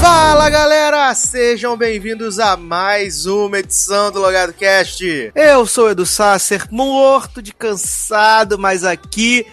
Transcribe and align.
Fala 0.00 0.48
galera, 0.48 1.12
sejam 1.14 1.76
bem-vindos 1.76 2.38
a 2.38 2.56
mais 2.56 3.26
uma 3.26 3.58
edição 3.58 4.12
do 4.12 4.20
Logado 4.20 4.52
Cast. 4.52 5.32
Eu 5.34 5.66
sou 5.66 5.86
o 5.86 5.90
Edu 5.90 6.06
Sasser, 6.06 6.68
morto 6.70 7.42
de 7.42 7.52
cansado, 7.52 8.56
mas 8.56 8.84
aqui 8.84 9.44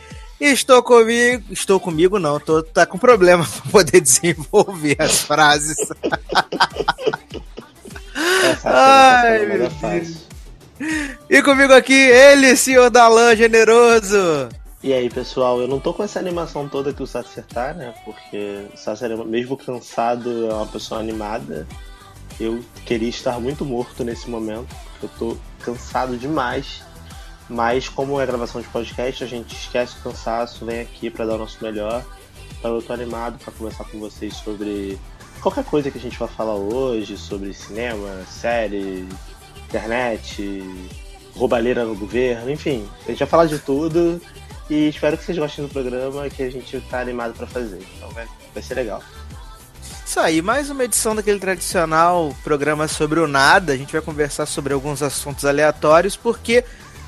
estou 0.46 0.84
comigo. 0.84 1.44
Estou 1.52 1.80
comigo, 1.80 2.20
não, 2.20 2.40
tô 2.40 2.62
tá 2.64 2.86
com 2.86 2.98
problema 2.98 3.46
para 3.64 3.72
poder 3.72 4.02
desenvolver 4.02 4.96
as 5.00 5.22
frases. 5.26 5.78
Ai, 8.64 9.46
meu 9.46 9.70
Deus. 9.70 10.28
E 11.30 11.42
comigo 11.42 11.74
aqui, 11.74 11.94
ele, 11.94 12.56
senhor 12.56 12.90
Dalan 12.90 13.36
generoso. 13.36 14.50
E 14.84 14.94
aí, 14.94 15.10
pessoal, 15.10 15.60
eu 15.60 15.68
não 15.68 15.80
tô 15.80 15.92
com 15.92 16.04
essa 16.04 16.20
animação 16.20 16.70
toda 16.70 16.94
que 16.94 17.02
o 17.02 17.08
Sasser 17.08 17.44
tá, 17.44 17.74
né? 17.74 17.94
Porque 18.06 18.68
o 18.74 18.78
Sasser, 18.78 19.18
mesmo 19.26 19.58
cansado, 19.58 20.48
é 20.48 20.54
uma 20.54 20.68
pessoa 20.68 21.00
animada. 21.00 21.68
Eu 22.40 22.64
queria 22.86 23.10
estar 23.10 23.40
muito 23.40 23.66
morto 23.66 24.04
nesse 24.04 24.30
momento, 24.30 24.68
porque 24.92 25.06
eu 25.06 25.10
tô 25.18 25.38
cansado 25.60 26.16
demais. 26.16 26.84
Mas, 27.50 27.88
como 27.88 28.20
é 28.20 28.26
gravação 28.26 28.62
de 28.62 28.68
podcast, 28.68 29.24
a 29.24 29.28
gente 29.28 29.56
esquece 29.56 29.98
o 29.98 30.02
cansaço, 30.04 30.66
vem 30.66 30.82
aqui 30.82 31.10
para 31.10 31.26
dar 31.26 31.36
o 31.36 31.38
nosso 31.38 31.64
melhor. 31.64 32.04
Então, 32.60 32.76
eu 32.76 32.82
tô 32.82 32.92
animado 32.94 33.40
para 33.40 33.54
conversar 33.54 33.86
com 33.86 34.00
vocês 34.00 34.36
sobre 34.36 35.00
qualquer 35.42 35.64
coisa 35.64 35.90
que 35.90 35.98
a 35.98 36.02
gente 36.02 36.18
vai 36.18 36.28
falar 36.28 36.56
hoje, 36.56 37.18
sobre 37.18 37.54
cinema, 37.54 38.24
série, 38.30 39.08
internet, 39.68 40.62
roubalheira 41.36 41.86
no 41.86 41.96
governo, 41.96 42.52
enfim. 42.52 42.88
A 43.06 43.12
gente 43.12 43.20
vai 43.20 43.28
falar 43.28 43.46
de 43.46 43.60
tudo. 43.60 44.22
E 44.70 44.90
espero 44.90 45.18
que 45.18 45.24
vocês 45.24 45.38
gostem 45.38 45.66
do 45.66 45.72
programa 45.72 46.30
que 46.30 46.44
a 46.44 46.50
gente 46.50 46.82
tá 46.90 47.00
animado 47.00 47.34
para 47.34 47.48
fazer. 47.48 47.80
Então 47.96 48.10
vai, 48.10 48.28
vai 48.54 48.62
ser 48.62 48.76
legal. 48.76 49.02
Isso 50.06 50.20
aí, 50.20 50.42
mais 50.42 50.70
uma 50.70 50.84
edição 50.84 51.16
daquele 51.16 51.40
tradicional 51.40 52.36
programa 52.44 52.88
sobre 52.88 53.20
o 53.20 53.28
nada. 53.28 53.74
A 53.74 53.78
gente 53.78 53.92
vai 53.92 54.02
conversar 54.02 54.46
sobre 54.46 54.74
alguns 54.74 55.02
assuntos 55.02 55.46
aleatórios, 55.46 56.16
porque 56.16 56.66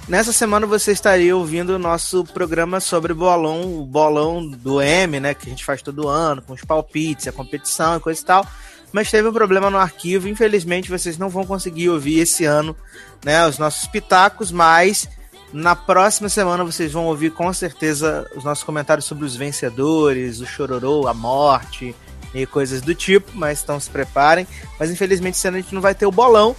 nessa 0.10 0.34
semana 0.34 0.66
você 0.66 0.92
estaria 0.92 1.38
ouvindo 1.38 1.70
o 1.70 1.80
nosso 1.80 2.26
programa 2.26 2.80
sobre 2.80 3.14
bolão, 3.14 3.80
o 3.80 3.86
bolão 3.86 4.46
do 4.46 4.82
M, 4.82 5.20
né? 5.20 5.34
Que 5.34 5.46
a 5.46 5.50
gente 5.50 5.64
faz 5.64 5.82
todo 5.82 6.10
ano, 6.10 6.42
com 6.42 6.54
os 6.54 6.66
palpites, 6.66 7.28
a 7.28 7.32
competição 7.32 7.96
e 7.96 8.00
coisa 8.00 8.20
e 8.20 8.26
tal. 8.26 8.48
Mas 8.92 9.12
teve 9.12 9.28
um 9.28 9.34
problema 9.34 9.70
no 9.70 9.78
arquivo, 9.78 10.28
infelizmente 10.28 10.90
vocês 10.90 11.18
não 11.18 11.30
vão 11.30 11.46
conseguir 11.46 11.90
ouvir 11.90 12.20
esse 12.20 12.44
ano, 12.44 12.76
né? 13.24 13.46
Os 13.48 13.60
nossos 13.60 13.88
pitacos, 13.88 14.52
mas 14.52 15.08
na 15.54 15.76
próxima 15.76 16.28
semana 16.28 16.64
vocês 16.64 16.92
vão 16.92 17.06
ouvir 17.06 17.30
com 17.32 17.54
certeza 17.54 18.28
os 18.36 18.44
nossos 18.44 18.64
comentários 18.64 19.06
sobre 19.06 19.26
os 19.26 19.36
vencedores, 19.36 20.42
o 20.42 20.46
chororô, 20.46 21.08
a 21.08 21.14
morte 21.14 21.96
e 22.34 22.46
coisas 22.48 22.82
do 22.82 22.96
tipo, 22.96 23.32
mas 23.36 23.62
então 23.62 23.80
se 23.80 23.92
preparem. 23.92 24.48
Mas 24.80 24.90
infelizmente 24.90 25.36
esse 25.36 25.48
ano 25.48 25.58
a 25.58 25.62
gente 25.62 25.74
não 25.74 25.82
vai 25.82 25.94
ter 25.94 26.08
o 26.08 26.12
bolão, 26.12 26.56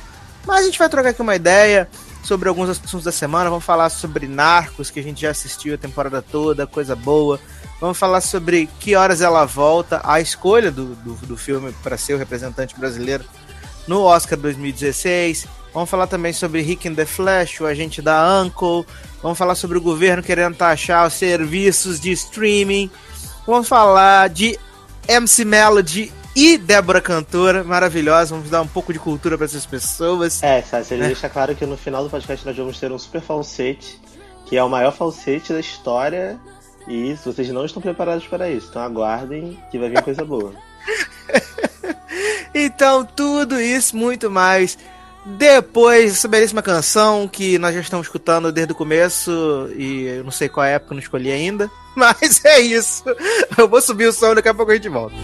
mas 0.46 0.60
a 0.60 0.64
gente 0.66 0.78
vai 0.78 0.88
trocar 0.88 1.10
aqui 1.10 1.22
uma 1.22 1.34
ideia 1.34 1.88
sobre 2.22 2.48
alguns 2.48 2.68
assuntos 2.70 3.04
da 3.04 3.12
semana. 3.12 3.50
Vamos 3.50 3.64
falar 3.64 3.90
sobre 3.90 4.26
Narcos, 4.26 4.90
que 4.90 5.00
a 5.00 5.02
gente 5.02 5.22
já 5.22 5.30
assistiu 5.30 5.74
a 5.74 5.78
temporada 5.78 6.22
toda, 6.22 6.66
coisa 6.66 6.94
boa. 6.94 7.40
Vamos 7.80 7.98
falar 7.98 8.20
sobre 8.20 8.68
que 8.78 8.94
horas 8.94 9.20
ela 9.20 9.44
volta, 9.44 10.00
a 10.04 10.20
escolha 10.20 10.70
do, 10.70 10.94
do, 10.96 11.14
do 11.26 11.36
filme 11.36 11.72
para 11.82 11.96
ser 11.96 12.14
o 12.14 12.18
representante 12.18 12.78
brasileiro 12.78 13.24
no 13.86 14.02
Oscar 14.02 14.38
2016. 14.38 15.46
Vamos 15.72 15.88
falar 15.88 16.06
também 16.06 16.32
sobre 16.32 16.62
Rick 16.62 16.88
in 16.88 16.94
the 16.94 17.06
Flash, 17.06 17.60
o 17.60 17.66
agente 17.66 18.02
da 18.02 18.42
Uncle. 18.42 18.84
Vamos 19.22 19.38
falar 19.38 19.54
sobre 19.54 19.78
o 19.78 19.80
governo 19.80 20.22
querendo 20.22 20.56
taxar 20.56 21.06
os 21.06 21.14
serviços 21.14 22.00
de 22.00 22.10
streaming. 22.12 22.90
Vamos 23.46 23.68
falar 23.68 24.28
de 24.28 24.58
MC 25.08 25.44
Melody 25.44 26.12
e 26.34 26.56
Débora 26.56 27.00
Cantora, 27.00 27.64
maravilhosa. 27.64 28.34
Vamos 28.34 28.50
dar 28.50 28.62
um 28.62 28.66
pouco 28.66 28.92
de 28.92 28.98
cultura 28.98 29.36
para 29.36 29.46
essas 29.46 29.66
pessoas. 29.66 30.42
É, 30.42 30.62
Sassi, 30.62 30.94
ele 30.94 31.06
deixa 31.06 31.28
claro 31.28 31.54
que 31.54 31.66
no 31.66 31.76
final 31.76 32.02
do 32.04 32.10
podcast 32.10 32.46
nós 32.46 32.56
vamos 32.56 32.78
ter 32.78 32.90
um 32.92 32.98
super 32.98 33.20
falsete, 33.20 34.00
que 34.46 34.56
é 34.56 34.62
o 34.62 34.68
maior 34.68 34.92
falsete 34.92 35.52
da 35.52 35.60
história. 35.60 36.38
E 36.88 37.14
vocês 37.24 37.48
não 37.50 37.64
estão 37.64 37.80
preparados 37.82 38.26
para 38.26 38.50
isso. 38.50 38.68
Então 38.70 38.82
aguardem 38.82 39.58
que 39.70 39.78
vai 39.78 39.90
vir 39.90 40.02
coisa 40.02 40.24
boa. 40.24 40.52
Então, 42.54 43.04
tudo 43.04 43.60
isso, 43.60 43.96
muito 43.96 44.30
mais. 44.30 44.76
Depois, 45.24 46.12
essa 46.12 46.28
belíssima 46.28 46.62
canção 46.62 47.28
que 47.28 47.58
nós 47.58 47.74
já 47.74 47.80
estamos 47.80 48.06
escutando 48.06 48.50
desde 48.50 48.72
o 48.72 48.76
começo 48.76 49.70
e 49.76 50.06
eu 50.06 50.24
não 50.24 50.30
sei 50.30 50.48
qual 50.48 50.66
época, 50.66 50.94
não 50.94 51.00
escolhi 51.00 51.30
ainda. 51.30 51.70
Mas 51.94 52.44
é 52.44 52.60
isso. 52.60 53.04
Eu 53.56 53.68
vou 53.68 53.80
subir 53.80 54.06
o 54.06 54.12
som, 54.12 54.34
daqui 54.34 54.48
a 54.48 54.54
pouco 54.54 54.72
a 54.72 54.74
gente 54.74 54.88
volta. 54.88 55.14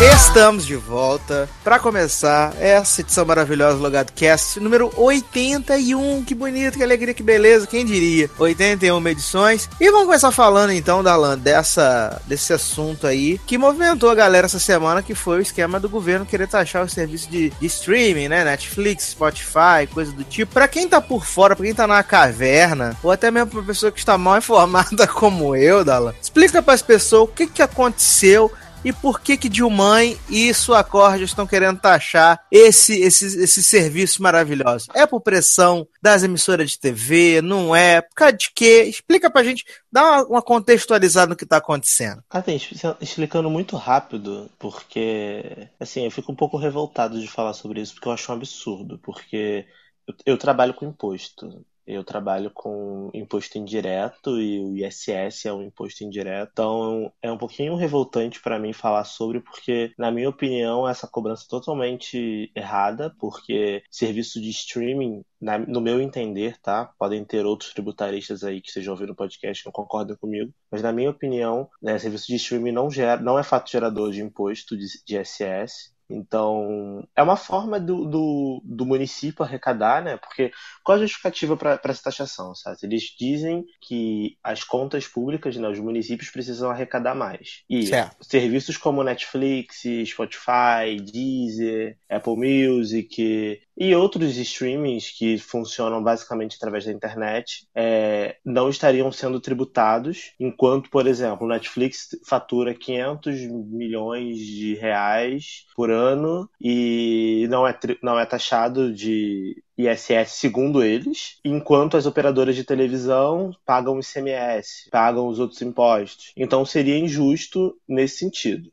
Estamos 0.00 0.64
de 0.64 0.76
volta 0.76 1.48
para 1.64 1.80
começar 1.80 2.54
essa 2.60 3.00
edição 3.00 3.26
maravilhosa 3.26 3.78
do 3.78 3.82
Logado 3.82 4.12
Cast 4.12 4.60
número 4.60 4.92
81. 4.96 6.24
Que 6.24 6.36
bonito, 6.36 6.78
que 6.78 6.84
alegria, 6.84 7.12
que 7.12 7.22
beleza, 7.22 7.66
quem 7.66 7.84
diria? 7.84 8.30
81 8.38 9.08
edições. 9.08 9.68
E 9.80 9.90
vamos 9.90 10.06
começar 10.06 10.30
falando 10.30 10.70
então, 10.70 11.02
Dalan, 11.02 11.36
dessa, 11.36 12.22
desse 12.26 12.52
assunto 12.52 13.08
aí 13.08 13.40
que 13.44 13.58
movimentou 13.58 14.08
a 14.08 14.14
galera 14.14 14.46
essa 14.46 14.60
semana, 14.60 15.02
que 15.02 15.16
foi 15.16 15.38
o 15.38 15.42
esquema 15.42 15.80
do 15.80 15.88
governo 15.88 16.24
querer 16.24 16.46
taxar 16.46 16.84
os 16.84 16.92
serviços 16.92 17.28
de, 17.28 17.50
de 17.50 17.66
streaming, 17.66 18.28
né? 18.28 18.44
Netflix, 18.44 19.10
Spotify, 19.10 19.88
coisa 19.92 20.12
do 20.12 20.22
tipo. 20.22 20.52
Para 20.52 20.68
quem 20.68 20.88
tá 20.88 21.00
por 21.00 21.26
fora, 21.26 21.56
para 21.56 21.66
quem 21.66 21.74
tá 21.74 21.88
na 21.88 22.04
caverna, 22.04 22.96
ou 23.02 23.10
até 23.10 23.32
mesmo 23.32 23.50
pra 23.50 23.62
pessoa 23.62 23.90
que 23.90 23.98
está 23.98 24.16
mal 24.16 24.38
informada 24.38 25.08
como 25.08 25.56
eu, 25.56 25.84
Dalan, 25.84 26.14
explica 26.22 26.62
para 26.62 26.74
as 26.74 26.82
pessoas 26.82 27.28
o 27.28 27.32
que, 27.32 27.48
que 27.48 27.62
aconteceu 27.62 28.48
e 28.84 28.92
por 28.92 29.20
que 29.20 29.36
que 29.36 29.48
Dilma 29.48 30.04
e 30.28 30.52
sua 30.54 30.84
corda 30.84 31.22
estão 31.22 31.46
querendo 31.46 31.80
taxar 31.80 32.40
esse, 32.50 33.00
esse, 33.00 33.26
esse 33.42 33.62
serviço 33.62 34.22
maravilhoso? 34.22 34.86
É 34.94 35.06
por 35.06 35.20
pressão 35.20 35.86
das 36.00 36.22
emissoras 36.22 36.70
de 36.70 36.78
TV? 36.78 37.42
Não 37.42 37.74
é? 37.74 38.00
Por 38.00 38.14
causa 38.14 38.32
de 38.34 38.50
quê? 38.54 38.84
Explica 38.84 39.30
pra 39.30 39.42
gente, 39.42 39.64
dá 39.90 40.22
uma, 40.24 40.40
contextualizada 40.42 41.30
no 41.30 41.36
que 41.36 41.46
tá 41.46 41.56
acontecendo. 41.58 42.22
Assim, 42.30 42.54
expli- 42.54 42.96
explicando 43.00 43.50
muito 43.50 43.76
rápido, 43.76 44.50
porque 44.58 45.68
assim, 45.78 46.04
eu 46.04 46.10
fico 46.10 46.32
um 46.32 46.36
pouco 46.36 46.56
revoltado 46.56 47.20
de 47.20 47.28
falar 47.28 47.52
sobre 47.54 47.80
isso, 47.80 47.94
porque 47.94 48.08
eu 48.08 48.12
acho 48.12 48.30
um 48.30 48.34
absurdo, 48.36 48.98
porque 49.02 49.66
eu, 50.06 50.14
eu 50.26 50.38
trabalho 50.38 50.74
com 50.74 50.86
imposto. 50.86 51.64
Eu 51.88 52.04
trabalho 52.04 52.50
com 52.52 53.10
imposto 53.14 53.56
indireto 53.56 54.38
e 54.38 54.60
o 54.60 54.76
ISS 54.76 55.46
é 55.46 55.52
um 55.52 55.62
imposto 55.62 56.04
indireto. 56.04 56.50
Então 56.52 57.12
é 57.22 57.32
um 57.32 57.38
pouquinho 57.38 57.76
revoltante 57.76 58.40
para 58.42 58.58
mim 58.58 58.74
falar 58.74 59.04
sobre, 59.04 59.40
porque, 59.40 59.92
na 59.96 60.10
minha 60.10 60.28
opinião, 60.28 60.86
essa 60.86 61.08
cobrança 61.08 61.44
é 61.46 61.48
totalmente 61.48 62.52
errada, 62.54 63.14
porque 63.18 63.82
serviço 63.90 64.38
de 64.40 64.50
streaming, 64.50 65.24
no 65.66 65.80
meu 65.80 66.00
entender, 66.00 66.58
tá? 66.60 66.92
Podem 66.98 67.24
ter 67.24 67.46
outros 67.46 67.72
tributaristas 67.72 68.44
aí 68.44 68.60
que 68.60 68.68
estejam 68.68 68.92
ouvindo 68.92 69.12
o 69.12 69.16
podcast 69.16 69.62
que 69.62 69.68
não 69.68 69.72
concordam 69.72 70.16
comigo, 70.16 70.52
mas 70.70 70.82
na 70.82 70.92
minha 70.92 71.10
opinião, 71.10 71.70
né, 71.82 71.98
serviço 71.98 72.26
de 72.26 72.36
streaming 72.36 72.72
não, 72.72 72.90
gera, 72.90 73.20
não 73.20 73.38
é 73.38 73.42
fato 73.42 73.70
gerador 73.70 74.10
de 74.12 74.20
imposto 74.20 74.76
de, 74.76 74.86
de 75.06 75.18
ISS. 75.18 75.96
Então, 76.10 77.06
é 77.14 77.22
uma 77.22 77.36
forma 77.36 77.78
do, 77.78 78.04
do, 78.06 78.62
do 78.64 78.86
município 78.86 79.44
arrecadar, 79.44 80.02
né? 80.02 80.16
Porque 80.16 80.50
qual 80.82 80.96
a 80.96 81.00
justificativa 81.00 81.56
para 81.56 81.80
essa 81.84 82.04
taxação, 82.04 82.54
sabe? 82.54 82.78
Eles 82.82 83.14
dizem 83.18 83.64
que 83.80 84.38
as 84.42 84.64
contas 84.64 85.06
públicas, 85.06 85.56
né, 85.56 85.68
os 85.68 85.78
municípios 85.78 86.30
precisam 86.30 86.70
arrecadar 86.70 87.14
mais. 87.14 87.62
E 87.68 87.84
Certo. 87.88 88.16
serviços 88.20 88.76
como 88.76 89.02
Netflix, 89.04 89.82
Spotify, 90.06 90.96
Deezer, 91.04 91.98
Apple 92.08 92.36
Music 92.36 93.60
e 93.78 93.94
outros 93.94 94.36
streamings 94.36 95.10
que 95.16 95.38
funcionam 95.38 96.02
basicamente 96.02 96.56
através 96.56 96.84
da 96.84 96.92
internet 96.92 97.68
é, 97.72 98.36
não 98.44 98.68
estariam 98.68 99.12
sendo 99.12 99.40
tributados, 99.40 100.32
enquanto, 100.40 100.90
por 100.90 101.06
exemplo, 101.06 101.46
o 101.46 101.48
Netflix 101.48 102.08
fatura 102.26 102.74
500 102.74 103.40
milhões 103.70 104.36
de 104.38 104.74
reais 104.74 105.64
por 105.76 105.92
ano 105.92 106.50
e 106.60 107.46
não 107.48 107.66
é, 107.66 107.78
não 108.02 108.18
é 108.18 108.26
taxado 108.26 108.92
de 108.92 109.62
ISS 109.76 110.32
segundo 110.32 110.82
eles, 110.82 111.38
enquanto 111.44 111.96
as 111.96 112.04
operadoras 112.04 112.56
de 112.56 112.64
televisão 112.64 113.52
pagam 113.64 114.00
ICMS, 114.00 114.90
pagam 114.90 115.28
os 115.28 115.38
outros 115.38 115.62
impostos. 115.62 116.32
Então 116.36 116.64
seria 116.64 116.98
injusto 116.98 117.78
nesse 117.86 118.18
sentido, 118.18 118.72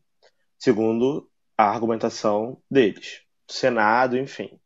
segundo 0.58 1.30
a 1.56 1.66
argumentação 1.70 2.58
deles, 2.70 3.22
do 3.48 3.54
Senado, 3.54 4.18
enfim. 4.18 4.60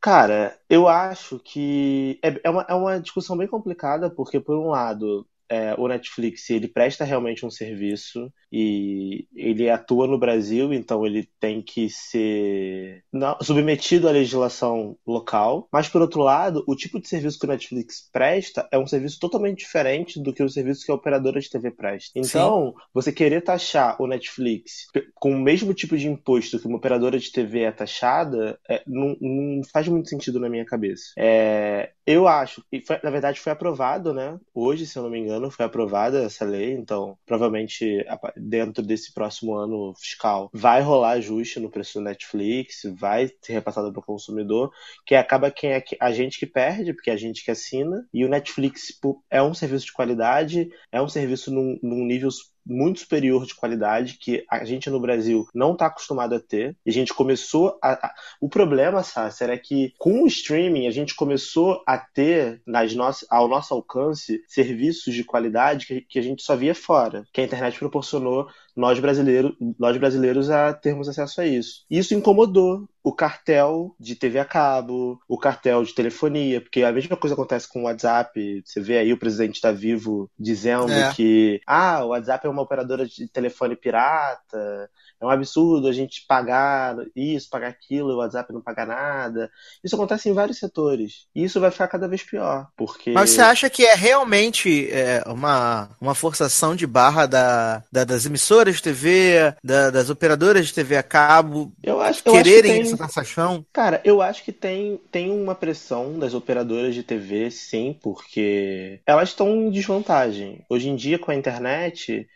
Cara, 0.00 0.58
eu 0.68 0.88
acho 0.88 1.38
que 1.38 2.18
é, 2.22 2.40
é, 2.44 2.50
uma, 2.50 2.62
é 2.68 2.74
uma 2.74 3.00
discussão 3.00 3.36
bem 3.36 3.46
complicada, 3.46 4.08
porque, 4.10 4.40
por 4.40 4.56
um 4.58 4.68
lado, 4.68 5.28
é, 5.50 5.74
o 5.76 5.88
Netflix 5.88 6.48
ele 6.48 6.68
presta 6.68 7.04
realmente 7.04 7.44
um 7.44 7.50
serviço 7.50 8.32
e 8.52 9.26
ele 9.34 9.68
atua 9.68 10.06
no 10.06 10.18
Brasil, 10.18 10.72
então 10.72 11.04
ele 11.04 11.28
tem 11.38 11.60
que 11.60 11.88
ser 11.90 13.02
não, 13.12 13.36
submetido 13.42 14.08
à 14.08 14.12
legislação 14.12 14.96
local. 15.06 15.68
Mas 15.72 15.88
por 15.88 16.00
outro 16.00 16.20
lado, 16.22 16.64
o 16.66 16.76
tipo 16.76 17.00
de 17.00 17.08
serviço 17.08 17.38
que 17.38 17.46
o 17.46 17.48
Netflix 17.48 18.08
presta 18.12 18.68
é 18.70 18.78
um 18.78 18.86
serviço 18.86 19.18
totalmente 19.18 19.58
diferente 19.58 20.20
do 20.22 20.32
que 20.32 20.42
o 20.42 20.48
serviço 20.48 20.84
que 20.84 20.92
a 20.92 20.94
operadora 20.94 21.40
de 21.40 21.50
TV 21.50 21.70
presta. 21.70 22.12
Então, 22.14 22.74
Sim. 22.76 22.84
você 22.94 23.12
querer 23.12 23.40
taxar 23.42 24.00
o 24.00 24.06
Netflix 24.06 24.86
com 25.14 25.32
o 25.32 25.40
mesmo 25.40 25.74
tipo 25.74 25.96
de 25.96 26.08
imposto 26.08 26.58
que 26.58 26.66
uma 26.66 26.76
operadora 26.76 27.18
de 27.18 27.30
TV 27.30 27.62
é 27.62 27.72
taxada, 27.72 28.58
é, 28.68 28.82
não, 28.86 29.16
não, 29.20 29.62
faz 29.72 29.88
muito 29.88 30.08
sentido 30.08 30.38
na 30.38 30.48
minha 30.48 30.64
cabeça. 30.64 31.12
É, 31.18 31.90
eu 32.06 32.26
acho, 32.28 32.64
e 32.70 32.80
foi, 32.80 32.98
na 33.02 33.10
verdade 33.10 33.40
foi 33.40 33.52
aprovado, 33.52 34.12
né? 34.12 34.38
Hoje, 34.54 34.86
se 34.86 34.98
eu 34.98 35.02
não 35.02 35.10
me 35.10 35.18
engano 35.18 35.39
ano 35.40 35.50
foi 35.50 35.64
aprovada 35.64 36.22
essa 36.22 36.44
lei, 36.44 36.72
então 36.72 37.18
provavelmente 37.26 38.04
dentro 38.36 38.82
desse 38.82 39.12
próximo 39.12 39.54
ano 39.54 39.94
fiscal 39.94 40.50
vai 40.52 40.80
rolar 40.80 41.12
ajuste 41.12 41.58
no 41.58 41.70
preço 41.70 41.98
do 41.98 42.04
Netflix, 42.04 42.82
vai 42.96 43.28
ser 43.42 43.54
repassado 43.54 43.92
para 43.92 44.00
o 44.00 44.04
consumidor, 44.04 44.70
que 45.04 45.14
acaba 45.14 45.50
quem 45.50 45.72
é 45.72 45.82
a 46.00 46.12
gente 46.12 46.38
que 46.38 46.46
perde, 46.46 46.92
porque 46.92 47.10
é 47.10 47.14
a 47.14 47.16
gente 47.16 47.44
que 47.44 47.50
assina, 47.50 48.06
e 48.12 48.24
o 48.24 48.28
Netflix 48.28 48.98
é 49.30 49.42
um 49.42 49.54
serviço 49.54 49.86
de 49.86 49.92
qualidade, 49.92 50.70
é 50.92 51.00
um 51.00 51.08
serviço 51.08 51.52
num, 51.52 51.78
num 51.82 52.04
nível 52.04 52.30
muito 52.66 53.00
superior 53.00 53.46
de 53.46 53.54
qualidade 53.54 54.18
que 54.18 54.44
a 54.48 54.64
gente 54.64 54.90
no 54.90 55.00
Brasil 55.00 55.48
não 55.54 55.72
está 55.72 55.86
acostumado 55.86 56.34
a 56.34 56.40
ter. 56.40 56.76
E 56.84 56.90
a 56.90 56.92
gente 56.92 57.14
começou 57.14 57.78
a. 57.82 58.12
O 58.40 58.48
problema, 58.48 59.02
Sassi, 59.02 59.44
era 59.44 59.58
que 59.58 59.92
com 59.98 60.22
o 60.22 60.26
streaming 60.26 60.86
a 60.86 60.90
gente 60.90 61.14
começou 61.14 61.82
a 61.86 61.98
ter 61.98 62.62
nas 62.66 62.94
nossas, 62.94 63.26
ao 63.30 63.48
nosso 63.48 63.74
alcance 63.74 64.42
serviços 64.46 65.14
de 65.14 65.24
qualidade 65.24 66.06
que 66.08 66.18
a 66.18 66.22
gente 66.22 66.42
só 66.42 66.56
via 66.56 66.74
fora, 66.74 67.24
que 67.32 67.40
a 67.40 67.44
internet 67.44 67.78
proporcionou 67.78 68.48
nós 68.76 68.98
brasileiros, 68.98 69.52
nós 69.78 69.96
brasileiros 69.96 70.50
a 70.50 70.72
termos 70.72 71.08
acesso 71.08 71.40
a 71.40 71.46
isso. 71.46 71.84
Isso 71.90 72.14
incomodou 72.14 72.88
o 73.02 73.12
cartel 73.12 73.94
de 73.98 74.14
TV 74.14 74.38
a 74.38 74.44
cabo, 74.44 75.18
o 75.28 75.38
cartel 75.38 75.82
de 75.82 75.94
telefonia, 75.94 76.60
porque 76.60 76.82
a 76.82 76.92
mesma 76.92 77.16
coisa 77.16 77.34
acontece 77.34 77.68
com 77.68 77.80
o 77.80 77.84
WhatsApp. 77.84 78.62
Você 78.64 78.80
vê 78.80 78.98
aí 78.98 79.12
o 79.12 79.18
presidente 79.18 79.54
está 79.54 79.72
vivo 79.72 80.30
dizendo 80.38 80.92
é. 80.92 81.12
que 81.14 81.60
ah, 81.66 82.04
o 82.04 82.08
WhatsApp 82.08 82.46
é 82.46 82.50
uma 82.50 82.62
operadora 82.62 83.06
de 83.06 83.26
telefone 83.28 83.74
pirata, 83.74 84.90
é 85.20 85.26
um 85.26 85.30
absurdo 85.30 85.88
a 85.88 85.92
gente 85.92 86.24
pagar 86.26 86.96
isso, 87.16 87.48
pagar 87.50 87.68
aquilo, 87.68 88.12
o 88.12 88.18
WhatsApp 88.18 88.52
não 88.52 88.60
pagar 88.60 88.86
nada. 88.86 89.50
Isso 89.82 89.94
acontece 89.94 90.28
em 90.28 90.32
vários 90.32 90.58
setores. 90.58 91.26
E 91.34 91.44
isso 91.44 91.60
vai 91.60 91.70
ficar 91.70 91.88
cada 91.88 92.08
vez 92.08 92.22
pior, 92.22 92.68
porque... 92.76 93.12
Mas 93.12 93.30
você 93.30 93.40
acha 93.40 93.70
que 93.70 93.84
é 93.84 93.94
realmente 93.94 94.90
é, 94.90 95.22
uma, 95.26 95.90
uma 96.00 96.14
forçação 96.14 96.76
de 96.76 96.86
barra 96.86 97.26
da, 97.26 97.82
da 97.90 98.04
das 98.04 98.26
emissoras 98.26 98.76
de 98.76 98.82
TV, 98.82 99.54
da, 99.62 99.90
das 99.90 100.10
operadoras 100.10 100.66
de 100.66 100.74
TV 100.74 100.96
a 100.96 101.02
cabo, 101.02 101.72
eu 101.82 102.00
acho, 102.00 102.22
quererem 102.22 102.34
eu 102.34 102.40
acho 102.40 102.62
que 102.62 102.62
tem... 102.62 102.80
essa 102.82 102.96
taxação? 102.96 103.64
Cara, 103.72 104.00
eu 104.04 104.20
acho 104.20 104.44
que 104.44 104.52
tem, 104.52 105.00
tem 105.10 105.30
uma 105.30 105.54
pressão 105.54 106.18
das 106.18 106.34
operadoras 106.34 106.94
de 106.94 107.02
TV, 107.02 107.50
sim, 107.50 107.96
porque 108.02 109.00
elas 109.06 109.30
estão 109.30 109.48
em 109.54 109.70
desvantagem. 109.70 110.64
Hoje 110.68 110.88
em 110.88 110.96
dia, 110.96 111.18
com 111.18 111.30
a 111.30 111.34
internet, 111.34 112.26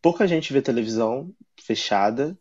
pouca 0.00 0.26
gente 0.26 0.52
vê 0.52 0.60
televisão 0.60 1.30
fechada. 1.60 2.36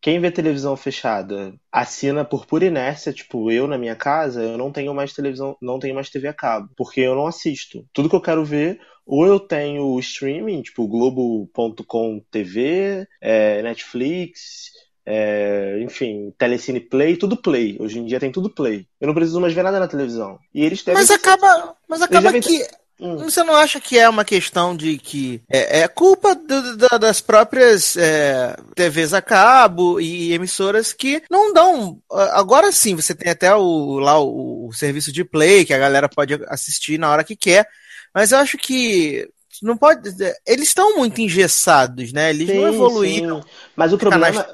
Quem 0.00 0.18
vê 0.18 0.30
televisão 0.30 0.76
fechada 0.76 1.54
assina 1.70 2.24
por 2.24 2.44
pura 2.44 2.64
inércia, 2.64 3.12
tipo, 3.12 3.50
eu 3.52 3.68
na 3.68 3.78
minha 3.78 3.94
casa, 3.94 4.42
eu 4.42 4.58
não 4.58 4.72
tenho 4.72 4.92
mais 4.92 5.12
televisão, 5.12 5.56
não 5.62 5.78
tenho 5.78 5.94
mais 5.94 6.10
TV 6.10 6.26
a 6.26 6.34
cabo, 6.34 6.68
porque 6.76 7.00
eu 7.00 7.14
não 7.14 7.26
assisto. 7.26 7.86
Tudo 7.92 8.08
que 8.08 8.16
eu 8.16 8.20
quero 8.20 8.44
ver, 8.44 8.80
ou 9.06 9.24
eu 9.24 9.38
tenho 9.38 9.98
streaming, 10.00 10.62
tipo, 10.62 10.88
globo.com 10.88 12.20
TV, 12.30 13.06
é, 13.20 13.62
Netflix, 13.62 14.72
é, 15.04 15.78
enfim, 15.80 16.32
Telecine 16.36 16.80
Play, 16.80 17.16
tudo 17.16 17.36
Play. 17.36 17.76
Hoje 17.80 17.98
em 17.98 18.04
dia 18.04 18.20
tem 18.20 18.32
tudo 18.32 18.50
Play. 18.50 18.86
Eu 19.00 19.06
não 19.06 19.14
preciso 19.14 19.40
mais 19.40 19.52
ver 19.52 19.62
nada 19.62 19.78
na 19.78 19.88
televisão. 19.88 20.38
E 20.54 20.64
eles 20.64 20.82
devem... 20.82 21.00
Mas 21.00 21.10
acaba, 21.10 21.76
mas 21.88 22.02
acaba 22.02 22.32
que. 22.40 22.66
Você 22.98 23.42
não 23.42 23.56
acha 23.56 23.80
que 23.80 23.98
é 23.98 24.08
uma 24.08 24.24
questão 24.24 24.76
de 24.76 24.96
que 24.96 25.40
é, 25.50 25.80
é 25.80 25.88
culpa 25.88 26.36
do, 26.36 26.76
do, 26.76 26.98
das 27.00 27.20
próprias 27.20 27.96
é, 27.96 28.54
TVs 28.76 29.12
a 29.12 29.20
cabo 29.20 30.00
e 30.00 30.32
emissoras 30.32 30.92
que 30.92 31.20
não 31.28 31.52
dão. 31.52 31.98
Agora 32.10 32.70
sim, 32.70 32.94
você 32.94 33.14
tem 33.14 33.32
até 33.32 33.52
o, 33.54 33.98
lá 33.98 34.20
o, 34.20 34.68
o 34.68 34.72
serviço 34.72 35.10
de 35.10 35.24
play 35.24 35.64
que 35.64 35.74
a 35.74 35.78
galera 35.78 36.08
pode 36.08 36.34
assistir 36.46 36.98
na 36.98 37.10
hora 37.10 37.24
que 37.24 37.34
quer. 37.34 37.66
Mas 38.14 38.30
eu 38.30 38.38
acho 38.38 38.56
que 38.56 39.28
não 39.62 39.76
pode. 39.76 40.08
Eles 40.46 40.68
estão 40.68 40.96
muito 40.96 41.20
engessados, 41.20 42.12
né? 42.12 42.30
Eles 42.30 42.48
sim, 42.48 42.56
não 42.56 42.68
evoluíram. 42.68 43.42
Sim. 43.42 43.48
Mas 43.76 43.92
o 43.92 43.98
problema. 43.98 44.46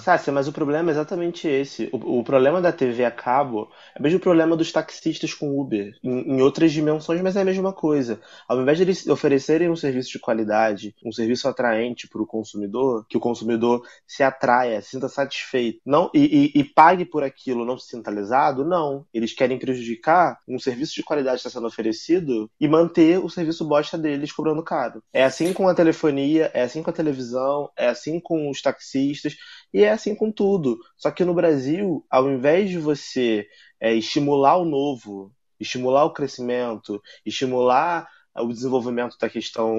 Sácia, 0.00 0.32
mas 0.32 0.48
o 0.48 0.52
problema 0.52 0.90
é 0.90 0.92
exatamente 0.92 1.48
esse. 1.48 1.88
O, 1.92 2.18
o, 2.18 2.24
problema 2.24 2.60
da 2.60 2.72
TV 2.72 3.04
a 3.04 3.10
cabo 3.10 3.70
é 3.94 3.98
o 3.98 4.02
mesmo 4.02 4.20
problema 4.20 4.56
dos 4.56 4.70
taxistas 4.70 5.32
com 5.32 5.58
Uber, 5.58 5.94
em, 6.02 6.34
em, 6.34 6.42
outras 6.42 6.72
dimensões, 6.72 7.20
mas 7.22 7.36
é 7.36 7.40
a 7.40 7.44
mesma 7.44 7.72
coisa. 7.72 8.20
Ao 8.48 8.60
invés 8.60 8.78
de 8.78 8.84
eles 8.84 9.06
oferecerem 9.06 9.70
um 9.70 9.76
serviço 9.76 10.10
de 10.10 10.18
qualidade, 10.18 10.94
um 11.04 11.12
serviço 11.12 11.48
atraente 11.48 12.08
para 12.08 12.20
o 12.20 12.26
consumidor, 12.26 13.06
que 13.08 13.16
o 13.16 13.20
consumidor 13.20 13.82
se 14.06 14.22
atraia, 14.22 14.80
se 14.82 14.90
sinta 14.90 15.08
satisfeito, 15.08 15.80
não 15.84 16.10
e, 16.12 16.52
e, 16.54 16.60
e 16.60 16.64
pague 16.64 17.04
por 17.04 17.22
aquilo, 17.22 17.64
não 17.64 17.78
se 17.78 17.88
sinta 17.88 18.10
lesado, 18.10 18.64
não. 18.64 19.06
Eles 19.12 19.32
querem 19.32 19.58
prejudicar 19.58 20.38
um 20.46 20.58
serviço 20.58 20.94
de 20.94 21.02
qualidade 21.02 21.40
que 21.40 21.48
está 21.48 21.58
sendo 21.58 21.66
oferecido 21.66 22.50
e 22.60 22.68
manter 22.68 23.18
o 23.18 23.28
serviço 23.28 23.64
bosta 23.64 23.96
deles 23.96 24.32
cobrando 24.32 24.62
caro. 24.62 25.02
É 25.12 25.24
assim 25.24 25.52
com 25.52 25.68
a 25.68 25.74
telefonia, 25.74 26.50
é 26.52 26.62
assim 26.62 26.82
com 26.82 26.90
a 26.90 26.92
televisão, 26.92 27.70
é 27.76 27.88
assim 27.88 28.20
com 28.20 28.50
os 28.50 28.60
taxistas 28.72 29.36
e 29.72 29.82
é 29.82 29.90
assim 29.90 30.14
com 30.14 30.30
tudo. 30.30 30.78
Só 30.96 31.10
que 31.10 31.24
no 31.24 31.34
Brasil, 31.34 32.04
ao 32.10 32.30
invés 32.30 32.70
de 32.70 32.78
você 32.78 33.46
é, 33.80 33.94
estimular 33.94 34.56
o 34.58 34.64
novo, 34.64 35.32
estimular 35.60 36.04
o 36.04 36.12
crescimento, 36.12 37.00
estimular 37.24 38.08
o 38.34 38.52
desenvolvimento 38.52 39.16
da 39.18 39.28
questão 39.28 39.78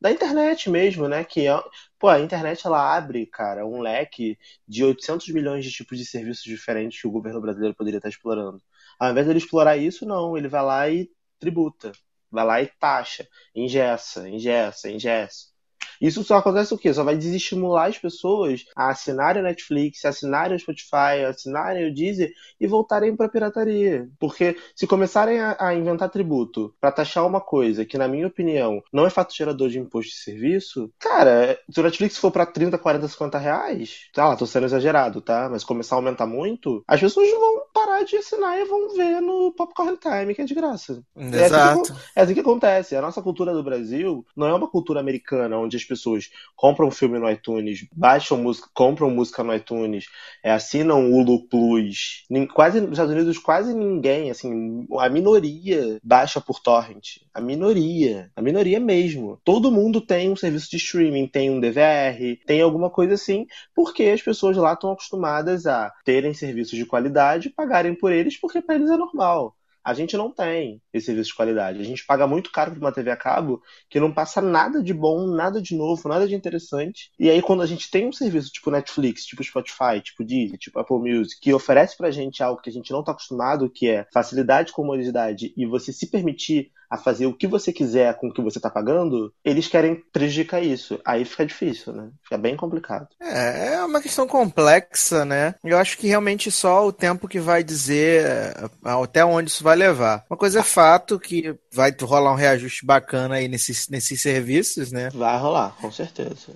da 0.00 0.10
internet 0.10 0.68
mesmo, 0.70 1.08
né? 1.08 1.24
Que 1.24 1.48
é, 1.48 1.62
pô, 1.98 2.08
a 2.08 2.20
internet 2.20 2.66
ela 2.66 2.96
abre, 2.96 3.26
cara, 3.26 3.66
um 3.66 3.80
leque 3.80 4.38
de 4.68 4.84
800 4.84 5.28
milhões 5.28 5.64
de 5.64 5.70
tipos 5.72 5.98
de 5.98 6.04
serviços 6.04 6.44
diferentes 6.44 7.00
que 7.00 7.06
o 7.06 7.10
governo 7.10 7.40
brasileiro 7.40 7.74
poderia 7.74 7.98
estar 7.98 8.08
explorando. 8.08 8.62
Ao 8.98 9.10
invés 9.10 9.26
de 9.26 9.32
ele 9.32 9.38
explorar 9.38 9.76
isso, 9.76 10.06
não, 10.06 10.36
ele 10.36 10.48
vai 10.48 10.62
lá 10.62 10.88
e 10.88 11.10
tributa, 11.38 11.92
vai 12.30 12.44
lá 12.44 12.62
e 12.62 12.66
taxa, 12.78 13.26
ingessa, 13.54 14.28
ingessa, 14.28 14.90
ingessa. 14.90 15.55
Isso 16.00 16.22
só 16.24 16.36
acontece 16.36 16.74
o 16.74 16.78
quê? 16.78 16.92
Só 16.92 17.04
vai 17.04 17.16
desestimular 17.16 17.88
as 17.88 17.98
pessoas 17.98 18.64
a 18.76 18.90
assinarem 18.90 19.40
a 19.40 19.44
Netflix, 19.44 20.04
assinarem 20.04 20.56
o 20.56 20.60
Spotify, 20.60 21.24
assinarem 21.28 21.88
o 21.88 21.94
Deezer 21.94 22.32
e 22.60 22.66
voltarem 22.66 23.16
para 23.16 23.26
a 23.26 23.28
pirataria. 23.28 24.08
Porque 24.18 24.56
se 24.74 24.86
começarem 24.86 25.40
a, 25.40 25.56
a 25.58 25.74
inventar 25.74 26.10
tributo 26.10 26.74
para 26.80 26.92
taxar 26.92 27.26
uma 27.26 27.40
coisa 27.40 27.84
que, 27.84 27.98
na 27.98 28.08
minha 28.08 28.26
opinião, 28.26 28.82
não 28.92 29.06
é 29.06 29.10
fato 29.10 29.34
gerador 29.34 29.68
de 29.68 29.78
imposto 29.78 30.10
de 30.10 30.18
serviço, 30.18 30.90
cara, 30.98 31.58
se 31.70 31.80
o 31.80 31.82
Netflix 31.82 32.18
for 32.18 32.30
para 32.30 32.46
30, 32.46 32.78
40, 32.78 33.08
50 33.08 33.38
reais, 33.38 34.00
tá 34.12 34.28
lá, 34.28 34.36
tô 34.36 34.46
sendo 34.46 34.66
exagerado, 34.66 35.20
tá? 35.20 35.48
Mas 35.50 35.64
começar 35.64 35.96
a 35.96 35.98
aumentar 35.98 36.26
muito, 36.26 36.84
as 36.86 37.00
pessoas 37.00 37.30
vão 37.30 37.62
parar 37.72 38.02
de 38.04 38.16
assinar 38.16 38.58
e 38.58 38.64
vão 38.64 38.94
ver 38.94 39.20
no 39.20 39.52
Popcorn 39.52 39.96
Time, 39.96 40.34
que 40.34 40.42
é 40.42 40.44
de 40.44 40.54
graça. 40.54 41.02
Exato. 41.16 41.36
É 41.36 41.44
assim, 41.46 41.82
que, 41.82 41.92
é 42.14 42.22
assim 42.22 42.34
que 42.34 42.40
acontece. 42.40 42.96
A 42.96 43.02
nossa 43.02 43.22
cultura 43.22 43.52
do 43.52 43.62
Brasil 43.62 44.24
não 44.36 44.46
é 44.46 44.54
uma 44.54 44.68
cultura 44.68 45.00
americana, 45.00 45.58
onde 45.58 45.76
as 45.76 45.84
pessoas 45.86 46.30
compram 46.54 46.90
filme 46.90 47.18
no 47.18 47.30
iTunes, 47.30 47.86
baixam 47.92 48.38
música, 48.38 48.68
compram 48.74 49.10
música 49.10 49.42
no 49.42 49.54
iTunes, 49.54 50.06
é, 50.42 50.50
assinam 50.50 51.10
o 51.10 51.16
Hulu 51.16 51.48
Plus. 51.48 52.24
Quase 52.54 52.80
nos 52.80 52.92
Estados 52.92 53.14
Unidos, 53.14 53.38
quase 53.38 53.74
ninguém, 53.74 54.30
assim, 54.30 54.86
a 54.98 55.08
minoria 55.08 55.98
baixa 56.02 56.40
por 56.40 56.60
torrent. 56.60 57.18
A 57.32 57.40
minoria. 57.40 58.30
A 58.34 58.42
minoria 58.42 58.80
mesmo. 58.80 59.38
Todo 59.44 59.72
mundo 59.72 60.00
tem 60.00 60.30
um 60.30 60.36
serviço 60.36 60.70
de 60.70 60.76
streaming, 60.76 61.26
tem 61.26 61.50
um 61.50 61.60
DVR, 61.60 62.38
tem 62.46 62.60
alguma 62.60 62.90
coisa 62.90 63.14
assim, 63.14 63.46
porque 63.74 64.04
as 64.04 64.22
pessoas 64.22 64.56
lá 64.56 64.72
estão 64.72 64.90
acostumadas 64.92 65.66
a 65.66 65.92
terem 66.04 66.34
serviços 66.34 66.76
de 66.78 66.86
qualidade, 66.86 67.50
pagarem 67.50 67.94
por 67.94 68.12
eles, 68.12 68.36
porque 68.36 68.60
para 68.60 68.74
eles 68.74 68.90
é 68.90 68.96
normal. 68.96 69.54
A 69.86 69.94
gente 69.94 70.16
não 70.16 70.32
tem 70.32 70.82
esse 70.92 71.06
serviço 71.06 71.30
de 71.30 71.36
qualidade. 71.36 71.80
A 71.80 71.84
gente 71.84 72.04
paga 72.04 72.26
muito 72.26 72.50
caro 72.50 72.72
por 72.72 72.80
uma 72.80 72.90
TV 72.90 73.08
a 73.08 73.16
cabo 73.16 73.62
que 73.88 74.00
não 74.00 74.12
passa 74.12 74.42
nada 74.42 74.82
de 74.82 74.92
bom, 74.92 75.28
nada 75.28 75.62
de 75.62 75.76
novo, 75.76 76.08
nada 76.08 76.26
de 76.26 76.34
interessante. 76.34 77.12
E 77.16 77.30
aí, 77.30 77.40
quando 77.40 77.62
a 77.62 77.66
gente 77.66 77.88
tem 77.88 78.04
um 78.04 78.12
serviço 78.12 78.50
tipo 78.50 78.68
Netflix, 78.68 79.24
tipo 79.24 79.44
Spotify, 79.44 80.00
tipo 80.02 80.24
Disney, 80.24 80.58
tipo 80.58 80.80
Apple 80.80 80.98
Music, 80.98 81.40
que 81.40 81.54
oferece 81.54 81.96
pra 81.96 82.10
gente 82.10 82.42
algo 82.42 82.60
que 82.60 82.68
a 82.68 82.72
gente 82.72 82.90
não 82.90 83.04
tá 83.04 83.12
acostumado, 83.12 83.70
que 83.70 83.88
é 83.88 84.04
facilidade, 84.12 84.72
comodidade 84.72 85.54
e 85.56 85.64
você 85.64 85.92
se 85.92 86.10
permitir 86.10 86.72
a 86.90 86.96
fazer 86.96 87.26
o 87.26 87.34
que 87.34 87.46
você 87.46 87.72
quiser 87.72 88.16
com 88.18 88.28
o 88.28 88.32
que 88.32 88.42
você 88.42 88.60
tá 88.60 88.70
pagando, 88.70 89.32
eles 89.44 89.68
querem 89.68 90.02
prejudicar 90.12 90.62
isso. 90.62 91.00
Aí 91.04 91.24
fica 91.24 91.46
difícil, 91.46 91.92
né? 91.92 92.10
Fica 92.22 92.38
bem 92.38 92.56
complicado. 92.56 93.08
É, 93.20 93.74
é 93.74 93.84
uma 93.84 94.00
questão 94.00 94.26
complexa, 94.26 95.24
né? 95.24 95.54
Eu 95.64 95.78
acho 95.78 95.98
que 95.98 96.08
realmente 96.08 96.50
só 96.50 96.86
o 96.86 96.92
tempo 96.92 97.28
que 97.28 97.40
vai 97.40 97.62
dizer 97.62 98.26
é, 98.26 98.54
até 98.84 99.24
onde 99.24 99.50
isso 99.50 99.64
vai 99.64 99.76
levar. 99.76 100.24
Uma 100.30 100.36
coisa 100.36 100.60
é 100.60 100.62
fato 100.62 101.18
que 101.18 101.54
vai 101.72 101.94
rolar 102.00 102.32
um 102.32 102.36
reajuste 102.36 102.84
bacana 102.84 103.36
aí 103.36 103.48
nesses, 103.48 103.88
nesses 103.88 104.20
serviços, 104.20 104.92
né? 104.92 105.10
Vai 105.12 105.38
rolar, 105.38 105.74
com 105.80 105.90
certeza. 105.90 106.54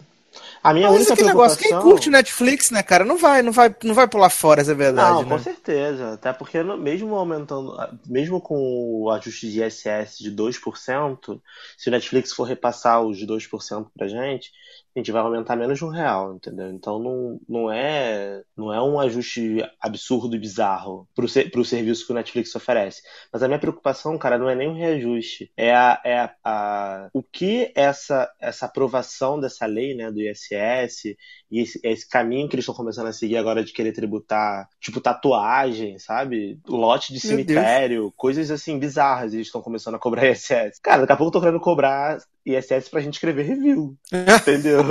A 0.62 0.74
minha 0.74 0.88
Mas 0.88 0.96
única 0.98 1.12
aquele 1.14 1.28
negócio, 1.28 1.58
quem 1.58 1.68
preocupação... 1.68 1.90
curte 1.92 2.10
Netflix, 2.10 2.70
né, 2.70 2.82
cara, 2.82 3.04
não 3.04 3.16
vai, 3.16 3.42
não 3.42 3.52
vai, 3.52 3.74
não 3.82 3.94
vai 3.94 4.06
pular 4.06 4.28
fora, 4.30 4.60
essa 4.60 4.72
é 4.72 4.74
verdade, 4.74 5.22
Não, 5.22 5.22
né? 5.22 5.28
com 5.28 5.38
certeza. 5.38 6.12
Até 6.14 6.32
porque 6.32 6.62
mesmo 6.62 7.14
aumentando, 7.14 7.74
mesmo 8.06 8.40
com 8.40 8.56
o 9.02 9.10
ajuste 9.10 9.50
de 9.50 9.62
ISS 9.62 10.18
de 10.18 10.30
2%, 10.30 11.40
se 11.78 11.88
o 11.88 11.90
Netflix 11.92 12.32
for 12.32 12.44
repassar 12.44 13.02
os 13.02 13.18
2% 13.24 13.86
pra 13.96 14.06
gente, 14.06 14.50
a 14.94 14.98
gente 14.98 15.12
vai 15.12 15.22
aumentar 15.22 15.54
menos 15.54 15.78
de 15.78 15.84
um 15.84 15.88
real, 15.88 16.34
entendeu? 16.34 16.68
Então 16.68 16.98
não, 16.98 17.40
não 17.48 17.70
é 17.72 18.42
não 18.56 18.74
é 18.74 18.82
um 18.82 18.98
ajuste 18.98 19.64
absurdo 19.80 20.34
e 20.34 20.38
bizarro 20.38 21.08
pro, 21.14 21.28
ser, 21.28 21.48
pro 21.50 21.64
serviço 21.64 22.04
que 22.04 22.10
o 22.12 22.14
Netflix 22.14 22.54
oferece. 22.56 23.00
Mas 23.32 23.40
a 23.42 23.46
minha 23.46 23.60
preocupação, 23.60 24.18
cara, 24.18 24.36
não 24.36 24.48
é 24.50 24.54
nem 24.56 24.68
o 24.68 24.74
reajuste. 24.74 25.50
É, 25.56 25.72
a, 25.74 26.00
é 26.04 26.18
a, 26.18 26.34
a- 26.44 27.08
o 27.12 27.22
que 27.22 27.72
essa, 27.76 28.28
essa 28.40 28.66
aprovação 28.66 29.38
dessa 29.38 29.64
lei, 29.64 29.94
né, 29.94 30.10
do 30.10 30.20
ISS 30.20 30.49
e 30.54 31.60
esse, 31.60 31.80
esse 31.82 32.08
caminho 32.08 32.48
que 32.48 32.54
eles 32.54 32.62
estão 32.64 32.74
começando 32.74 33.06
a 33.06 33.12
seguir 33.12 33.36
agora 33.36 33.62
de 33.64 33.72
querer 33.72 33.92
tributar, 33.92 34.68
tipo 34.80 35.00
tatuagem, 35.00 35.98
sabe? 35.98 36.58
Lote 36.66 37.12
de 37.12 37.20
cemitério, 37.20 38.12
coisas 38.16 38.50
assim 38.50 38.78
bizarras, 38.78 39.32
eles 39.34 39.46
estão 39.46 39.62
começando 39.62 39.94
a 39.96 39.98
cobrar 39.98 40.26
ISS. 40.30 40.78
Cara, 40.82 41.00
daqui 41.02 41.12
a 41.12 41.16
pouco 41.16 41.28
eu 41.28 41.32
tô 41.32 41.40
querendo 41.40 41.60
cobrar 41.60 42.18
ISS 42.46 42.88
pra 42.90 43.00
gente 43.00 43.14
escrever 43.14 43.42
review, 43.42 43.96
entendeu? 44.40 44.82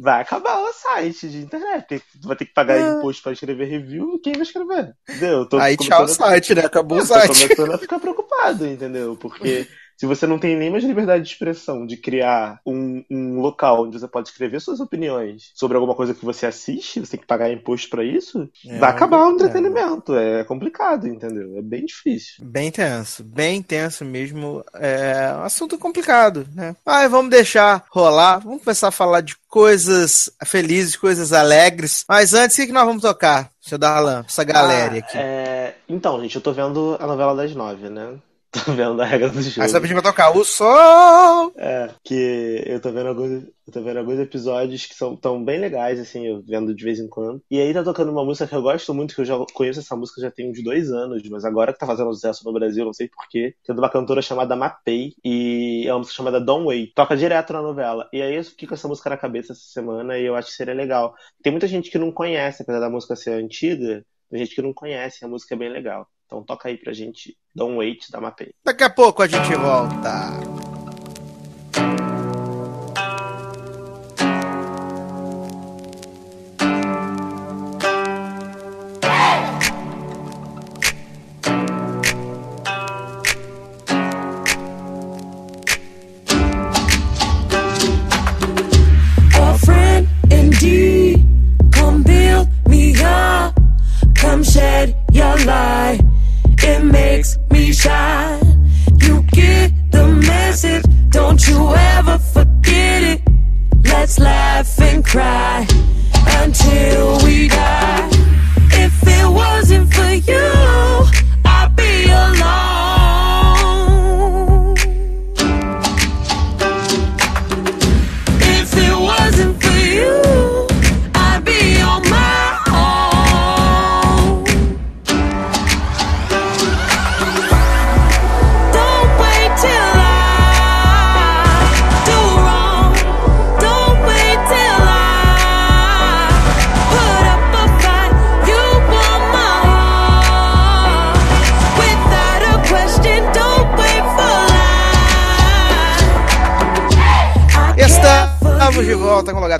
Vai 0.00 0.22
acabar 0.22 0.60
o 0.60 0.72
site 0.72 1.28
de 1.28 1.38
internet, 1.38 2.00
vai 2.22 2.36
ter 2.36 2.44
que 2.46 2.54
pagar 2.54 2.78
É. 2.78 2.98
imposto 2.98 3.22
pra 3.22 3.32
escrever 3.32 3.64
review, 3.66 4.20
quem 4.22 4.32
vai 4.34 4.42
escrever? 4.42 4.94
Entendeu? 5.08 5.48
Aí 5.60 5.76
tchau 5.76 6.04
o 6.04 6.08
site, 6.08 6.54
né? 6.54 6.64
Acabou 6.64 6.98
o 6.98 7.00
eu 7.02 7.06
tô 7.06 7.14
site. 7.14 7.48
começando 7.48 7.72
a 7.74 7.78
ficar 7.78 7.98
preocupado, 7.98 8.66
entendeu? 8.66 9.16
Porque 9.16 9.66
se 9.98 10.06
você 10.06 10.26
não 10.26 10.38
tem 10.38 10.56
nem 10.56 10.70
mais 10.70 10.84
liberdade 10.84 11.24
de 11.24 11.30
expressão 11.30 11.84
de 11.84 11.96
criar 11.96 12.60
um, 12.64 13.04
um 13.10 13.40
local 13.40 13.82
onde 13.84 13.98
você 13.98 14.08
pode 14.08 14.28
escrever 14.28 14.60
suas 14.60 14.80
opiniões 14.80 15.50
sobre 15.54 15.76
alguma 15.76 15.94
coisa 15.94 16.14
que 16.14 16.24
você 16.24 16.46
assiste, 16.46 17.00
você 17.00 17.10
tem 17.12 17.20
que 17.20 17.26
pagar 17.26 17.50
imposto 17.52 17.90
pra 17.90 18.04
isso, 18.04 18.48
É, 18.66 18.78
vai 18.78 18.90
acabar 18.90 19.26
o 19.26 19.30
é. 19.30 19.32
entretenimento. 19.34 20.14
É 20.16 20.44
complicado, 20.44 21.06
entendeu? 21.08 21.58
É 21.58 21.62
bem 21.62 21.84
difícil. 21.84 22.44
Bem 22.46 22.70
tenso, 22.70 23.24
bem 23.24 23.60
tenso 23.62 24.04
mesmo. 24.04 24.64
É 24.74 25.34
um 25.36 25.42
assunto 25.42 25.76
complicado, 25.78 26.46
né? 26.54 26.76
Mas 26.86 27.10
vamos 27.10 27.30
deixar 27.30 27.84
rolar. 27.90 28.38
Vamos 28.38 28.62
começar 28.62 28.88
a 28.88 28.92
falar 28.92 29.20
de 29.20 29.36
coisas 29.48 30.30
felizes, 30.46 30.96
coisas 30.96 31.32
alegres. 31.32 32.04
Mas 32.08 32.34
antes, 32.34 32.56
o 32.56 32.60
que 32.60 32.66
que 32.68 32.72
nós 32.72 32.86
vamos 32.86 33.02
tocar, 33.02 33.50
seu 33.60 33.76
Darlan? 33.78 34.24
Essa 34.28 34.44
galera 34.44 34.94
Ah, 34.94 34.98
aqui. 34.98 35.18
é, 35.18 35.74
Então, 35.88 36.20
gente, 36.20 36.36
eu 36.36 36.42
tô 36.42 36.52
vendo 36.52 36.96
a 37.00 37.06
novela 37.06 37.34
das 37.34 37.54
nove, 37.54 37.88
né? 37.88 38.16
Tô 38.50 38.72
vendo 38.72 39.00
a 39.00 39.04
regra 39.04 39.28
do 39.28 39.42
jogo. 39.42 39.62
Aí 39.62 39.68
você 39.68 39.80
pediu 39.80 40.00
pra 40.00 40.10
tocar 40.10 40.34
o 40.34 40.42
sol. 40.42 41.52
É, 41.56 41.90
que 42.02 42.62
eu 42.66 42.80
tô 42.80 42.90
vendo 42.90 43.08
alguns, 43.08 43.42
eu 43.42 43.72
tô 43.72 43.82
vendo 43.82 43.98
alguns 43.98 44.18
episódios 44.18 44.86
que 44.86 44.94
são 44.94 45.14
tão 45.14 45.44
bem 45.44 45.60
legais, 45.60 46.00
assim, 46.00 46.26
eu 46.26 46.42
vendo 46.42 46.74
de 46.74 46.82
vez 46.82 46.98
em 46.98 47.08
quando. 47.08 47.42
E 47.50 47.60
aí 47.60 47.74
tá 47.74 47.82
tocando 47.82 48.10
uma 48.10 48.24
música 48.24 48.46
que 48.46 48.54
eu 48.54 48.62
gosto 48.62 48.94
muito, 48.94 49.14
que 49.14 49.20
eu 49.20 49.24
já 49.26 49.34
conheço 49.52 49.80
essa 49.80 49.94
música 49.94 50.22
já 50.22 50.30
tem 50.30 50.50
uns 50.50 50.62
dois 50.62 50.90
anos, 50.90 51.22
mas 51.28 51.44
agora 51.44 51.74
que 51.74 51.78
tá 51.78 51.86
fazendo 51.86 52.12
sucesso 52.14 52.42
no 52.44 52.52
Brasil, 52.52 52.86
não 52.86 52.94
sei 52.94 53.08
porquê, 53.08 53.54
que 53.62 53.70
é 53.70 53.74
de 53.74 53.80
uma 53.80 53.90
cantora 53.90 54.22
chamada 54.22 54.56
Mapei, 54.56 55.12
e 55.22 55.84
é 55.86 55.92
uma 55.92 55.98
música 55.98 56.16
chamada 56.16 56.40
Don't 56.40 56.66
Wait. 56.66 56.94
Toca 56.94 57.16
direto 57.16 57.52
na 57.52 57.60
novela. 57.60 58.08
E 58.12 58.22
aí 58.22 58.34
eu 58.34 58.44
fiquei 58.44 58.66
com 58.66 58.74
essa 58.74 58.88
música 58.88 59.10
na 59.10 59.18
cabeça 59.18 59.52
essa 59.52 59.60
semana 59.60 60.18
e 60.18 60.24
eu 60.24 60.34
acho 60.34 60.48
que 60.48 60.56
seria 60.56 60.74
legal. 60.74 61.14
Tem 61.42 61.52
muita 61.52 61.68
gente 61.68 61.90
que 61.90 61.98
não 61.98 62.10
conhece, 62.10 62.62
apesar 62.62 62.80
da 62.80 62.88
música 62.88 63.14
ser 63.14 63.32
antiga, 63.32 64.02
tem 64.30 64.38
gente 64.38 64.54
que 64.54 64.62
não 64.62 64.72
conhece, 64.72 65.24
a 65.24 65.28
música 65.28 65.54
é 65.54 65.58
bem 65.58 65.68
legal. 65.68 66.08
Então 66.28 66.42
toca 66.42 66.68
aí 66.68 66.76
pra 66.76 66.92
gente 66.92 67.34
Don't 67.54 67.78
Wait 67.78 68.10
da 68.10 68.20
Mapei. 68.20 68.52
Daqui 68.62 68.84
a 68.84 68.90
pouco 68.90 69.22
a 69.22 69.26
gente 69.26 69.54
volta. 69.56 70.67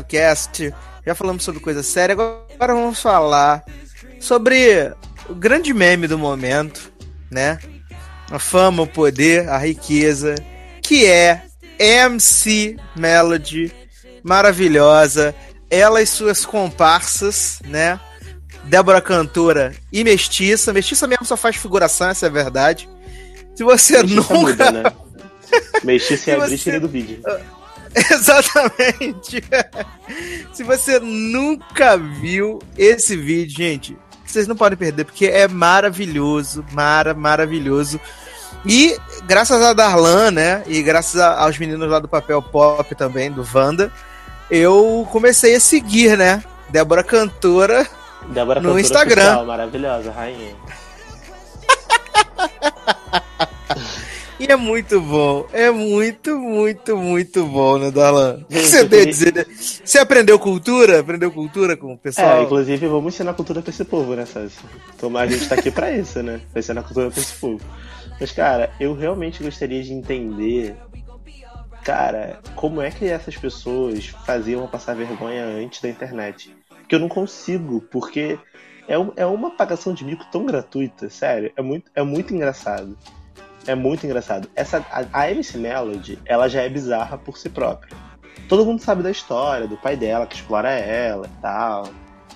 Volta 0.09 0.49
com 0.49 0.63
o 0.63 0.69
Logado 0.69 0.73
Cast. 0.73 0.75
Já 1.07 1.15
falamos 1.15 1.43
sobre 1.45 1.61
coisa 1.61 1.83
séria, 1.83 2.13
agora 2.15 2.75
vamos 2.75 3.01
falar 3.01 3.65
sobre 4.21 4.93
o 5.29 5.35
grande 5.35 5.73
meme 5.73 6.07
do 6.07 6.19
momento, 6.19 6.93
né? 7.31 7.59
A 8.31 8.39
fama, 8.39 8.83
o 8.83 8.87
poder, 8.87 9.49
a 9.49 9.57
riqueza, 9.59 10.35
que 10.83 11.07
é 11.07 11.43
MC 11.79 12.77
Melody, 12.95 13.73
maravilhosa. 14.23 15.35
Ela 15.71 16.03
e 16.03 16.07
suas 16.07 16.45
comparsas, 16.45 17.61
né? 17.67 17.99
Débora 18.65 19.01
Cantora 19.01 19.75
e 19.93 20.05
Mestiça. 20.05 20.73
Mestiça 20.73 21.07
mesmo 21.07 21.25
só 21.25 21.37
faz 21.37 21.57
figuração, 21.57 22.09
essa 22.11 22.27
é 22.27 22.29
a 22.29 22.33
verdade. 22.33 22.89
Se 23.55 23.65
você 23.65 24.03
Mexiça 24.03 24.15
nunca 24.15 24.35
muda, 24.35 24.71
né? 24.71 24.83
Mexiça 25.85 26.31
é 26.33 26.35
a 26.35 26.47
você- 26.47 26.79
do 26.79 26.89
vídeo. 26.89 27.21
Exatamente. 28.13 29.43
Se 30.53 30.63
você 30.63 30.99
nunca 31.01 31.97
viu 31.97 32.59
esse 32.77 33.17
vídeo, 33.17 33.57
gente, 33.57 33.97
vocês 34.27 34.47
não 34.47 34.57
podem 34.57 34.77
perder, 34.79 35.05
porque 35.05 35.27
é 35.27 35.49
maravilhoso, 35.49 36.65
mara, 36.73 37.15
maravilhoso. 37.15 37.99
E 38.67 38.97
graças 39.27 39.63
a 39.63 39.73
Darlan, 39.73 40.31
né? 40.33 40.63
E 40.67 40.83
graças 40.83 41.21
a- 41.21 41.41
aos 41.43 41.57
meninos 41.59 41.89
lá 41.89 41.99
do 41.99 42.09
Papel 42.09 42.43
Pop 42.43 42.95
também, 42.95 43.31
do 43.31 43.47
Wanda, 43.55 43.93
eu 44.51 45.07
comecei 45.13 45.55
a 45.55 45.61
seguir, 45.61 46.17
né? 46.19 46.43
Débora 46.69 47.05
Cantora. 47.05 47.87
Débora 48.29 48.61
No 48.61 48.71
Cantora 48.71 48.81
Instagram. 48.81 49.23
oficial, 49.27 49.47
maravilhosa, 49.47 50.11
rainha. 50.11 50.55
E 54.41 54.47
é 54.47 54.55
muito 54.57 55.01
bom. 55.01 55.47
É 55.53 55.69
muito, 55.71 56.39
muito, 56.39 56.97
muito 56.97 57.45
bom, 57.47 57.77
né, 57.79 57.91
Darlan? 57.91 58.41
O 58.43 58.45
que 58.45 58.61
você 58.61 58.89
tem 58.89 59.01
a 59.03 59.05
dizer? 59.07 59.47
Você 59.85 59.99
aprendeu 59.99 60.39
cultura? 60.39 61.01
Aprendeu 61.01 61.31
cultura 61.33 61.77
com 61.77 61.89
o 61.89 61.95
É, 61.95 61.97
pessoal? 61.97 62.43
inclusive 62.45 62.87
vamos 62.87 63.15
ensinar 63.15 63.35
cultura 63.35 63.61
pra 63.61 63.71
esse 63.71 63.85
povo, 63.85 64.15
né, 64.15 64.25
Sassi? 64.27 64.59
Tomar 64.99 65.23
a 65.23 65.27
gente 65.27 65.49
tá 65.49 65.57
aqui 65.57 65.71
pra 65.73 65.91
isso, 65.97 66.23
né? 66.23 66.41
Pra 66.53 66.61
ensinar 66.61 66.83
cultura 66.85 67.11
pra 67.11 67.21
esse 67.21 67.35
povo. 67.35 67.61
Mas, 68.21 68.31
cara, 68.31 68.71
eu 68.79 68.95
realmente 68.95 69.43
gostaria 69.43 69.83
de 69.83 69.93
entender, 69.93 70.77
cara, 71.85 72.39
como 72.55 72.81
é 72.81 72.91
que 72.91 73.07
essas 73.07 73.37
pessoas 73.37 74.07
faziam 74.25 74.67
passar 74.69 74.95
vergonha 74.95 75.45
antes 75.45 75.81
da 75.81 75.89
internet. 75.89 76.55
Porque 76.81 76.95
eu 76.95 77.01
não 77.01 77.09
consigo, 77.09 77.81
porque 77.91 78.39
é, 78.87 78.97
um- 78.99 79.13
é 79.17 79.27
uma 79.27 79.51
pagação 79.51 79.93
de 79.93 80.05
mico 80.05 80.25
tão 80.31 80.47
gratuita, 80.47 81.11
sério, 81.11 81.53
é 81.57 81.63
muito, 81.63 81.91
é 81.95 82.03
muito 82.03 82.33
engraçado. 82.35 82.97
É 83.67 83.75
muito 83.75 84.07
engraçado. 84.07 84.49
Essa, 84.55 84.85
a, 84.91 85.05
a 85.13 85.31
MC 85.31 85.59
Melody, 85.59 86.19
ela 86.25 86.49
já 86.49 86.63
é 86.63 86.69
bizarra 86.69 87.19
por 87.19 87.37
si 87.37 87.49
própria. 87.49 87.97
Todo 88.49 88.65
mundo 88.65 88.81
sabe 88.81 89.03
da 89.03 89.11
história, 89.11 89.67
do 89.67 89.77
pai 89.77 89.97
dela 89.97 90.27
que 90.27 90.37
explora 90.37 90.71
ela 90.71 91.27
e 91.27 91.43
tal. 91.43 91.89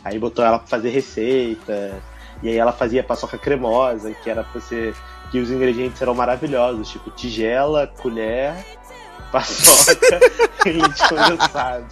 Aí 0.04 0.18
botou 0.18 0.44
ela 0.44 0.58
pra 0.58 0.68
fazer 0.68 0.90
receita. 0.90 2.02
E 2.42 2.48
aí 2.48 2.56
ela 2.56 2.72
fazia 2.72 3.04
paçoca 3.04 3.38
cremosa, 3.38 4.12
que 4.12 4.28
era 4.28 4.42
pra 4.42 4.60
você. 4.60 4.92
que 5.30 5.38
os 5.38 5.50
ingredientes 5.50 6.02
eram 6.02 6.14
maravilhosos, 6.14 6.90
tipo 6.90 7.10
tigela, 7.10 7.86
colher, 7.86 8.54
paçoca 9.30 10.20
e 10.66 10.72
leite 10.72 11.08
condensado. 11.08 11.86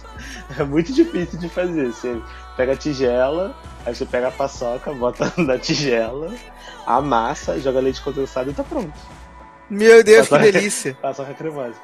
É 0.59 0.63
muito 0.63 0.93
difícil 0.93 1.39
de 1.39 1.49
fazer. 1.49 1.87
Você 1.87 2.21
pega 2.57 2.73
a 2.73 2.75
tigela, 2.77 3.55
aí 3.85 3.95
você 3.95 4.05
pega 4.05 4.27
a 4.27 4.31
paçoca, 4.31 4.93
bota 4.93 5.31
na 5.41 5.57
tigela, 5.57 6.31
amassa, 6.85 7.59
joga 7.59 7.79
leite 7.79 8.01
condensado 8.01 8.51
e 8.51 8.53
tá 8.53 8.63
pronto. 8.63 8.93
Meu 9.71 10.03
Deus, 10.03 10.27
que 10.27 10.37
delícia. 10.51 10.93
Paçoca 11.01 11.33
cremosa. 11.33 11.79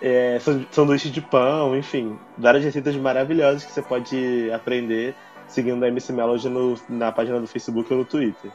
É, 0.00 0.38
san- 0.40 0.64
sanduíche 0.70 1.10
de 1.10 1.20
pão, 1.20 1.76
enfim. 1.76 2.16
Várias 2.38 2.62
receitas 2.64 2.94
maravilhosas 2.96 3.64
que 3.64 3.72
você 3.72 3.82
pode 3.82 4.50
aprender 4.52 5.14
seguindo 5.48 5.84
a 5.84 5.88
MC 5.88 6.12
Melody 6.12 6.48
no- 6.48 6.80
na 6.88 7.10
página 7.10 7.40
do 7.40 7.48
Facebook 7.48 7.92
ou 7.92 7.98
no 7.98 8.04
Twitter. 8.04 8.50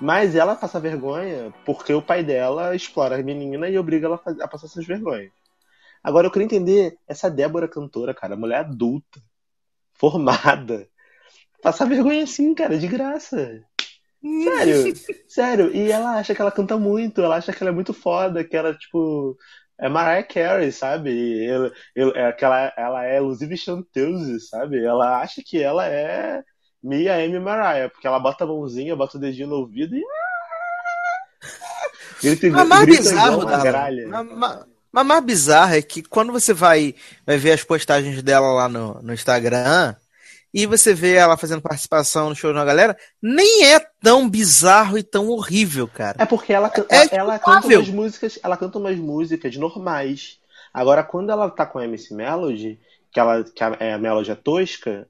Mas 0.00 0.36
ela 0.36 0.54
passa 0.54 0.78
vergonha 0.78 1.52
porque 1.64 1.92
o 1.92 2.02
pai 2.02 2.22
dela 2.22 2.76
explora 2.76 3.18
a 3.18 3.22
menina 3.22 3.68
e 3.68 3.76
obriga 3.78 4.06
ela 4.06 4.20
a 4.40 4.46
passar 4.48 4.66
essas 4.66 4.86
vergonhas. 4.86 5.32
Agora 6.04 6.26
eu 6.26 6.30
queria 6.30 6.44
entender 6.46 6.96
essa 7.08 7.28
Débora 7.28 7.66
cantora, 7.66 8.14
cara, 8.14 8.36
mulher 8.36 8.58
adulta, 8.60 9.18
formada, 9.94 10.86
passar 11.62 11.86
vergonha 11.86 12.22
assim, 12.22 12.54
cara, 12.54 12.78
de 12.78 12.86
graça. 12.86 13.60
Sério, 14.44 14.94
sério. 15.28 15.74
E 15.74 15.90
ela 15.90 16.18
acha 16.18 16.34
que 16.34 16.40
ela 16.40 16.52
canta 16.52 16.76
muito, 16.76 17.20
ela 17.20 17.36
acha 17.36 17.52
que 17.52 17.62
ela 17.62 17.70
é 17.70 17.74
muito 17.74 17.92
foda, 17.92 18.44
que 18.44 18.56
ela, 18.56 18.74
tipo, 18.74 19.36
é 19.78 19.88
Mariah 19.88 20.22
Carey, 20.26 20.72
sabe? 20.72 21.44
Ela, 21.46 21.72
ela, 21.94 22.12
é 22.16 22.26
aquela, 22.26 22.72
ela 22.76 23.04
é 23.04 23.20
Luzive 23.20 23.56
Chanteuse, 23.56 24.40
sabe? 24.48 24.84
Ela 24.84 25.20
acha 25.20 25.42
que 25.44 25.62
ela 25.62 25.86
é 25.86 26.42
Mia 26.82 27.20
M. 27.24 27.38
Mariah, 27.40 27.88
porque 27.90 28.06
ela 28.06 28.18
bota 28.18 28.44
a 28.44 28.46
mãozinha, 28.46 28.96
bota 28.96 29.16
o 29.16 29.20
dedinho 29.20 29.48
no 29.48 29.56
ouvido 29.56 29.96
e. 29.96 30.04
Grita, 32.22 32.48
Mas 32.50 32.68
mais 32.68 32.84
grita 32.86 33.02
bizarro, 33.02 33.42
igual 33.42 33.62
gralha. 33.62 34.08
Mas, 34.08 34.26
mas- 34.32 34.64
mas 34.92 35.06
mais 35.06 35.24
bizarro 35.24 35.74
é 35.74 35.82
que 35.82 36.02
quando 36.02 36.32
você 36.32 36.54
vai, 36.54 36.94
vai 37.26 37.36
ver 37.36 37.52
as 37.52 37.62
postagens 37.62 38.22
dela 38.22 38.50
lá 38.52 38.66
no, 38.66 38.94
no 39.02 39.12
Instagram 39.12 39.94
e 40.56 40.64
você 40.64 40.94
vê 40.94 41.12
ela 41.16 41.36
fazendo 41.36 41.60
participação 41.60 42.30
no 42.30 42.34
show 42.34 42.50
da 42.54 42.64
galera, 42.64 42.96
nem 43.20 43.66
é 43.66 43.78
tão 44.02 44.26
bizarro 44.26 44.96
e 44.96 45.02
tão 45.02 45.28
horrível, 45.28 45.86
cara. 45.86 46.16
É 46.18 46.24
porque 46.24 46.50
ela, 46.50 46.72
É 46.88 47.14
ela 47.14 47.38
canta 47.38 47.60
culpável. 47.60 47.80
umas 47.80 47.90
músicas, 47.90 48.38
ela 48.42 48.56
canta 48.56 48.78
umas 48.78 48.96
músicas 48.96 49.54
normais. 49.56 50.38
Agora, 50.72 51.04
quando 51.04 51.30
ela 51.30 51.50
tá 51.50 51.66
com 51.66 51.78
a 51.78 51.84
MC 51.84 52.14
Melody, 52.14 52.80
que, 53.12 53.20
ela, 53.20 53.44
que 53.44 53.62
a, 53.62 53.76
é, 53.78 53.92
a 53.92 53.98
Melody 53.98 54.30
é 54.30 54.34
tosca, 54.34 55.06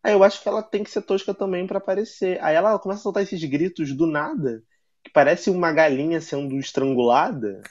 aí 0.00 0.12
eu 0.12 0.22
acho 0.22 0.40
que 0.40 0.48
ela 0.48 0.62
tem 0.62 0.84
que 0.84 0.90
ser 0.92 1.02
tosca 1.02 1.34
também 1.34 1.66
pra 1.66 1.78
aparecer. 1.78 2.38
Aí 2.40 2.54
ela 2.54 2.78
começa 2.78 3.00
a 3.00 3.02
soltar 3.02 3.24
esses 3.24 3.42
gritos 3.42 3.92
do 3.92 4.06
nada, 4.06 4.62
que 5.02 5.10
parece 5.10 5.50
uma 5.50 5.72
galinha 5.72 6.20
sendo 6.20 6.56
estrangulada. 6.56 7.62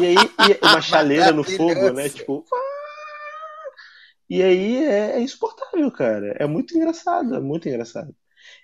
E 0.00 0.06
aí, 0.06 0.16
e 0.16 0.66
uma 0.66 0.80
chaleira 0.80 1.30
no 1.30 1.44
fogo, 1.44 1.90
né? 1.90 2.08
Tipo. 2.08 2.42
E 4.34 4.42
aí 4.42 4.84
é, 4.84 5.16
é 5.16 5.20
insuportável, 5.20 5.90
cara. 5.90 6.34
É 6.38 6.46
muito 6.46 6.74
engraçado, 6.76 7.34
é 7.34 7.40
muito 7.40 7.68
engraçado. 7.68 8.14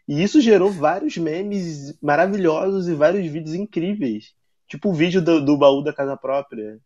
E 0.08 0.22
isso 0.22 0.40
gerou 0.40 0.70
vários 0.70 1.16
memes 1.18 1.94
maravilhosos 2.00 2.88
e 2.88 2.94
vários 2.94 3.30
vídeos 3.30 3.54
incríveis. 3.54 4.32
Tipo 4.66 4.88
o 4.90 4.94
vídeo 4.94 5.20
do, 5.20 5.44
do 5.44 5.58
baú 5.58 5.82
da 5.82 5.92
casa 5.92 6.16
própria. 6.16 6.78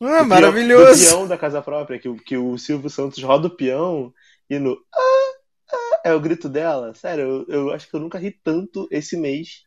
Ah, 0.00 0.06
Do 0.06 0.08
peão- 0.08 0.22
Do 0.22 0.28
maravilhoso. 0.28 1.04
peão 1.04 1.28
da 1.28 1.38
casa 1.38 1.62
própria, 1.62 1.98
que, 2.00 2.08
o- 2.08 2.16
que 2.16 2.36
o 2.36 2.58
Silvio 2.58 2.90
Santos 2.90 3.22
roda 3.22 3.46
o 3.46 3.56
peão 3.56 4.12
e 4.50 4.58
no. 4.58 4.76
"Ah, 4.92 5.32
ah", 5.72 6.00
é 6.06 6.14
o 6.14 6.20
grito 6.20 6.48
dela. 6.48 6.92
Sério, 6.94 7.46
eu, 7.48 7.54
eu 7.68 7.70
acho 7.72 7.88
que 7.88 7.94
eu 7.94 8.00
nunca 8.00 8.18
ri 8.18 8.32
tanto 8.42 8.88
esse 8.90 9.16
mês 9.16 9.62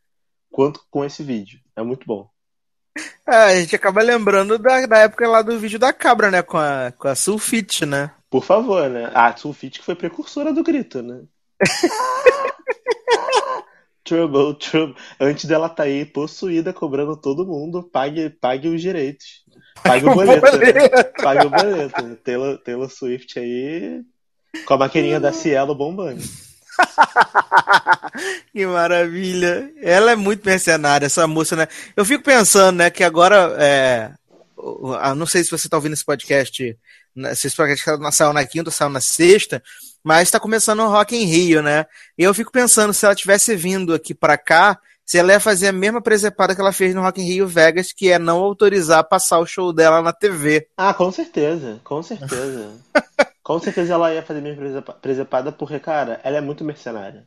quanto 0.51 0.81
com 0.91 1.05
esse 1.05 1.23
vídeo. 1.23 1.59
É 1.77 1.81
muito 1.81 2.05
bom. 2.05 2.29
Ah, 3.25 3.45
a 3.45 3.55
gente 3.55 3.75
acaba 3.75 4.01
lembrando 4.01 4.57
da, 4.57 4.85
da 4.85 4.97
época 4.99 5.27
lá 5.29 5.41
do 5.41 5.57
vídeo 5.59 5.79
da 5.79 5.93
cabra, 5.93 6.29
né? 6.29 6.41
Com 6.41 6.57
a, 6.57 6.91
com 6.91 7.07
a 7.07 7.15
Sulfite, 7.15 7.85
né? 7.85 8.11
Por 8.29 8.43
favor, 8.43 8.89
né? 8.89 9.09
A 9.13 9.35
Sulfite 9.35 9.79
que 9.79 9.85
foi 9.85 9.95
precursora 9.95 10.53
do 10.53 10.63
grito, 10.63 11.01
né? 11.01 11.23
trouble, 14.03 14.55
trouble. 14.55 14.95
Antes 15.19 15.45
dela 15.45 15.69
tá 15.69 15.83
aí 15.83 16.05
possuída, 16.05 16.73
cobrando 16.73 17.15
todo 17.15 17.45
mundo, 17.45 17.83
pague, 17.83 18.29
pague 18.29 18.67
os 18.67 18.81
direitos. 18.81 19.43
Pague 19.83 20.05
o 20.05 20.13
boleto, 20.13 20.57
né? 20.57 20.73
Pague 21.21 21.45
o 21.45 21.49
boleto. 21.49 22.15
Taylor, 22.23 22.57
Taylor 22.59 22.89
Swift 22.89 23.37
aí 23.39 24.01
com 24.65 24.73
a 24.73 24.77
maquininha 24.77 25.19
da 25.19 25.33
Cielo 25.33 25.75
bombando. 25.75 26.21
Que 28.51 28.65
maravilha. 28.65 29.71
Ela 29.81 30.13
é 30.13 30.15
muito 30.15 30.43
mercenária, 30.43 31.05
essa 31.05 31.27
moça, 31.27 31.55
né? 31.55 31.67
Eu 31.95 32.03
fico 32.03 32.23
pensando, 32.23 32.77
né, 32.77 32.89
que 32.89 33.03
agora. 33.03 33.55
É... 33.59 34.11
Não 35.15 35.27
sei 35.27 35.43
se 35.43 35.51
você 35.51 35.69
tá 35.69 35.77
ouvindo 35.77 35.93
esse 35.93 36.03
podcast. 36.03 36.75
Né, 37.17 37.35
Se 37.35 37.47
esse 37.47 37.55
podcast 37.55 37.85
não 37.99 38.11
saiu 38.11 38.33
na 38.33 38.45
quinta 38.45 38.71
saiu 38.71 38.89
na 38.89 39.01
sexta, 39.01 39.61
mas 40.03 40.31
tá 40.31 40.39
começando 40.39 40.79
o 40.81 40.89
Rock 40.89 41.15
em 41.15 41.25
Rio, 41.25 41.61
né? 41.61 41.85
E 42.17 42.23
eu 42.23 42.33
fico 42.33 42.51
pensando, 42.51 42.93
se 42.93 43.05
ela 43.05 43.15
tivesse 43.15 43.55
vindo 43.55 43.93
aqui 43.93 44.13
pra 44.13 44.37
cá, 44.37 44.79
se 45.05 45.17
ela 45.17 45.31
ia 45.33 45.39
fazer 45.39 45.67
a 45.67 45.71
mesma 45.71 46.01
presepada 46.01 46.53
que 46.53 46.61
ela 46.61 46.71
fez 46.73 46.93
no 46.93 47.01
Rock 47.01 47.21
in 47.21 47.25
Rio 47.25 47.47
Vegas, 47.47 47.91
que 47.93 48.11
é 48.11 48.19
não 48.19 48.37
autorizar 48.39 49.03
passar 49.07 49.39
o 49.39 49.45
show 49.45 49.71
dela 49.73 50.01
na 50.01 50.13
TV. 50.13 50.67
Ah, 50.77 50.93
com 50.93 51.11
certeza, 51.11 51.79
com 51.83 52.03
certeza. 52.03 52.71
com 53.43 53.59
certeza 53.59 53.93
ela 53.93 54.13
ia 54.13 54.21
fazer 54.23 54.41
minha 54.41 54.55
presepa- 54.55 54.93
presepada 54.93 55.51
porque, 55.51 55.79
cara, 55.79 56.19
ela 56.23 56.37
é 56.37 56.41
muito 56.41 56.63
mercenária. 56.63 57.25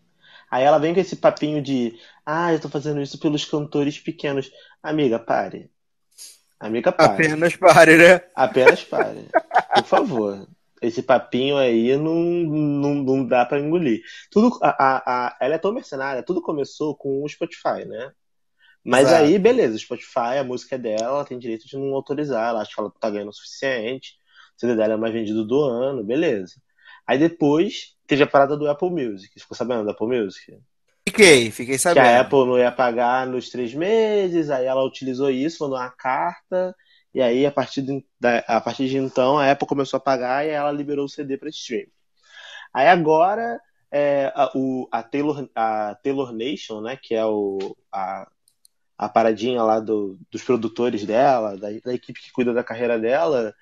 Aí 0.50 0.64
ela 0.64 0.78
vem 0.78 0.92
com 0.92 1.00
esse 1.00 1.16
papinho 1.16 1.62
de, 1.62 1.96
ah, 2.26 2.52
eu 2.52 2.60
tô 2.60 2.68
fazendo 2.68 3.00
isso 3.00 3.18
pelos 3.18 3.44
cantores 3.44 3.98
pequenos. 3.98 4.50
Amiga, 4.82 5.18
pare. 5.18 5.70
Amiga, 6.60 6.92
pare. 6.92 7.24
Apenas 7.24 7.56
pare, 7.56 7.96
né? 7.96 8.20
Apenas 8.34 8.84
pare. 8.84 9.28
Por 9.72 9.84
favor. 9.84 10.48
Esse 10.82 11.02
papinho 11.02 11.58
aí 11.58 11.94
não, 11.96 12.14
não, 12.14 12.94
não 12.94 13.26
dá 13.26 13.44
pra 13.44 13.60
engolir. 13.60 14.02
Tudo, 14.30 14.58
a, 14.62 14.70
a, 14.70 15.26
a- 15.28 15.36
ela 15.40 15.54
é 15.56 15.58
tão 15.58 15.72
mercenária, 15.72 16.22
tudo 16.22 16.40
começou 16.40 16.96
com 16.96 17.22
o 17.22 17.28
Spotify, 17.28 17.84
né? 17.86 18.12
Mas 18.84 19.08
Exato. 19.08 19.24
aí, 19.24 19.38
beleza, 19.38 19.76
o 19.76 19.78
Spotify, 19.78 20.38
a 20.40 20.44
música 20.44 20.76
é 20.76 20.78
dela, 20.78 21.02
ela 21.16 21.24
tem 21.26 21.38
direito 21.38 21.66
de 21.68 21.76
não 21.78 21.94
autorizar, 21.94 22.50
ela 22.50 22.62
acha 22.62 22.74
que 22.74 22.80
ela 22.80 22.92
tá 23.00 23.10
ganhando 23.10 23.30
o 23.30 23.32
suficiente, 23.32 24.14
o 24.56 24.60
CD 24.60 24.76
dela 24.76 24.94
é 24.94 24.96
mais 24.96 25.12
vendido 25.14 25.46
do 25.46 25.60
ano, 25.62 26.04
beleza. 26.04 26.54
Aí 27.06 27.18
depois 27.18 27.96
teve 28.06 28.22
a 28.22 28.26
parada 28.26 28.56
do 28.56 28.68
Apple 28.68 28.90
Music, 28.90 29.38
ficou 29.40 29.56
sabendo 29.56 29.84
do 29.84 29.90
Apple 29.90 30.06
Music? 30.08 30.58
Fiquei, 31.08 31.50
fiquei 31.50 31.74
Que 31.74 31.78
sabendo. 31.78 32.06
a 32.06 32.20
Apple 32.20 32.46
não 32.46 32.58
ia 32.58 32.70
pagar 32.70 33.26
nos 33.26 33.50
três 33.50 33.74
meses, 33.74 34.50
aí 34.50 34.66
ela 34.66 34.84
utilizou 34.84 35.30
isso, 35.30 35.62
mandou 35.62 35.78
uma 35.78 35.90
carta, 35.90 36.74
e 37.14 37.20
aí 37.20 37.44
a 37.44 37.50
partir 37.50 37.82
de, 37.82 38.04
a 38.46 38.60
partir 38.60 38.88
de 38.88 38.96
então 38.98 39.38
a 39.38 39.50
Apple 39.50 39.66
começou 39.66 39.96
a 39.96 40.00
pagar 40.00 40.46
e 40.46 40.50
ela 40.50 40.70
liberou 40.70 41.06
o 41.06 41.08
CD 41.08 41.36
para 41.36 41.48
stream. 41.48 41.86
Aí 42.72 42.86
agora 42.86 43.58
é, 43.90 44.32
a, 44.34 44.50
o, 44.54 44.88
a, 44.92 45.02
Taylor, 45.02 45.48
a 45.54 45.96
Taylor 46.02 46.32
Nation, 46.32 46.80
né, 46.80 46.96
que 47.00 47.14
é 47.14 47.24
o, 47.24 47.76
a, 47.92 48.28
a 48.96 49.08
paradinha 49.08 49.62
lá 49.62 49.80
do, 49.80 50.18
dos 50.30 50.42
produtores 50.42 51.04
dela, 51.04 51.56
da, 51.56 51.68
da 51.84 51.94
equipe 51.94 52.20
que 52.20 52.30
cuida 52.32 52.52
da 52.52 52.62
carreira 52.62 52.98
dela, 52.98 53.52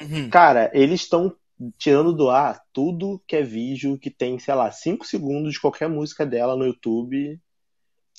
Uhum. 0.00 0.28
Cara, 0.30 0.70
eles 0.74 1.02
estão 1.02 1.34
tirando 1.78 2.12
do 2.12 2.30
ar 2.30 2.62
tudo 2.72 3.22
que 3.26 3.36
é 3.36 3.42
vídeo 3.42 3.98
que 3.98 4.10
tem, 4.10 4.38
sei 4.38 4.54
lá, 4.54 4.70
5 4.70 5.06
segundos 5.06 5.54
de 5.54 5.60
qualquer 5.60 5.88
música 5.88 6.26
dela 6.26 6.56
no 6.56 6.66
YouTube, 6.66 7.40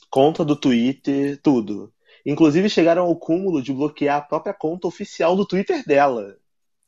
conta 0.10 0.44
do 0.44 0.56
Twitter, 0.56 1.40
tudo. 1.42 1.94
Inclusive 2.26 2.70
chegaram 2.70 3.04
ao 3.04 3.16
cúmulo 3.16 3.62
de 3.62 3.74
bloquear 3.74 4.18
a 4.18 4.22
própria 4.22 4.54
conta 4.54 4.88
oficial 4.88 5.36
do 5.36 5.46
Twitter 5.46 5.84
dela. 5.86 6.36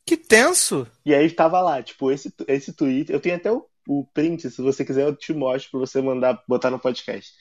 Que 0.05 0.17
tenso. 0.17 0.87
E 1.05 1.13
aí 1.13 1.29
tava 1.29 1.61
lá, 1.61 1.83
tipo, 1.83 2.11
esse, 2.11 2.33
esse 2.47 2.73
tweet. 2.73 3.11
Eu 3.11 3.19
tenho 3.19 3.35
até 3.35 3.51
o, 3.51 3.65
o 3.87 4.05
print, 4.13 4.49
se 4.49 4.61
você 4.61 4.83
quiser, 4.83 5.05
eu 5.05 5.15
te 5.15 5.33
mostro 5.33 5.71
pra 5.71 5.79
você 5.79 6.01
mandar, 6.01 6.43
botar 6.47 6.71
no 6.71 6.79
podcast. 6.79 7.31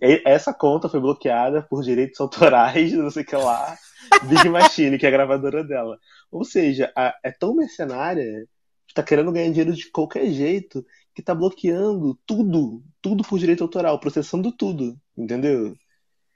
E- 0.00 0.22
essa 0.24 0.54
conta 0.54 0.88
foi 0.88 1.00
bloqueada 1.00 1.62
por 1.62 1.82
direitos 1.82 2.20
autorais, 2.20 2.92
não 2.94 3.10
sei 3.10 3.22
o 3.22 3.26
que 3.26 3.36
lá, 3.36 3.76
Big 4.28 4.48
Machine, 4.48 4.98
que 4.98 5.04
é 5.04 5.08
a 5.08 5.12
gravadora 5.12 5.64
dela. 5.64 5.98
Ou 6.30 6.44
seja, 6.44 6.92
a- 6.96 7.14
é 7.22 7.30
tão 7.30 7.54
mercenária, 7.54 8.46
tá 8.94 9.02
querendo 9.02 9.30
ganhar 9.32 9.48
dinheiro 9.50 9.74
de 9.74 9.90
qualquer 9.90 10.26
jeito, 10.30 10.84
que 11.14 11.22
tá 11.22 11.34
bloqueando 11.34 12.18
tudo, 12.26 12.82
tudo 13.02 13.22
por 13.24 13.38
direito 13.38 13.62
autoral, 13.62 13.98
processando 14.00 14.50
tudo, 14.52 14.96
entendeu? 15.16 15.74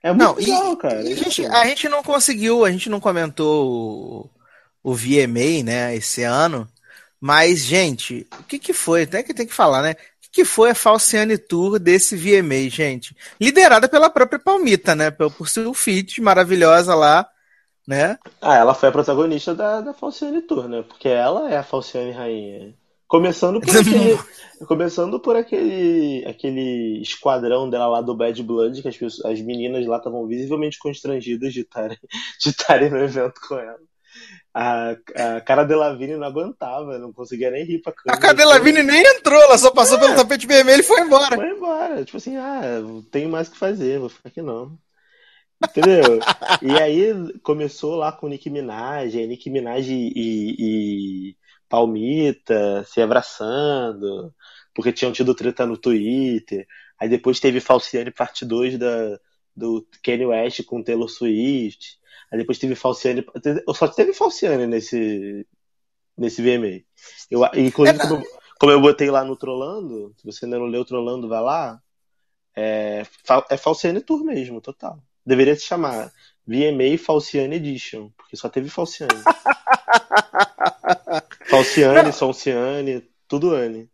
É 0.03 0.13
muito 0.13 0.25
Não, 0.25 0.41
e- 0.41 0.45
legal, 0.47 0.77
cara. 0.77 1.03
E 1.03 1.13
a, 1.13 1.17
gente, 1.17 1.47
a 1.47 1.67
gente 1.67 1.89
não 1.89 2.03
conseguiu, 2.03 2.65
a 2.65 2.71
gente 2.71 2.89
não 2.89 3.01
comentou 3.01 4.31
o, 4.83 4.91
o 4.91 4.95
VMA, 4.95 5.63
né, 5.65 5.95
esse 5.97 6.23
ano. 6.23 6.69
Mas, 7.21 7.65
gente, 7.65 8.27
o 8.39 8.45
que 8.45 8.59
que 8.59 8.73
foi? 8.73 9.07
Tem 9.07 9.23
que, 9.23 9.35
tem 9.35 9.47
que 9.47 9.53
falar, 9.53 9.83
né? 9.83 9.93
O 9.93 9.95
que, 10.23 10.31
que 10.33 10.45
foi 10.45 10.71
a 10.71 10.75
Falciane 10.75 11.37
Tour 11.37 11.79
desse 11.79 12.17
VMA, 12.17 12.71
gente? 12.71 13.15
Liderada 13.39 13.87
pela 13.89 14.09
própria 14.09 14.39
Palmita, 14.39 14.95
né? 14.95 15.11
Por, 15.11 15.31
por 15.31 15.49
seu 15.49 15.75
feat 15.75 16.21
maravilhosa 16.23 16.95
lá, 16.95 17.29
né? 17.91 18.17
Ah, 18.41 18.55
ela 18.57 18.73
foi 18.73 18.89
a 18.89 18.93
protagonista 18.93 19.53
da, 19.53 19.81
da 19.81 19.93
Falciane 19.93 20.41
Tour, 20.43 20.69
né? 20.69 20.83
Porque 20.87 21.09
ela 21.09 21.51
é 21.51 21.57
a 21.57 21.65
Falciane 21.65 22.13
Rainha. 22.13 22.73
Começando 23.09 23.61
por 23.61 23.77
aquele, 23.77 24.17
começando 24.69 25.19
por 25.19 25.35
aquele, 25.35 26.25
aquele 26.25 27.03
esquadrão 27.03 27.69
dela 27.69 27.89
lá 27.89 28.01
do 28.01 28.15
Bad 28.15 28.41
Blood, 28.45 28.81
que 28.81 28.87
as, 28.87 28.97
pessoas- 28.97 29.33
as 29.33 29.41
meninas 29.41 29.85
lá 29.85 29.97
estavam 29.97 30.25
visivelmente 30.29 30.79
constrangidas 30.79 31.53
de 31.53 31.63
estarem 31.63 31.99
de 32.41 32.91
no 32.91 32.99
evento 32.99 33.41
com 33.49 33.57
ela. 33.57 33.79
A, 34.55 34.91
a 34.91 35.41
cara 35.41 35.65
Delavigne 35.65 36.17
não 36.17 36.29
aguentava, 36.29 36.97
não 36.99 37.13
conseguia 37.13 37.51
nem 37.51 37.65
rir 37.65 37.81
pra 37.81 37.93
A 37.93 37.97
câmera. 37.97 38.21
Cadela 38.21 38.53
Lavigne 38.53 38.85
nem 38.85 39.03
entrou, 39.05 39.41
ela 39.43 39.59
só 39.59 39.73
passou 39.73 39.99
pelo 39.99 40.15
tapete 40.15 40.47
vermelho 40.47 40.81
e 40.81 40.85
foi 40.85 41.01
embora. 41.01 41.35
Foi 41.35 41.51
embora. 41.51 42.05
Tipo 42.05 42.19
assim, 42.19 42.37
ah, 42.37 42.81
tenho 43.11 43.29
mais 43.29 43.49
o 43.49 43.51
que 43.51 43.59
fazer, 43.59 43.99
vou 43.99 44.09
ficar 44.09 44.29
aqui 44.29 44.43
não. 44.43 44.79
Entendeu? 45.63 46.19
e 46.63 46.71
aí 46.81 47.39
começou 47.41 47.95
lá 47.97 48.11
com 48.13 48.29
Nicki 48.29 48.49
Minaj, 48.51 49.17
aí 49.17 49.27
Nicki 49.27 49.51
Minaj 49.51 49.89
e, 49.91 50.13
e- 50.15 51.31
e 51.31 51.37
Palmita 51.69 52.85
se 52.85 53.01
abraçando, 53.01 54.35
porque 54.75 54.93
tinham 54.93 55.13
tido 55.13 55.35
treta 55.35 55.67
no 55.67 55.77
Twitter. 55.77 56.67
Aí 56.99 57.09
depois 57.09 57.41
teve 57.41 57.61
Falciane 57.61 58.11
parte 58.11 58.45
2 58.45 58.79
da, 58.79 59.19
do 59.55 59.87
Kanye 60.03 60.27
West 60.27 60.65
com 60.65 60.83
Taylor 60.83 61.09
Swift. 61.09 61.99
Aí 62.33 62.39
depois 62.39 62.59
teve 62.59 62.75
Falciane. 62.75 63.25
Só 63.75 63.89
teve 63.89 64.13
Falciane 64.13 64.67
nesse, 64.67 65.47
nesse 66.17 66.43
VMA. 66.43 66.83
Eu, 67.31 67.43
inclusive, 67.57 67.99
É, 67.99 68.03
como, 68.09 68.15
eu- 68.23 68.29
como 68.59 68.73
eu 68.73 68.81
botei 68.81 69.11
lá 69.11 69.25
no 69.25 69.37
Trollando, 69.37 70.15
se 70.17 70.25
você 70.25 70.45
ainda 70.45 70.59
não 70.59 70.67
leu 70.67 70.85
Trollando, 70.85 71.29
vai 71.29 71.41
lá. 71.43 71.81
É, 72.57 73.05
é 73.51 73.57
Falciane 73.57 74.01
Tour 74.01 74.25
mesmo, 74.25 74.61
total. 74.61 75.03
Deveria 75.25 75.55
se 75.57 75.63
chamar 75.63 76.13
VMA 76.47 76.99
Falciane 76.99 77.57
Edition, 77.57 78.11
porque 78.17 78.37
só 78.37 78.49
teve 78.49 78.69
Falciane. 78.69 79.15
Falciane, 81.49 82.13
Falciane, 82.13 83.03
tudo 83.29 83.55
Anne. 83.55 83.89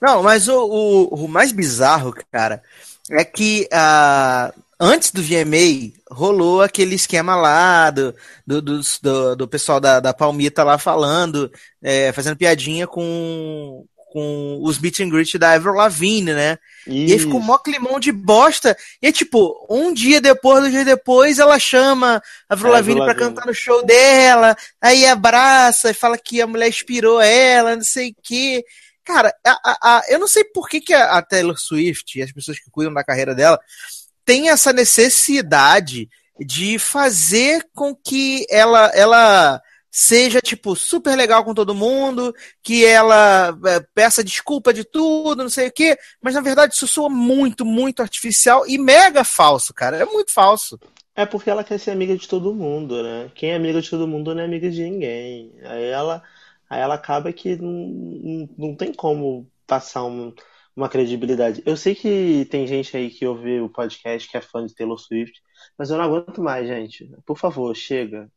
Não, 0.00 0.22
mas 0.22 0.48
o, 0.48 0.64
o, 0.64 1.24
o 1.24 1.28
mais 1.28 1.50
bizarro, 1.52 2.14
cara, 2.30 2.62
é 3.10 3.24
que 3.24 3.68
ah, 3.72 4.52
antes 4.78 5.10
do 5.10 5.22
VMA 5.22 5.92
rolou 6.10 6.62
aquele 6.62 6.94
esquema 6.94 7.34
lá 7.34 7.90
do, 7.90 8.14
do, 8.46 8.62
dos- 8.62 8.98
do, 9.02 9.34
do 9.36 9.48
pessoal 9.48 9.80
da, 9.80 9.98
da 10.00 10.14
Palmita 10.14 10.62
lá 10.62 10.78
falando, 10.78 11.50
é, 11.82 12.12
fazendo 12.12 12.36
piadinha 12.36 12.86
com, 12.86 13.84
com 14.14 14.60
os 14.62 14.78
meet 14.78 15.00
and 15.00 15.08
greet 15.08 15.36
da 15.36 15.54
Avril 15.54 15.74
Lavigne, 15.74 16.32
né? 16.32 16.56
E 16.86 17.12
aí 17.12 17.18
ficou 17.18 17.40
mó 17.40 17.58
climão 17.58 17.98
de 17.98 18.12
bosta. 18.12 18.76
E 19.02 19.08
é 19.08 19.12
tipo, 19.12 19.66
um 19.68 19.92
dia 19.92 20.20
depois, 20.20 20.60
dois 20.60 20.72
dias 20.72 20.84
depois, 20.86 21.38
ela 21.40 21.58
chama 21.58 22.22
a 22.48 22.54
Avril 22.54 22.70
Lavigne 22.72 23.00
pra 23.00 23.12
cantar 23.26 23.44
no 23.46 23.52
show 23.52 23.84
dela, 23.84 24.56
aí 24.80 25.04
abraça 25.04 25.90
e 25.90 25.94
fala 25.94 26.16
que 26.16 26.40
a 26.40 26.46
mulher 26.46 26.68
inspirou 26.68 27.20
ela, 27.20 27.74
não 27.74 27.82
sei 27.82 28.10
o 28.10 28.14
quê. 28.22 28.64
Cara, 29.04 29.34
a- 29.44 29.58
a- 29.64 29.78
a- 29.98 30.02
eu 30.08 30.20
não 30.20 30.28
sei 30.28 30.44
por 30.44 30.68
que, 30.68 30.80
que 30.80 30.94
a, 30.94 31.18
a 31.18 31.22
Taylor 31.22 31.58
Swift 31.58 32.16
e 32.16 32.22
as 32.22 32.30
pessoas 32.32 32.58
que 32.60 32.70
cuidam 32.70 32.94
da 32.94 33.02
carreira 33.02 33.34
dela 33.34 33.58
têm 34.24 34.48
essa 34.48 34.72
necessidade 34.72 36.08
de 36.38 36.78
fazer 36.78 37.66
com 37.74 37.94
que 37.94 38.46
ela, 38.48 38.86
ela 38.94 39.60
seja, 39.96 40.40
tipo, 40.40 40.74
super 40.74 41.16
legal 41.16 41.44
com 41.44 41.54
todo 41.54 41.74
mundo, 41.74 42.34
que 42.62 42.84
ela 42.84 43.56
é, 43.66 43.80
peça 43.94 44.24
desculpa 44.24 44.74
de 44.74 44.84
tudo, 44.84 45.42
não 45.44 45.48
sei 45.50 45.68
o 45.68 45.72
quê, 45.72 45.96
mas 46.20 46.34
na 46.34 46.40
verdade 46.40 46.74
isso 46.74 46.86
soa 46.88 47.08
muito, 47.08 47.64
muito 47.64 48.00
artificial 48.02 48.66
e 48.66 48.76
mega 48.76 49.22
falso, 49.22 49.72
cara. 49.72 49.96
É 49.98 50.04
muito 50.04 50.32
falso. 50.32 50.78
É 51.14 51.24
porque 51.24 51.48
ela 51.48 51.62
quer 51.62 51.78
ser 51.78 51.92
amiga 51.92 52.16
de 52.16 52.26
todo 52.26 52.54
mundo, 52.54 53.00
né? 53.02 53.30
Quem 53.36 53.50
é 53.52 53.54
amiga 53.54 53.80
de 53.80 53.88
todo 53.88 54.08
mundo 54.08 54.34
não 54.34 54.42
é 54.42 54.44
amiga 54.44 54.68
de 54.68 54.82
ninguém. 54.82 55.52
Aí 55.62 55.84
ela, 55.84 56.22
aí 56.68 56.80
ela 56.80 56.94
acaba 56.94 57.32
que 57.32 57.54
não, 57.56 57.70
não, 57.70 58.48
não 58.58 58.76
tem 58.76 58.92
como 58.92 59.48
passar 59.66 60.04
um- 60.04 60.34
uma 60.74 60.88
credibilidade. 60.88 61.62
Eu 61.64 61.76
sei 61.76 61.94
que 61.94 62.46
tem 62.50 62.66
gente 62.66 62.96
aí 62.96 63.10
que 63.10 63.24
ouve 63.26 63.60
o 63.60 63.68
podcast 63.68 64.28
que 64.28 64.36
é 64.36 64.40
fã 64.40 64.66
de 64.66 64.74
Taylor 64.74 64.98
Swift, 64.98 65.40
mas 65.78 65.88
eu 65.90 65.96
não 65.98 66.04
aguento 66.04 66.42
mais, 66.42 66.66
gente. 66.66 67.08
Por 67.24 67.38
favor, 67.38 67.72
chega. 67.76 68.28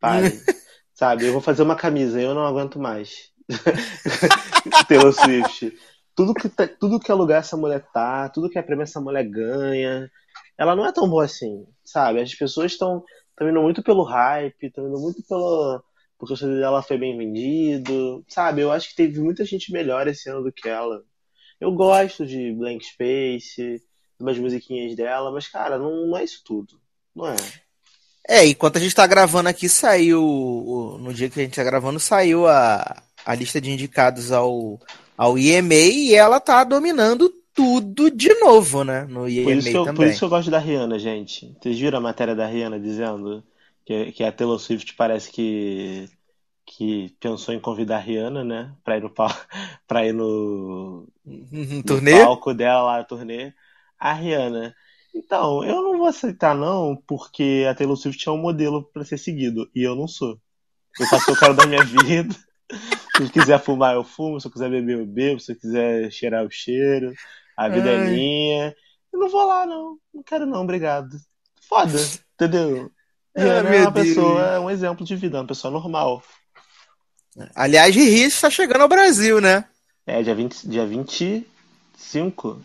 Pare. 0.00 0.28
Sabe, 0.94 1.26
eu 1.26 1.32
vou 1.32 1.40
fazer 1.40 1.62
uma 1.62 1.76
camisa, 1.76 2.20
eu 2.20 2.34
não 2.34 2.46
aguento 2.46 2.78
mais. 2.78 3.30
Taylor 4.88 5.12
Swift. 5.12 5.72
Tudo 6.14 6.34
que, 6.34 6.48
tá- 6.48 6.68
tudo 6.68 7.00
que 7.00 7.10
é 7.10 7.14
lugar 7.14 7.38
essa 7.40 7.56
mulher 7.56 7.84
tá, 7.92 8.28
tudo 8.28 8.50
que 8.50 8.58
é 8.58 8.62
prêmio 8.62 8.82
essa 8.82 9.00
mulher 9.00 9.24
ganha 9.24 10.10
ela 10.58 10.76
não 10.76 10.86
é 10.86 10.92
tão 10.92 11.08
boa 11.08 11.24
assim, 11.24 11.66
sabe? 11.84 12.20
As 12.20 12.34
pessoas 12.34 12.72
estão 12.72 13.04
indo 13.40 13.60
muito 13.62 13.82
pelo 13.82 14.04
hype, 14.04 14.66
estão 14.66 14.86
indo 14.88 14.98
muito 15.00 15.22
pelo. 15.26 15.82
Porque 16.18 16.34
o 16.34 16.36
CD 16.36 16.60
dela 16.60 16.82
foi 16.82 16.96
bem 16.98 17.16
vendido, 17.18 18.24
sabe? 18.28 18.60
Eu 18.60 18.70
acho 18.70 18.88
que 18.90 18.94
teve 18.96 19.20
muita 19.20 19.44
gente 19.44 19.72
melhor 19.72 20.06
esse 20.06 20.28
ano 20.30 20.42
do 20.44 20.52
que 20.52 20.68
ela. 20.68 21.02
Eu 21.60 21.72
gosto 21.74 22.26
de 22.26 22.52
Blank 22.54 22.84
Space, 22.84 23.82
umas 24.20 24.38
musiquinhas 24.38 24.94
dela, 24.96 25.32
mas, 25.32 25.48
cara, 25.48 25.78
não, 25.78 26.06
não 26.06 26.16
é 26.18 26.24
isso 26.24 26.42
tudo. 26.44 26.80
Não 27.14 27.26
é. 27.28 27.36
É, 28.28 28.46
enquanto 28.46 28.76
a 28.76 28.80
gente 28.80 28.94
tá 28.94 29.06
gravando 29.06 29.48
aqui, 29.48 29.68
saiu. 29.68 30.20
No 31.00 31.12
dia 31.12 31.28
que 31.28 31.40
a 31.40 31.42
gente 31.44 31.56
tá 31.56 31.64
gravando, 31.64 31.98
saiu 32.00 32.46
a, 32.46 33.02
a 33.24 33.34
lista 33.34 33.60
de 33.60 33.70
indicados 33.70 34.30
ao, 34.32 34.80
ao 35.16 35.38
IMA 35.38 35.74
e 35.74 36.14
ela 36.14 36.40
tá 36.40 36.62
dominando 36.64 37.28
tudo 37.54 38.10
de 38.10 38.32
novo, 38.40 38.84
né? 38.84 39.04
No 39.04 39.28
Por 39.40 39.52
IMA 39.52 39.56
isso, 39.56 39.70
que 39.70 39.76
eu, 39.76 39.92
por 39.92 40.06
também. 40.06 40.06
isso 40.06 40.20
que 40.20 40.24
eu 40.24 40.28
gosto 40.28 40.50
da 40.50 40.58
Rihanna, 40.58 40.98
gente. 40.98 41.52
Vocês 41.60 41.78
viram 41.78 41.98
a 41.98 42.00
matéria 42.00 42.34
da 42.34 42.46
Rihanna 42.46 42.78
dizendo 42.78 43.44
que, 43.84 44.12
que 44.12 44.22
a 44.24 44.30
Taylor 44.32 44.58
Swift 44.58 44.94
parece 44.94 45.30
que, 45.32 46.08
que 46.66 47.16
pensou 47.20 47.54
em 47.54 47.60
convidar 47.60 47.96
a 47.98 48.00
Rihanna, 48.00 48.44
né? 48.44 48.76
Pra 48.84 48.96
ir 48.98 49.02
no, 49.02 49.10
pal- 49.10 49.30
pra 49.86 50.06
ir 50.06 50.12
no, 50.14 51.08
Um 51.24 51.82
no 51.84 52.00
palco 52.02 52.54
dela 52.54 52.82
lá, 52.84 53.00
a 53.00 53.04
turnê, 53.04 53.54
a 53.98 54.12
Rihanna. 54.14 54.74
Então, 55.14 55.62
eu 55.64 55.82
não 55.82 55.98
vou 55.98 56.06
aceitar 56.06 56.54
não, 56.54 56.96
porque 57.06 57.66
a 57.68 57.74
Taylor 57.74 57.96
Swift 57.96 58.28
é 58.28 58.32
um 58.32 58.38
modelo 58.38 58.82
pra 58.92 59.04
ser 59.04 59.18
seguido, 59.18 59.70
e 59.74 59.82
eu 59.82 59.94
não 59.94 60.08
sou. 60.08 60.38
Eu 60.98 61.06
faço 61.06 61.22
o 61.22 61.26
que 61.26 61.30
eu 61.32 61.36
quero 61.38 61.54
da 61.54 61.66
minha 61.66 61.84
vida. 61.84 62.34
Se 63.16 63.22
eu 63.22 63.30
quiser 63.30 63.60
fumar, 63.60 63.94
eu 63.94 64.04
fumo. 64.04 64.40
Se 64.40 64.46
eu 64.46 64.50
quiser 64.50 64.70
beber, 64.70 64.98
eu 64.98 65.06
bebo. 65.06 65.40
Se 65.40 65.52
eu 65.52 65.56
quiser 65.56 66.10
cheirar, 66.10 66.42
eu 66.42 66.50
cheiro. 66.50 67.12
A 67.56 67.68
vida 67.68 67.90
é 67.90 67.98
Ai. 67.98 68.10
minha. 68.10 68.74
Eu 69.12 69.18
não 69.20 69.28
vou 69.28 69.46
lá, 69.46 69.66
não. 69.66 69.98
Não 70.14 70.22
quero 70.22 70.46
não, 70.46 70.62
obrigado. 70.62 71.16
Foda, 71.68 71.98
entendeu? 72.34 72.90
Ah, 73.34 73.40
Rihanna 73.40 73.68
é 73.68 73.70
meu 73.70 73.80
uma 73.80 73.90
Deus. 73.92 74.08
pessoa, 74.08 74.42
é 74.42 74.60
um 74.60 74.68
exemplo 74.68 75.06
de 75.06 75.16
vida, 75.16 75.38
uma 75.38 75.46
pessoa 75.46 75.72
normal. 75.72 76.22
Aliás, 77.54 77.96
Riri 77.96 78.24
está 78.24 78.50
chegando 78.50 78.82
ao 78.82 78.88
Brasil, 78.88 79.40
né? 79.40 79.64
É, 80.06 80.22
dia, 80.22 80.34
20, 80.34 80.68
dia 80.68 80.84
25? 80.86 82.62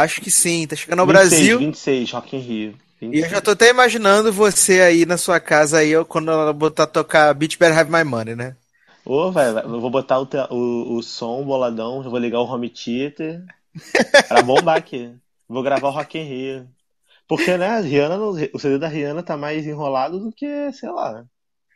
Acho 0.00 0.20
que 0.20 0.30
sim, 0.30 0.66
tá 0.66 0.74
chegando 0.74 1.00
ao 1.00 1.06
26, 1.06 1.06
Brasil. 1.06 1.58
26, 1.58 2.10
Rock 2.12 2.36
in 2.36 2.40
Rio. 2.40 2.74
E 3.00 3.18
eu 3.18 3.28
26. 3.28 3.30
já 3.30 3.40
tô 3.40 3.50
até 3.50 3.68
imaginando 3.68 4.32
você 4.32 4.80
aí 4.80 5.04
na 5.04 5.18
sua 5.18 5.38
casa 5.38 5.78
aí, 5.78 5.90
eu- 5.90 6.04
quando 6.04 6.30
ela 6.30 6.52
botar 6.52 6.86
tocar 6.86 7.34
Beach 7.34 7.58
Better 7.58 7.78
Have 7.78 7.90
My 7.92 8.04
Money, 8.04 8.34
né? 8.34 8.56
Ô, 9.04 9.30
vai, 9.32 9.52
vai, 9.52 9.64
eu 9.64 9.80
vou 9.80 9.90
botar 9.90 10.20
o, 10.20 10.28
o, 10.50 10.96
o 10.96 11.02
som 11.02 11.44
boladão, 11.44 12.02
já 12.02 12.08
vou 12.08 12.18
ligar 12.18 12.40
o 12.40 12.44
home 12.44 12.70
theater 12.70 13.44
pra 14.28 14.42
bombar 14.42 14.76
aqui. 14.78 15.14
Vou 15.48 15.62
gravar 15.62 15.88
o 15.88 15.92
Rock 15.92 16.18
in 16.18 16.24
Rio. 16.24 16.68
Porque, 17.28 17.56
né, 17.56 17.80
Rihanna, 17.80 18.18
o 18.18 18.58
CD 18.58 18.78
da 18.78 18.88
Rihanna 18.88 19.22
tá 19.22 19.36
mais 19.36 19.66
enrolado 19.66 20.20
do 20.20 20.32
que, 20.32 20.72
sei 20.72 20.90
lá. 20.90 21.24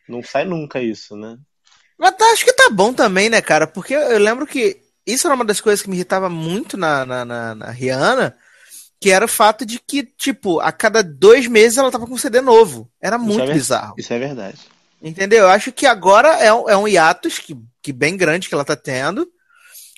Não 0.08 0.22
sai 0.22 0.44
nunca 0.44 0.80
isso, 0.80 1.16
né? 1.16 1.36
Mas 1.98 2.16
tá- 2.16 2.26
acho 2.32 2.44
que 2.44 2.52
tá 2.52 2.70
bom 2.70 2.92
também, 2.92 3.28
né, 3.30 3.40
cara? 3.40 3.66
Porque 3.66 3.94
eu, 3.94 4.00
eu 4.00 4.18
lembro 4.18 4.46
que 4.46 4.85
isso 5.06 5.26
era 5.26 5.34
uma 5.34 5.44
das 5.44 5.60
coisas 5.60 5.82
que 5.82 5.88
me 5.90 5.96
irritava 5.96 6.28
muito 6.28 6.76
na, 6.76 7.04
na, 7.06 7.24
na- 7.24 7.54
na 7.54 7.70
Rihanna, 7.70 8.36
que 9.00 9.10
era 9.10 9.24
o 9.24 9.28
fato 9.28 9.64
de 9.66 9.78
que, 9.78 10.02
tipo, 10.02 10.58
a 10.60 10.72
cada 10.72 11.02
dois 11.02 11.46
meses 11.46 11.78
ela 11.78 11.90
tava 11.90 12.06
com 12.06 12.14
um 12.14 12.18
CD 12.18 12.40
novo. 12.40 12.90
Era 13.00 13.16
Isso 13.16 13.24
muito 13.24 13.42
é 13.42 13.46
ver- 13.46 13.52
bizarro. 13.54 13.94
Isso 13.98 14.12
é 14.12 14.18
verdade. 14.18 14.58
Entendeu? 15.02 15.40
Eu 15.44 15.48
acho 15.48 15.70
que 15.70 15.86
agora 15.86 16.28
é 16.42 16.52
um, 16.52 16.68
é 16.68 16.76
um 16.76 16.88
hiatus 16.88 17.38
que, 17.38 17.56
que 17.82 17.92
bem 17.92 18.16
grande 18.16 18.48
que 18.48 18.54
ela 18.54 18.64
tá 18.64 18.74
tendo. 18.74 19.28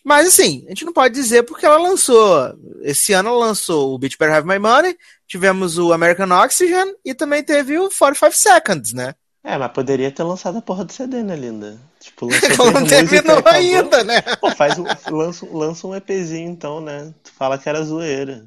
Mas 0.04 0.26
assim, 0.28 0.64
a 0.66 0.70
gente 0.70 0.84
não 0.84 0.92
pode 0.92 1.14
dizer 1.14 1.42
porque 1.44 1.64
ela 1.66 1.78
lançou. 1.78 2.52
Esse 2.82 3.12
ano 3.12 3.28
ela 3.30 3.38
lançou 3.46 3.94
o 3.94 3.98
Beach 3.98 4.16
Better 4.18 4.34
Have 4.36 4.48
My 4.48 4.58
Money, 4.58 4.96
tivemos 5.26 5.78
o 5.78 5.92
American 5.92 6.30
Oxygen 6.30 6.94
e 7.04 7.14
também 7.14 7.42
teve 7.42 7.78
o 7.78 7.88
45 7.90 8.32
Seconds, 8.36 8.92
né? 8.92 9.14
É, 9.48 9.56
mas 9.56 9.72
poderia 9.72 10.12
ter 10.12 10.22
lançado 10.24 10.58
a 10.58 10.62
porra 10.62 10.84
do 10.84 10.92
CD, 10.92 11.22
né, 11.22 11.34
linda? 11.34 11.78
Tipo, 11.98 12.26
lançou 12.28 12.70
não 12.70 12.84
terminou 12.84 13.42
ainda, 13.46 14.04
né? 14.04 14.20
Pô, 14.38 14.50
faz 14.50 14.78
um, 14.78 14.84
lança, 15.10 15.46
lança 15.50 15.86
um 15.86 15.96
EPzinho 15.96 16.50
então, 16.50 16.82
né? 16.82 17.14
Tu 17.24 17.32
fala 17.32 17.56
que 17.56 17.66
era 17.66 17.82
zoeira. 17.82 18.46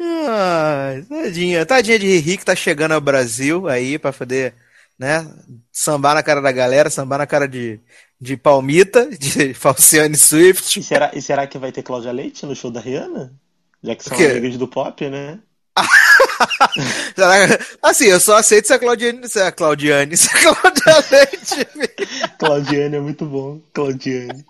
Ai, 0.00 1.02
tadinha. 1.02 1.64
Tadinha 1.64 1.96
de 1.96 2.08
Riri 2.08 2.38
que 2.38 2.44
tá 2.44 2.56
chegando 2.56 2.90
ao 2.90 3.00
Brasil 3.00 3.68
aí 3.68 4.00
pra 4.00 4.12
poder, 4.12 4.56
né, 4.98 5.24
sambar 5.70 6.16
na 6.16 6.24
cara 6.24 6.42
da 6.42 6.50
galera, 6.50 6.90
sambar 6.90 7.18
na 7.18 7.26
cara 7.26 7.46
de, 7.46 7.78
de 8.20 8.36
Palmita, 8.36 9.08
de 9.16 9.54
Falciane 9.54 10.16
Swift. 10.16 10.80
E 10.80 10.82
será, 10.82 11.12
e 11.14 11.22
será 11.22 11.46
que 11.46 11.56
vai 11.56 11.70
ter 11.70 11.84
Cláudia 11.84 12.10
Leite 12.10 12.44
no 12.44 12.56
show 12.56 12.72
da 12.72 12.80
Rihanna? 12.80 13.32
Já 13.80 13.94
que 13.94 14.02
são 14.02 14.16
amigas 14.18 14.56
do 14.58 14.66
pop, 14.66 15.08
né? 15.08 15.38
Assim, 17.82 18.06
eu 18.06 18.20
só 18.20 18.36
aceito 18.36 18.66
se 18.66 18.72
a 18.72 18.78
Claudiane, 18.78 19.28
se 19.28 19.40
a 19.40 19.52
Claudiane, 19.52 20.16
se 20.16 20.28
a 20.28 20.40
Cláudia 20.40 21.04
Leite 21.10 21.68
Claudiane 22.38 22.96
é 22.96 23.00
muito 23.00 23.24
bom. 23.26 23.60
Claudiane. 23.72 24.44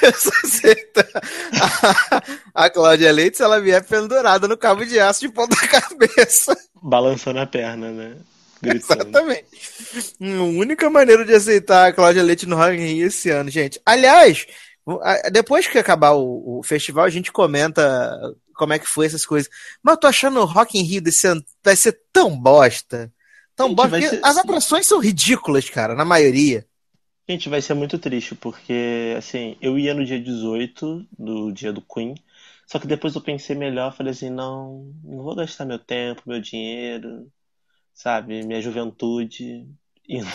Eu 0.00 0.12
só 0.12 0.30
aceito 0.44 1.00
a, 2.54 2.64
a 2.66 2.70
Cláudia 2.70 3.12
Leite 3.12 3.36
se 3.36 3.42
ela 3.42 3.60
vier 3.60 3.84
pendurada 3.84 4.48
no 4.48 4.56
cabo 4.56 4.84
de 4.84 4.98
aço 4.98 5.20
de 5.20 5.28
ponta 5.28 5.56
cabeça. 5.68 6.56
Balançando 6.82 7.40
a 7.40 7.46
perna, 7.46 7.90
né? 7.90 8.16
Gritando. 8.62 9.02
Exatamente. 9.02 9.46
A 10.20 10.42
única 10.42 10.88
maneira 10.88 11.24
de 11.24 11.34
aceitar 11.34 11.88
a 11.88 11.92
Cláudia 11.92 12.22
Leite 12.22 12.46
no 12.46 12.56
Rock 12.56 12.76
in 12.76 12.94
Rio 12.94 13.06
esse 13.08 13.28
ano, 13.30 13.50
gente. 13.50 13.80
Aliás, 13.84 14.46
depois 15.32 15.66
que 15.66 15.78
acabar 15.78 16.12
o, 16.12 16.58
o 16.58 16.62
festival, 16.62 17.04
a 17.04 17.10
gente 17.10 17.32
comenta 17.32 18.18
como 18.56 18.72
é 18.72 18.78
que 18.78 18.86
foi 18.86 19.06
essas 19.06 19.26
coisas. 19.26 19.50
Mas 19.82 19.94
eu 19.94 20.00
tô 20.00 20.06
achando 20.06 20.40
o 20.40 20.44
Rock 20.44 20.78
in 20.78 20.82
Rio 20.82 21.00
desse 21.02 21.26
ano 21.26 21.44
vai 21.64 21.76
ser 21.76 22.00
tão 22.12 22.36
bosta. 22.38 23.12
Tão 23.54 23.68
Gente, 23.68 23.76
bosta. 23.76 24.00
ser- 24.00 24.20
As 24.24 24.36
atrações 24.36 24.86
são 24.86 24.98
ridículas, 25.00 25.68
cara, 25.70 25.94
na 25.94 26.04
maioria. 26.04 26.66
Gente, 27.28 27.48
vai 27.48 27.60
ser 27.60 27.74
muito 27.74 27.98
triste, 27.98 28.34
porque, 28.36 29.14
assim, 29.18 29.56
eu 29.60 29.76
ia 29.78 29.92
no 29.94 30.04
dia 30.04 30.20
18, 30.20 31.04
do 31.18 31.50
dia 31.52 31.72
do 31.72 31.82
Queen, 31.82 32.14
só 32.68 32.78
que 32.78 32.86
depois 32.86 33.14
eu 33.16 33.20
pensei 33.20 33.56
melhor, 33.56 33.92
falei 33.96 34.12
assim, 34.12 34.30
não, 34.30 34.92
não 35.02 35.24
vou 35.24 35.34
gastar 35.34 35.64
meu 35.64 35.78
tempo, 35.78 36.22
meu 36.24 36.40
dinheiro, 36.40 37.26
sabe, 37.94 38.44
minha 38.44 38.60
juventude, 38.62 39.66
indo, 40.08 40.26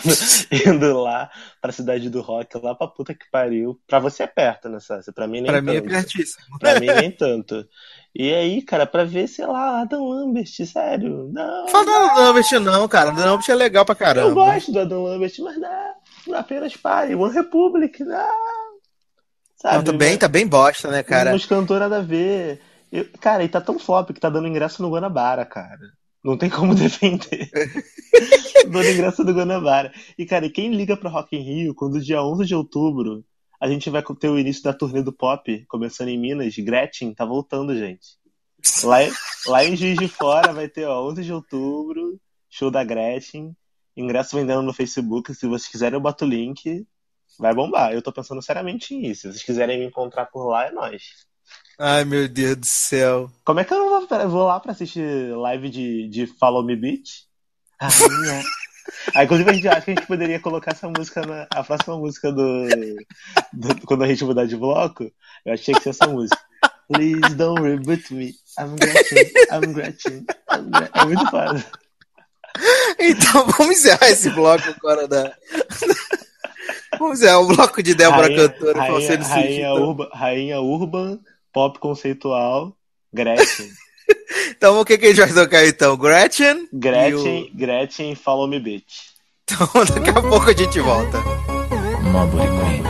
indo 0.66 1.00
lá 1.00 1.30
pra 1.62 1.72
cidade 1.72 2.10
do 2.10 2.20
rock, 2.20 2.58
lá 2.58 2.74
pra 2.74 2.86
puta 2.88 3.14
que 3.14 3.24
pariu. 3.30 3.80
Pra 3.86 3.98
você 3.98 4.24
é 4.24 4.26
perto, 4.26 4.68
né, 4.68 4.78
Sácia? 4.80 5.12
Pra 5.14 5.26
mim 5.26 5.40
nem 5.40 5.50
Pra 5.50 5.62
mim 5.62 5.76
é 5.76 5.80
tanto. 5.80 5.88
pertíssimo. 5.90 6.58
Pra 6.58 6.78
mim 6.78 6.86
nem 6.88 7.10
tanto. 7.10 7.66
E 8.14 8.32
aí, 8.32 8.60
cara, 8.60 8.86
pra 8.86 9.04
ver, 9.04 9.26
sei 9.26 9.46
lá, 9.46 9.80
Adam 9.80 10.06
Lambert, 10.06 10.46
sério, 10.66 11.30
não. 11.32 11.66
Fala 11.68 11.84
do 12.14 12.20
Lambert 12.20 12.52
não, 12.60 12.86
cara. 12.86 13.10
Do 13.10 13.20
Lambert 13.20 13.48
é 13.48 13.54
legal 13.54 13.84
pra 13.86 13.94
Eu 13.94 13.98
caramba. 13.98 14.34
gosto 14.34 14.70
do 14.70 14.80
Adam 14.80 15.02
Lambert, 15.04 15.32
mas 15.40 15.56
não, 15.58 16.38
apenas 16.38 16.76
pare. 16.76 17.14
One 17.14 17.32
Republic, 17.32 18.04
não. 18.04 18.52
Sabe? 19.56 19.76
Não, 19.76 19.84
tá 19.84 19.92
bem, 19.92 20.18
tá 20.18 20.28
bem 20.28 20.46
bosta, 20.46 20.88
né, 20.90 21.02
cara? 21.02 21.34
Uns 21.34 21.46
cantor 21.46 21.80
nada 21.80 21.98
a 21.98 22.02
ver. 22.02 22.60
Eu- 22.90 23.06
cara, 23.20 23.42
e 23.44 23.48
tá 23.48 23.60
tão 23.62 23.78
flop 23.78 24.10
que 24.10 24.20
tá 24.20 24.28
dando 24.28 24.46
ingresso 24.48 24.82
no 24.82 24.90
Guanabara, 24.90 25.46
cara. 25.46 25.78
Não 26.22 26.36
tem 26.36 26.50
como 26.50 26.74
defender. 26.76 27.48
dando 28.68 28.88
ingresso 28.90 29.24
no 29.24 29.32
Guanabara. 29.32 29.90
E, 30.18 30.26
cara, 30.26 30.44
e 30.46 30.50
quem 30.50 30.70
liga 30.74 30.96
pra 30.98 31.08
Rock 31.10 31.34
in 31.36 31.40
Rio, 31.42 31.74
quando 31.74 32.00
dia 32.00 32.22
11 32.22 32.44
de 32.44 32.54
outubro 32.54 33.24
a 33.62 33.68
gente 33.68 33.88
vai 33.88 34.02
ter 34.18 34.28
o 34.28 34.36
início 34.36 34.60
da 34.60 34.74
turnê 34.74 35.04
do 35.04 35.12
pop, 35.12 35.64
começando 35.68 36.08
em 36.08 36.18
Minas, 36.18 36.52
Gretchen 36.56 37.14
tá 37.14 37.24
voltando, 37.24 37.78
gente. 37.78 38.18
Lá, 38.82 38.98
lá 39.46 39.64
em 39.64 39.76
Juiz 39.76 39.96
de 39.96 40.08
Fora 40.08 40.52
vai 40.52 40.68
ter, 40.68 40.84
ó, 40.84 41.08
11 41.08 41.22
de 41.22 41.32
outubro, 41.32 42.20
show 42.50 42.72
da 42.72 42.82
Gretchen. 42.82 43.56
Ingresso 43.96 44.34
vendendo 44.34 44.62
no 44.62 44.72
Facebook. 44.72 45.32
Se 45.32 45.46
vocês 45.46 45.70
quiserem, 45.70 45.96
eu 45.96 46.00
boto 46.00 46.24
o 46.24 46.28
link. 46.28 46.84
Vai 47.38 47.54
bombar. 47.54 47.92
Eu 47.92 48.02
tô 48.02 48.12
pensando 48.12 48.42
seriamente 48.42 48.96
nisso. 48.96 49.20
Se 49.20 49.28
vocês 49.28 49.42
quiserem 49.44 49.78
me 49.78 49.86
encontrar 49.86 50.26
por 50.26 50.48
lá, 50.48 50.66
é 50.66 50.72
nóis. 50.72 51.02
Ai, 51.78 52.04
meu 52.04 52.28
Deus 52.28 52.56
do 52.56 52.66
céu. 52.66 53.30
Como 53.44 53.60
é 53.60 53.64
que 53.64 53.72
eu 53.72 53.78
não 53.78 53.88
vou, 53.88 54.28
vou 54.28 54.44
lá 54.44 54.58
pra 54.58 54.72
assistir 54.72 55.36
live 55.36 55.70
de, 55.70 56.08
de 56.08 56.26
Follow 56.26 56.64
Me 56.64 56.74
Beach? 56.74 57.28
Rainha. 57.80 58.42
Aí, 59.14 59.24
inclusive, 59.24 59.50
a 59.50 59.52
gente 59.54 59.68
acha 59.68 59.80
que 59.82 59.90
a 59.90 59.94
gente 59.94 60.06
poderia 60.06 60.40
colocar 60.40 60.72
essa 60.72 60.88
música 60.88 61.22
na 61.26 61.46
a 61.50 61.62
próxima 61.62 61.96
música 61.98 62.32
do, 62.32 62.66
do- 63.52 63.86
Quando 63.86 64.04
a 64.04 64.06
gente 64.08 64.24
mudar 64.24 64.46
de 64.46 64.56
bloco. 64.56 65.10
Eu 65.44 65.54
achei 65.54 65.74
que 65.74 65.82
ser 65.82 65.90
essa 65.90 66.06
música. 66.06 66.38
Please 66.92 67.34
don't 67.36 67.60
reboot 67.62 68.12
me. 68.14 68.34
I'm 68.58 68.76
Gretchen. 68.76 69.18
I'm 69.50 69.72
Gretchen. 69.72 70.26
I'm 70.52 70.70
Gretchen. 70.70 70.90
É 71.00 71.04
muito 71.04 71.30
foda. 71.30 71.64
Então 72.98 73.46
vamos 73.46 73.76
encerrar 73.78 74.08
esse 74.10 74.28
bloco 74.30 74.68
agora 74.68 75.08
da. 75.08 75.32
Vamos 76.98 77.18
encerrar 77.18 77.38
o 77.40 77.46
bloco 77.48 77.82
de 77.82 77.94
Débora 77.94 78.28
Rainha, 78.28 78.48
Cantora 78.50 78.78
rainha, 78.78 79.18
rainha, 79.24 79.60
então. 79.70 79.82
urban, 79.88 80.08
rainha 80.12 80.60
Urban, 80.60 81.18
pop 81.52 81.78
conceitual, 81.78 82.76
Gretchen. 83.12 83.68
Então 84.56 84.80
o 84.80 84.84
que, 84.84 84.96
que 84.96 85.06
a 85.06 85.08
gente 85.08 85.18
vai 85.32 85.44
tocar 85.44 85.66
então? 85.66 85.96
Gretchen? 85.96 86.68
Gretchen, 86.72 87.50
Gretchen, 87.54 88.14
Follow 88.14 88.46
Me 88.48 88.60
Bitch. 88.60 89.12
Então 89.44 89.68
daqui 89.94 90.10
a 90.10 90.22
pouco 90.22 90.50
a 90.50 90.52
gente 90.52 90.80
volta. 90.80 91.18
Mulberry 92.02 92.48
Queen, 92.48 92.82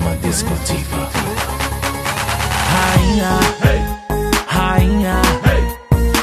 uma 0.00 0.16
discotiva. 0.16 1.10
Rainha, 2.68 3.40
rainha, 4.46 5.22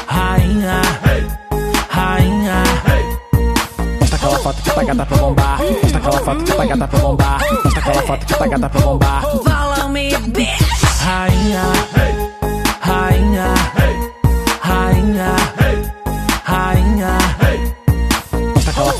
rainha, 0.06 0.82
rainha. 1.88 2.62
Mostra 4.00 4.16
aquela 4.16 4.38
foto 4.38 4.62
que 4.62 4.70
tá 4.70 4.82
gata 4.84 5.06
pra 5.06 5.16
bombar. 5.16 5.58
Mostra 5.62 5.98
aquela 5.98 6.20
foto 6.20 6.44
que 6.44 6.52
tá 6.52 6.64
gata 6.64 6.88
pra 6.88 6.98
bombar. 6.98 7.40
Mostra 7.64 7.80
aquela 7.80 8.02
foto 8.02 8.26
que 8.26 8.34
tá 8.38 8.46
gata 8.46 8.68
pra 8.68 8.80
bombar. 8.80 9.22
Follow 9.22 9.88
me, 9.88 10.16
bitch. 10.16 10.60
Rainha, 11.00 11.62
rainha, 11.62 11.99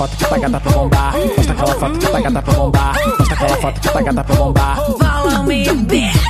foto 0.01 0.17
que 0.17 0.25
tá 0.25 0.39
gata 0.39 0.61
pra 0.61 0.73
bombar. 0.73 1.15
Mostra 1.15 1.53
aquela 1.53 1.75
foto 1.75 1.99
que 1.99 2.07
tá 2.07 2.21
gata 2.21 2.43
pra 2.43 2.55
bombar. 2.55 2.95
Mostra 3.19 3.35
aquela 3.35 3.57
foto 3.59 3.81
que 3.81 3.89
tá 3.91 4.01
gata 4.01 4.25
pra 4.25 4.37
bombar. 4.37 4.77
Follow 4.77 5.43
me, 5.45 5.73
bitch. 5.85 6.21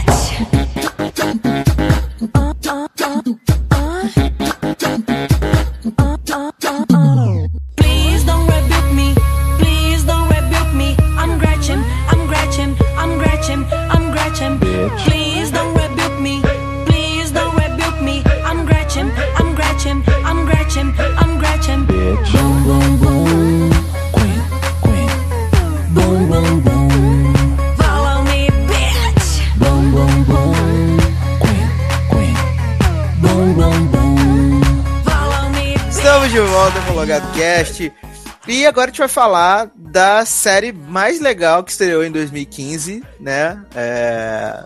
De 36.40 36.46
volta 36.46 36.80
com 36.86 36.92
o 36.92 36.94
Logado 36.94 37.30
Cast. 37.36 37.92
E 38.48 38.64
agora 38.64 38.86
a 38.86 38.90
gente 38.90 38.98
vai 38.98 39.08
falar 39.08 39.70
da 39.76 40.24
série 40.24 40.72
mais 40.72 41.20
legal 41.20 41.62
que 41.62 41.70
estreou 41.70 42.02
em 42.02 42.10
2015, 42.10 43.04
né? 43.18 43.62
É... 43.74 44.64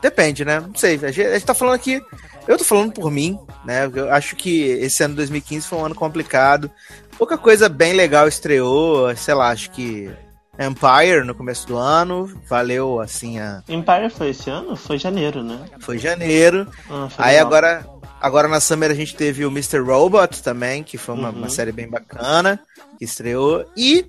Depende, 0.00 0.46
né? 0.46 0.60
Não 0.60 0.74
sei. 0.74 0.98
A 1.02 1.10
gente 1.10 1.44
tá 1.44 1.52
falando 1.52 1.74
aqui. 1.74 2.00
Eu 2.48 2.56
tô 2.56 2.64
falando 2.64 2.90
por 2.90 3.10
mim, 3.10 3.38
né? 3.66 3.90
Eu 3.94 4.10
acho 4.10 4.34
que 4.34 4.62
esse 4.62 5.02
ano 5.02 5.14
2015 5.16 5.66
foi 5.66 5.78
um 5.78 5.84
ano 5.84 5.94
complicado. 5.94 6.70
Pouca 7.18 7.36
coisa 7.36 7.68
bem 7.68 7.92
legal 7.92 8.26
estreou. 8.26 9.14
Sei 9.14 9.34
lá, 9.34 9.50
acho 9.50 9.70
que 9.72 10.10
Empire 10.58 11.24
no 11.24 11.34
começo 11.34 11.66
do 11.66 11.78
ano. 11.78 12.30
Valeu, 12.46 13.00
assim, 13.00 13.38
a... 13.38 13.62
Empire 13.68 14.10
foi 14.10 14.30
esse 14.30 14.50
ano? 14.50 14.76
Foi 14.76 14.98
janeiro, 14.98 15.42
né? 15.42 15.58
foi 15.80 15.98
janeiro. 15.98 16.68
Ah, 16.90 17.08
foi 17.08 17.24
Aí 17.24 17.32
legal. 17.32 17.46
agora, 17.46 17.86
agora 18.20 18.48
na 18.48 18.60
Summer 18.60 18.90
a 18.90 18.94
gente 18.94 19.16
teve 19.16 19.46
o 19.46 19.50
Mr. 19.50 19.78
Robot 19.78 20.42
também, 20.42 20.82
que 20.82 20.98
foi 20.98 21.14
uma, 21.14 21.30
Uhum. 21.30 21.38
uma 21.38 21.48
série 21.48 21.72
bem 21.72 21.88
bacana, 21.88 22.60
que 22.98 23.04
estreou. 23.06 23.64
E 23.74 24.06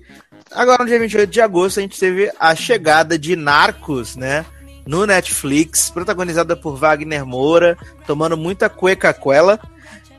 agora 0.52 0.82
no 0.84 0.88
dia 0.88 0.98
28 0.98 1.30
de 1.30 1.40
agosto 1.40 1.78
a 1.78 1.82
gente 1.82 1.98
teve 1.98 2.30
a 2.38 2.54
chegada 2.54 3.18
de 3.18 3.34
Narcos, 3.36 4.14
né? 4.14 4.44
No 4.86 5.06
Netflix, 5.06 5.88
protagonizada 5.88 6.54
por 6.54 6.76
Wagner 6.76 7.24
Moura, 7.24 7.74
tomando 8.06 8.36
muita 8.36 8.68
cueca-coela. 8.68 9.58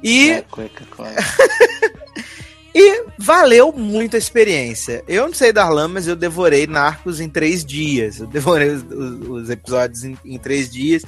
E 0.01 0.31
É, 0.31 0.41
cueca, 0.41 0.83
claro. 0.89 1.13
E 2.77 3.04
valeu 3.25 3.71
muito 3.71 4.15
a 4.15 4.19
experiência. 4.19 5.03
Eu 5.07 5.25
não 5.25 5.33
sei 5.33 5.51
Darlan, 5.51 5.87
mas 5.87 6.07
eu 6.07 6.15
devorei 6.15 6.67
Narcos 6.67 7.19
em 7.19 7.27
três 7.27 7.65
dias. 7.65 8.19
Eu 8.19 8.27
devorei 8.27 8.69
os, 8.69 8.83
os- 8.83 9.27
os 9.43 9.49
episódios 9.49 10.03
em, 10.03 10.15
em 10.23 10.37
três 10.37 10.69
dias. 10.69 11.01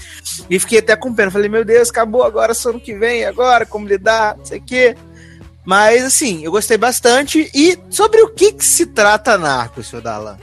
E 0.50 0.58
fiquei 0.60 0.80
até 0.80 0.96
com 0.96 1.14
pena. 1.14 1.30
Falei, 1.30 1.48
meu 1.50 1.64
Deus, 1.64 1.90
acabou 1.90 2.24
agora, 2.24 2.54
só 2.56 2.70
ano 2.72 2.80
que 2.80 2.96
vem, 2.96 3.24
agora, 3.24 3.66
como 3.66 3.88
lidar, 3.88 4.36
não 4.38 4.46
sei 4.46 4.58
o 4.58 4.64
quê. 4.64 4.96
Mas, 5.64 6.04
assim, 6.04 6.44
eu 6.44 6.52
gostei 6.52 6.78
bastante. 6.78 7.52
E 7.54 7.78
sobre 7.90 8.22
o 8.22 8.30
que, 8.30 8.54
que 8.54 8.66
se 8.66 8.86
trata 8.88 9.38
Narcos, 9.38 9.88
seu 9.88 10.02
Darlan? 10.02 10.38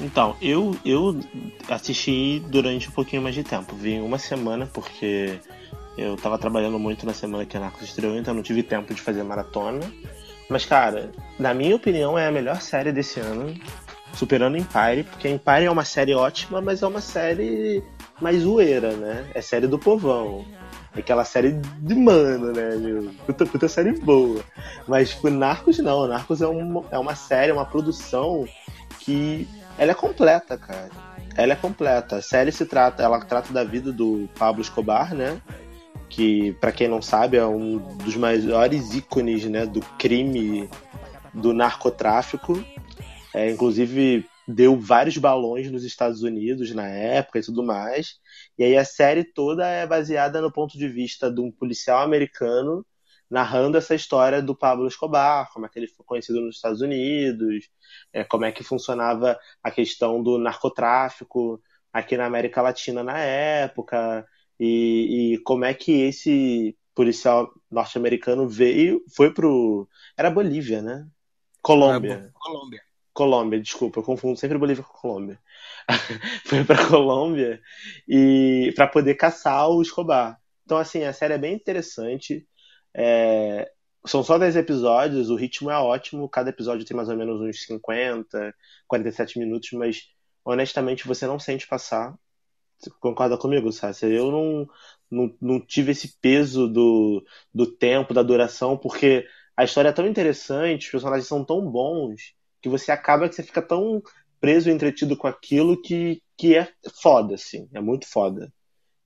Então, 0.00 0.34
eu, 0.40 0.74
eu 0.84 1.20
assisti 1.68 2.42
durante 2.48 2.88
um 2.88 2.92
pouquinho 2.92 3.20
mais 3.22 3.34
de 3.34 3.44
tempo. 3.44 3.76
Vi 3.76 3.98
uma 4.00 4.18
semana, 4.18 4.68
porque 4.72 5.38
eu 5.98 6.16
tava 6.16 6.38
trabalhando 6.38 6.78
muito 6.78 7.04
na 7.04 7.12
semana 7.12 7.44
que 7.44 7.56
a 7.56 7.60
Narcos 7.60 7.82
estreou, 7.88 8.16
então 8.16 8.32
não 8.32 8.42
tive 8.42 8.62
tempo 8.62 8.94
de 8.94 9.00
fazer 9.00 9.22
maratona. 9.22 9.80
Mas, 10.52 10.66
cara, 10.66 11.10
na 11.38 11.54
minha 11.54 11.74
opinião, 11.74 12.18
é 12.18 12.26
a 12.26 12.30
melhor 12.30 12.60
série 12.60 12.92
desse 12.92 13.18
ano, 13.18 13.58
superando 14.12 14.58
Empire, 14.58 15.04
porque 15.04 15.26
Empire 15.26 15.64
é 15.64 15.70
uma 15.70 15.82
série 15.84 16.14
ótima, 16.14 16.60
mas 16.60 16.82
é 16.82 16.86
uma 16.86 17.00
série 17.00 17.82
mais 18.20 18.42
zoeira, 18.42 18.92
né? 18.92 19.24
É 19.34 19.40
série 19.40 19.66
do 19.66 19.78
povão. 19.78 20.44
É 20.94 21.00
aquela 21.00 21.24
série 21.24 21.52
de 21.78 21.94
mano, 21.94 22.52
né? 22.52 22.76
meu? 22.76 23.14
Puta, 23.24 23.46
puta 23.46 23.66
série 23.66 23.92
boa. 23.92 24.44
Mas, 24.86 25.08
tipo, 25.12 25.30
Narcos 25.30 25.78
não. 25.78 26.06
Narcos 26.06 26.42
é 26.42 26.46
uma, 26.46 26.84
é 26.90 26.98
uma 26.98 27.14
série, 27.14 27.50
uma 27.50 27.64
produção 27.64 28.46
que 29.00 29.48
ela 29.78 29.92
é 29.92 29.94
completa, 29.94 30.58
cara. 30.58 30.90
Ela 31.34 31.54
é 31.54 31.56
completa. 31.56 32.16
A 32.16 32.22
série 32.22 32.52
se 32.52 32.66
trata, 32.66 33.02
ela 33.02 33.24
trata 33.24 33.54
da 33.54 33.64
vida 33.64 33.90
do 33.90 34.28
Pablo 34.38 34.60
Escobar, 34.60 35.14
né? 35.14 35.40
Que, 36.12 36.52
pra 36.60 36.70
quem 36.70 36.88
não 36.88 37.00
sabe, 37.00 37.38
é 37.38 37.46
um 37.46 37.78
dos 37.78 38.16
maiores 38.16 38.92
ícones, 38.92 39.46
né, 39.46 39.64
do 39.64 39.80
crime 39.98 40.68
do 41.32 41.54
narcotráfico. 41.54 42.62
É, 43.34 43.50
inclusive 43.50 44.26
deu 44.46 44.78
vários 44.78 45.16
balões 45.16 45.70
nos 45.70 45.84
Estados 45.84 46.22
Unidos 46.22 46.74
na 46.74 46.86
época 46.86 47.38
e 47.38 47.42
tudo 47.42 47.62
mais. 47.62 48.18
E 48.58 48.64
aí 48.64 48.76
a 48.76 48.84
série 48.84 49.24
toda 49.24 49.66
é 49.66 49.86
baseada 49.86 50.42
no 50.42 50.52
ponto 50.52 50.76
de 50.76 50.86
vista 50.86 51.32
de 51.32 51.40
um 51.40 51.50
policial 51.50 52.02
americano 52.02 52.84
narrando 53.30 53.78
essa 53.78 53.94
história 53.94 54.42
do 54.42 54.54
Pablo 54.54 54.86
Escobar, 54.86 55.50
como 55.54 55.64
é 55.64 55.68
que 55.70 55.78
ele 55.78 55.88
foi 55.88 56.04
conhecido 56.04 56.42
nos 56.42 56.56
Estados 56.56 56.82
Unidos, 56.82 57.70
é, 58.12 58.22
como 58.22 58.44
é 58.44 58.52
que 58.52 58.62
funcionava 58.62 59.38
a 59.62 59.70
questão 59.70 60.22
do 60.22 60.36
narcotráfico 60.36 61.58
aqui 61.90 62.14
na 62.14 62.26
América 62.26 62.60
Latina 62.60 63.02
na 63.02 63.18
época, 63.18 64.26
e, 64.58 65.34
e 65.34 65.38
como 65.38 65.64
é 65.64 65.74
que 65.74 65.92
esse 66.02 66.76
policial 66.94 67.52
norte-americano 67.70 68.48
veio, 68.48 69.02
foi 69.14 69.32
pro. 69.32 69.88
Era 70.16 70.30
Bolívia, 70.30 70.82
né? 70.82 71.06
Colômbia. 71.62 72.32
Colômbia. 72.34 72.82
Colômbia, 73.12 73.60
desculpa, 73.60 74.00
eu 74.00 74.04
confundo 74.04 74.38
sempre 74.38 74.56
Bolívia 74.56 74.82
com 74.82 74.94
Colômbia. 74.94 75.38
foi 76.46 76.64
pra 76.64 76.88
Colômbia 76.88 77.60
e 78.08 78.72
para 78.74 78.86
poder 78.86 79.14
caçar 79.16 79.68
o 79.68 79.82
Escobar. 79.82 80.38
Então, 80.64 80.78
assim, 80.78 81.04
a 81.04 81.12
série 81.12 81.34
é 81.34 81.38
bem 81.38 81.54
interessante. 81.54 82.46
É, 82.94 83.70
São 84.06 84.22
só 84.24 84.38
10 84.38 84.56
episódios, 84.56 85.28
o 85.28 85.36
ritmo 85.36 85.70
é 85.70 85.76
ótimo, 85.76 86.28
cada 86.28 86.50
episódio 86.50 86.86
tem 86.86 86.96
mais 86.96 87.08
ou 87.08 87.16
menos 87.16 87.40
uns 87.40 87.64
50, 87.64 88.54
47 88.86 89.38
minutos, 89.38 89.70
mas 89.72 90.08
honestamente 90.44 91.06
você 91.06 91.26
não 91.26 91.38
sente 91.38 91.66
passar. 91.66 92.14
Concorda 93.00 93.36
comigo, 93.36 93.72
Sácia? 93.72 94.06
Eu 94.06 94.30
não, 94.30 94.68
não, 95.10 95.34
não 95.40 95.60
tive 95.60 95.92
esse 95.92 96.16
peso 96.20 96.68
do, 96.68 97.24
do 97.54 97.66
tempo, 97.66 98.14
da 98.14 98.22
duração, 98.22 98.76
porque 98.76 99.26
a 99.56 99.64
história 99.64 99.90
é 99.90 99.92
tão 99.92 100.06
interessante, 100.06 100.86
os 100.86 100.90
personagens 100.90 101.26
são 101.26 101.44
tão 101.44 101.70
bons, 101.70 102.34
que 102.60 102.68
você 102.68 102.90
acaba 102.92 103.28
que 103.28 103.34
você 103.34 103.42
fica 103.42 103.60
tão 103.60 104.02
preso 104.40 104.68
e 104.68 104.72
entretido 104.72 105.16
com 105.16 105.26
aquilo 105.26 105.80
que, 105.80 106.20
que 106.36 106.56
é 106.56 106.68
foda, 107.00 107.34
assim. 107.34 107.68
É 107.72 107.80
muito 107.80 108.08
foda. 108.08 108.52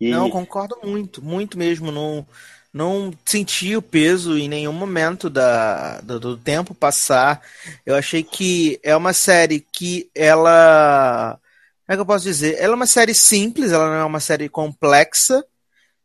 E, 0.01 0.11
Não, 0.11 0.31
concordo 0.31 0.77
muito, 0.83 1.23
muito 1.23 1.59
mesmo. 1.59 1.91
Não, 1.91 2.27
não 2.73 3.11
senti 3.25 3.75
o 3.75 3.83
peso 3.83 4.37
em 4.37 4.49
nenhum 4.49 4.73
momento 4.73 5.31
da, 5.31 6.01
do, 6.01 6.21
do 6.21 6.37
tempo 6.37 6.75
passar. 6.75 7.43
Eu 7.85 7.95
achei 7.95 8.23
que 8.23 8.79
é 8.83 8.95
uma 8.95 9.12
série 9.12 9.61
que 9.61 10.11
ela. 10.15 11.39
É 11.88 11.94
que 11.94 12.01
eu 12.01 12.07
posso 12.07 12.25
dizer? 12.25 12.57
Ela 12.59 12.72
é 12.72 12.77
uma 12.77 12.87
série 12.87 13.14
simples, 13.14 13.72
ela 13.72 13.87
não 13.87 13.94
é 13.94 14.05
uma 14.05 14.20
série 14.20 14.49
complexa. 14.49 15.44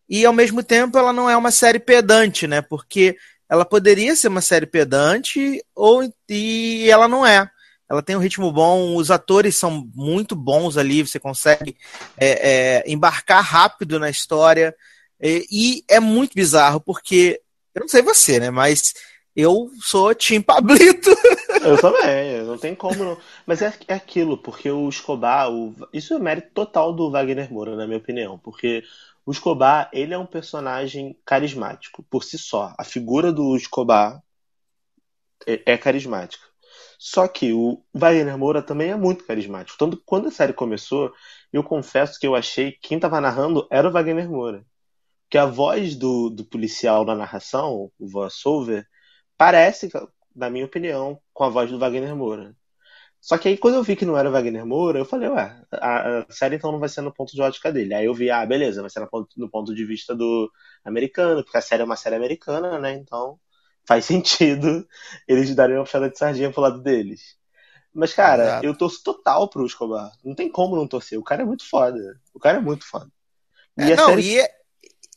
E 0.07 0.25
ao 0.25 0.33
mesmo 0.33 0.61
tempo 0.61 0.97
ela 0.97 1.13
não 1.13 1.29
é 1.29 1.37
uma 1.37 1.51
série 1.51 1.79
pedante, 1.79 2.45
né? 2.45 2.61
Porque 2.61 3.17
ela 3.49 3.65
poderia 3.65 4.15
ser 4.15 4.27
uma 4.27 4.41
série 4.41 4.65
pedante 4.65 5.63
ou 5.75 6.03
e 6.29 6.89
ela 6.89 7.07
não 7.07 7.25
é. 7.25 7.49
Ela 7.89 8.01
tem 8.01 8.15
um 8.15 8.19
ritmo 8.19 8.51
bom, 8.51 8.95
os 8.95 9.11
atores 9.11 9.57
são 9.57 9.89
muito 9.93 10.35
bons 10.35 10.77
ali, 10.77 11.05
você 11.05 11.19
consegue 11.19 11.75
é, 12.17 12.49
é, 12.49 12.83
embarcar 12.89 13.43
rápido 13.43 13.99
na 13.99 14.09
história. 14.09 14.75
E 15.21 15.83
é 15.89 15.99
muito 15.99 16.33
bizarro, 16.33 16.79
porque 16.79 17.41
eu 17.75 17.81
não 17.81 17.87
sei 17.87 18.01
você, 18.01 18.39
né? 18.39 18.49
Mas 18.49 18.93
eu 19.35 19.69
sou 19.81 20.13
Tim 20.13 20.41
Pablito. 20.41 21.09
Eu 21.63 21.80
também, 21.80 22.43
não 22.43 22.58
tem 22.58 22.76
como 22.76 23.04
não. 23.04 23.17
Mas 23.45 23.62
é, 23.62 23.74
é 23.88 23.93
aquilo, 23.93 24.38
porque 24.38 24.69
o 24.71 24.89
Escobar, 24.89 25.52
o- 25.52 25.76
isso 25.93 26.13
é 26.13 26.19
mérito 26.19 26.52
total 26.54 26.93
do 26.93 27.12
Wagner 27.12 27.52
Moura, 27.52 27.76
na 27.76 27.86
minha 27.86 28.00
opinião. 28.00 28.38
Porque 28.39 28.84
o 29.26 29.32
Escobar, 29.32 29.89
ele 29.93 30.13
é 30.13 30.17
um 30.17 30.26
personagem 30.26 31.17
carismático, 31.26 32.04
por 32.04 32.24
si 32.24 32.38
só. 32.38 32.74
A 32.78 32.84
figura 32.84 33.32
do 33.32 33.56
Escobar 33.56 34.21
é, 35.47 35.74
é 35.74 35.78
carismática. 35.78 36.43
Só 36.97 37.28
que 37.28 37.52
o 37.54 37.84
Wagner 37.93 38.38
Moura 38.38 38.62
também 38.62 38.91
é 38.91 38.95
muito 38.95 39.26
carismático. 39.26 39.78
Tanto 39.78 40.02
quando 40.06 40.28
a 40.28 40.32
série 40.32 40.54
começou, 40.54 41.12
eu 41.52 41.63
confesso 41.63 42.19
que 42.19 42.28
eu 42.28 42.36
achei 42.36 42.74
que 42.74 42.80
quem 42.89 42.97
estava 42.97 43.19
narrando 43.21 43.67
era 43.71 43.88
o 43.88 43.91
Wagner 43.91 44.30
Moura. 44.30 44.65
Que 45.30 45.38
a 45.38 45.45
voz 45.45 45.95
do, 45.95 46.30
do 46.30 46.45
policial 46.45 47.06
na 47.06 47.15
narração, 47.15 47.91
o 48.00 48.08
voice-over, 48.10 48.88
parece, 49.38 49.89
na 50.35 50.49
minha 50.49 50.65
opinião, 50.65 51.21
com 51.33 51.43
a 51.43 51.49
voz 51.49 51.69
do 51.71 51.79
Wagner 51.79 52.15
Moura. 52.15 52.55
Só 53.19 53.37
que 53.37 53.47
aí 53.49 53.57
quando 53.57 53.75
eu 53.75 53.83
vi 53.83 53.95
que 53.95 54.05
não 54.05 54.17
era 54.17 54.29
o 54.29 54.31
Wagner 54.31 54.65
Moura, 54.65 54.99
eu 54.99 55.05
falei, 55.05 55.29
ué, 55.29 55.61
a, 55.73 56.19
a 56.21 56.31
série 56.31 56.55
então 56.55 56.71
não 56.71 56.79
vai 56.79 56.89
ser 56.89 57.01
no 57.01 57.13
ponto 57.13 57.33
de 57.33 57.41
ótica 57.41 57.71
dele. 57.71 57.93
Aí 57.93 58.05
eu 58.05 58.13
vi, 58.13 58.31
ah, 58.31 58.45
beleza, 58.45 58.81
vai 58.81 58.89
ser 58.89 58.99
no 59.01 59.09
ponto, 59.09 59.29
no 59.39 59.49
ponto 59.49 59.75
de 59.75 59.85
vista 59.85 60.15
do 60.15 60.51
americano, 60.83 61.43
porque 61.43 61.57
a 61.57 61.61
série 61.61 61.83
é 61.83 61.85
uma 61.85 61.95
série 61.97 62.15
americana, 62.15 62.79
né? 62.79 62.93
Então 62.93 63.39
faz 63.87 64.05
sentido 64.05 64.87
eles 65.27 65.53
darem 65.55 65.75
uma 65.77 65.83
puxada 65.85 66.09
de 66.09 66.17
sardinha 66.17 66.51
pro 66.51 66.61
lado 66.61 66.81
deles. 66.81 67.37
Mas, 67.93 68.13
cara, 68.13 68.43
Exato. 68.43 68.65
eu 68.65 68.77
torço 68.77 69.03
total 69.03 69.49
pro 69.49 69.65
Escobar. 69.65 70.11
Não 70.23 70.35
tem 70.35 70.51
como 70.51 70.75
não 70.75 70.87
torcer. 70.87 71.19
O 71.19 71.23
cara 71.23 71.43
é 71.43 71.45
muito 71.45 71.67
foda. 71.69 71.99
O 72.33 72.39
cara 72.39 72.57
é 72.59 72.61
muito 72.61 72.85
foda. 72.87 73.11
E 73.77 73.91
É, 73.91 73.93
a 73.93 73.97
não, 73.97 74.05
série 74.05 74.25
e, 74.25 74.39
é, 74.39 74.61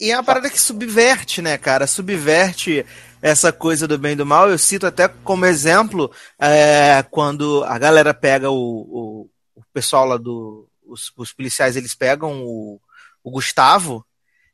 e 0.04 0.10
é 0.10 0.16
uma 0.18 0.22
parada 0.22 0.50
que 0.50 0.60
subverte, 0.60 1.40
né, 1.40 1.56
cara? 1.56 1.86
Subverte 1.86 2.84
essa 3.22 3.50
coisa 3.50 3.88
do 3.88 3.96
bem 3.96 4.12
e 4.12 4.16
do 4.16 4.26
mal. 4.26 4.50
Eu 4.50 4.58
cito 4.58 4.86
até 4.86 5.08
como 5.08 5.46
exemplo 5.46 6.12
é, 6.38 7.02
quando 7.10 7.64
a 7.64 7.78
galera 7.78 8.12
pega 8.12 8.50
o, 8.50 8.54
o, 8.54 9.30
o 9.54 9.62
pessoal 9.72 10.04
lá 10.04 10.18
do. 10.18 10.68
Os, 10.86 11.10
os 11.16 11.32
policiais 11.32 11.74
eles 11.74 11.94
pegam 11.94 12.42
o, 12.44 12.78
o 13.22 13.30
Gustavo. 13.30 14.04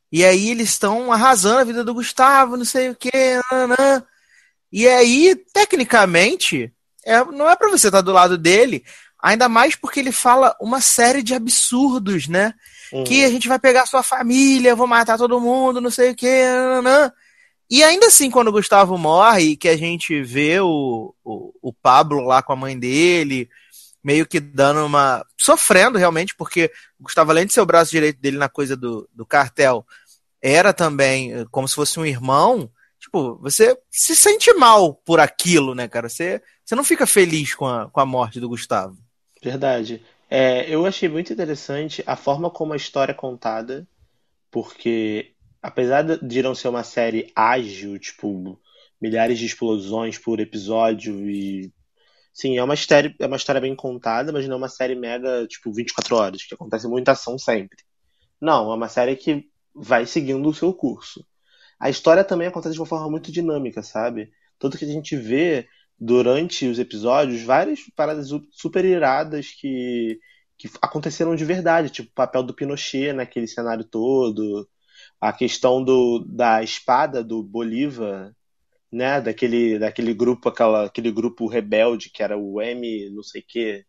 E 0.09 0.23
aí 0.23 0.51
eles 0.51 0.69
estão 0.69 1.11
arrasando 1.11 1.59
a 1.59 1.65
vida 1.65 1.83
do 1.83 1.93
Gustavo, 1.93 2.55
não 2.55 2.63
sei 2.63 2.89
o 2.89 2.95
que. 2.95 3.11
E 4.71 4.87
aí, 4.87 5.35
tecnicamente, 5.53 6.73
é, 7.05 7.25
não 7.25 7.49
é 7.49 7.57
pra 7.57 7.69
você 7.69 7.87
estar 7.87 7.99
do 7.99 8.13
lado 8.13 8.37
dele, 8.37 8.85
ainda 9.21 9.47
mais 9.47 9.75
porque 9.75 9.99
ele 9.99 10.11
fala 10.11 10.55
uma 10.59 10.81
série 10.81 11.21
de 11.21 11.33
absurdos, 11.33 12.27
né? 12.27 12.53
Uhum. 12.91 13.05
que 13.05 13.23
a 13.23 13.29
gente 13.29 13.47
vai 13.47 13.57
pegar 13.57 13.85
sua 13.85 14.03
família, 14.03 14.75
vou 14.75 14.85
matar 14.85 15.17
todo 15.17 15.39
mundo, 15.39 15.79
não 15.79 15.89
sei 15.89 16.11
o 16.11 16.15
que. 16.15 16.27
E 17.69 17.83
ainda 17.83 18.07
assim, 18.07 18.29
quando 18.29 18.49
o 18.49 18.51
Gustavo 18.51 18.97
morre, 18.97 19.55
que 19.55 19.69
a 19.69 19.77
gente 19.77 20.21
vê 20.21 20.59
o, 20.59 21.15
o, 21.23 21.53
o 21.61 21.71
Pablo 21.71 22.19
lá 22.19 22.43
com 22.43 22.51
a 22.51 22.55
mãe 22.55 22.77
dele, 22.77 23.49
meio 24.03 24.25
que 24.25 24.41
dando 24.41 24.85
uma. 24.85 25.25
sofrendo 25.37 25.97
realmente, 25.97 26.35
porque 26.35 26.69
o 26.99 27.03
Gustavo, 27.03 27.31
além 27.31 27.45
de 27.45 27.53
ser 27.53 27.61
o 27.61 27.65
braço 27.65 27.91
direito 27.91 28.19
dele 28.19 28.37
na 28.37 28.49
coisa 28.49 28.75
do, 28.75 29.07
do 29.13 29.25
cartel, 29.25 29.85
era 30.41 30.73
também 30.73 31.31
eh, 31.31 31.45
como 31.49 31.65
se 31.65 31.75
fosse 31.75 31.97
um 31.97 32.05
irmão. 32.05 32.69
Tipo, 32.99 33.37
você 33.37 33.77
se 33.89 34.15
sente 34.17 34.53
mal 34.53 34.93
por 34.93 35.21
aquilo, 35.21 35.73
né, 35.73 35.87
cara? 35.87 36.09
Você, 36.09 36.41
você 36.63 36.75
não 36.75 36.83
fica 36.83 37.07
feliz 37.07 37.55
com 37.55 37.65
a, 37.65 37.89
com 37.89 38.01
a 38.01 38.05
morte 38.05 38.39
do 38.39 38.49
Gustavo. 38.49 38.97
Verdade. 39.43 40.03
É, 40.29 40.69
eu 40.73 40.85
achei 40.85 41.09
muito 41.09 41.33
interessante 41.33 42.03
a 42.05 42.15
forma 42.15 42.49
como 42.49 42.73
a 42.73 42.77
história 42.77 43.11
é 43.11 43.15
contada, 43.15 43.87
porque 44.51 45.33
apesar 45.61 46.03
de- 46.03 46.43
não 46.43 46.55
ser 46.55 46.69
uma 46.69 46.83
série 46.83 47.31
ágil, 47.35 47.99
tipo, 47.99 48.59
milhares 49.01 49.39
de 49.39 49.45
explosões 49.47 50.17
por 50.19 50.39
episódio 50.41 51.29
e 51.29 51.73
sim, 52.33 52.57
é 52.57 52.63
uma 52.63 52.75
série, 52.77 53.15
é 53.19 53.27
uma 53.27 53.37
história 53.37 53.61
bem 53.61 53.75
contada, 53.75 54.31
mas 54.33 54.47
não 54.47 54.55
é 54.55 54.57
uma 54.59 54.69
série 54.69 54.95
mega, 54.95 55.47
tipo, 55.47 55.73
24 55.73 56.15
horas, 56.17 56.43
que 56.45 56.55
acontece 56.55 56.87
muita 56.87 57.13
ação 57.13 57.37
sempre. 57.39 57.77
Não, 58.41 58.71
é 58.71 58.75
uma 58.75 58.89
série 58.89 59.15
que 59.15 59.45
vai 59.73 60.05
seguindo 60.05 60.47
o 60.49 60.53
seu 60.53 60.73
curso. 60.73 61.25
A 61.79 61.89
história 61.89 62.23
também 62.23 62.47
acontece 62.47 62.75
de 62.75 62.79
uma 62.81 62.87
forma 62.87 63.09
muito 63.09 63.31
dinâmica, 63.31 63.83
sabe? 63.83 64.31
Tanto 64.59 64.77
que 64.77 64.85
a 64.85 64.87
gente 64.87 65.15
vê 65.17 65.67
durante 66.01 66.67
os 66.67 66.79
episódios 66.79 67.43
várias 67.43 67.81
paradas 67.95 68.29
su- 68.29 68.47
super 68.51 68.83
iradas 68.83 69.51
que, 69.51 70.19
que 70.57 70.69
aconteceram 70.81 71.35
de 71.35 71.45
verdade, 71.45 71.91
tipo 71.91 72.09
o 72.09 72.15
papel 72.15 72.43
do 72.43 72.55
Pinochet 72.55 73.13
naquele 73.13 73.47
cenário 73.47 73.85
todo, 73.85 74.67
a 75.21 75.31
questão 75.31 75.83
do, 75.83 76.25
da 76.27 76.63
espada 76.63 77.23
do 77.23 77.43
Bolívar, 77.43 78.33
né, 78.91 79.21
daquele, 79.21 79.79
daquele 79.79 80.13
grupo, 80.13 80.49
aquela, 80.49 80.85
aquele 80.87 81.11
grupo 81.11 81.47
rebelde 81.47 82.09
que 82.09 82.23
era 82.23 82.37
o 82.37 82.61
M, 82.61 83.09
não 83.11 83.23
sei 83.23 83.41
o 83.41 83.45
quê, 83.47 83.85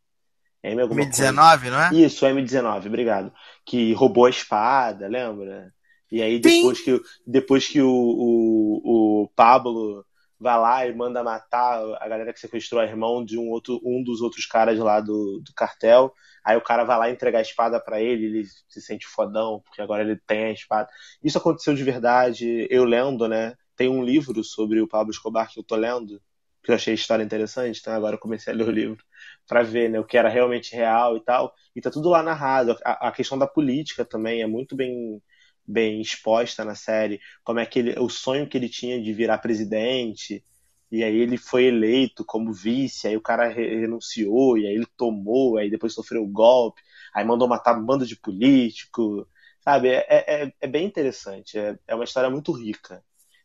M 0.63 0.83
alguma 0.83 1.07
coisa. 1.07 1.33
M19, 1.33 1.71
não 1.71 1.81
é? 1.83 1.95
Isso, 1.95 2.27
o 2.27 2.29
M19, 2.29 2.87
obrigado. 2.87 3.33
Que 3.65 3.93
roubou 3.95 4.27
a 4.27 4.31
espada, 4.31 5.09
lembra? 5.09 5.73
E 6.11 6.23
aí 6.23 6.39
depois 6.39 6.81
que, 6.81 7.01
depois 7.27 7.67
que 7.69 7.81
o, 7.81 7.91
o, 7.91 9.23
o 9.25 9.29
Pablo 9.35 10.05
vai 10.43 10.59
lá 10.59 10.87
e 10.87 10.95
manda 10.95 11.23
matar 11.23 11.81
a 12.01 12.09
galera 12.09 12.33
que 12.33 12.41
sequestrou 12.41 12.81
a 12.81 12.85
irmão 12.87 13.25
de 13.25 13.39
um, 13.39 13.49
outro, 13.51 13.81
um 13.85 14.03
dos 14.03 14.21
outros 14.21 14.47
caras 14.47 14.79
lá 14.79 15.01
do, 15.01 15.41
do 15.41 15.55
cartel, 15.55 16.13
aí 16.45 16.57
o 16.57 16.63
cara 16.63 16.85
vai 16.85 16.99
lá 16.99 17.11
entregar 17.11 17.39
a 17.39 17.43
espada 17.43 17.81
pra 17.81 18.01
ele, 18.01 18.27
ele 18.27 18.45
se 18.69 18.81
sente 18.81 19.07
fodão, 19.07 19.61
porque 19.65 19.81
agora 19.81 20.03
ele 20.03 20.17
tem 20.27 20.45
a 20.47 20.53
espada. 20.53 20.89
Isso 21.23 21.39
aconteceu 21.39 21.75
de 21.75 21.85
verdade, 21.85 22.67
eu 22.71 22.85
lendo, 22.85 23.29
né? 23.29 23.55
Tem 23.77 23.89
um 23.89 24.03
livro 24.05 24.43
sobre 24.45 24.81
o 24.81 24.89
Pablo 24.89 25.13
Escobar 25.13 25.51
que 25.51 25.59
eu 25.61 25.65
tô 25.65 25.77
lendo, 25.77 26.21
que 26.63 26.71
eu 26.71 26.75
achei 26.75 26.93
a 26.93 26.95
história 26.95 27.23
interessante, 27.25 27.81
então 27.81 27.93
agora 27.95 28.15
eu 28.17 28.21
comecei 28.21 28.53
a 28.53 28.57
ler 28.57 28.69
o 28.69 28.71
livro 28.71 29.05
para 29.49 29.63
ver 29.63 29.91
né, 29.91 29.99
o 30.01 30.05
que 30.05 30.17
era 30.17 30.29
realmente 30.29 30.75
real 30.75 31.17
e 31.17 31.21
tal. 31.25 31.53
E 31.75 31.81
tá 31.81 31.91
tudo 31.91 32.09
lá 32.11 32.23
narrado. 32.23 32.77
A, 32.85 33.09
a 33.09 33.13
questão 33.13 33.39
da 33.39 33.47
política 33.47 34.05
também 34.05 34.43
é 34.43 34.47
muito 34.47 34.77
bem, 34.77 35.21
bem 35.67 36.01
exposta 36.01 36.65
na 36.65 36.75
série. 36.75 37.21
Como 37.45 37.59
é 37.61 37.67
que 37.67 37.79
ele, 37.79 37.99
o 37.99 38.09
sonho 38.09 38.49
que 38.49 38.57
ele 38.57 38.69
tinha 38.69 39.01
de 39.03 39.13
virar 39.13 39.39
presidente. 39.39 40.45
E 40.91 41.03
aí 41.03 41.17
ele 41.17 41.39
foi 41.39 41.65
eleito 41.65 42.25
como 42.25 42.53
vice, 42.53 43.09
aí 43.09 43.17
o 43.17 43.21
cara 43.23 43.49
re- 43.49 43.81
renunciou, 43.81 44.59
e 44.59 44.67
aí 44.67 44.75
ele 44.75 44.87
tomou, 44.97 45.57
aí 45.57 45.71
depois 45.71 45.95
sofreu 45.95 46.23
o 46.23 46.29
golpe, 46.29 46.83
aí 47.15 47.25
mandou 47.25 47.49
matar 47.49 47.79
um 47.79 47.85
bando 47.85 48.05
de 48.07 48.15
político, 48.17 49.27
sabe? 49.65 49.89
É, 49.89 50.05
é, 50.45 50.53
é 50.61 50.67
bem 50.69 50.85
interessante, 50.87 51.59
é, 51.59 51.79
é 51.89 51.95
uma 51.95 52.05
história 52.05 52.29
muito 52.29 52.53
rica. 52.53 53.03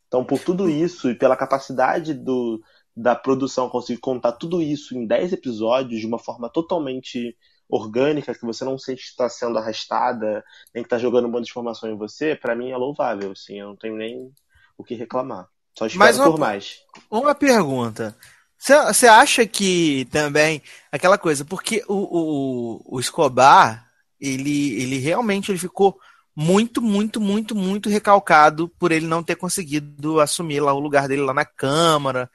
Então, 0.08 0.26
por 0.26 0.40
tudo 0.40 0.70
isso 0.70 1.10
e 1.10 1.16
pela 1.16 1.36
capacidade 1.38 2.14
do, 2.14 2.62
da 2.96 3.16
produção 3.16 3.70
conseguir 3.70 4.00
contar 4.00 4.34
tudo 4.34 4.62
isso 4.62 4.96
em 4.98 5.06
10 5.06 5.34
episódios 5.34 6.00
de 6.00 6.08
uma 6.08 6.20
forma 6.20 6.50
totalmente 6.50 7.38
orgânica, 7.70 8.34
que 8.34 8.46
você 8.46 8.64
não 8.64 8.78
sente 8.78 9.04
que 9.04 9.10
está 9.10 9.28
sendo 9.30 9.58
arrastada, 9.58 10.44
nem 10.74 10.84
que 10.84 10.88
está 10.88 10.98
jogando 10.98 11.28
um 11.28 11.32
monte 11.32 11.46
de 11.46 11.52
informação 11.52 11.90
em 11.90 11.98
você, 11.98 12.36
pra 12.36 12.56
mim 12.56 12.72
é 12.72 12.78
louvável, 12.78 13.32
assim, 13.32 13.60
eu 13.60 13.68
não 13.68 13.76
tenho 13.76 13.96
nem 13.96 14.32
o 14.78 14.84
que 14.84 14.96
reclamar. 14.96 15.48
Só 15.78 15.86
espero 15.86 16.00
Mas 16.00 16.18
uma- 16.18 16.32
por 16.32 16.40
mais. 16.40 16.80
Uma 17.12 17.36
pergunta. 17.36 18.16
Você 18.58 19.08
acha 19.08 19.46
que 19.46 20.08
também 20.12 20.64
aquela 20.92 21.18
coisa, 21.18 21.46
porque 21.46 21.84
o, 21.88 21.94
o, 21.94 22.96
o 22.96 23.00
Escobar, 23.00 23.88
ele, 24.20 24.82
ele 24.82 24.98
realmente 24.98 25.52
ele 25.52 25.60
ficou 25.60 26.00
muito, 26.36 26.82
muito, 26.82 27.22
muito, 27.22 27.56
muito 27.56 27.90
recalcado 27.90 28.68
por 28.80 28.92
ele 28.92 29.06
não 29.06 29.22
ter 29.24 29.36
conseguido 29.36 30.20
assumir 30.20 30.60
lá 30.60 30.74
o 30.74 30.80
lugar 30.80 31.08
dele 31.08 31.22
lá 31.22 31.34
na 31.34 31.46
Câmara. 31.46 32.30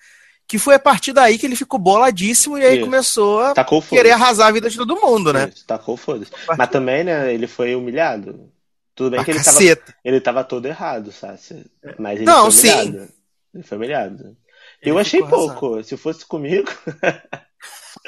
Que 0.53 0.59
foi 0.59 0.75
a 0.75 0.79
partir 0.79 1.15
daí 1.15 1.39
que 1.39 1.47
ele 1.47 1.57
ficou 1.57 1.81
boladíssimo 1.81 2.59
e 2.59 2.63
aí 2.63 2.75
Isso. 2.75 2.85
começou 2.85 3.41
a 3.41 3.55
querer 3.89 4.11
arrasar 4.11 4.49
a 4.49 4.53
vida 4.53 4.69
de 4.69 4.77
todo 4.77 5.01
mundo, 5.01 5.33
né? 5.33 5.51
Isso, 5.51 5.65
Tacou 5.67 5.97
foda-se. 5.97 6.31
Mas 6.59 6.69
também, 6.69 7.03
né, 7.03 7.33
ele 7.33 7.47
foi 7.47 7.75
humilhado. 7.75 8.53
Tudo 8.95 9.13
bem 9.13 9.21
Pra 9.21 9.25
que 9.25 9.31
ele 9.31 9.43
tava, 9.43 9.95
ele 10.05 10.21
tava 10.21 10.45
todo 10.45 10.67
errado, 10.67 11.11
Sácia. 11.11 11.65
Mas 11.99 12.17
ele 12.17 12.27
Não, 12.27 12.43
foi 12.43 12.53
sim. 12.53 12.71
humilhado. 12.71 13.13
Ele 13.55 13.63
foi 13.63 13.79
humilhado. 13.79 14.37
Ele 14.83 14.91
eu 14.91 14.99
achei 14.99 15.23
pouco. 15.23 15.83
Se 15.83 15.97
fosse 15.97 16.27
comigo. 16.27 16.69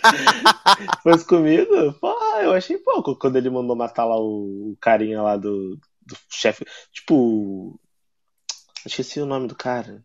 Se 0.04 1.02
fosse 1.02 1.24
comigo, 1.24 1.94
porra, 1.94 2.42
eu 2.42 2.52
achei 2.52 2.76
pouco 2.76 3.16
quando 3.16 3.36
ele 3.36 3.48
mandou 3.48 3.74
matar 3.74 4.04
lá 4.04 4.18
o, 4.18 4.72
o 4.72 4.76
carinha 4.78 5.22
lá 5.22 5.38
do, 5.38 5.78
do 6.02 6.14
chefe. 6.28 6.66
Tipo. 6.92 7.80
Esqueci 8.84 9.18
o 9.18 9.24
nome 9.24 9.48
do 9.48 9.54
cara. 9.54 10.04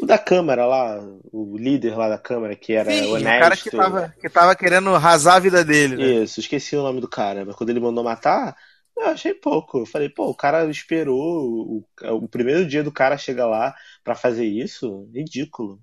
O 0.00 0.06
da 0.06 0.18
Câmara 0.18 0.66
lá, 0.66 0.98
o 1.32 1.56
líder 1.56 1.96
lá 1.96 2.08
da 2.08 2.18
Câmara, 2.18 2.56
que 2.56 2.72
era 2.72 3.06
Sim, 3.12 3.26
o 3.26 3.32
honesto. 3.32 3.32
cara 3.32 3.56
que 3.56 3.70
tava, 3.70 4.14
que 4.20 4.28
tava 4.30 4.54
querendo 4.56 4.94
arrasar 4.94 5.36
a 5.36 5.40
vida 5.40 5.64
dele, 5.64 5.96
né? 5.98 6.16
Isso, 6.22 6.40
esqueci 6.40 6.76
o 6.76 6.82
nome 6.82 7.00
do 7.00 7.08
cara, 7.08 7.44
mas 7.44 7.56
quando 7.56 7.70
ele 7.70 7.80
mandou 7.80 8.04
matar, 8.04 8.56
eu 8.96 9.06
achei 9.06 9.34
pouco. 9.34 9.78
Eu 9.80 9.86
falei, 9.86 10.08
pô, 10.08 10.28
o 10.28 10.34
cara 10.36 10.68
esperou 10.70 11.78
o, 11.78 11.88
o 12.24 12.28
primeiro 12.28 12.66
dia 12.66 12.82
do 12.84 12.92
cara 12.92 13.16
chegar 13.18 13.46
lá 13.46 13.74
pra 14.04 14.14
fazer 14.14 14.44
isso? 14.46 15.08
Ridículo. 15.14 15.82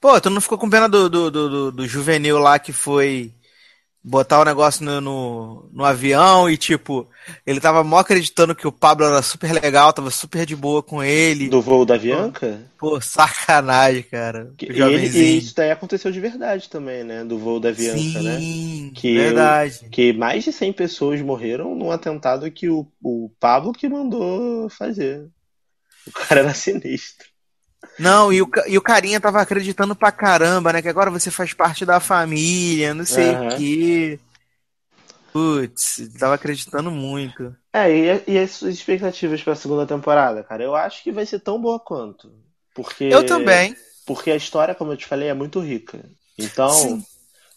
Pô, 0.00 0.20
tu 0.20 0.30
não 0.30 0.40
ficou 0.40 0.58
com 0.58 0.68
pena 0.68 0.88
do, 0.88 1.08
do, 1.08 1.30
do, 1.30 1.48
do- 1.48 1.72
do 1.72 1.86
juvenil 1.86 2.38
lá 2.38 2.58
que 2.58 2.72
foi 2.72 3.32
botar 4.02 4.40
o 4.40 4.44
negócio 4.44 4.84
no, 4.84 5.00
no, 5.00 5.68
no 5.72 5.84
avião 5.84 6.48
e, 6.48 6.56
tipo, 6.56 7.06
ele 7.46 7.60
tava 7.60 7.84
mó 7.84 7.98
acreditando 7.98 8.54
que 8.54 8.66
o 8.66 8.72
Pablo 8.72 9.06
era 9.06 9.22
super 9.22 9.52
legal, 9.52 9.92
tava 9.92 10.10
super 10.10 10.46
de 10.46 10.56
boa 10.56 10.82
com 10.82 11.02
ele. 11.02 11.48
Do 11.48 11.60
voo 11.60 11.84
da 11.84 11.94
Avianca? 11.94 12.60
Pô, 12.78 13.00
sacanagem, 13.00 14.02
cara. 14.04 14.52
Que- 14.56 14.66
e, 14.66 14.80
ele- 14.80 15.18
e 15.18 15.38
isso 15.38 15.54
daí 15.54 15.70
aconteceu 15.70 16.10
de 16.10 16.20
verdade 16.20 16.68
também, 16.68 17.04
né? 17.04 17.24
Do 17.24 17.38
voo 17.38 17.60
da 17.60 17.68
Avianca, 17.68 18.22
né? 18.22 18.38
Sim, 18.40 18.90
Que 18.94 19.14
verdade. 19.18 19.80
Que 19.90 20.12
mais 20.12 20.44
de 20.44 20.52
100 20.52 20.72
pessoas 20.72 21.20
morreram 21.20 21.74
num 21.74 21.90
atentado 21.90 22.50
que 22.50 22.68
o, 22.70 22.86
o 23.02 23.30
Pablo 23.38 23.72
que 23.72 23.88
mandou 23.88 24.68
fazer. 24.70 25.28
O 26.06 26.12
cara 26.12 26.40
era 26.42 26.54
sinistro. 26.54 27.29
Não, 28.00 28.32
e 28.32 28.40
o, 28.40 28.48
e 28.66 28.78
o 28.78 28.82
carinha 28.82 29.20
tava 29.20 29.40
acreditando 29.40 29.94
pra 29.94 30.10
caramba, 30.10 30.72
né? 30.72 30.80
Que 30.80 30.88
agora 30.88 31.10
você 31.10 31.30
faz 31.30 31.52
parte 31.52 31.84
da 31.84 32.00
família, 32.00 32.94
não 32.94 33.04
sei 33.04 33.34
Aham. 33.34 33.44
o 33.44 33.56
quê. 33.56 34.20
Putz, 35.32 36.00
tava 36.18 36.34
acreditando 36.34 36.90
muito. 36.90 37.54
É, 37.72 37.88
e, 37.90 38.24
e 38.34 38.38
as 38.38 38.50
suas 38.52 38.74
expectativas 38.74 39.42
pra 39.42 39.54
segunda 39.54 39.86
temporada, 39.86 40.42
cara? 40.42 40.62
Eu 40.62 40.74
acho 40.74 41.02
que 41.02 41.12
vai 41.12 41.24
ser 41.24 41.40
tão 41.40 41.60
boa 41.60 41.78
quanto. 41.78 42.32
Porque, 42.74 43.04
Eu 43.10 43.24
também. 43.26 43.76
Porque 44.06 44.30
a 44.30 44.36
história, 44.36 44.74
como 44.74 44.92
eu 44.92 44.96
te 44.96 45.06
falei, 45.06 45.28
é 45.28 45.34
muito 45.34 45.60
rica. 45.60 46.04
Então, 46.38 46.98
Sim. 46.98 47.04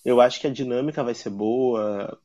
eu 0.06 0.22
acho 0.22 0.40
que 0.42 0.48
a 0.48 0.54
dinâmica 0.54 1.04
vai 1.04 1.16
ser 1.16 1.30
boa. 1.32 2.20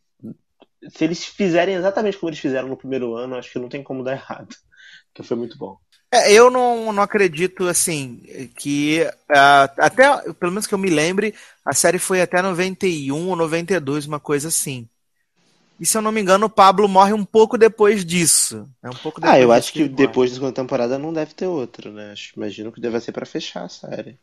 Se 0.91 1.05
eles 1.05 1.25
fizerem 1.25 1.77
exatamente 1.77 2.19
como 2.19 2.31
eles 2.31 2.41
fizeram 2.41 2.69
no 2.69 2.77
primeiro 2.77 3.15
ano, 3.17 3.37
acho 3.37 3.51
que 3.53 3.59
não 3.59 3.69
tem 3.69 3.83
como 3.83 4.05
dar 4.05 4.13
errado. 4.13 4.55
Porque 5.13 5.27
foi 5.27 5.37
muito 5.37 5.57
bom. 5.59 5.79
É, 6.11 6.33
eu 6.33 6.51
não, 6.51 6.91
não 6.93 7.03
acredito, 7.03 7.67
assim, 7.69 8.17
que 8.57 9.01
ah, 9.31 9.65
até, 9.79 10.33
pelo 10.35 10.53
menos 10.53 10.67
que 10.67 10.73
eu 10.75 10.79
me 10.79 10.89
lembre, 10.89 11.35
a 11.65 11.75
série 11.75 11.99
foi 11.99 12.23
até 12.23 12.41
91 12.41 13.29
ou 13.29 13.37
92, 13.37 14.07
uma 14.07 14.19
coisa 14.19 14.49
assim. 14.49 14.89
E 15.79 15.87
se 15.87 15.97
eu 15.97 16.03
não 16.03 16.11
me 16.11 16.21
engano, 16.21 16.47
o 16.47 16.51
Pablo 16.51 16.89
morre 16.89 17.13
um 17.13 17.25
pouco 17.25 17.57
depois 17.59 18.05
disso. 18.05 18.69
É 18.83 18.89
um 18.91 18.97
pouco 18.97 19.21
Ah, 19.23 19.39
eu 19.39 19.53
acho 19.53 19.73
que 19.73 19.85
morre. 19.85 19.97
depois 19.97 20.31
da 20.31 20.35
segunda 20.37 20.53
temporada 20.53 20.99
não 20.99 21.13
deve 21.13 21.35
ter 21.35 21.47
outra, 21.47 21.91
né? 21.91 22.15
Imagino 22.37 22.73
que 22.73 22.81
deve 22.81 23.01
ser 23.01 23.13
pra 23.13 23.27
fechar 23.27 23.65
a 23.65 23.69
série. 23.69 24.19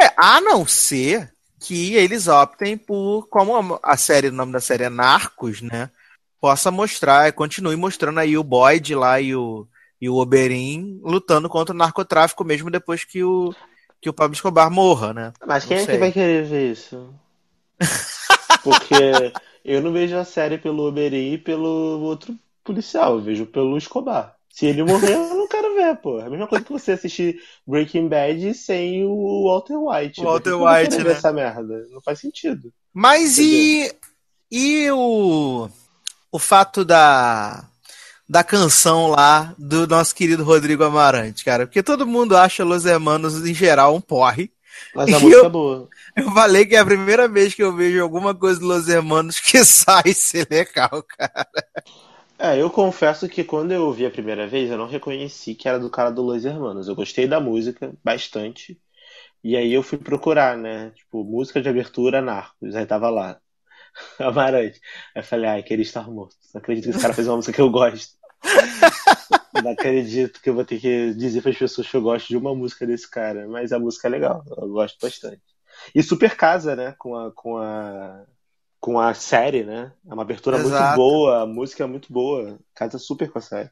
É, 0.00 0.12
a 0.16 0.40
não 0.40 0.66
ser 0.66 1.32
que 1.60 1.94
eles 1.94 2.28
optem 2.28 2.76
por, 2.76 3.26
como 3.28 3.78
a 3.82 3.96
série, 3.96 4.28
o 4.28 4.32
nome 4.32 4.52
da 4.52 4.60
série 4.60 4.84
é 4.84 4.88
Narcos, 4.88 5.60
né? 5.60 5.90
Possa 6.40 6.70
mostrar, 6.70 7.32
continue 7.32 7.74
mostrando 7.76 8.20
aí 8.20 8.36
o 8.38 8.44
Boyd 8.44 8.94
lá 8.94 9.20
e 9.20 9.34
o, 9.34 9.66
e 10.00 10.08
o 10.08 10.16
Oberyn 10.16 11.00
lutando 11.02 11.48
contra 11.48 11.74
o 11.74 11.78
narcotráfico 11.78 12.44
mesmo 12.44 12.70
depois 12.70 13.04
que 13.04 13.22
o, 13.22 13.54
que 14.00 14.08
o 14.08 14.12
Pablo 14.12 14.34
Escobar 14.34 14.70
morra, 14.70 15.12
né? 15.12 15.32
Mas 15.46 15.64
quem 15.64 15.78
é 15.78 15.86
que 15.86 15.98
vai 15.98 16.12
querer 16.12 16.44
ver 16.44 16.72
isso? 16.72 17.12
Porque 18.62 19.32
eu 19.64 19.80
não 19.82 19.92
vejo 19.92 20.16
a 20.16 20.24
série 20.24 20.58
pelo 20.58 20.86
Oberyn 20.86 21.34
e 21.34 21.38
pelo 21.38 22.00
outro 22.00 22.36
policial, 22.64 23.14
eu 23.14 23.22
vejo 23.22 23.46
pelo 23.46 23.76
Escobar. 23.76 24.34
Se 24.50 24.66
ele 24.66 24.82
morrer, 24.82 25.14
eu 25.14 25.34
não 25.34 25.46
quero 25.46 25.74
ver, 25.74 25.96
pô. 25.98 26.18
É 26.18 26.26
a 26.26 26.30
mesma 26.30 26.48
coisa 26.48 26.64
que 26.64 26.72
você 26.72 26.92
assistir 26.92 27.40
Breaking 27.66 28.08
Bad 28.08 28.54
sem 28.54 29.04
o 29.04 29.44
Walter 29.44 29.76
White. 29.76 30.20
O 30.20 30.24
Walter 30.24 30.54
White, 30.54 30.98
né? 30.98 31.04
ver 31.04 31.12
essa 31.12 31.32
merda? 31.32 31.86
Não 31.90 32.00
faz 32.00 32.18
sentido. 32.18 32.72
Mas 32.92 33.38
e, 33.38 33.94
e 34.50 34.90
o, 34.90 35.68
o 36.32 36.38
fato 36.40 36.84
da, 36.84 37.67
da 38.28 38.44
canção 38.44 39.08
lá 39.08 39.54
do 39.58 39.86
nosso 39.86 40.14
querido 40.14 40.44
Rodrigo 40.44 40.84
Amarante, 40.84 41.44
cara? 41.44 41.66
Porque 41.66 41.82
todo 41.82 42.06
mundo 42.06 42.36
acha 42.36 42.64
Los 42.64 42.84
Hermanos 42.84 43.44
em 43.46 43.54
geral 43.54 43.94
um 43.94 44.00
porre. 44.00 44.50
Mas 44.92 45.12
a 45.12 45.18
E 45.18 45.20
música 45.20 45.46
eu- 45.46 45.46
é 45.46 45.48
boa. 45.50 45.92
Eu 46.16 46.32
falei 46.32 46.66
que 46.66 46.76
é 46.76 46.80
a 46.80 46.84
primeira 46.84 47.28
vez 47.28 47.54
que 47.54 47.62
eu 47.62 47.74
vejo 47.74 48.02
alguma 48.02 48.34
coisa 48.34 48.58
do 48.60 48.66
Los 48.66 48.88
Hermanos 48.88 49.40
que 49.40 49.62
sai 49.64 50.12
ser 50.14 50.46
legal, 50.50 51.02
cara. 51.04 51.46
É, 52.40 52.60
eu 52.60 52.70
confesso 52.70 53.28
que 53.28 53.42
quando 53.42 53.72
eu 53.72 53.84
ouvi 53.86 54.06
a 54.06 54.10
primeira 54.10 54.46
vez, 54.46 54.70
eu 54.70 54.78
não 54.78 54.86
reconheci 54.86 55.54
que 55.56 55.68
era 55.68 55.78
do 55.78 55.90
cara 55.90 56.10
do 56.10 56.22
Los 56.22 56.44
Hermanos. 56.44 56.86
Eu 56.88 56.94
gostei 56.94 57.26
da 57.26 57.40
música 57.40 57.92
bastante. 58.02 58.80
E 59.44 59.56
aí 59.56 59.72
eu 59.72 59.82
fui 59.82 59.98
procurar, 59.98 60.56
né? 60.58 60.90
Tipo, 60.92 61.24
música 61.24 61.62
de 61.62 61.68
abertura 61.68 62.22
Narcos. 62.22 62.76
Aí 62.76 62.86
tava 62.86 63.10
lá. 63.10 63.40
Amarante. 64.20 64.80
Aí 65.16 65.22
eu 65.22 65.24
falei, 65.24 65.50
ai, 65.50 65.64
queria 65.64 65.82
estar 65.84 66.10
morto. 66.10 66.36
Não 66.54 66.60
acredito 66.60 66.84
que 66.86 66.90
esse 66.92 67.00
cara 67.00 67.14
fez 67.14 67.28
uma 67.28 67.36
música 67.36 67.54
que 67.54 67.62
eu 67.62 67.70
gosto. 67.70 68.17
Não 69.62 69.72
acredito 69.72 70.40
que 70.40 70.50
eu 70.50 70.54
vou 70.54 70.64
ter 70.64 70.80
que 70.80 71.12
dizer 71.14 71.42
para 71.42 71.50
as 71.50 71.58
pessoas 71.58 71.88
que 71.88 71.96
eu 71.96 72.02
gosto 72.02 72.28
de 72.28 72.36
uma 72.36 72.54
música 72.54 72.86
desse 72.86 73.08
cara, 73.10 73.46
mas 73.48 73.72
a 73.72 73.78
música 73.78 74.08
é 74.08 74.10
legal, 74.10 74.44
eu 74.56 74.68
gosto 74.68 74.98
bastante. 75.00 75.42
E 75.94 76.02
super 76.02 76.36
casa, 76.36 76.74
né, 76.74 76.94
com 76.98 77.16
a, 77.16 77.32
com 77.32 77.58
a, 77.58 78.24
com 78.80 79.00
a 79.00 79.14
série, 79.14 79.64
né? 79.64 79.92
É 80.08 80.12
uma 80.12 80.22
abertura 80.22 80.58
muito 80.58 80.74
Exato. 80.74 80.96
boa, 80.96 81.42
a 81.42 81.46
música 81.46 81.84
é 81.84 81.86
muito 81.86 82.12
boa, 82.12 82.58
casa 82.74 82.98
super 82.98 83.30
com 83.30 83.38
a 83.38 83.42
série. 83.42 83.70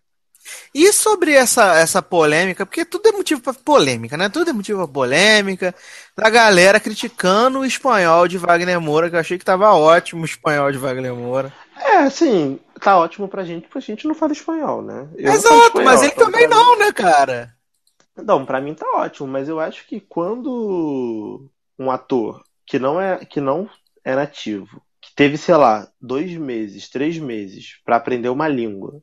E 0.75 0.93
sobre 0.93 1.33
essa, 1.33 1.77
essa 1.77 2.01
polêmica, 2.01 2.65
porque 2.65 2.85
tudo 2.85 3.09
é 3.09 3.13
motivo 3.13 3.41
pra 3.41 3.53
polêmica, 3.53 4.17
né? 4.17 4.29
Tudo 4.29 4.51
é 4.51 4.53
motivo 4.53 4.79
pra 4.79 4.89
polêmica. 4.89 5.75
Da 6.17 6.31
galera 6.31 6.79
criticando 6.79 7.61
o 7.61 7.65
espanhol 7.65 8.29
de 8.29 8.39
Wagner 8.39 8.81
Moura, 8.81 9.11
que 9.11 9.17
eu 9.17 9.21
achei 9.21 9.39
que 9.39 9.45
tava 9.45 9.75
ótimo 9.75 10.23
o 10.23 10.25
espanhol 10.25 10.71
de 10.71 10.79
Wagner 10.79 11.15
Moura. 11.15 11.53
É, 11.77 11.97
assim, 11.99 12.59
tá 12.81 12.99
ótimo 12.99 13.29
pra 13.29 13.45
gente, 13.45 13.69
porque 13.69 13.79
a 13.79 13.81
gente 13.95 14.07
não 14.07 14.15
fala 14.15 14.33
espanhol, 14.33 14.83
né? 14.83 15.09
Eu 15.17 15.33
Exato, 15.33 15.55
espanhol, 15.67 15.85
mas 15.85 16.03
ele 16.03 16.13
então 16.13 16.25
também 16.27 16.47
mim- 16.49 16.55
não, 16.55 16.79
né, 16.79 16.93
cara? 16.93 17.55
Não, 18.17 18.47
pra 18.47 18.61
mim 18.61 18.75
tá 18.75 18.87
ótimo, 18.95 19.29
mas 19.29 19.49
eu 19.49 19.61
acho 19.61 19.87
que 19.87 20.01
quando 20.01 21.51
um 21.79 21.91
ator 21.91 22.43
que 22.67 22.79
não 22.79 23.01
é 23.01 23.25
que 23.25 23.41
não 23.41 23.69
é 24.03 24.15
nativo, 24.15 24.81
que 25.01 25.15
teve, 25.15 25.37
sei 25.37 25.55
lá, 25.55 25.87
dois 26.01 26.33
meses, 26.35 26.89
três 26.89 27.19
meses 27.19 27.79
pra 27.85 27.97
aprender 27.97 28.31
uma 28.31 28.49
língua, 28.49 29.03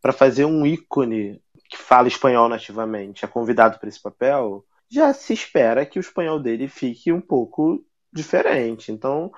pra 0.00 0.12
fazer 0.12 0.46
um 0.46 0.64
ícone 0.64 1.40
que 1.68 1.76
fala 1.76 2.08
espanhol 2.08 2.48
nativamente, 2.48 3.24
é 3.24 3.28
convidado 3.28 3.78
pra 3.78 3.88
esse 3.88 4.00
papel, 4.00 4.64
já 4.90 5.12
se 5.12 5.34
espera 5.34 5.84
que 5.84 5.98
o 5.98 6.00
espanhol 6.00 6.40
dele 6.40 6.66
fique 6.66 7.12
um 7.12 7.20
pouco 7.20 7.84
diferente. 8.10 8.90
Então, 8.90 9.30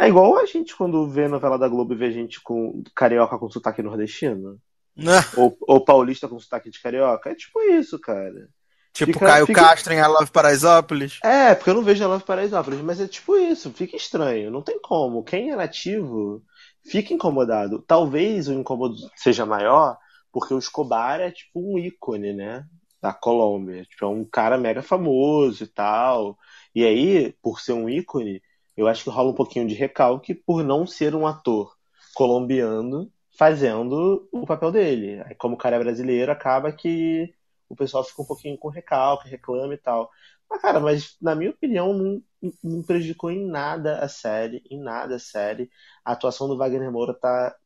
é 0.00 0.08
igual 0.08 0.36
a 0.38 0.46
gente 0.46 0.76
quando 0.76 1.08
vê 1.08 1.28
novela 1.28 1.58
da 1.58 1.68
Globo 1.68 1.92
e 1.94 1.96
vê 1.96 2.10
gente 2.10 2.40
com 2.42 2.82
carioca 2.94 3.38
com 3.38 3.50
sotaque 3.50 3.82
nordestino, 3.82 4.58
Né? 4.96 5.12
ou, 5.36 5.56
ou 5.68 5.84
paulista 5.84 6.28
com 6.28 6.38
sotaque 6.38 6.70
de 6.70 6.80
carioca. 6.80 7.30
É 7.30 7.34
tipo 7.34 7.60
isso, 7.62 7.98
cara. 7.98 8.48
Tipo 8.92 9.12
Fica- 9.12 9.26
Caio 9.26 9.46
fica- 9.46 9.60
Castro 9.60 9.92
em 9.92 9.98
I 9.98 10.06
Love 10.06 10.30
Paraisópolis. 10.32 11.18
É, 11.22 11.54
porque 11.54 11.70
eu 11.70 11.74
não 11.74 11.82
vejo 11.82 12.02
a 12.04 12.08
Love 12.08 12.24
Paraisópolis, 12.24 12.80
mas 12.80 13.00
é 13.00 13.06
tipo 13.06 13.36
isso, 13.36 13.70
fica 13.70 13.96
estranho, 13.96 14.50
não 14.50 14.62
tem 14.62 14.80
como. 14.82 15.22
Quem 15.22 15.52
é 15.52 15.56
nativo 15.56 16.42
fica 16.84 17.14
incomodado. 17.14 17.80
Talvez 17.86 18.48
o 18.48 18.52
incômodo 18.52 18.96
seja 19.14 19.46
maior, 19.46 19.96
porque 20.32 20.52
o 20.52 20.58
Escobar 20.58 21.20
é 21.20 21.30
tipo 21.30 21.60
um 21.60 21.78
ícone, 21.78 22.32
né? 22.32 22.64
Da 23.00 23.12
Colômbia. 23.12 23.84
Tipo, 23.84 24.04
é 24.06 24.08
um 24.08 24.24
cara 24.24 24.58
mega 24.58 24.82
famoso 24.82 25.62
e 25.64 25.66
tal. 25.68 26.36
E 26.74 26.84
aí, 26.84 27.32
por 27.40 27.60
ser 27.60 27.72
um 27.74 27.88
ícone, 27.88 28.42
eu 28.76 28.88
acho 28.88 29.04
que 29.04 29.10
rola 29.10 29.30
um 29.30 29.34
pouquinho 29.34 29.66
de 29.66 29.74
recalque 29.74 30.34
por 30.34 30.64
não 30.64 30.86
ser 30.86 31.14
um 31.14 31.26
ator 31.26 31.76
colombiano 32.14 33.10
fazendo 33.36 34.28
o 34.32 34.46
papel 34.46 34.70
dele. 34.72 35.22
Aí, 35.26 35.34
como 35.34 35.54
o 35.54 35.58
cara 35.58 35.76
é 35.76 35.78
brasileiro, 35.78 36.30
acaba 36.30 36.72
que 36.72 37.34
o 37.68 37.76
pessoal 37.76 38.04
fica 38.04 38.22
um 38.22 38.26
pouquinho 38.26 38.58
com 38.58 38.68
recalque, 38.68 39.28
reclama 39.28 39.72
e 39.74 39.78
tal. 39.78 40.10
Mas, 40.48 40.60
cara, 40.60 40.80
mas 40.80 41.16
na 41.20 41.34
minha 41.34 41.50
opinião, 41.50 41.92
não, 41.92 42.22
não 42.62 42.82
prejudicou 42.82 43.30
em 43.30 43.46
nada 43.46 44.00
a 44.00 44.08
série, 44.08 44.62
em 44.70 44.78
nada 44.78 45.16
a 45.16 45.20
série. 45.20 45.70
A 46.04 46.12
atuação 46.12 46.48
do 46.48 46.56
Wagner 46.56 46.90
Moura 46.90 47.14
tá 47.14 47.56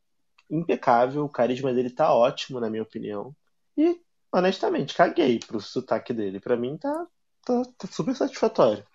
impecável, 0.49 1.25
o 1.25 1.29
carisma 1.29 1.73
dele 1.73 1.89
tá 1.89 2.13
ótimo, 2.13 2.59
na 2.59 2.69
minha 2.69 2.83
opinião. 2.83 3.35
E, 3.75 3.99
honestamente, 4.31 4.93
caguei 4.93 5.39
pro 5.39 5.59
sotaque 5.59 6.13
dele. 6.13 6.39
Pra 6.39 6.55
mim 6.55 6.77
tá, 6.77 7.07
tá, 7.43 7.63
tá 7.77 7.87
super 7.87 8.15
satisfatório. 8.15 8.85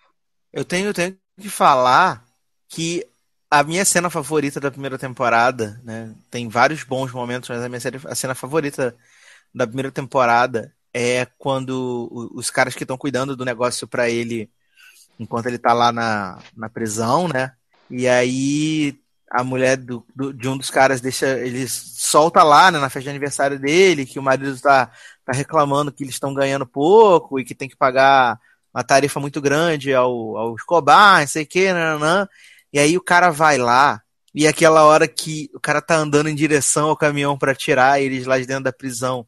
Eu 0.53 0.65
tenho, 0.65 0.87
eu 0.87 0.93
tenho 0.93 1.17
que 1.41 1.49
falar 1.49 2.25
que 2.69 3.05
a 3.49 3.63
minha 3.63 3.83
cena 3.85 4.09
favorita 4.09 4.59
da 4.59 4.71
primeira 4.71 4.97
temporada, 4.97 5.81
né? 5.83 6.15
Tem 6.29 6.47
vários 6.49 6.83
bons 6.83 7.11
momentos, 7.11 7.49
mas 7.49 7.63
a 7.63 7.69
minha 7.69 7.79
série, 7.81 7.99
a 8.05 8.15
cena 8.15 8.35
favorita 8.35 8.95
da 9.53 9.67
primeira 9.67 9.91
temporada 9.91 10.73
é 10.93 11.25
quando 11.37 12.09
os 12.35 12.49
caras 12.49 12.75
que 12.75 12.83
estão 12.83 12.97
cuidando 12.97 13.35
do 13.35 13.45
negócio 13.45 13.87
pra 13.87 14.09
ele, 14.09 14.49
enquanto 15.19 15.47
ele 15.47 15.57
tá 15.57 15.73
lá 15.73 15.91
na, 15.91 16.39
na 16.55 16.69
prisão, 16.69 17.27
né? 17.27 17.53
E 17.89 18.07
aí 18.07 18.99
a 19.29 19.43
mulher 19.43 19.77
do, 19.77 20.05
do- 20.15 20.33
de 20.33 20.47
um 20.49 20.57
dos 20.57 20.69
caras 20.69 20.99
deixa, 21.01 21.39
ele 21.39 21.67
solta 21.69 22.43
lá, 22.43 22.69
né, 22.71 22.79
na 22.79 22.89
festa 22.89 23.03
de 23.03 23.09
aniversário 23.09 23.57
dele, 23.59 24.05
que 24.05 24.19
o 24.19 24.23
marido 24.23 24.59
tá, 24.59 24.91
tá 25.25 25.31
reclamando 25.33 25.91
que 25.91 26.03
eles 26.03 26.15
estão 26.15 26.33
ganhando 26.33 26.65
pouco 26.65 27.39
e 27.39 27.45
que 27.45 27.55
tem 27.55 27.69
que 27.69 27.75
pagar 27.77 28.39
uma 28.73 28.83
tarifa 28.83 29.19
muito 29.19 29.41
grande 29.41 29.93
ao, 29.93 30.37
ao 30.37 30.55
Escobar, 30.55 31.21
não 31.21 31.27
sei 31.27 31.43
o 31.43 31.47
que, 31.47 31.71
nananã. 31.71 32.27
E 32.71 32.79
aí 32.79 32.97
o 32.97 33.03
cara 33.03 33.29
vai 33.29 33.57
lá, 33.57 34.01
e 34.33 34.45
é 34.45 34.49
aquela 34.49 34.83
hora 34.83 35.07
que 35.07 35.49
o 35.53 35.59
cara 35.59 35.81
tá 35.81 35.95
andando 35.95 36.29
em 36.29 36.35
direção 36.35 36.89
ao 36.89 36.97
caminhão 36.97 37.37
pra 37.37 37.53
tirar 37.53 38.01
eles 38.01 38.25
lá 38.25 38.39
de 38.39 38.45
dentro 38.45 38.63
da 38.63 38.73
prisão, 38.73 39.27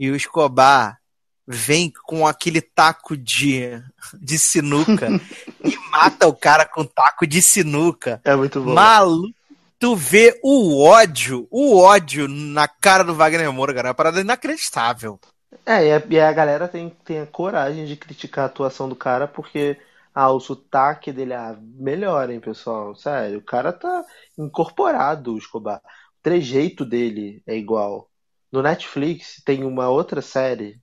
e 0.00 0.10
o 0.10 0.16
Escobar 0.16 0.98
vem 1.46 1.90
com 2.04 2.26
aquele 2.26 2.60
taco 2.60 3.16
de, 3.16 3.82
de 4.14 4.38
sinuca 4.38 5.08
e 5.64 5.76
mata 5.90 6.26
o 6.26 6.34
cara 6.34 6.66
com 6.66 6.84
taco 6.84 7.26
de 7.26 7.40
sinuca. 7.40 8.20
É 8.22 8.36
muito 8.36 8.60
bom. 8.60 8.74
Maluco, 8.74 9.34
tu 9.78 9.96
vê 9.96 10.38
o 10.42 10.82
ódio, 10.84 11.48
o 11.50 11.78
ódio 11.78 12.28
na 12.28 12.68
cara 12.68 13.02
do 13.02 13.14
Wagner 13.14 13.50
Moura, 13.50 13.72
cara. 13.72 13.88
É 13.88 13.90
uma 13.90 13.94
parada 13.94 14.20
inacreditável. 14.20 15.18
É, 15.64 15.86
e 15.86 15.92
a, 15.92 16.02
e 16.08 16.20
a 16.20 16.32
galera 16.32 16.68
tem, 16.68 16.90
tem 17.04 17.20
a 17.20 17.26
coragem 17.26 17.86
de 17.86 17.96
criticar 17.96 18.44
a 18.44 18.46
atuação 18.46 18.88
do 18.88 18.96
cara 18.96 19.26
porque, 19.26 19.78
ah, 20.14 20.30
o 20.30 20.40
sotaque 20.40 21.12
dele, 21.12 21.32
ah, 21.34 21.56
melhorem, 21.60 22.40
pessoal. 22.40 22.94
Sério, 22.94 23.38
o 23.38 23.44
cara 23.44 23.72
tá 23.72 24.04
incorporado, 24.36 25.34
o 25.34 25.38
Escobar. 25.38 25.78
O 25.78 26.22
trejeito 26.22 26.84
dele 26.84 27.42
é 27.46 27.56
igual. 27.56 28.10
No 28.52 28.62
Netflix 28.62 29.42
tem 29.44 29.64
uma 29.64 29.88
outra 29.88 30.20
série 30.22 30.80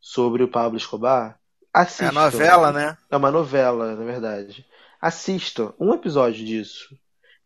sobre 0.00 0.42
o 0.42 0.48
Pablo 0.48 0.76
Escobar. 0.76 1.38
É 1.74 1.80
Assistam. 1.80 2.08
a 2.08 2.12
novela, 2.12 2.72
né? 2.72 2.96
É 3.10 3.16
uma 3.16 3.30
novela, 3.30 3.94
na 3.94 4.04
verdade. 4.04 4.66
Assista 5.00 5.74
um 5.78 5.94
episódio 5.94 6.44
disso. 6.44 6.96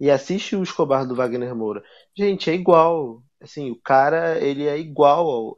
E 0.01 0.11
assiste 0.11 0.57
o 0.57 0.62
Escobar 0.62 1.07
do 1.07 1.14
Wagner 1.14 1.55
Moura. 1.55 1.83
Gente, 2.16 2.51
é 2.51 2.55
igual. 2.55 3.23
Assim, 3.41 3.70
o 3.70 3.77
cara, 3.77 4.39
ele 4.39 4.66
é 4.66 4.79
igual 4.79 5.29
ao 5.29 5.57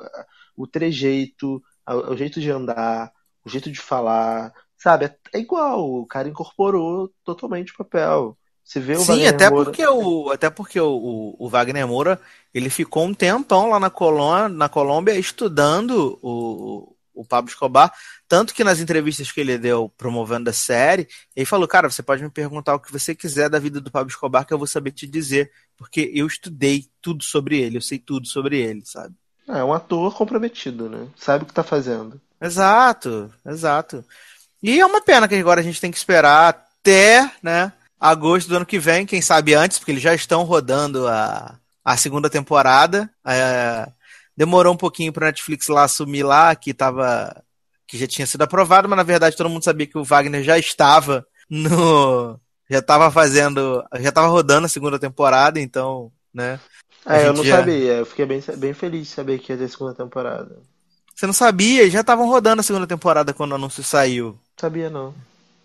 o 0.57 0.67
trejeito, 0.67 1.63
ao 1.85 2.17
jeito 2.17 2.41
de 2.41 2.51
andar, 2.51 3.13
o 3.45 3.49
jeito 3.49 3.71
de 3.71 3.79
falar, 3.81 4.53
sabe? 4.77 5.07
É, 5.33 5.39
igual. 5.39 6.01
O 6.01 6.07
cara 6.07 6.29
incorporou 6.29 7.11
totalmente 7.25 7.73
o 7.73 7.77
papel. 7.77 8.37
Você 8.65 8.81
vê 8.81 8.95
o 8.95 9.01
Sim, 9.01 9.07
Wagner 9.13 9.35
até 9.35 9.51
Moura. 9.51 9.65
porque, 9.65 9.87
o, 9.87 10.31
até 10.31 10.51
porque 10.51 10.81
o, 10.81 10.89
o, 10.89 11.37
o 11.39 11.49
Wagner 11.49 11.87
Moura 11.87 12.21
ele 12.53 12.71
ficou 12.71 13.05
um 13.05 13.13
tempão 13.13 13.69
lá 13.69 13.79
na, 13.79 13.91
Colômbia, 13.91 14.49
na 14.49 14.69
Colômbia 14.71 15.19
estudando 15.19 16.19
o, 16.23 16.97
o 17.13 17.25
Pablo 17.25 17.51
Escobar. 17.51 17.93
Tanto 18.27 18.55
que 18.55 18.65
nas 18.65 18.81
entrevistas 18.81 19.31
que 19.31 19.41
ele 19.41 19.59
deu 19.59 19.91
promovendo 19.99 20.49
a 20.49 20.53
série, 20.53 21.07
ele 21.37 21.45
falou: 21.45 21.69
Cara, 21.69 21.91
você 21.91 22.03
pode 22.03 22.23
me 22.23 22.31
perguntar 22.31 22.75
o 22.75 22.81
que 22.81 22.91
você 22.91 23.15
quiser 23.15 23.51
da 23.51 23.59
vida 23.59 23.83
do 23.83 23.91
Pablo 23.91 24.11
Escobar, 24.11 24.47
que 24.47 24.55
eu 24.55 24.59
vou 24.59 24.67
saber 24.67 24.93
te 24.93 25.07
dizer, 25.07 25.53
porque 25.77 26.11
eu 26.15 26.27
estudei 26.27 26.87
tudo 27.03 27.23
sobre 27.23 27.61
ele, 27.61 27.77
eu 27.77 27.83
sei 27.83 27.99
tudo 27.99 28.27
sobre 28.27 28.59
ele, 28.59 28.83
sabe? 28.85 29.15
É 29.49 29.63
um 29.63 29.73
ator 29.73 30.15
comprometido, 30.15 30.89
né? 30.89 31.07
Sabe 31.17 31.45
o 31.45 31.47
que 31.47 31.53
tá 31.53 31.63
fazendo. 31.63 32.21
Exato, 32.41 33.33
exato. 33.47 34.05
E 34.63 34.81
é 34.81 34.87
uma 34.87 35.01
pena 35.01 35.29
que 35.29 35.35
agora 35.35 35.61
a 35.61 35.65
gente 35.65 35.81
tem 35.81 35.91
que 35.91 35.97
esperar 35.97 36.49
até, 36.49 37.31
né, 37.43 37.73
agosto 38.01 38.49
do 38.49 38.57
ano 38.57 38.67
que 38.67 38.79
vem, 38.79 39.07
quem 39.07 39.21
sabe 39.23 39.55
antes, 39.55 39.79
porque 39.79 39.93
eles 39.93 40.03
já 40.03 40.15
estão 40.15 40.43
rodando 40.45 41.07
a, 41.07 41.59
a 41.85 41.97
segunda 41.97 42.31
temporada. 42.31 43.11
É, 43.27 43.89
demorou 44.37 44.73
um 44.73 44.77
pouquinho 44.77 45.13
para 45.13 45.27
Netflix 45.27 45.69
lá 45.69 45.85
assumir 45.85 46.23
lá 46.23 46.55
que 46.55 46.75
tava 46.75 47.43
que 47.87 47.99
já 47.99 48.07
tinha 48.07 48.27
sido 48.27 48.43
aprovado, 48.43 48.89
mas 48.89 48.97
na 48.97 49.03
verdade 49.03 49.37
todo 49.37 49.51
mundo 49.51 49.65
sabia 49.65 49.87
que 49.87 49.99
o 49.99 50.05
Wagner 50.05 50.43
já 50.43 50.59
estava 50.59 51.27
no 51.49 52.41
já 52.69 52.79
estava 52.79 53.11
fazendo, 53.11 53.85
já 54.01 54.09
estava 54.09 54.27
rodando 54.27 54.67
a 54.67 54.71
segunda 54.71 54.99
temporada, 54.99 55.61
então, 55.61 56.11
né? 56.33 56.59
É, 57.07 57.27
eu 57.29 57.33
não 57.33 57.45
já- 57.45 57.59
sabia. 57.59 57.93
Eu 57.95 58.07
fiquei 58.07 58.27
bem, 58.27 58.43
bem 58.57 58.75
feliz 58.75 59.09
de 59.09 59.15
saber 59.15 59.39
que 59.39 59.53
ia 59.53 59.59
ter 59.59 59.69
segunda 59.69 59.95
temporada. 59.95 60.63
Você 61.15 61.27
não 61.27 61.33
sabia, 61.33 61.89
já 61.91 62.01
estavam 62.01 62.27
rodando 62.27 62.61
a 62.61 62.63
segunda 62.63 62.87
temporada 62.87 63.33
quando 63.33 63.53
o 63.53 63.55
anúncio 63.55 63.85
saiu. 63.85 64.39
Sabia 64.59 64.91
não. 64.91 65.15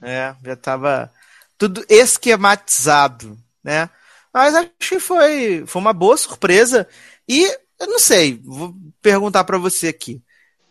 É, 0.01 0.35
já 0.45 0.55
tava 0.55 1.11
tudo 1.57 1.83
esquematizado, 1.89 3.37
né? 3.63 3.89
Mas 4.33 4.53
acho 4.55 4.69
que 4.79 4.99
foi, 4.99 5.63
foi 5.65 5.81
uma 5.81 5.93
boa 5.93 6.15
surpresa. 6.17 6.87
E 7.27 7.45
eu 7.79 7.87
não 7.87 7.99
sei, 7.99 8.39
vou 8.43 8.73
perguntar 9.01 9.43
pra 9.43 9.57
você 9.57 9.87
aqui. 9.87 10.21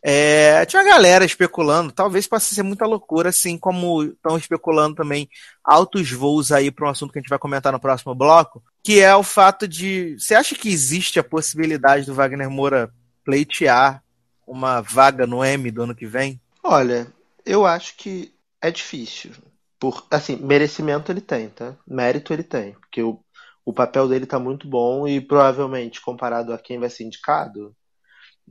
É, 0.02 0.64
tinha 0.66 0.82
uma 0.82 0.88
galera 0.88 1.24
especulando, 1.24 1.92
talvez 1.92 2.26
possa 2.26 2.54
ser 2.54 2.62
muita 2.62 2.86
loucura, 2.86 3.30
assim 3.30 3.58
como 3.58 4.04
estão 4.04 4.36
especulando 4.36 4.94
também 4.94 5.28
altos 5.64 6.10
voos 6.12 6.52
aí 6.52 6.70
para 6.70 6.86
um 6.86 6.90
assunto 6.90 7.12
que 7.12 7.18
a 7.18 7.22
gente 7.22 7.30
vai 7.30 7.38
comentar 7.38 7.72
no 7.72 7.80
próximo 7.80 8.14
bloco, 8.14 8.62
que 8.82 9.00
é 9.00 9.14
o 9.14 9.22
fato 9.22 9.66
de. 9.66 10.16
Você 10.18 10.34
acha 10.34 10.54
que 10.54 10.68
existe 10.68 11.18
a 11.18 11.24
possibilidade 11.24 12.06
do 12.06 12.14
Wagner 12.14 12.48
Moura 12.48 12.92
pleitear 13.24 14.02
uma 14.46 14.80
vaga 14.80 15.26
no 15.26 15.44
M 15.44 15.70
do 15.70 15.82
ano 15.82 15.94
que 15.94 16.06
vem? 16.06 16.40
Olha, 16.62 17.12
eu 17.44 17.66
acho 17.66 17.96
que 17.96 18.32
é 18.60 18.70
difícil. 18.70 19.32
Por, 19.78 20.06
assim, 20.10 20.36
merecimento 20.36 21.12
ele 21.12 21.20
tem, 21.20 21.48
tá? 21.50 21.76
Mérito 21.86 22.32
ele 22.32 22.42
tem. 22.42 22.72
Porque 22.72 23.02
o, 23.02 23.20
o 23.64 23.72
papel 23.72 24.08
dele 24.08 24.26
tá 24.26 24.38
muito 24.38 24.66
bom 24.66 25.06
e 25.06 25.20
provavelmente, 25.20 26.00
comparado 26.00 26.52
a 26.52 26.58
quem 26.58 26.78
vai 26.78 26.88
ser 26.88 27.04
indicado, 27.04 27.74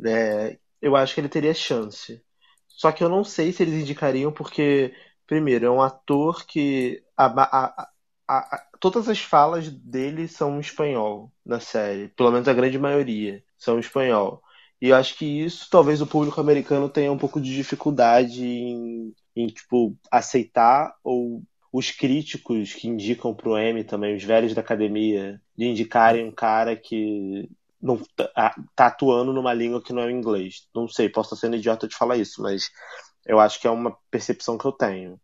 É, 0.05 0.57
eu 0.81 0.95
acho 0.95 1.13
que 1.13 1.21
ele 1.21 1.29
teria 1.29 1.53
chance. 1.53 2.21
Só 2.67 2.91
que 2.91 3.03
eu 3.03 3.09
não 3.09 3.23
sei 3.23 3.51
se 3.51 3.63
eles 3.63 3.75
indicariam, 3.81 4.31
porque, 4.31 4.93
primeiro, 5.25 5.65
é 5.65 5.71
um 5.71 5.81
ator 5.81 6.45
que. 6.45 7.03
A, 7.17 7.25
a- 7.27 7.89
a- 8.27 8.67
todas 8.79 9.09
as 9.09 9.19
falas 9.19 9.69
dele 9.69 10.27
são 10.27 10.57
em 10.57 10.59
espanhol 10.59 11.31
na 11.45 11.59
série. 11.59 12.09
Pelo 12.09 12.31
menos 12.31 12.47
a 12.47 12.53
grande 12.53 12.77
maioria 12.79 13.43
são 13.57 13.77
em 13.77 13.79
espanhol. 13.79 14.41
E 14.81 14.89
eu 14.89 14.95
acho 14.95 15.17
que 15.17 15.25
isso 15.25 15.67
talvez 15.71 16.01
o 16.01 16.07
público 16.07 16.39
americano 16.39 16.87
tenha 16.89 17.11
um 17.11 17.17
pouco 17.17 17.41
de 17.41 17.53
dificuldade 17.55 18.43
em, 18.45 19.13
em 19.35 19.47
tipo, 19.47 19.97
aceitar, 20.11 20.93
ou 21.03 21.41
os 21.73 21.89
críticos 21.91 22.73
que 22.73 22.87
indicam 22.87 23.33
pro 23.35 23.57
Emmy 23.57 23.83
também, 23.83 24.15
os 24.15 24.23
velhos 24.23 24.53
da 24.53 24.61
academia, 24.61 25.41
de 25.57 25.65
indicarem 25.65 26.25
um 26.25 26.31
cara 26.31 26.75
que 26.75 27.49
não 27.87 28.01
tá, 28.15 28.55
tá 28.75 28.87
atuando 28.87 29.33
numa 29.33 29.53
língua 29.53 29.81
que 29.81 29.93
não 29.93 30.03
é 30.03 30.07
o 30.07 30.11
inglês. 30.11 30.67
Não 30.75 30.87
sei, 30.87 31.09
posso 31.09 31.33
estar 31.33 31.47
sendo 31.47 31.55
idiota 31.55 31.87
de 31.87 31.95
falar 31.95 32.17
isso, 32.17 32.41
mas 32.41 32.69
eu 33.25 33.39
acho 33.39 33.59
que 33.59 33.67
é 33.67 33.71
uma 33.71 33.97
percepção 34.11 34.57
que 34.57 34.65
eu 34.65 34.71
tenho. 34.71 35.19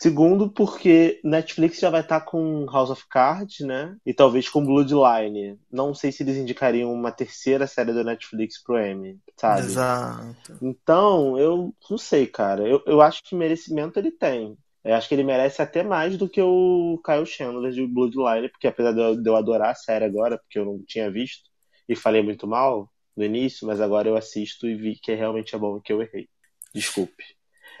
Segundo, 0.00 0.48
porque 0.50 1.20
Netflix 1.22 1.78
já 1.78 1.90
vai 1.90 2.00
estar 2.00 2.22
com 2.22 2.64
House 2.64 2.88
of 2.88 3.06
Cards, 3.06 3.60
né? 3.60 3.94
E 4.06 4.14
talvez 4.14 4.48
com 4.48 4.64
Bloodline. 4.64 5.58
Não 5.70 5.92
sei 5.92 6.10
se 6.10 6.22
eles 6.22 6.38
indicariam 6.38 6.90
uma 6.90 7.12
terceira 7.12 7.66
série 7.66 7.92
da 7.92 8.02
Netflix 8.02 8.62
pro 8.62 8.82
Emmy, 8.82 9.18
sabe? 9.36 9.66
Exato. 9.66 10.58
Então, 10.62 11.38
eu 11.38 11.74
não 11.90 11.98
sei, 11.98 12.26
cara. 12.26 12.66
Eu, 12.66 12.82
eu 12.86 13.02
acho 13.02 13.22
que 13.22 13.34
merecimento 13.34 13.98
ele 13.98 14.10
tem. 14.10 14.56
Eu 14.82 14.94
acho 14.94 15.06
que 15.06 15.14
ele 15.14 15.22
merece 15.22 15.60
até 15.60 15.82
mais 15.82 16.16
do 16.16 16.26
que 16.26 16.40
o 16.40 16.98
Kyle 17.04 17.26
Chandler 17.26 17.70
de 17.70 17.86
Bloodline, 17.86 18.48
porque 18.48 18.68
apesar 18.68 18.92
de 18.92 19.00
eu, 19.00 19.20
de 19.20 19.28
eu 19.28 19.36
adorar 19.36 19.72
a 19.72 19.74
série 19.74 20.06
agora, 20.06 20.38
porque 20.38 20.58
eu 20.58 20.64
não 20.64 20.82
tinha 20.86 21.10
visto 21.10 21.49
e 21.90 21.96
falei 21.96 22.22
muito 22.22 22.46
mal 22.48 22.90
no 23.16 23.24
início, 23.24 23.66
mas 23.68 23.80
agora 23.82 24.08
eu 24.08 24.16
assisto 24.16 24.68
e 24.68 24.76
vi 24.76 24.96
que 24.96 25.14
realmente 25.14 25.54
é 25.56 25.58
bom 25.58 25.78
e 25.78 25.82
que 25.82 25.92
eu 25.92 26.02
errei. 26.02 26.28
Desculpe. 26.74 27.24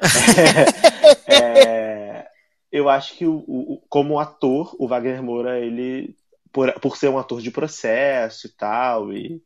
É, 1.26 2.26
eu 2.72 2.88
acho 2.88 3.16
que 3.16 3.26
o, 3.26 3.36
o- 3.46 3.82
como 3.88 4.18
ator, 4.18 4.74
o 4.78 4.88
Wagner 4.88 5.22
Moura, 5.22 5.58
ele, 5.60 6.16
por, 6.52 6.72
por 6.80 6.96
ser 6.96 7.08
um 7.08 7.18
ator 7.18 7.40
de 7.40 7.50
processo 7.50 8.46
e 8.48 8.50
tal, 8.50 9.12
e 9.12 9.42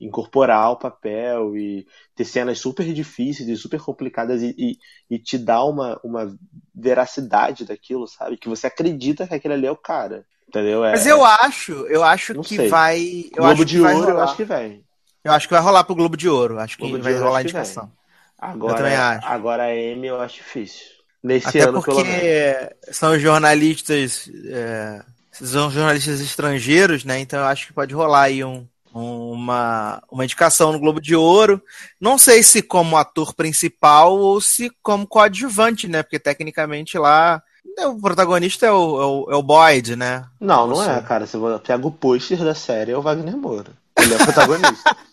incorporar 0.00 0.72
o 0.72 0.78
papel 0.78 1.56
e 1.56 1.86
ter 2.14 2.24
cenas 2.24 2.58
super 2.60 2.92
difíceis 2.92 3.48
e 3.48 3.56
super 3.56 3.80
complicadas 3.80 4.42
e, 4.42 4.54
e, 4.58 4.78
e 5.10 5.18
te 5.18 5.38
dar 5.38 5.64
uma, 5.64 6.00
uma 6.04 6.36
veracidade 6.74 7.64
daquilo, 7.64 8.06
sabe? 8.08 8.36
Que 8.36 8.48
você 8.48 8.66
acredita 8.66 9.26
que 9.28 9.34
aquele 9.34 9.54
ali 9.54 9.66
é 9.66 9.70
o 9.70 9.76
cara. 9.76 10.26
Entendeu? 10.52 10.84
É, 10.84 10.92
Mas 10.92 11.06
eu 11.06 11.24
acho, 11.24 11.72
eu 11.86 12.04
acho 12.04 12.34
que 12.42 12.56
sei. 12.56 12.68
vai. 12.68 13.30
Eu 13.34 13.42
Globo 13.42 13.62
acho 13.62 13.64
de 13.64 13.76
que 13.76 13.82
vai 13.82 13.94
Ouro, 13.94 14.10
eu 14.10 14.20
acho 14.20 14.36
que 14.36 14.44
vem. 14.44 14.84
Eu 15.24 15.32
acho 15.32 15.48
que 15.48 15.54
vai 15.54 15.62
rolar 15.62 15.84
pro 15.84 15.94
Globo 15.94 16.16
de 16.16 16.28
Ouro. 16.28 16.58
Acho 16.58 16.76
que 16.76 16.98
vai 16.98 17.12
rolar 17.14 17.28
a 17.28 17.32
vai. 17.32 17.42
indicação. 17.42 17.90
Agora, 18.38 18.76
também 18.76 18.94
acho. 18.96 19.26
agora 19.26 19.62
a 19.64 19.74
M 19.74 20.06
eu 20.06 20.20
acho 20.20 20.36
difícil. 20.36 20.86
Nesse 21.22 21.48
Até 21.48 21.60
ano, 21.60 21.80
pelo 21.82 22.04
menos. 22.04 22.20
porque 22.22 22.74
são 22.90 23.18
jornalistas. 23.18 24.28
é, 24.46 25.02
são 25.30 25.70
jornalistas 25.70 26.20
estrangeiros, 26.20 27.04
né? 27.04 27.18
Então 27.20 27.38
eu 27.40 27.46
acho 27.46 27.66
que 27.68 27.72
pode 27.72 27.94
rolar 27.94 28.24
aí 28.24 28.44
um, 28.44 28.66
um- 28.94 29.30
uma, 29.32 30.02
uma 30.10 30.24
indicação 30.24 30.72
no 30.72 30.78
Globo 30.80 31.00
de 31.00 31.14
Ouro. 31.14 31.62
Não 32.00 32.18
sei 32.18 32.42
se 32.42 32.60
como 32.62 32.96
ator 32.96 33.32
principal 33.34 34.18
ou 34.18 34.40
se 34.40 34.70
como 34.82 35.06
coadjuvante, 35.06 35.88
né? 35.88 36.02
Porque 36.02 36.18
tecnicamente 36.18 36.98
lá 36.98 37.42
o 37.88 38.00
protagonista 38.00 38.66
é 38.66 38.70
o, 38.72 39.00
é 39.00 39.06
o, 39.06 39.32
é 39.32 39.36
o 39.36 39.42
Boyd, 39.42 39.96
né? 39.96 40.24
Não, 40.40 40.66
não 40.66 40.82
é, 40.82 41.00
cara. 41.02 41.26
Você 41.26 41.38
pega 41.64 41.86
o 41.86 41.90
pôster 41.92 42.38
da 42.44 42.54
série, 42.54 42.92
é 42.92 42.96
o 42.96 43.02
Wagner 43.02 43.36
Moura. 43.36 43.70
Ele 43.98 44.12
é 44.12 44.16
o 44.16 44.24
protagonista. 44.24 44.96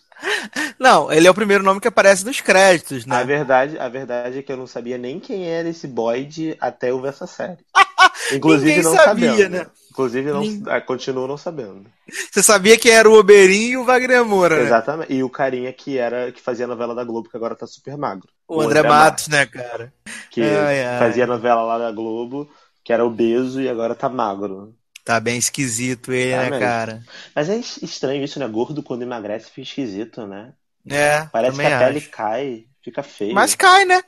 Não, 0.78 1.10
ele 1.10 1.26
é 1.26 1.30
o 1.30 1.34
primeiro 1.34 1.64
nome 1.64 1.80
que 1.80 1.88
aparece 1.88 2.26
nos 2.26 2.40
créditos, 2.42 3.04
A 3.04 3.08
né? 3.08 3.24
verdade, 3.24 3.78
a 3.78 3.88
verdade 3.88 4.38
é 4.38 4.42
que 4.42 4.52
eu 4.52 4.56
não 4.56 4.66
sabia 4.66 4.98
nem 4.98 5.18
quem 5.18 5.46
era 5.48 5.68
esse 5.68 5.86
Boyd 5.88 6.56
até 6.60 6.90
eu 6.90 7.00
ver 7.00 7.08
essa 7.08 7.26
série. 7.26 7.58
Inclusive 8.32 8.68
Ninguém 8.76 8.84
não 8.84 8.94
sabia, 8.96 9.30
sabendo. 9.30 9.50
né? 9.50 9.66
Inclusive 9.90 10.30
não, 10.32 10.42
ah, 10.72 10.80
continuo 10.80 11.26
não 11.26 11.36
sabendo. 11.36 11.90
Você 12.30 12.42
sabia 12.42 12.78
quem 12.78 12.92
era 12.92 13.08
o 13.08 13.18
Oberin 13.18 13.70
e 13.70 13.76
o 13.76 13.84
Wagner 13.84 14.24
Moura, 14.24 14.56
né? 14.56 14.62
Exatamente. 14.62 15.12
E 15.12 15.22
o 15.22 15.30
carinha 15.30 15.72
que 15.72 15.98
era 15.98 16.32
que 16.32 16.40
fazia 16.40 16.64
a 16.64 16.68
novela 16.68 16.94
da 16.94 17.04
Globo, 17.04 17.28
que 17.28 17.36
agora 17.36 17.56
tá 17.56 17.66
super 17.66 17.96
magro. 17.96 18.28
O 18.48 18.60
André 18.60 18.82
Matos, 18.82 19.28
né, 19.28 19.46
cara? 19.46 19.92
Que 20.30 20.40
Ai, 20.42 20.84
ai. 20.84 20.98
fazia 20.98 21.24
a 21.24 21.26
novela 21.26 21.62
lá 21.62 21.78
da 21.78 21.92
Globo, 21.92 22.48
que 22.84 22.92
era 22.92 23.04
obeso 23.04 23.60
e 23.60 23.68
agora 23.68 23.94
tá 23.94 24.08
magro. 24.08 24.74
Tá 25.04 25.18
bem 25.18 25.38
esquisito 25.38 26.12
ele, 26.12 26.32
Tá 26.32 26.38
né, 26.38 26.50
mesmo. 26.50 26.58
cara? 26.60 27.02
Mas 27.34 27.48
é 27.48 27.56
es- 27.58 27.82
estranho 27.82 28.22
isso, 28.24 28.38
né? 28.38 28.46
Gordo 28.48 28.82
quando 28.82 29.02
emagrece 29.02 29.48
fica 29.50 29.62
esquisito, 29.62 30.26
né? 30.26 30.54
É, 30.88 31.28
Parece 31.30 31.60
que 31.60 31.66
a 31.66 31.70
pele 31.78 31.98
acho. 31.98 32.10
cai, 32.10 32.66
fica 32.82 33.02
feio. 33.02 33.34
Mas 33.34 33.54
cai, 33.54 33.84
né? 33.84 34.02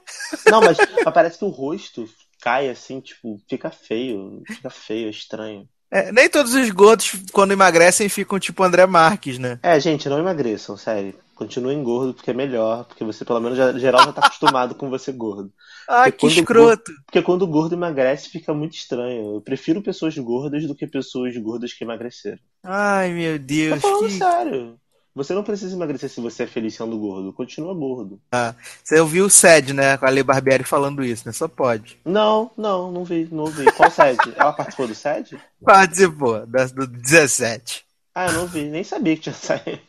Não, 0.47 0.62
mas, 0.62 0.78
mas 1.05 1.14
parece 1.14 1.39
que 1.39 1.45
o 1.45 1.49
rosto 1.49 2.09
cai 2.43 2.68
assim, 2.68 3.01
tipo, 3.01 3.40
fica 3.49 3.70
feio. 3.70 4.43
Fica 4.47 4.68
feio, 4.68 5.09
estranho. 5.09 5.66
É, 5.90 6.11
nem 6.11 6.28
todos 6.28 6.55
os 6.55 6.70
gordos, 6.70 7.12
quando 7.32 7.53
emagrecem, 7.53 8.09
ficam 8.09 8.38
tipo 8.38 8.62
André 8.62 8.86
Marques, 8.86 9.38
né? 9.38 9.61
É, 9.62 9.78
gente, 9.78 10.09
não 10.09 10.18
emagreçam, 10.18 10.76
sério. 10.76 11.14
Continuem 11.34 11.82
gordo 11.82 12.14
porque 12.14 12.30
é 12.30 12.34
melhor, 12.34 12.84
porque 12.86 13.05
você 13.05 13.24
pelo 13.24 13.40
menos 13.40 13.59
já, 13.59 13.72
geral 13.78 14.05
já 14.05 14.12
tá 14.12 14.22
acostumado 14.24 14.74
com 14.74 14.88
você 14.88 15.12
gordo. 15.12 15.53
Ah, 15.88 16.05
Porque 16.05 16.28
que 16.28 16.40
escroto. 16.40 16.93
Porque 17.05 17.20
quando 17.20 17.43
o 17.43 17.47
gordo 17.47 17.74
emagrece 17.74 18.28
fica 18.30 18.55
muito 18.55 18.74
estranho. 18.74 19.34
Eu 19.34 19.40
prefiro 19.40 19.82
pessoas 19.82 20.16
gordas 20.16 20.66
do 20.66 20.74
que 20.74 20.86
pessoas 20.86 21.36
gordas 21.36 21.72
que 21.72 21.84
emagreceram. 21.84 22.38
Ai, 22.62 23.12
meu 23.12 23.38
Tô 23.38 23.45
Deus. 23.45 23.82
falando 23.82 24.07
Que... 24.07 24.12
sério. 24.12 24.80
Você 25.15 25.35
não 25.35 25.43
precisa 25.43 25.77
emagrecer 25.77 26.09
se 26.09 26.21
você 26.21 26.45
é 26.45 26.47
feliz 26.47 26.75
sendo 26.75 26.99
gordo. 26.99 27.33
Continua 27.33 27.75
gordo. 27.75 28.19
Você 28.83 28.99
ouviu 28.99 29.27
o 29.27 29.31
Sed, 29.31 29.75
né? 29.75 29.99
Com 29.99 30.07
a 30.07 30.11
Lei 30.11 30.23
Barbieri 30.23 30.65
falando 30.65 31.05
isso, 31.05 31.25
né? 31.27 31.33
Só 31.33 31.47
pode. 31.47 31.99
Não, 32.05 32.51
não, 32.57 32.91
não 32.91 33.05
vi, 33.05 33.29
não 33.31 33.47
vi. 33.47 33.71
Qual 33.73 33.91
sede? 33.91 34.33
Ela 34.37 34.53
participou 34.53 34.89
do 34.89 34.95
sede? 34.95 35.39
Participou 35.63 36.47
do 36.47 36.87
17. 36.87 37.85
Ah, 38.15 38.27
eu 38.27 38.33
não 38.33 38.47
vi, 38.47 38.65
nem 38.65 38.85
sabia 38.85 39.17
que 39.17 39.23
tinha 39.23 39.35
saído. 39.35 39.81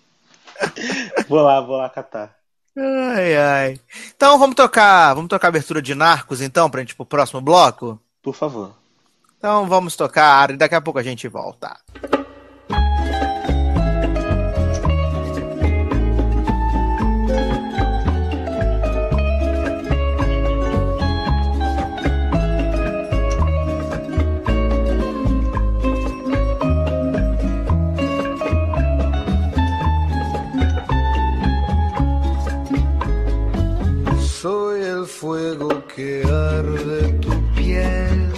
vou 1.28 1.42
lá, 1.42 1.62
vou 1.62 1.78
lá 1.78 1.90
catar. 1.90 2.36
Ai, 2.78 3.36
ai. 3.36 3.80
Então 4.16 4.38
vamos 4.40 4.56
tocar, 4.56 5.14
vamos 5.14 5.30
tocar 5.30 5.48
a 5.48 5.50
abertura 5.50 5.82
de 5.82 5.94
Narcos, 5.94 6.42
então, 6.42 6.70
pra 6.70 6.82
gente 6.82 6.92
ir 6.92 6.96
pro 6.96 7.06
próximo 7.06 7.40
bloco? 7.40 8.00
Por 8.22 8.34
favor. 8.34 8.74
Então 9.38 9.68
vamos 9.68 9.96
tocar 9.96 10.52
e 10.52 10.58
daqui 10.58 10.76
a 10.76 10.82
pouco 10.82 11.00
a 11.00 11.04
gente 11.04 11.28
volta. 11.28 11.78
Fuego 35.06 35.84
que 35.96 36.24
arde 36.24 37.14
tu 37.20 37.32
piel, 37.56 38.32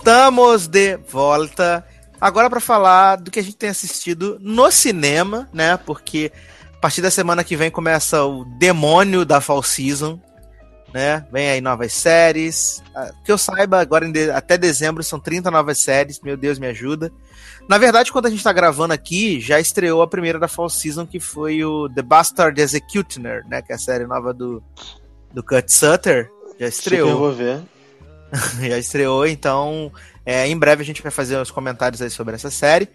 Estamos 0.00 0.66
de 0.66 0.96
volta 0.96 1.84
agora 2.18 2.48
para 2.48 2.58
falar 2.58 3.16
do 3.16 3.30
que 3.30 3.38
a 3.38 3.42
gente 3.42 3.56
tem 3.58 3.68
assistido 3.68 4.38
no 4.40 4.70
cinema, 4.70 5.46
né? 5.52 5.76
Porque 5.76 6.32
a 6.74 6.78
partir 6.78 7.02
da 7.02 7.10
semana 7.10 7.44
que 7.44 7.54
vem 7.54 7.70
começa 7.70 8.24
o 8.24 8.46
Demônio 8.58 9.26
da 9.26 9.42
Fall 9.42 9.62
Season. 9.62 10.18
né? 10.92 11.24
Vem 11.30 11.50
aí 11.50 11.60
novas 11.60 11.92
séries. 11.92 12.82
Ah, 12.96 13.10
Que 13.24 13.30
eu 13.30 13.36
saiba, 13.38 13.78
agora 13.78 14.10
de- 14.10 14.30
até 14.30 14.56
dezembro 14.58 15.04
são 15.04 15.20
30 15.20 15.48
novas 15.50 15.78
séries. 15.78 16.18
Meu 16.20 16.36
Deus, 16.36 16.58
me 16.58 16.66
ajuda. 16.66 17.12
Na 17.68 17.76
verdade, 17.78 18.10
quando 18.10 18.26
a 18.26 18.30
gente 18.30 18.42
tá 18.42 18.52
gravando 18.54 18.92
aqui, 18.94 19.38
já 19.38 19.60
estreou 19.60 20.00
a 20.02 20.08
primeira 20.08 20.38
da 20.38 20.48
Fall 20.48 20.68
Season, 20.70 21.06
que 21.06 21.20
foi 21.20 21.62
o 21.62 21.88
The 21.90 22.02
Bastard 22.02 22.58
Executioner, 22.60 23.44
né? 23.48 23.60
Que 23.62 23.70
é 23.70 23.76
a 23.76 23.78
série 23.78 24.04
nova 24.06 24.32
do, 24.34 24.60
do 25.32 25.44
Kurt 25.44 25.68
Sutter. 25.68 26.28
Já 26.58 26.66
estreou. 26.66 27.16
vou 27.18 27.32
ver. 27.34 27.60
já 28.60 28.78
estreou, 28.78 29.26
então 29.26 29.92
é, 30.24 30.46
em 30.46 30.56
breve 30.56 30.82
a 30.82 30.86
gente 30.86 31.02
vai 31.02 31.10
fazer 31.10 31.36
os 31.36 31.50
comentários 31.50 32.00
aí 32.00 32.10
sobre 32.10 32.34
essa 32.34 32.50
série. 32.50 32.88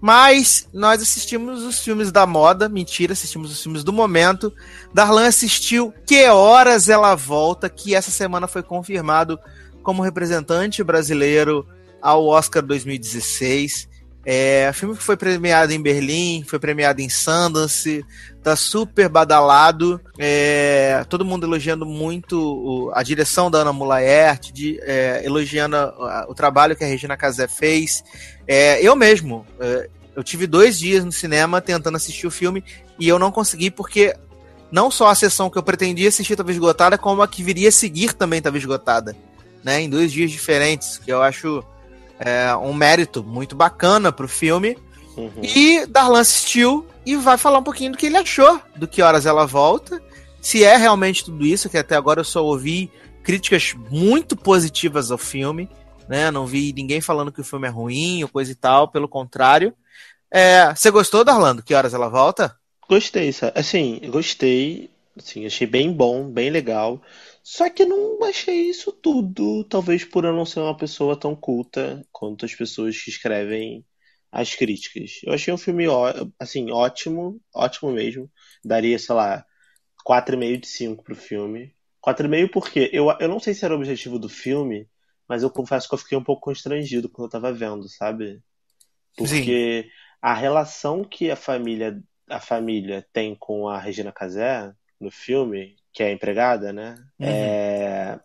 Mas 0.00 0.68
nós 0.72 1.02
assistimos 1.02 1.62
os 1.64 1.80
filmes 1.80 2.12
da 2.12 2.24
moda, 2.24 2.68
mentira, 2.68 3.12
assistimos 3.12 3.50
os 3.50 3.60
filmes 3.60 3.82
do 3.82 3.92
momento. 3.92 4.52
Darlan 4.94 5.26
assistiu 5.26 5.92
Que 6.06 6.28
Horas 6.28 6.88
Ela 6.88 7.16
Volta, 7.16 7.68
que 7.68 7.94
essa 7.94 8.10
semana 8.10 8.46
foi 8.46 8.62
confirmado 8.62 9.38
como 9.82 10.02
representante 10.02 10.84
brasileiro 10.84 11.66
ao 12.00 12.26
Oscar 12.26 12.62
2016. 12.62 13.88
É, 14.24 14.70
filme 14.74 14.94
que 14.96 15.02
foi 15.02 15.16
premiado 15.16 15.72
em 15.72 15.80
Berlim, 15.80 16.44
foi 16.46 16.58
premiado 16.58 17.00
em 17.00 17.08
Sundance, 17.08 18.04
tá 18.42 18.54
super 18.56 19.08
badalado. 19.08 19.98
É, 20.18 21.04
todo 21.08 21.24
mundo 21.24 21.46
elogiando 21.46 21.86
muito 21.86 22.38
o- 22.38 22.90
a 22.94 23.02
direção 23.02 23.50
da 23.50 23.58
Ana 23.60 23.72
Mulaert, 23.72 24.52
de, 24.52 24.78
é, 24.82 25.22
elogiando 25.24 25.76
a- 25.76 26.26
o 26.28 26.34
trabalho 26.34 26.76
que 26.76 26.84
a 26.84 26.86
Regina 26.86 27.16
Casé 27.16 27.48
fez. 27.48 28.02
É, 28.46 28.82
eu 28.82 28.94
mesmo, 28.94 29.46
é, 29.60 29.88
eu 30.14 30.22
tive 30.22 30.46
dois 30.46 30.78
dias 30.78 31.04
no 31.04 31.12
cinema 31.12 31.60
tentando 31.60 31.96
assistir 31.96 32.26
o 32.26 32.30
filme 32.30 32.62
e 32.98 33.08
eu 33.08 33.18
não 33.18 33.30
consegui 33.32 33.70
porque 33.70 34.14
não 34.70 34.90
só 34.90 35.08
a 35.08 35.14
sessão 35.14 35.48
que 35.48 35.56
eu 35.56 35.62
pretendia 35.62 36.08
assistir 36.08 36.34
estava 36.34 36.50
esgotada, 36.50 36.98
como 36.98 37.22
a 37.22 37.28
que 37.28 37.42
viria 37.42 37.70
a 37.70 37.72
seguir 37.72 38.12
também 38.12 38.38
estava 38.38 38.58
esgotada, 38.58 39.16
né? 39.64 39.80
Em 39.80 39.88
dois 39.88 40.12
dias 40.12 40.30
diferentes, 40.30 40.98
que 40.98 41.10
eu 41.10 41.22
acho 41.22 41.64
é, 42.18 42.54
um 42.56 42.72
mérito 42.72 43.22
muito 43.22 43.54
bacana 43.54 44.12
pro 44.12 44.28
filme. 44.28 44.76
Uhum. 45.16 45.42
E 45.42 45.86
Darlan 45.86 46.20
assistiu 46.20 46.86
e 47.04 47.16
vai 47.16 47.36
falar 47.36 47.58
um 47.58 47.64
pouquinho 47.64 47.92
do 47.92 47.98
que 47.98 48.06
ele 48.06 48.16
achou, 48.16 48.60
do 48.76 48.86
que 48.86 49.02
horas 49.02 49.26
ela 49.26 49.46
volta, 49.46 50.00
se 50.40 50.62
é 50.62 50.76
realmente 50.76 51.24
tudo 51.24 51.44
isso, 51.44 51.68
que 51.68 51.78
até 51.78 51.96
agora 51.96 52.20
eu 52.20 52.24
só 52.24 52.44
ouvi 52.44 52.90
críticas 53.22 53.74
muito 53.90 54.36
positivas 54.36 55.10
ao 55.10 55.18
filme, 55.18 55.68
né? 56.08 56.30
Não 56.30 56.46
vi 56.46 56.72
ninguém 56.72 57.00
falando 57.00 57.32
que 57.32 57.40
o 57.40 57.44
filme 57.44 57.66
é 57.66 57.70
ruim 57.70 58.22
ou 58.22 58.28
coisa 58.28 58.52
e 58.52 58.54
tal, 58.54 58.88
pelo 58.88 59.08
contrário. 59.08 59.74
É, 60.30 60.74
você 60.74 60.90
gostou, 60.90 61.24
Darlan, 61.24 61.56
do 61.56 61.62
que 61.62 61.74
horas 61.74 61.92
ela 61.92 62.08
volta? 62.08 62.56
Gostei? 62.88 63.34
Assim, 63.54 64.00
gostei. 64.10 64.90
Assim, 65.16 65.44
achei 65.44 65.66
bem 65.66 65.92
bom, 65.92 66.24
bem 66.24 66.48
legal. 66.48 67.02
Só 67.50 67.70
que 67.70 67.86
não 67.86 68.22
achei 68.24 68.68
isso 68.68 68.92
tudo. 68.92 69.64
Talvez 69.64 70.04
por 70.04 70.22
eu 70.26 70.34
não 70.34 70.44
ser 70.44 70.60
uma 70.60 70.76
pessoa 70.76 71.18
tão 71.18 71.34
culta 71.34 72.06
quanto 72.12 72.44
as 72.44 72.54
pessoas 72.54 73.00
que 73.02 73.08
escrevem 73.08 73.86
as 74.30 74.54
críticas. 74.54 75.12
Eu 75.24 75.32
achei 75.32 75.52
um 75.52 75.56
filme, 75.56 75.86
assim, 76.38 76.70
ótimo, 76.70 77.40
ótimo 77.54 77.90
mesmo. 77.90 78.30
Daria, 78.62 78.98
sei 78.98 79.14
lá, 79.14 79.46
4,5 80.06 80.60
de 80.60 80.66
5 80.66 81.02
pro 81.02 81.16
filme. 81.16 81.74
4,5 82.06 82.50
porque 82.50 82.90
eu, 82.92 83.10
eu 83.18 83.28
não 83.28 83.40
sei 83.40 83.54
se 83.54 83.64
era 83.64 83.72
o 83.72 83.78
objetivo 83.78 84.18
do 84.18 84.28
filme, 84.28 84.86
mas 85.26 85.42
eu 85.42 85.48
confesso 85.48 85.88
que 85.88 85.94
eu 85.94 85.98
fiquei 85.98 86.18
um 86.18 86.24
pouco 86.24 86.42
constrangido 86.42 87.08
quando 87.08 87.28
eu 87.28 87.32
tava 87.32 87.50
vendo, 87.50 87.88
sabe? 87.88 88.42
Porque 89.16 89.88
a 90.20 90.34
relação 90.34 91.02
que 91.02 91.30
a 91.30 91.36
família, 91.36 91.98
a 92.28 92.40
família 92.40 93.08
tem 93.10 93.34
com 93.34 93.68
a 93.68 93.78
Regina 93.78 94.12
Casé 94.12 94.70
no 95.00 95.10
filme, 95.10 95.77
que 95.92 96.02
é 96.02 96.06
a 96.08 96.12
empregada, 96.12 96.72
né? 96.72 96.96
Uhum. 97.20 97.58
É 97.80 98.18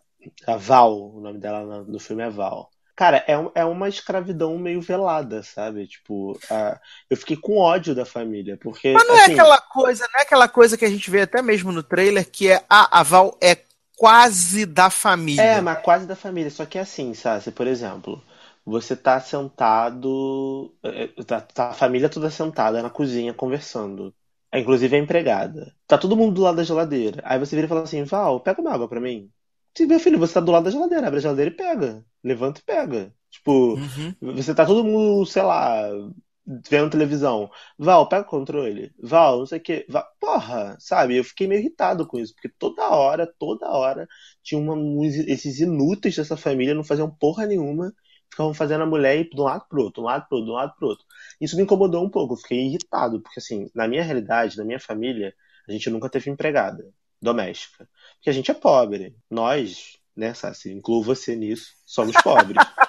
a 0.46 0.56
Val, 0.56 1.14
o 1.16 1.20
nome 1.20 1.38
dela 1.38 1.84
no, 1.84 2.00
filme 2.00 2.22
é 2.22 2.30
Val. 2.30 2.70
Cara, 2.96 3.24
é, 3.26 3.36
um- 3.38 3.50
é 3.54 3.64
uma 3.64 3.88
escravidão 3.88 4.56
meio 4.58 4.80
velada, 4.80 5.42
sabe? 5.42 5.86
Tipo, 5.86 6.42
a- 6.50 6.80
eu 7.10 7.16
fiquei 7.16 7.36
com 7.36 7.58
ódio 7.58 7.94
da 7.94 8.06
família, 8.06 8.56
porque 8.58 8.88
Mas 8.94 9.06
não 9.06 9.16
é 9.18 9.24
assim, 9.24 9.26
aquela 9.26 9.60
coisa, 9.60 10.06
não 10.12 10.20
é 10.20 10.22
aquela 10.22 10.48
coisa 10.48 10.76
que 10.76 10.84
a 10.84 10.90
gente 10.90 11.10
vê 11.10 11.22
até 11.22 11.42
mesmo 11.42 11.72
no 11.72 11.82
trailer, 11.82 12.28
que 12.30 12.48
é 12.50 12.64
a, 12.68 13.00
a 13.00 13.02
Val 13.02 13.36
é 13.42 13.56
quase 13.96 14.66
da 14.66 14.88
família. 14.90 15.34
É, 15.36 15.60
mas 15.60 15.82
quase 15.82 16.06
da 16.06 16.14
família. 16.16 16.50
Só 16.50 16.64
que 16.66 16.78
é 16.78 16.82
assim, 16.82 17.12
sabe? 17.14 17.50
Por 17.52 17.66
exemplo, 17.66 18.22
você 18.64 18.96
tá 18.96 19.20
sentado. 19.20 20.74
é, 20.82 21.08
Tá, 21.24 21.40
tá 21.40 21.70
a 21.70 21.74
família 21.74 22.08
toda 22.08 22.30
sentada 22.30 22.82
na 22.82 22.90
cozinha 22.90 23.34
conversando. 23.34 24.14
É, 24.54 24.60
Inclusive 24.60 24.96
a 24.96 24.98
empregada. 25.04 25.74
Tá 25.86 25.98
todo 25.98 26.16
mundo 26.16 26.34
do 26.34 26.42
lado 26.42 26.56
da 26.56 26.64
geladeira. 26.64 27.20
Aí 27.24 27.38
você 27.38 27.54
vira 27.56 27.66
e 27.66 27.68
fala 27.68 27.82
assim: 27.82 28.04
Val, 28.04 28.40
pega 28.40 28.60
uma 28.60 28.72
água 28.72 28.88
pra 28.88 29.00
mim. 29.00 29.30
Sim, 29.76 29.86
meu 29.86 29.98
filho, 30.00 30.18
você 30.18 30.34
tá 30.34 30.40
do 30.40 30.52
lado 30.52 30.64
da 30.64 30.70
geladeira. 30.70 31.06
Abre 31.06 31.18
a 31.18 31.22
geladeira 31.22 31.50
e 31.50 31.56
pega. 31.56 32.04
Levanta 32.22 32.60
e 32.60 32.64
pega. 32.64 33.14
Tipo, 33.30 33.76
Uhum. 33.76 34.14
você 34.20 34.54
tá 34.54 34.64
todo 34.64 34.84
mundo, 34.84 35.26
sei 35.26 35.42
lá, 35.42 35.88
vendo 36.70 36.90
televisão. 36.90 37.50
Val, 37.78 38.08
pega 38.08 38.22
o 38.26 38.30
controle. 38.30 38.92
Val, 39.02 39.40
não 39.40 39.46
sei 39.46 39.58
o 39.58 39.62
que. 39.62 39.86
Porra, 40.20 40.76
sabe? 40.78 41.16
Eu 41.16 41.24
fiquei 41.24 41.46
meio 41.48 41.60
irritado 41.60 42.06
com 42.06 42.18
isso, 42.18 42.32
porque 42.34 42.48
toda 42.58 42.88
hora, 42.90 43.26
toda 43.38 43.68
hora, 43.70 44.06
tinha 44.42 44.60
uma, 44.60 44.76
esses 45.06 45.58
inúteis 45.60 46.14
dessa 46.16 46.36
família, 46.36 46.74
não 46.74 46.84
faziam 46.84 47.10
porra 47.10 47.46
nenhuma, 47.46 47.92
ficavam 48.34 48.52
fazendo 48.52 48.82
a 48.82 48.86
mulher 48.86 49.16
ir 49.18 49.30
de 49.30 49.40
um 49.40 49.44
lado 49.44 49.64
pro 49.68 49.82
outro, 49.82 50.02
de 50.02 50.06
um 50.06 50.10
lado 50.10 50.26
pro 50.28 50.38
outro, 50.38 50.46
de 50.46 50.50
um 50.50 50.54
lado 50.54 50.74
pro 50.76 50.88
outro. 50.88 51.06
Isso 51.40 51.56
me 51.56 51.62
incomodou 51.62 52.04
um 52.04 52.10
pouco, 52.10 52.34
eu 52.34 52.38
fiquei 52.38 52.66
irritado, 52.66 53.20
porque 53.20 53.38
assim, 53.38 53.70
na 53.74 53.86
minha 53.86 54.02
realidade, 54.02 54.56
na 54.56 54.64
minha 54.64 54.80
família, 54.80 55.32
a 55.68 55.72
gente 55.72 55.88
nunca 55.88 56.08
teve 56.08 56.30
empregada 56.30 56.84
doméstica. 57.22 57.88
Porque 58.16 58.28
a 58.28 58.32
gente 58.32 58.50
é 58.50 58.54
pobre. 58.54 59.16
Nós, 59.30 59.98
né, 60.16 60.34
Sassi, 60.34 60.72
incluo 60.72 61.02
você 61.02 61.36
nisso, 61.36 61.72
somos 61.86 62.14
pobres. 62.22 62.56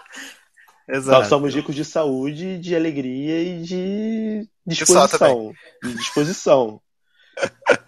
Nós 0.87 0.97
Exato. 0.97 1.29
somos 1.29 1.55
ricos 1.55 1.73
de 1.73 1.83
saúde, 1.83 2.59
de 2.59 2.75
alegria 2.75 3.41
e 3.41 3.61
de 3.63 4.49
disposição. 4.67 5.51
De 5.81 5.95
disposição. 5.95 6.79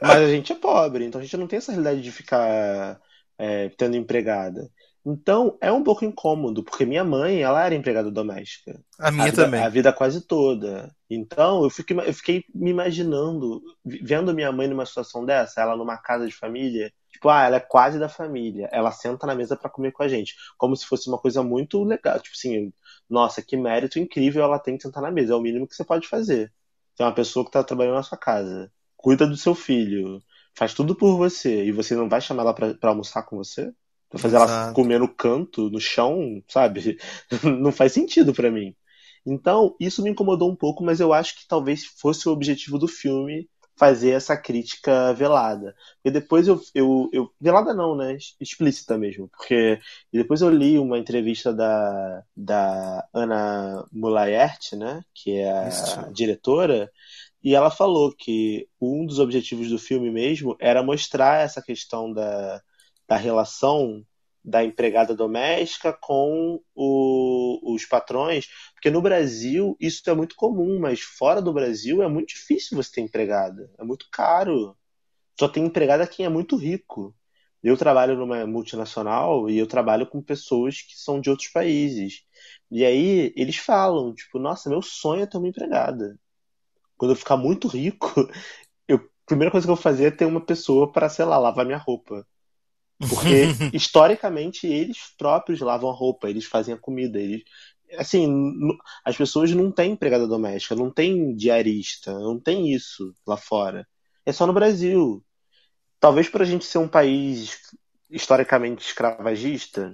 Mas 0.02 0.18
a 0.18 0.28
gente 0.30 0.52
é 0.52 0.56
pobre, 0.56 1.06
então 1.06 1.22
a 1.22 1.24
gente 1.24 1.38
não 1.38 1.48
tem 1.48 1.58
essa 1.58 1.72
realidade 1.72 2.02
de 2.02 2.12
ficar 2.12 3.00
é, 3.38 3.70
tendo 3.70 3.96
empregada. 3.96 4.68
Então 5.10 5.58
é 5.62 5.72
um 5.72 5.84
pouco 5.84 6.04
incômodo, 6.04 6.62
porque 6.62 6.86
minha 6.86 7.04
mãe, 7.04 7.42
ela 7.42 7.66
era 7.66 7.74
empregada 7.74 8.12
doméstica. 8.12 8.78
A 9.00 9.10
minha 9.10 9.24
a 9.24 9.30
vida, 9.30 9.46
também. 9.46 9.62
A 9.62 9.70
vida 9.70 9.94
quase 9.94 10.20
toda. 10.20 10.94
Então, 11.10 11.64
eu 11.64 11.70
fiquei, 11.70 11.98
eu 11.98 12.14
fiquei 12.14 12.44
me 12.54 12.72
imaginando, 12.72 13.62
vendo 13.86 14.34
minha 14.34 14.52
mãe 14.52 14.68
numa 14.68 14.86
situação 14.86 15.24
dessa, 15.26 15.62
ela 15.62 15.78
numa 15.78 15.98
casa 15.98 16.28
de 16.28 16.34
família, 16.34 16.92
tipo, 17.10 17.30
ah, 17.30 17.44
ela 17.44 17.56
é 17.56 17.62
quase 17.62 17.98
da 17.98 18.10
família. 18.10 18.68
Ela 18.70 18.92
senta 18.92 19.26
na 19.26 19.34
mesa 19.34 19.56
pra 19.56 19.70
comer 19.70 19.94
com 19.94 20.04
a 20.04 20.10
gente, 20.10 20.36
como 20.58 20.76
se 20.76 20.86
fosse 20.86 21.08
uma 21.08 21.18
coisa 21.18 21.42
muito 21.42 21.82
legal. 21.86 22.20
Tipo 22.20 22.36
assim, 22.36 22.74
nossa, 23.10 23.42
que 23.42 23.56
mérito 23.56 24.00
incrível 24.00 24.44
ela 24.44 24.60
tem 24.60 24.76
de 24.76 24.84
sentar 24.84 25.02
na 25.02 25.10
mesa. 25.10 25.32
É 25.32 25.36
o 25.38 25.42
mínimo 25.42 25.66
que 25.66 25.76
você 25.76 25.86
pode 25.86 26.06
fazer. 26.06 26.52
É 27.00 27.04
uma 27.04 27.14
pessoa 27.14 27.46
que 27.46 27.52
tá 27.52 27.64
trabalhando 27.64 27.96
na 27.96 28.04
sua 28.04 28.18
casa, 28.18 28.70
cuida 28.98 29.26
do 29.26 29.38
seu 29.38 29.56
filho, 29.56 30.20
faz 30.54 30.74
tudo 30.74 30.96
por 30.96 31.16
você, 31.16 31.66
e 31.66 31.72
você 31.72 31.96
não 31.96 32.10
vai 32.10 32.20
chamar 32.20 32.42
ela 32.42 32.54
pra, 32.54 32.74
pra 32.74 32.90
almoçar 32.90 33.24
com 33.24 33.38
você? 33.38 33.72
Pra 34.10 34.20
fazer 34.20 34.38
ela 34.38 34.48
Exato. 34.48 34.74
comer 34.74 35.00
no 35.00 35.14
canto, 35.14 35.70
no 35.70 35.80
chão, 35.80 36.42
sabe? 36.48 36.98
Não 37.62 37.72
faz 37.72 37.92
sentido 37.94 38.34
pra 38.34 38.52
mim. 38.52 38.76
Então, 39.26 39.76
isso 39.80 40.02
me 40.04 40.10
incomodou 40.10 40.50
um 40.50 40.56
pouco, 40.56 40.84
mas 40.84 41.00
eu 41.00 41.12
acho 41.14 41.36
que 41.38 41.48
talvez 41.48 41.86
fosse 41.86 42.28
o 42.30 42.32
objetivo 42.32 42.78
do 42.80 42.88
filme 42.88 43.50
fazer 43.76 44.12
essa 44.12 44.36
crítica 44.36 45.14
velada. 45.14 45.76
E 46.04 46.10
depois 46.10 46.48
eu, 46.48 46.60
eu, 46.74 47.10
eu- 47.14 47.32
Velada 47.40 47.74
não, 47.74 47.96
né? 47.96 48.18
Explícita 48.40 48.98
mesmo. 48.98 49.28
Porque 49.30 49.80
e 50.12 50.18
depois 50.18 50.42
eu 50.42 50.50
li 50.50 50.80
uma 50.80 50.98
entrevista 50.98 51.54
da, 51.54 52.24
da 52.36 53.08
Ana 53.14 53.86
Mulaert, 53.92 54.74
né? 54.76 55.04
Que 55.14 55.34
é 55.40 55.52
a 55.52 55.68
Isso. 55.68 56.12
diretora. 56.12 56.90
E 57.44 57.56
ela 57.56 57.70
falou 57.72 58.14
que 58.16 58.68
um 58.82 59.06
dos 59.06 59.20
objetivos 59.20 59.70
do 59.70 59.78
filme 59.80 60.10
mesmo 60.12 60.56
era 60.60 60.84
mostrar 60.84 61.42
essa 61.44 61.62
questão 61.62 62.12
da, 62.12 62.62
da 63.08 63.16
relação 63.18 64.06
da 64.44 64.64
empregada 64.64 65.16
doméstica 65.16 65.92
com 65.94 66.62
o- 66.76 67.74
os 67.74 67.86
patrões, 67.86 68.48
porque 68.74 68.90
no 68.90 69.02
Brasil 69.02 69.76
isso 69.80 70.10
é 70.10 70.14
muito 70.16 70.36
comum, 70.36 70.80
mas 70.80 71.02
fora 71.02 71.42
do 71.42 71.52
Brasil 71.54 72.02
é 72.02 72.08
muito 72.08 72.30
difícil 72.30 72.78
você 72.78 72.92
ter 72.94 73.02
empregada, 73.02 73.70
é 73.78 73.84
muito 73.84 74.08
caro. 74.12 74.78
Só 75.40 75.48
tem 75.48 75.66
empregada 75.66 76.08
quem 76.08 76.26
é 76.26 76.30
muito 76.30 76.56
rico. 76.58 77.16
Eu 77.64 77.78
trabalho 77.78 78.16
numa 78.18 78.46
multinacional 78.48 79.50
e 79.50 79.58
eu 79.58 79.68
trabalho 79.68 80.08
com 80.08 80.22
pessoas 80.22 80.82
que 80.82 80.98
são 80.98 81.20
de 81.22 81.30
outros 81.30 81.50
países. 81.50 82.24
E 82.72 82.86
aí 82.86 83.34
eles 83.36 83.58
falam, 83.58 84.14
tipo, 84.14 84.40
nossa, 84.40 84.70
meu 84.70 84.82
sonho 84.82 85.24
é 85.24 85.28
ter 85.28 85.38
uma 85.38 85.48
empregada. 85.48 86.20
Quando 86.98 87.12
eu 87.12 87.16
ficar 87.16 87.38
muito 87.38 87.68
rico, 87.68 88.08
eu, 88.88 88.98
a 88.98 89.02
primeira 89.28 89.52
coisa 89.52 89.68
que 89.68 89.72
eu 89.72 89.76
vou 89.76 89.84
fazer 89.84 90.06
é 90.08 90.12
ter 90.12 90.26
uma 90.26 90.46
pessoa 90.46 90.92
para, 90.92 91.10
sei 91.10 91.26
lá, 91.26 91.38
lavar 91.40 91.66
minha 91.66 91.78
roupa. 91.78 92.28
Porque, 93.00 93.46
historicamente, 93.74 94.68
eles 94.68 95.14
próprios 95.18 95.60
lavam 95.60 95.90
a 95.90 95.94
roupa, 95.94 96.30
eles 96.30 96.46
fazem 96.46 96.74
a 96.74 96.78
comida, 96.78 97.20
eles... 97.20 97.44
Assim, 97.98 98.28
as 99.06 99.16
pessoas 99.16 99.52
não 99.52 99.72
têm 99.72 99.94
empregada 99.94 100.28
doméstica, 100.28 100.76
não 100.76 100.92
tem 100.92 101.34
diarista, 101.36 102.12
não 102.20 102.38
tem 102.38 102.74
isso 102.74 103.16
lá 103.26 103.38
fora. 103.38 103.88
É 104.26 104.34
só 104.34 104.46
no 104.46 104.52
Brasil. 104.52 105.24
Talvez 106.00 106.28
por 106.28 106.42
a 106.42 106.46
gente 106.46 106.66
ser 106.66 106.80
um 106.80 106.88
país 106.88 107.62
historicamente 108.10 108.86
escravagista? 108.86 109.92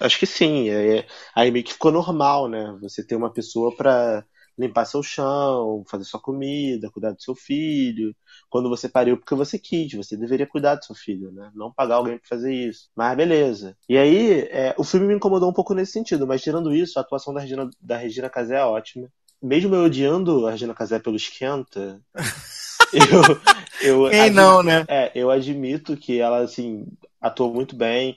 Acho 0.00 0.18
que 0.18 0.26
sim. 0.26 0.70
É, 0.70 1.06
aí 1.34 1.50
meio 1.50 1.64
que 1.64 1.72
ficou 1.74 1.92
normal, 1.92 2.48
né? 2.48 2.76
Você 2.80 3.06
ter 3.06 3.14
uma 3.14 3.32
pessoa 3.32 3.74
pra 3.76 4.24
limpar 4.58 4.84
seu 4.84 5.02
chão, 5.02 5.84
fazer 5.88 6.04
sua 6.04 6.20
comida, 6.20 6.90
cuidar 6.90 7.12
do 7.12 7.22
seu 7.22 7.34
filho. 7.34 8.14
Quando 8.48 8.68
você 8.68 8.88
pariu 8.88 9.16
porque 9.16 9.34
você 9.34 9.58
quis, 9.58 9.92
você 9.92 10.16
deveria 10.16 10.46
cuidar 10.46 10.76
do 10.76 10.84
seu 10.84 10.94
filho, 10.94 11.32
né? 11.32 11.50
Não 11.54 11.72
pagar 11.72 11.96
alguém 11.96 12.18
pra 12.18 12.28
fazer 12.28 12.52
isso. 12.54 12.88
Mas 12.96 13.16
beleza. 13.16 13.76
E 13.88 13.98
aí, 13.98 14.40
é, 14.50 14.74
o 14.78 14.84
filme 14.84 15.06
me 15.06 15.14
incomodou 15.14 15.50
um 15.50 15.52
pouco 15.52 15.74
nesse 15.74 15.92
sentido, 15.92 16.26
mas 16.26 16.42
tirando 16.42 16.74
isso, 16.74 16.98
a 16.98 17.02
atuação 17.02 17.34
da 17.34 17.40
Regina, 17.40 17.68
da 17.80 17.96
Regina 17.96 18.30
Casé 18.30 18.56
é 18.56 18.64
ótima. 18.64 19.08
Mesmo 19.42 19.74
eu 19.74 19.84
odiando 19.84 20.46
a 20.46 20.52
Regina 20.52 20.74
Casé 20.74 20.98
pelo 20.98 21.16
esquenta, 21.16 22.00
eu, 22.92 23.40
eu 23.80 24.06
Quem 24.10 24.20
admi- 24.20 24.34
não, 24.34 24.62
né? 24.62 24.86
É, 24.86 25.10
eu 25.14 25.30
admito 25.30 25.96
que 25.96 26.18
ela, 26.20 26.40
assim, 26.40 26.86
atuou 27.20 27.52
muito 27.54 27.74
bem. 27.76 28.16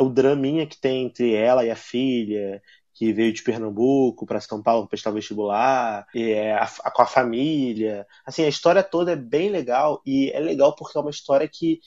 O 0.00 0.08
draminha 0.08 0.66
que 0.66 0.80
tem 0.80 1.04
entre 1.04 1.34
ela 1.34 1.64
e 1.64 1.70
a 1.70 1.76
filha, 1.76 2.62
que 2.94 3.12
veio 3.12 3.32
de 3.32 3.42
Pernambuco 3.42 4.26
para 4.26 4.40
São 4.40 4.62
Paulo 4.62 4.88
prestar 4.88 5.10
vestibular, 5.10 6.06
é, 6.14 6.52
a- 6.54 6.64
a- 6.84 6.90
com 6.90 7.02
a 7.02 7.06
família. 7.06 8.06
Assim, 8.26 8.44
a 8.44 8.48
história 8.48 8.82
toda 8.82 9.12
é 9.12 9.16
bem 9.16 9.50
legal, 9.50 10.00
e 10.06 10.30
é 10.32 10.40
legal 10.40 10.74
porque 10.76 10.96
é 10.98 11.00
uma 11.00 11.10
história 11.10 11.48
que 11.52 11.80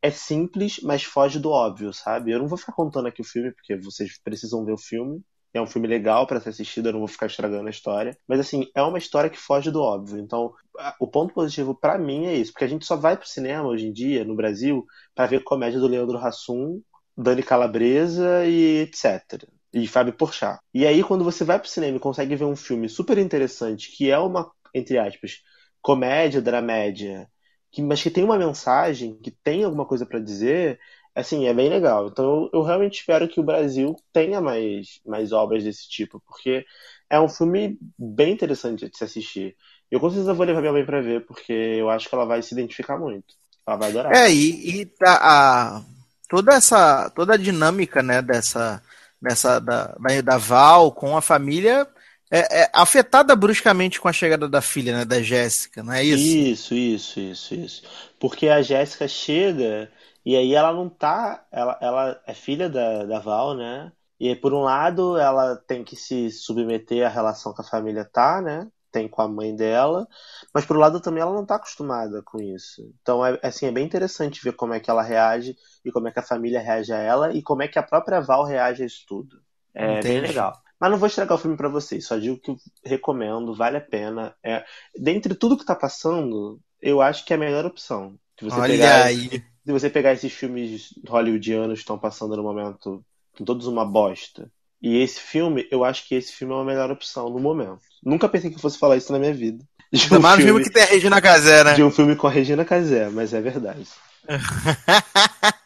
é 0.00 0.10
simples, 0.10 0.80
mas 0.82 1.02
foge 1.04 1.38
do 1.38 1.50
óbvio, 1.50 1.92
sabe? 1.92 2.32
Eu 2.32 2.38
não 2.40 2.48
vou 2.48 2.58
ficar 2.58 2.72
contando 2.72 3.06
aqui 3.08 3.20
o 3.22 3.24
filme, 3.24 3.52
porque 3.52 3.76
vocês 3.76 4.18
precisam 4.22 4.64
ver 4.64 4.72
o 4.72 4.78
filme. 4.78 5.22
É 5.54 5.60
um 5.60 5.66
filme 5.66 5.86
legal 5.86 6.26
para 6.26 6.40
ser 6.40 6.48
assistido, 6.48 6.88
eu 6.88 6.92
não 6.94 7.00
vou 7.00 7.08
ficar 7.08 7.26
estragando 7.26 7.66
a 7.68 7.70
história. 7.70 8.16
Mas 8.26 8.40
assim, 8.40 8.66
é 8.74 8.82
uma 8.82 8.98
história 8.98 9.28
que 9.30 9.38
foge 9.38 9.70
do 9.70 9.80
óbvio. 9.82 10.18
Então, 10.18 10.52
o 10.98 11.06
ponto 11.06 11.34
positivo 11.34 11.74
pra 11.74 11.98
mim 11.98 12.26
é 12.26 12.34
isso, 12.34 12.52
porque 12.52 12.64
a 12.64 12.68
gente 12.68 12.86
só 12.86 12.96
vai 12.96 13.16
pro 13.16 13.28
cinema 13.28 13.68
hoje 13.68 13.86
em 13.86 13.92
dia, 13.92 14.24
no 14.24 14.34
Brasil, 14.34 14.84
pra 15.14 15.26
ver 15.26 15.44
comédia 15.44 15.78
do 15.78 15.86
Leandro 15.86 16.18
Hassum, 16.18 16.80
Dani 17.16 17.42
Calabresa 17.42 18.46
e 18.46 18.80
etc. 18.82 19.46
E 19.72 19.86
Fábio 19.86 20.12
Porchat. 20.12 20.58
E 20.74 20.86
aí, 20.86 21.02
quando 21.02 21.24
você 21.24 21.44
vai 21.44 21.58
pro 21.58 21.68
cinema 21.68 21.96
e 21.96 22.00
consegue 22.00 22.36
ver 22.36 22.44
um 22.44 22.56
filme 22.56 22.88
super 22.88 23.16
interessante, 23.18 23.90
que 23.90 24.10
é 24.10 24.18
uma, 24.18 24.50
entre 24.74 24.98
aspas, 24.98 25.42
comédia, 25.80 26.42
dramédia, 26.42 27.28
que, 27.70 27.82
mas 27.82 28.02
que 28.02 28.10
tem 28.10 28.22
uma 28.22 28.38
mensagem, 28.38 29.18
que 29.22 29.30
tem 29.30 29.64
alguma 29.64 29.86
coisa 29.86 30.04
pra 30.04 30.18
dizer, 30.18 30.78
assim, 31.14 31.46
é 31.46 31.54
bem 31.54 31.68
legal. 31.68 32.08
Então, 32.08 32.24
eu, 32.24 32.60
eu 32.60 32.62
realmente 32.62 33.00
espero 33.00 33.28
que 33.28 33.40
o 33.40 33.44
Brasil 33.44 33.96
tenha 34.12 34.40
mais, 34.40 35.00
mais 35.06 35.32
obras 35.32 35.64
desse 35.64 35.88
tipo, 35.88 36.22
porque 36.26 36.64
é 37.08 37.20
um 37.20 37.28
filme 37.28 37.78
bem 37.98 38.32
interessante 38.32 38.88
de 38.88 38.96
se 38.96 39.04
assistir. 39.04 39.56
Eu 39.90 40.00
com 40.00 40.08
certeza 40.08 40.32
vou 40.32 40.46
levar 40.46 40.60
minha 40.60 40.72
mãe 40.72 40.84
pra 40.84 41.00
ver, 41.02 41.26
porque 41.26 41.52
eu 41.52 41.90
acho 41.90 42.08
que 42.08 42.14
ela 42.14 42.24
vai 42.24 42.42
se 42.42 42.54
identificar 42.54 42.98
muito. 42.98 43.34
Ela 43.66 43.76
vai 43.76 43.90
adorar. 43.90 44.12
É, 44.12 44.32
e, 44.32 44.80
e 44.80 44.86
tá, 44.86 45.18
a, 45.20 45.82
toda 46.28 46.54
essa 46.54 47.10
toda 47.10 47.34
a 47.34 47.36
dinâmica, 47.36 48.02
né, 48.02 48.22
dessa, 48.22 48.82
dessa 49.22 49.60
da, 49.60 49.94
da, 50.24 50.36
Val 50.36 50.92
com 50.92 51.16
a 51.16 51.22
família 51.22 51.86
é, 52.30 52.62
é 52.62 52.70
afetada 52.72 53.36
bruscamente 53.36 54.00
com 54.00 54.08
a 54.08 54.12
chegada 54.12 54.48
da 54.48 54.60
filha, 54.60 54.98
né, 54.98 55.04
da 55.04 55.22
Jéssica, 55.22 55.82
não 55.82 55.92
é 55.92 56.02
isso? 56.02 56.74
Isso, 56.74 56.74
isso, 56.74 57.20
isso, 57.20 57.54
isso. 57.54 57.82
Porque 58.18 58.48
a 58.48 58.60
Jéssica 58.60 59.06
chega 59.06 59.90
e 60.24 60.36
aí 60.36 60.54
ela 60.54 60.72
não 60.72 60.88
tá. 60.88 61.44
Ela, 61.50 61.78
ela 61.80 62.22
é 62.26 62.34
filha 62.34 62.68
da, 62.68 63.04
da 63.04 63.18
Val, 63.18 63.54
né? 63.54 63.92
E 64.18 64.34
por 64.36 64.54
um 64.54 64.60
lado, 64.60 65.16
ela 65.18 65.56
tem 65.56 65.82
que 65.82 65.96
se 65.96 66.30
submeter 66.30 67.04
à 67.04 67.08
relação 67.08 67.52
que 67.52 67.60
a 67.60 67.64
família 67.64 68.04
tá, 68.04 68.40
né? 68.40 68.68
Tem 68.92 69.08
com 69.08 69.22
a 69.22 69.28
mãe 69.28 69.56
dela. 69.56 70.06
Mas 70.54 70.64
por 70.64 70.76
um 70.76 70.80
lado 70.80 71.00
também 71.00 71.22
ela 71.22 71.32
não 71.32 71.46
tá 71.46 71.56
acostumada 71.56 72.22
com 72.22 72.40
isso. 72.40 72.82
Então 73.00 73.24
é 73.24 73.38
assim, 73.42 73.66
é 73.66 73.72
bem 73.72 73.84
interessante 73.86 74.44
ver 74.44 74.52
como 74.52 74.74
é 74.74 74.80
que 74.80 74.90
ela 74.90 75.02
reage 75.02 75.56
e 75.84 75.90
como 75.90 76.08
é 76.08 76.12
que 76.12 76.20
a 76.20 76.22
família 76.22 76.60
reage 76.60 76.92
a 76.92 76.98
ela 76.98 77.32
e 77.34 77.42
como 77.42 77.62
é 77.62 77.68
que 77.68 77.78
a 77.78 77.82
própria 77.82 78.20
Val 78.20 78.44
reage 78.44 78.82
a 78.82 78.86
isso 78.86 79.04
tudo. 79.08 79.40
É 79.74 80.02
bem 80.02 80.18
Entendi. 80.18 80.28
legal. 80.28 80.52
Mas 80.78 80.90
não 80.90 80.98
vou 80.98 81.06
estragar 81.06 81.38
o 81.38 81.40
filme 81.40 81.56
pra 81.56 81.68
vocês, 81.68 82.04
só 82.04 82.18
digo 82.18 82.40
que 82.40 82.50
eu 82.50 82.56
recomendo, 82.84 83.54
vale 83.54 83.76
a 83.76 83.80
pena. 83.80 84.34
É, 84.44 84.64
dentre 84.98 85.32
tudo 85.32 85.56
que 85.56 85.64
tá 85.64 85.76
passando, 85.76 86.60
eu 86.80 87.00
acho 87.00 87.24
que 87.24 87.32
é 87.32 87.36
a 87.36 87.38
melhor 87.38 87.64
opção. 87.64 88.18
Se 88.36 88.44
você 88.44 88.60
Olha 88.60 88.72
pegar, 88.72 89.04
aí. 89.04 89.28
se 89.64 89.72
você 89.72 89.88
pegar 89.88 90.12
esses 90.12 90.32
filmes 90.32 90.92
hollywoodianos 91.06 91.74
que 91.74 91.82
estão 91.82 91.96
passando 91.96 92.36
no 92.36 92.42
momento, 92.42 93.04
com 93.38 93.44
todos 93.44 93.68
uma 93.68 93.84
bosta. 93.84 94.50
E 94.82 94.98
esse 94.98 95.20
filme, 95.20 95.66
eu 95.70 95.84
acho 95.84 96.06
que 96.08 96.14
esse 96.14 96.32
filme 96.32 96.52
é 96.54 96.60
a 96.60 96.64
melhor 96.64 96.90
opção 96.90 97.30
no 97.30 97.38
momento. 97.38 97.78
Nunca 98.04 98.28
pensei 98.28 98.50
que 98.50 98.56
eu 98.56 98.60
fosse 98.60 98.78
falar 98.78 98.96
isso 98.96 99.12
na 99.12 99.18
minha 99.18 99.32
vida. 99.32 99.64
De 99.92 100.18
mais 100.18 100.38
no 100.40 100.44
filme 100.46 100.64
que 100.64 100.70
tem 100.70 100.82
a 100.82 100.86
Regina 100.86 101.20
Casé, 101.20 101.62
né? 101.62 101.74
de 101.74 101.82
um 101.82 101.90
filme 101.90 102.16
com 102.16 102.26
a 102.26 102.30
Regina 102.30 102.64
Casé, 102.64 103.08
mas 103.10 103.32
é 103.32 103.40
verdade. 103.40 103.86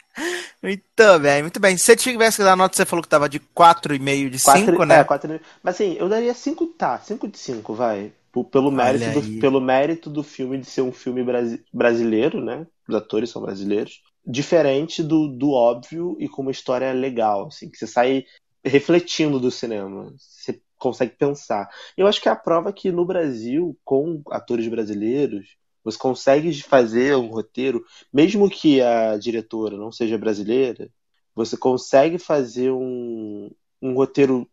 Muito 0.62 1.18
bem, 1.20 1.42
muito 1.42 1.60
bem. 1.60 1.76
Se 1.76 1.84
você 1.84 1.96
tivesse 1.96 2.38
que 2.38 2.42
dar 2.42 2.56
nota, 2.56 2.74
você 2.76 2.84
falou 2.84 3.02
que 3.02 3.08
tava 3.08 3.28
de 3.28 3.38
4,5 3.38 4.30
de 4.30 4.38
5, 4.38 4.52
Quatro- 4.52 4.84
né? 4.86 5.00
É, 5.00 5.04
quatro, 5.04 5.40
mas 5.62 5.74
assim, 5.74 5.94
eu 5.98 6.08
daria 6.08 6.34
5, 6.34 6.66
tá, 6.68 6.98
5 6.98 7.28
de 7.28 7.38
5, 7.38 7.74
vai. 7.74 8.12
Pelo 8.50 8.70
mérito, 8.70 9.20
do, 9.20 9.40
pelo 9.40 9.60
mérito 9.60 10.10
do 10.10 10.22
filme 10.22 10.58
de 10.58 10.66
ser 10.66 10.82
um 10.82 10.92
filme 10.92 11.22
brasi- 11.22 11.62
brasileiro, 11.72 12.44
né? 12.44 12.66
Os 12.88 12.94
atores 12.94 13.30
são 13.30 13.40
brasileiros. 13.42 14.02
Diferente 14.26 15.02
do, 15.02 15.28
do 15.28 15.52
óbvio 15.52 16.16
e 16.18 16.28
com 16.28 16.42
uma 16.42 16.50
história 16.50 16.92
legal, 16.92 17.46
assim, 17.46 17.70
que 17.70 17.78
você 17.78 17.86
sai 17.86 18.24
refletindo 18.68 19.38
do 19.40 19.50
cinema. 19.50 20.12
Você 20.18 20.60
consegue 20.78 21.12
pensar. 21.16 21.68
Eu 21.96 22.06
acho 22.06 22.20
que 22.20 22.28
é 22.28 22.32
a 22.32 22.36
prova 22.36 22.72
que 22.72 22.90
no 22.92 23.04
Brasil, 23.04 23.76
com 23.84 24.22
atores 24.30 24.66
brasileiros, 24.68 25.56
você 25.84 25.98
consegue 25.98 26.52
fazer 26.62 27.14
um 27.16 27.28
roteiro, 27.28 27.84
mesmo 28.12 28.50
que 28.50 28.80
a 28.82 29.16
diretora 29.16 29.76
não 29.76 29.92
seja 29.92 30.18
brasileira, 30.18 30.90
você 31.34 31.56
consegue 31.56 32.18
fazer 32.18 32.70
um, 32.72 33.50
um 33.80 33.94
roteiro 33.94 34.48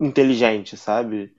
inteligente, 0.00 0.76
sabe? 0.76 1.34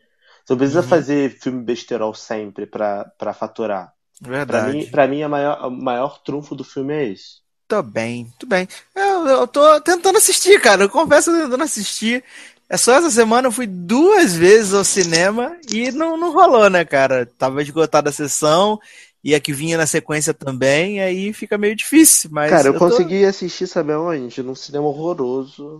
Você 0.45 0.53
não 0.53 0.57
precisa 0.57 0.81
Uhum. 0.81 0.87
fazer 0.87 1.39
filme 1.39 1.63
besterol 1.63 2.13
sempre 2.13 2.65
pra, 2.65 3.05
pra 3.17 3.33
faturar. 3.33 3.93
Pra 4.21 4.29
Verdade. 4.29 4.77
mim, 4.77 4.85
pra 4.91 5.07
mim 5.07 5.23
a 5.23 5.29
maior, 5.29 5.67
o 5.67 5.71
maior 5.71 6.21
trunfo 6.21 6.55
do 6.55 6.63
filme 6.63 6.93
é 6.93 7.09
esse. 7.09 7.41
Tô 7.67 7.81
bem, 7.83 8.23
muito 8.25 8.47
bem. 8.47 8.67
Eu, 8.95 9.08
eu 9.27 9.47
tô 9.47 9.81
tentando 9.81 10.17
assistir, 10.17 10.59
cara. 10.61 10.83
Eu 10.83 10.89
confesso 10.89 11.29
que 11.31 11.37
eu 11.37 11.41
tô 11.41 11.45
tentando 11.45 11.63
assistir. 11.63 12.23
É 12.69 12.77
só 12.77 12.93
essa 12.93 13.09
semana 13.09 13.47
eu 13.47 13.51
fui 13.51 13.65
duas 13.65 14.35
vezes 14.35 14.73
ao 14.73 14.83
cinema 14.83 15.55
e 15.73 15.91
não, 15.91 16.17
não 16.17 16.31
rolou, 16.31 16.69
né, 16.69 16.85
cara? 16.85 17.25
Tava 17.37 17.61
esgotada 17.61 18.09
a 18.09 18.13
sessão 18.13 18.79
e 19.23 19.33
a 19.33 19.39
que 19.39 19.51
vinha 19.51 19.77
na 19.77 19.87
sequência 19.87 20.33
também, 20.33 21.01
aí 21.01 21.33
fica 21.33 21.57
meio 21.57 21.75
difícil, 21.75 22.29
mas 22.31 22.51
Cara, 22.51 22.67
eu, 22.69 22.73
tô- 22.73 22.79
consegui 22.79 23.25
assistir, 23.25 23.67
sabe 23.67 23.91
aonde? 23.91 24.41
Num 24.41 24.55
cinema 24.55 24.85
horroroso 24.87 25.79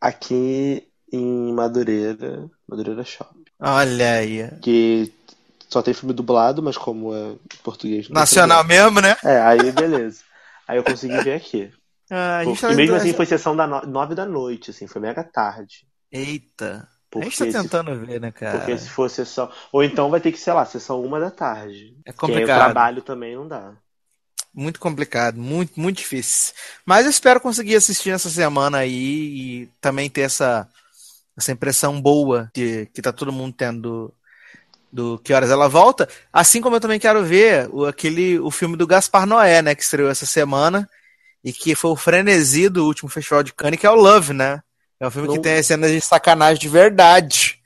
aqui 0.00 0.86
em 1.12 1.52
Madureira, 1.52 2.48
Madureira 2.66 3.04
Shopping. 3.04 3.44
Olha 3.60 4.12
aí. 4.18 4.48
Que 4.62 5.12
só 5.68 5.82
tem 5.82 5.92
filme 5.94 6.14
dublado, 6.14 6.62
mas 6.62 6.76
como 6.78 7.14
é 7.14 7.36
português. 7.62 8.08
Nacional 8.08 8.64
mesmo, 8.64 9.00
né? 9.00 9.16
É, 9.24 9.40
aí 9.40 9.70
beleza. 9.72 10.22
Aí 10.66 10.78
eu 10.78 10.84
consegui 10.84 11.18
ver 11.18 11.34
aqui. 11.34 11.70
Ah, 12.10 12.38
a 12.38 12.44
gente 12.44 12.58
e 12.58 12.60
tá 12.60 12.72
mesmo 12.72 12.96
assim 12.96 13.12
foi 13.12 13.26
sessão 13.26 13.54
da 13.54 13.66
no... 13.66 13.82
nove 13.82 14.14
da 14.14 14.24
noite, 14.24 14.70
assim, 14.70 14.86
foi 14.86 15.00
mega 15.00 15.22
tarde. 15.22 15.86
Eita. 16.10 16.88
A 16.88 17.10
Porque, 17.10 17.30
gente 17.30 17.38
tá 17.38 17.44
se... 17.46 17.52
tentando 17.52 17.94
ver, 18.04 18.20
né, 18.20 18.30
cara? 18.30 18.58
porque 18.58 18.76
se 18.78 18.88
for 18.88 19.08
sessão. 19.08 19.50
Ou 19.72 19.82
então 19.82 20.10
vai 20.10 20.20
ter 20.20 20.32
que, 20.32 20.38
sei 20.38 20.52
lá, 20.52 20.64
sessão 20.64 21.02
uma 21.02 21.18
da 21.18 21.30
tarde. 21.30 21.96
É 22.04 22.10
aí 22.10 22.14
o 22.14 22.18
complicado. 22.18 22.58
trabalho 22.58 23.02
também 23.02 23.34
não 23.34 23.48
dá. 23.48 23.74
Muito 24.54 24.80
complicado, 24.80 25.38
muito, 25.38 25.78
muito 25.78 25.98
difícil. 25.98 26.54
Mas 26.84 27.04
eu 27.04 27.10
espero 27.10 27.40
conseguir 27.40 27.76
assistir 27.76 28.10
essa 28.10 28.28
semana 28.28 28.78
aí 28.78 28.92
e 28.94 29.66
também 29.80 30.10
ter 30.10 30.22
essa, 30.22 30.68
essa 31.36 31.52
impressão 31.52 32.00
boa 32.00 32.50
de 32.54 32.86
que 32.86 33.00
tá 33.00 33.12
todo 33.12 33.32
mundo 33.32 33.54
tendo 33.56 33.80
do, 33.80 34.14
do 34.92 35.18
que 35.18 35.32
horas 35.32 35.50
ela 35.50 35.68
volta. 35.68 36.08
Assim 36.32 36.60
como 36.60 36.76
eu 36.76 36.80
também 36.80 36.98
quero 36.98 37.24
ver 37.24 37.68
o, 37.70 37.86
aquele, 37.86 38.38
o 38.38 38.50
filme 38.50 38.76
do 38.76 38.86
Gaspar 38.86 39.26
Noé, 39.26 39.62
né, 39.62 39.74
que 39.74 39.82
estreou 39.82 40.10
essa 40.10 40.26
semana 40.26 40.88
e 41.44 41.52
que 41.52 41.74
foi 41.74 41.90
o 41.90 41.96
frenesi 41.96 42.68
do 42.68 42.84
último 42.84 43.08
festival 43.08 43.42
de 43.42 43.52
Cannes, 43.52 43.80
que 43.80 43.86
é 43.86 43.90
o 43.90 43.94
Love, 43.94 44.32
né? 44.32 44.60
É 45.00 45.06
um 45.06 45.10
filme 45.10 45.28
que 45.28 45.34
Não- 45.36 45.42
tem 45.42 45.58
as 45.58 45.66
cenas 45.66 45.90
de 45.90 46.00
sacanagem 46.00 46.60
de 46.60 46.68
verdade. 46.68 47.58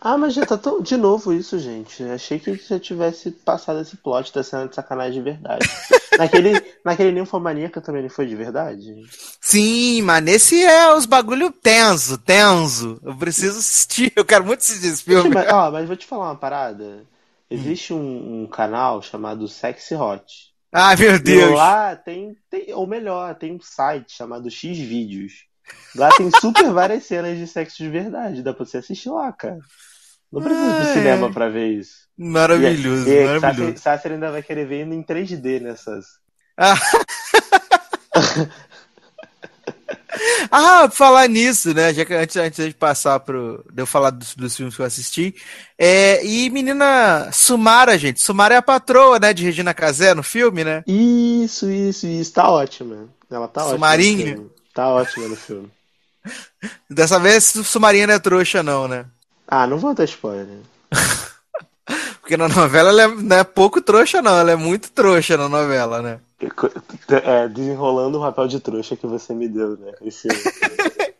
Ah, 0.00 0.16
mas 0.16 0.32
já 0.32 0.46
tá 0.46 0.56
tão... 0.56 0.80
de 0.80 0.96
novo 0.96 1.32
isso, 1.32 1.58
gente. 1.58 2.02
Achei 2.04 2.38
que 2.38 2.56
já 2.56 2.80
tivesse 2.80 3.30
passado 3.30 3.80
esse 3.80 3.96
plot 3.98 4.32
da 4.32 4.42
cena 4.42 4.66
de 4.66 4.74
sacanagem 4.74 5.12
de 5.12 5.20
verdade. 5.20 5.68
naquele, 6.18 6.58
naquele 6.82 7.12
Ninfomaníaca 7.12 7.82
também 7.82 8.02
não 8.02 8.08
foi 8.08 8.26
de 8.26 8.34
verdade? 8.34 8.94
Sim, 9.40 10.00
mas 10.02 10.22
nesse 10.24 10.64
é 10.64 10.94
os 10.94 11.04
bagulho 11.04 11.52
tenso, 11.52 12.16
tenso. 12.16 12.98
Eu 13.02 13.14
preciso 13.14 13.58
assistir, 13.58 14.10
eu 14.16 14.24
quero 14.24 14.44
muito 14.44 14.60
assistir 14.60 14.86
esse 14.86 15.02
filme. 15.02 15.34
Mas, 15.34 15.52
ó, 15.52 15.70
mas 15.70 15.86
vou 15.86 15.96
te 15.96 16.06
falar 16.06 16.28
uma 16.28 16.36
parada. 16.36 17.04
Existe 17.50 17.92
um, 17.92 18.42
um 18.42 18.46
canal 18.46 19.02
chamado 19.02 19.46
Sexy 19.48 19.94
Hot. 19.94 20.49
Ai, 20.72 20.96
meu 20.96 21.16
E 21.16 21.18
Deus. 21.18 21.50
lá 21.50 21.96
tem, 21.96 22.36
tem, 22.48 22.72
ou 22.74 22.86
melhor, 22.86 23.34
tem 23.36 23.52
um 23.54 23.60
site 23.60 24.12
chamado 24.16 24.50
X 24.50 24.78
Vídeos. 24.78 25.32
Lá 25.94 26.08
tem 26.16 26.30
super 26.40 26.70
várias 26.72 27.04
cenas 27.04 27.36
de 27.38 27.46
sexo 27.46 27.78
de 27.78 27.88
verdade. 27.88 28.42
Dá 28.42 28.52
pra 28.54 28.64
você 28.64 28.78
assistir 28.78 29.10
lá, 29.10 29.32
cara. 29.32 29.58
Não 30.32 30.40
precisa 30.42 30.66
Ah, 30.66 30.82
é. 30.90 30.94
cinema 30.94 31.32
pra 31.32 31.48
ver 31.48 31.68
isso. 31.78 32.08
Maravilhoso, 32.16 33.08
E, 33.08 33.12
e 33.12 33.24
maravilhoso. 33.24 33.72
Sasser, 33.72 33.78
Sasser 33.78 34.12
ainda 34.12 34.30
vai 34.30 34.42
querer 34.42 34.66
ver 34.66 34.86
em 34.86 35.02
3D 35.02 35.60
nessas. 35.60 36.06
Ah. 36.56 36.74
Ah, 40.50 40.90
falar 40.90 41.28
nisso, 41.28 41.72
né? 41.72 41.94
Já 41.94 42.04
que 42.04 42.12
antes, 42.12 42.36
antes 42.36 42.66
de 42.66 42.74
passar 42.74 43.20
pro. 43.20 43.64
De 43.72 43.82
eu 43.82 43.86
falar 43.86 44.10
dos, 44.10 44.34
dos 44.34 44.56
filmes 44.56 44.74
que 44.74 44.82
eu 44.82 44.86
assisti. 44.86 45.34
É, 45.78 46.24
e 46.26 46.50
menina 46.50 47.30
Sumara, 47.32 47.96
gente. 47.96 48.24
Sumara 48.24 48.54
é 48.54 48.58
a 48.58 48.62
patroa, 48.62 49.18
né? 49.18 49.32
De 49.32 49.44
Regina 49.44 49.72
Casé 49.72 50.12
no 50.14 50.22
filme, 50.22 50.64
né? 50.64 50.82
Isso, 50.86 51.70
isso, 51.70 52.06
isso. 52.06 52.32
Tá 52.32 52.50
ótima. 52.50 53.08
Ela 53.30 53.46
tá 53.46 53.60
ótima. 53.60 53.74
Sumarinha? 53.76 54.34
filme. 54.34 54.50
Tá 54.74 54.88
ótima 54.88 55.28
no 55.28 55.36
filme. 55.36 55.70
Dessa 56.90 57.18
vez 57.18 57.44
Sumarinha 57.44 58.08
não 58.08 58.14
é 58.14 58.18
trouxa, 58.18 58.62
não, 58.62 58.88
né? 58.88 59.06
Ah, 59.46 59.66
não 59.66 59.78
vou 59.78 59.94
dar 59.94 60.04
spoiler. 60.04 60.46
Porque 62.20 62.36
na 62.36 62.48
novela 62.48 62.90
ela 62.90 63.02
é, 63.02 63.08
não 63.08 63.36
é 63.36 63.44
pouco 63.44 63.80
trouxa, 63.80 64.20
não. 64.20 64.36
Ela 64.36 64.52
é 64.52 64.56
muito 64.56 64.90
trouxa 64.90 65.36
na 65.36 65.48
novela, 65.48 66.02
né? 66.02 66.18
É, 67.08 67.48
desenrolando 67.48 68.18
o 68.18 68.20
papel 68.22 68.48
de 68.48 68.60
trouxa 68.60 68.96
que 68.96 69.06
você 69.06 69.34
me 69.34 69.48
deu, 69.48 69.76
né? 69.76 69.92
Esse... 70.02 70.28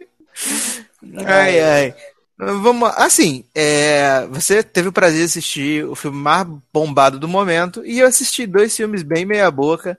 Ai, 1.27 1.61
ai. 1.61 1.95
Vamos, 2.37 2.91
assim, 2.97 3.45
é, 3.55 4.27
você 4.29 4.63
teve 4.63 4.89
o 4.89 4.93
prazer 4.93 5.19
de 5.19 5.25
assistir 5.25 5.85
o 5.85 5.95
filme 5.95 6.17
mais 6.17 6.47
bombado 6.73 7.19
do 7.19 7.29
momento 7.29 7.85
e 7.85 7.99
eu 7.99 8.07
assisti 8.07 8.47
dois 8.47 8.75
filmes 8.75 9.03
bem 9.03 9.27
meia 9.27 9.51
boca. 9.51 9.99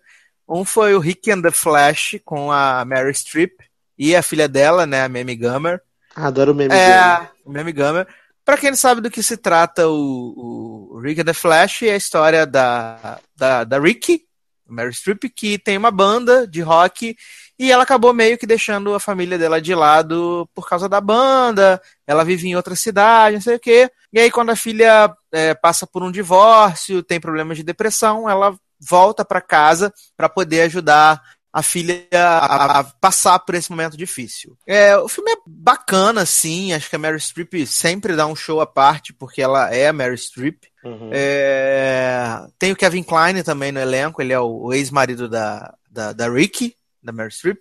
Um 0.49 0.65
foi 0.65 0.95
o 0.95 0.99
Rick 0.99 1.31
and 1.31 1.41
the 1.41 1.51
Flash 1.51 2.19
com 2.25 2.51
a 2.51 2.83
Mary 2.83 3.13
Streep 3.13 3.51
e 3.97 4.15
a 4.15 4.23
filha 4.23 4.47
dela, 4.47 4.87
né, 4.87 5.03
a 5.03 5.09
Mamie 5.09 5.35
Gummer. 5.35 5.81
Adoro 6.15 6.51
o 6.51 6.55
meme 6.55 6.69
dele. 6.69 6.81
É, 6.81 7.29
o 7.45 7.51
Mamie 7.51 7.73
Gummer. 7.73 8.07
Pra 8.43 8.57
quem 8.57 8.71
não 8.71 8.77
sabe 8.77 9.01
do 9.01 9.11
que 9.11 9.21
se 9.21 9.37
trata 9.37 9.87
o, 9.87 10.89
o 10.93 10.99
Rick 10.99 11.21
and 11.21 11.25
the 11.25 11.33
Flash, 11.33 11.83
é 11.83 11.91
a 11.91 11.97
história 11.97 12.45
da, 12.45 13.19
da, 13.35 13.63
da 13.63 13.79
Ricky, 13.79 14.23
Mary 14.71 14.93
Streep, 14.93 15.23
que 15.35 15.57
tem 15.57 15.77
uma 15.77 15.91
banda 15.91 16.47
de 16.47 16.61
rock 16.61 17.15
e 17.59 17.71
ela 17.71 17.83
acabou 17.83 18.13
meio 18.13 18.37
que 18.37 18.47
deixando 18.47 18.95
a 18.95 18.99
família 18.99 19.37
dela 19.37 19.61
de 19.61 19.75
lado 19.75 20.49
por 20.53 20.67
causa 20.67 20.89
da 20.89 20.99
banda. 20.99 21.79
Ela 22.07 22.23
vive 22.23 22.47
em 22.47 22.55
outra 22.55 22.75
cidade, 22.75 23.35
não 23.35 23.41
sei 23.41 23.57
o 23.57 23.59
quê. 23.59 23.89
E 24.11 24.19
aí, 24.19 24.31
quando 24.31 24.49
a 24.49 24.55
filha 24.55 25.15
é, 25.31 25.53
passa 25.53 25.85
por 25.85 26.01
um 26.01 26.11
divórcio, 26.11 27.03
tem 27.03 27.19
problemas 27.19 27.57
de 27.57 27.63
depressão, 27.63 28.27
ela 28.27 28.55
volta 28.79 29.23
para 29.23 29.39
casa 29.39 29.93
para 30.17 30.27
poder 30.27 30.61
ajudar 30.61 31.21
a 31.53 31.61
filha 31.61 32.07
a, 32.13 32.79
a 32.79 32.83
passar 32.83 33.37
por 33.39 33.55
esse 33.55 33.69
momento 33.69 33.97
difícil. 33.97 34.57
É, 34.65 34.95
o 34.97 35.07
filme 35.09 35.31
é 35.31 35.35
bacana, 35.45 36.25
sim. 36.25 36.71
Acho 36.73 36.89
que 36.89 36.95
a 36.95 36.99
Mary 36.99 37.19
Streep 37.19 37.53
sempre 37.67 38.15
dá 38.15 38.25
um 38.25 38.35
show 38.35 38.61
à 38.61 38.65
parte, 38.65 39.11
porque 39.13 39.41
ela 39.41 39.73
é 39.73 39.87
a 39.87 39.93
Mary 39.93 40.17
Streep. 40.17 40.63
Uhum. 40.83 41.09
É, 41.11 42.45
tem 42.57 42.71
o 42.71 42.75
Kevin 42.75 43.03
Klein 43.03 43.43
também 43.43 43.71
no 43.71 43.79
elenco, 43.79 44.21
ele 44.21 44.33
é 44.33 44.39
o, 44.39 44.71
ex-marido 44.73 45.27
da, 45.27 45.73
da, 45.89 46.13
da 46.13 46.29
Ricky, 46.29 46.75
da 47.03 47.11
Mary 47.11 47.31
Streep. 47.31 47.59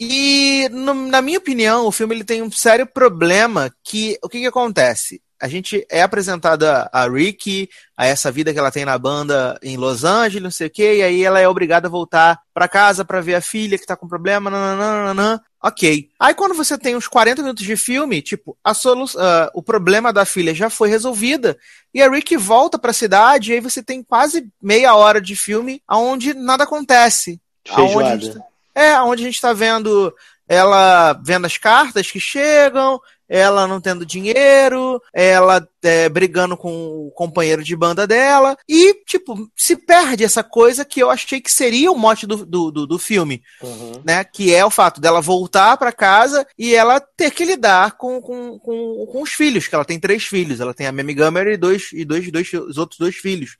E, 0.00 0.68
no- 0.70 0.94
na 0.94 1.20
minha 1.20 1.38
opinião, 1.38 1.86
o 1.86 1.92
filme 1.92 2.14
ele 2.14 2.24
tem 2.24 2.40
um 2.42 2.50
sério 2.50 2.86
problema 2.86 3.70
que, 3.84 4.18
o 4.22 4.28
que 4.28 4.40
que 4.40 4.46
acontece? 4.46 5.20
A 5.40 5.46
gente 5.48 5.86
é 5.90 6.02
apresentada 6.02 6.88
a 6.92 7.08
Ricky, 7.08 7.68
a 7.96 8.06
essa 8.06 8.30
vida 8.30 8.52
que 8.52 8.58
ela 8.58 8.70
tem 8.70 8.84
na 8.84 8.98
banda 8.98 9.58
em 9.62 9.76
Los 9.76 10.04
Angeles, 10.04 10.42
não 10.42 10.50
sei 10.50 10.66
o 10.66 10.70
quê, 10.70 10.96
e 10.96 11.02
aí 11.02 11.24
ela 11.24 11.38
é 11.38 11.48
obrigada 11.48 11.86
a 11.86 11.90
voltar 11.90 12.40
pra 12.52 12.68
casa 12.68 13.04
pra 13.04 13.20
ver 13.20 13.36
a 13.36 13.40
filha 13.40 13.78
que 13.78 13.86
tá 13.86 13.96
com 13.96 14.08
problema, 14.08 14.50
nananana. 14.50 15.42
Ok. 15.62 16.08
Aí 16.18 16.34
quando 16.34 16.54
você 16.54 16.76
tem 16.76 16.96
uns 16.96 17.08
40 17.08 17.42
minutos 17.42 17.64
de 17.64 17.76
filme, 17.76 18.22
tipo, 18.22 18.56
a 18.62 18.74
solu 18.74 19.06
ah, 19.16 19.50
o 19.54 19.62
problema 19.62 20.12
da 20.12 20.24
filha 20.24 20.54
já 20.54 20.68
foi 20.68 20.88
resolvida, 20.88 21.56
e 21.94 22.02
a 22.02 22.10
Ricky 22.10 22.36
volta 22.36 22.78
pra 22.78 22.92
cidade, 22.92 23.50
e 23.50 23.54
aí 23.54 23.60
você 23.60 23.82
tem 23.82 24.02
quase 24.02 24.48
meia 24.60 24.94
hora 24.94 25.20
de 25.20 25.36
filme 25.36 25.82
onde 25.88 26.34
nada 26.34 26.64
acontece. 26.64 27.40
Aonde 27.70 28.02
a 28.02 28.08
Feijoada. 28.10 28.44
é, 28.74 29.00
onde 29.00 29.22
a 29.22 29.26
gente 29.26 29.40
tá 29.40 29.52
vendo 29.52 30.12
ela 30.48 31.12
vendo 31.22 31.44
as 31.44 31.58
cartas 31.58 32.10
que 32.10 32.18
chegam, 32.18 32.98
ela 33.28 33.66
não 33.66 33.80
tendo 33.80 34.06
dinheiro, 34.06 35.00
ela 35.12 35.66
é, 35.82 36.08
brigando 36.08 36.56
com 36.56 36.70
o 37.06 37.10
companheiro 37.12 37.62
de 37.62 37.76
banda 37.76 38.06
dela, 38.06 38.56
e, 38.68 38.94
tipo, 39.04 39.48
se 39.56 39.76
perde 39.76 40.24
essa 40.24 40.42
coisa 40.42 40.84
que 40.84 41.00
eu 41.00 41.10
achei 41.10 41.40
que 41.40 41.52
seria 41.52 41.90
o 41.92 41.98
mote 41.98 42.26
do, 42.26 42.44
do, 42.46 42.70
do, 42.70 42.86
do 42.86 42.98
filme, 42.98 43.42
Uhum. 43.62 44.00
né? 44.04 44.24
Que 44.24 44.54
é 44.54 44.64
o 44.64 44.70
fato 44.70 45.00
dela 45.00 45.20
voltar 45.20 45.76
pra 45.76 45.92
casa 45.92 46.46
e 46.58 46.74
ela 46.74 47.00
ter 47.00 47.30
que 47.30 47.44
lidar 47.44 47.92
com, 47.96 48.20
com, 48.20 48.58
com, 48.58 49.06
com 49.10 49.22
os 49.22 49.30
filhos, 49.30 49.66
que 49.68 49.74
ela 49.74 49.84
tem 49.84 50.00
três 50.00 50.24
filhos, 50.24 50.60
ela 50.60 50.74
tem 50.74 50.86
a 50.86 50.92
Mamie 50.92 51.14
Gummer 51.14 51.46
e 51.48 51.56
dois, 51.56 51.90
e 51.92 52.04
dois, 52.04 52.30
dois, 52.30 52.52
os 52.52 52.78
outros 52.78 52.98
dois 52.98 53.16
filhos. 53.16 53.56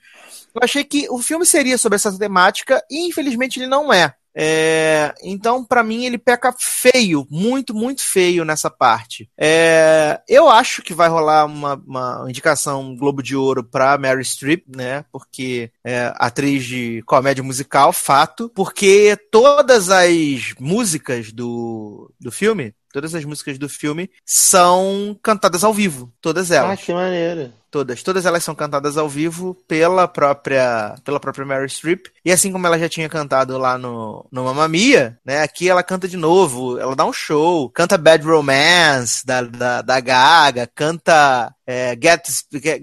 Eu 0.54 0.60
achei 0.62 0.82
que 0.82 1.06
o 1.10 1.18
filme 1.18 1.44
seria 1.44 1.76
sobre 1.78 1.96
essa 1.96 2.16
temática 2.16 2.82
e 2.90 3.06
infelizmente 3.08 3.58
ele 3.58 3.66
não 3.66 3.92
é. 3.92 4.14
É, 4.34 5.14
então, 5.22 5.64
pra 5.64 5.82
mim, 5.82 6.04
ele 6.04 6.18
peca 6.18 6.54
feio, 6.58 7.26
muito, 7.30 7.74
muito 7.74 8.02
feio 8.02 8.44
nessa 8.44 8.70
parte. 8.70 9.28
É, 9.36 10.20
eu 10.28 10.48
acho 10.48 10.82
que 10.82 10.94
vai 10.94 11.08
rolar 11.08 11.44
uma, 11.44 11.74
uma 11.74 12.24
indicação 12.28 12.96
Globo 12.96 13.22
de 13.22 13.34
Ouro 13.34 13.64
pra 13.64 13.98
Mary 13.98 14.24
Streep, 14.24 14.64
né? 14.74 15.04
Porque 15.10 15.70
é 15.84 16.12
atriz 16.16 16.64
de 16.64 17.02
comédia 17.06 17.42
musical, 17.42 17.92
fato. 17.92 18.50
Porque 18.54 19.18
todas 19.30 19.90
as 19.90 20.54
músicas 20.58 21.32
do, 21.32 22.12
do 22.20 22.30
filme, 22.30 22.74
todas 22.92 23.14
as 23.14 23.24
músicas 23.24 23.58
do 23.58 23.68
filme 23.68 24.10
são 24.24 25.18
cantadas 25.22 25.64
ao 25.64 25.74
vivo, 25.74 26.12
todas 26.20 26.50
elas. 26.50 26.78
Ah, 26.78 26.82
que 26.82 26.92
maneiro. 26.92 27.52
Todas, 27.70 28.02
todas 28.02 28.24
elas 28.24 28.42
são 28.42 28.54
cantadas 28.54 28.96
ao 28.96 29.08
vivo 29.08 29.54
pela 29.66 30.08
própria, 30.08 30.94
pela 31.04 31.20
própria 31.20 31.44
Mary 31.44 31.68
Streep. 31.68 32.06
E 32.24 32.32
assim 32.32 32.50
como 32.50 32.66
ela 32.66 32.78
já 32.78 32.88
tinha 32.88 33.08
cantado 33.08 33.58
lá 33.58 33.76
no, 33.76 34.26
no 34.32 34.44
Mamma 34.44 34.66
Mia, 34.66 35.18
né? 35.24 35.42
Aqui 35.42 35.68
ela 35.68 35.82
canta 35.82 36.08
de 36.08 36.16
novo, 36.16 36.78
ela 36.78 36.96
dá 36.96 37.04
um 37.04 37.12
show, 37.12 37.68
canta 37.70 37.98
Bad 37.98 38.24
Romance 38.24 39.24
da, 39.26 39.42
da, 39.42 39.82
da 39.82 40.00
Gaga, 40.00 40.66
canta 40.74 41.54
é, 41.66 41.96
Get, 42.00 42.26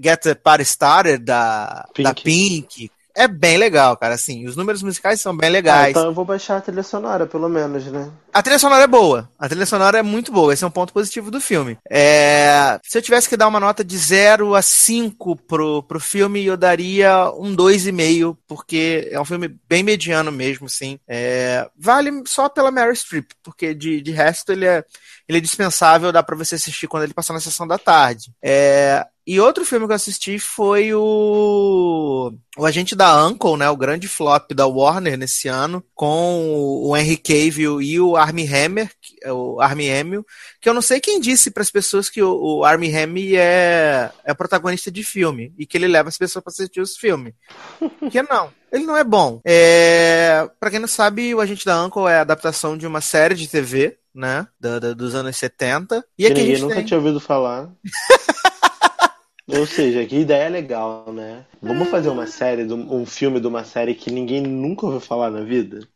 Get, 0.04 0.22
the 0.22 0.36
Party 0.36 0.64
Started 0.64 1.24
da 1.24 1.88
Pink. 1.94 2.04
da 2.04 2.14
Pink. 2.14 2.92
É 3.18 3.28
bem 3.28 3.58
legal, 3.58 3.96
cara, 3.96 4.16
assim, 4.16 4.46
os 4.46 4.56
números 4.58 4.84
musicais 4.84 5.22
são 5.22 5.36
bem 5.36 5.48
Ah, 5.48 5.52
legais. 5.54 5.92
então 5.92 6.06
eu 6.06 6.14
vou 6.14 6.26
baixar 6.26 6.58
a 6.58 6.62
trilha 6.62 6.84
sonora, 6.84 7.26
pelo 7.26 7.48
menos, 7.48 7.86
né? 7.86 8.12
A 8.34 8.42
trilha 8.44 8.60
sonora 8.60 8.84
é 8.84 8.88
boa. 8.88 9.30
A 9.40 9.48
trilha 9.48 9.66
sonora 9.66 9.98
é 10.00 10.04
muito 10.04 10.30
boa. 10.32 10.54
Esse 10.54 10.66
é 10.66 10.68
um 10.68 10.72
ponto 10.72 10.92
positivo 10.92 11.32
do 11.32 11.40
filme. 11.40 11.78
É, 11.90 12.78
Se 12.84 12.98
eu 12.98 13.02
tivesse 13.02 13.30
que 13.30 13.38
dar 13.38 13.48
uma 13.48 13.60
nota 13.62 13.84
de 13.86 13.98
0 13.98 14.54
a 14.56 14.62
5 14.62 15.38
pro, 15.48 15.82
pro 15.84 16.00
filme, 16.02 16.46
eu 16.46 16.58
daria 16.58 17.32
um 17.38 17.56
2,5, 17.56 18.36
porque 18.46 19.08
é 19.10 19.20
um 19.20 19.24
filme 19.26 19.48
bem 19.70 19.82
mediano 19.84 20.32
mesmo, 20.34 20.68
sim. 20.70 21.00
É, 21.08 21.66
Vale 21.80 22.12
só 22.28 22.50
pela 22.50 22.72
Mary 22.72 22.96
Streep, 22.98 23.32
porque 23.42 23.74
de, 23.74 24.02
de 24.02 24.12
resto 24.12 24.52
ele 24.52 24.66
é, 24.66 24.84
ele 25.28 25.40
é 25.40 25.42
dispensável, 25.42 26.12
dá 26.12 26.22
pra 26.24 26.36
você 26.36 26.56
assistir 26.56 26.88
quando 26.88 27.04
ele 27.04 27.14
passar 27.14 27.34
na 27.34 27.40
sessão 27.40 27.68
da 27.68 27.78
tarde. 27.78 28.32
É, 28.44 29.06
E 29.28 29.40
outro 29.40 29.66
filme 29.66 29.86
que 29.88 29.92
eu 29.92 29.96
assisti 29.96 30.38
foi 30.40 30.94
o 30.94 32.32
o 32.58 32.66
Agente 32.66 32.96
da 32.96 33.26
Uncle, 33.26 33.58
né, 33.58 33.70
o 33.70 33.76
grande 33.76 34.08
flop 34.08 34.52
da 34.54 34.66
Warner 34.66 35.18
nesse 35.18 35.48
ano, 35.50 35.84
com 35.94 36.80
o 36.88 36.96
Henry 36.96 37.18
Cavill 37.18 37.82
e 37.82 38.00
o 38.00 38.16
Armie 38.16 38.48
Hammer, 38.48 38.90
que- 39.02 39.30
o 39.30 39.60
Armie 39.60 39.90
Hammer, 39.92 40.22
que 40.62 40.70
eu 40.70 40.74
não 40.74 40.82
sei 40.82 41.00
quem 41.02 41.20
disse 41.20 41.52
para 41.52 41.64
as 41.64 41.72
pessoas 41.72 42.10
que 42.10 42.22
o, 42.22 42.60
o 42.60 42.64
Armie 42.64 42.96
Hammer 42.96 43.34
é, 43.38 44.12
é 44.24 44.34
protagonista 44.34 44.90
de 44.92 45.04
filme 45.04 45.54
e 45.58 45.66
que 45.66 45.78
ele 45.78 45.88
leva 45.88 46.08
as 46.10 46.18
pessoas 46.18 46.44
para 46.44 46.52
assistir 46.52 46.80
os 46.82 46.96
filmes. 46.98 47.34
Que 48.10 48.22
não, 48.22 48.52
ele 48.72 48.86
não 48.86 48.96
é 48.96 49.04
bom. 49.04 49.42
É, 49.46 50.48
para 50.60 50.70
quem 50.72 50.80
não 50.80 50.88
sabe, 50.88 51.34
o 51.34 51.42
Agente 51.42 51.66
da 51.66 51.84
Uncle 51.84 52.08
é 52.08 52.18
a 52.18 52.22
adaptação 52.22 52.78
de 52.78 52.86
uma 52.88 53.02
série 53.02 53.36
de 53.36 53.48
TV, 53.48 53.98
né, 54.16 54.48
da- 54.60 54.80
da- 54.80 54.94
dos 54.94 55.14
anos 55.14 55.36
70. 55.38 56.04
E 56.18 56.26
Que 56.26 56.32
aqui 56.32 56.42
ninguém 56.42 56.62
nunca 56.62 56.76
tem... 56.76 56.86
tinha 56.86 56.98
ouvido 56.98 57.20
falar. 57.20 57.70
Ou 59.48 59.66
seja, 59.68 60.04
que 60.08 60.18
ideia 60.18 60.50
legal, 60.50 61.14
né? 61.14 61.46
Vamos 61.62 61.90
fazer 61.90 62.10
uma 62.10 62.26
série, 62.26 62.66
de 62.66 62.74
um 62.74 63.06
filme 63.06 63.40
de 63.40 63.46
uma 63.46 63.64
série 63.64 63.94
que 63.94 64.10
ninguém 64.10 64.42
nunca 64.42 64.88
ouviu 64.88 65.00
falar 65.00 65.30
na 65.30 65.42
vida? 65.42 65.88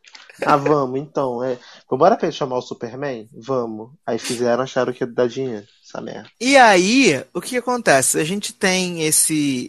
Ah, 0.45 0.55
vamos, 0.55 0.99
então. 0.99 1.43
É. 1.43 1.57
Bora 1.89 2.31
chamar 2.31 2.57
o 2.57 2.61
Superman? 2.61 3.27
Vamos. 3.33 3.91
Aí 4.05 4.19
fizeram, 4.19 4.63
acharam 4.63 4.93
que 4.93 5.03
ia 5.03 5.07
dar 5.07 5.27
dinheiro. 5.27 5.65
Essa 5.89 6.01
merda. 6.01 6.29
E 6.39 6.55
aí, 6.55 7.23
o 7.33 7.41
que 7.41 7.57
acontece? 7.57 8.19
A 8.19 8.23
gente 8.23 8.53
tem 8.53 9.03
esse, 9.03 9.67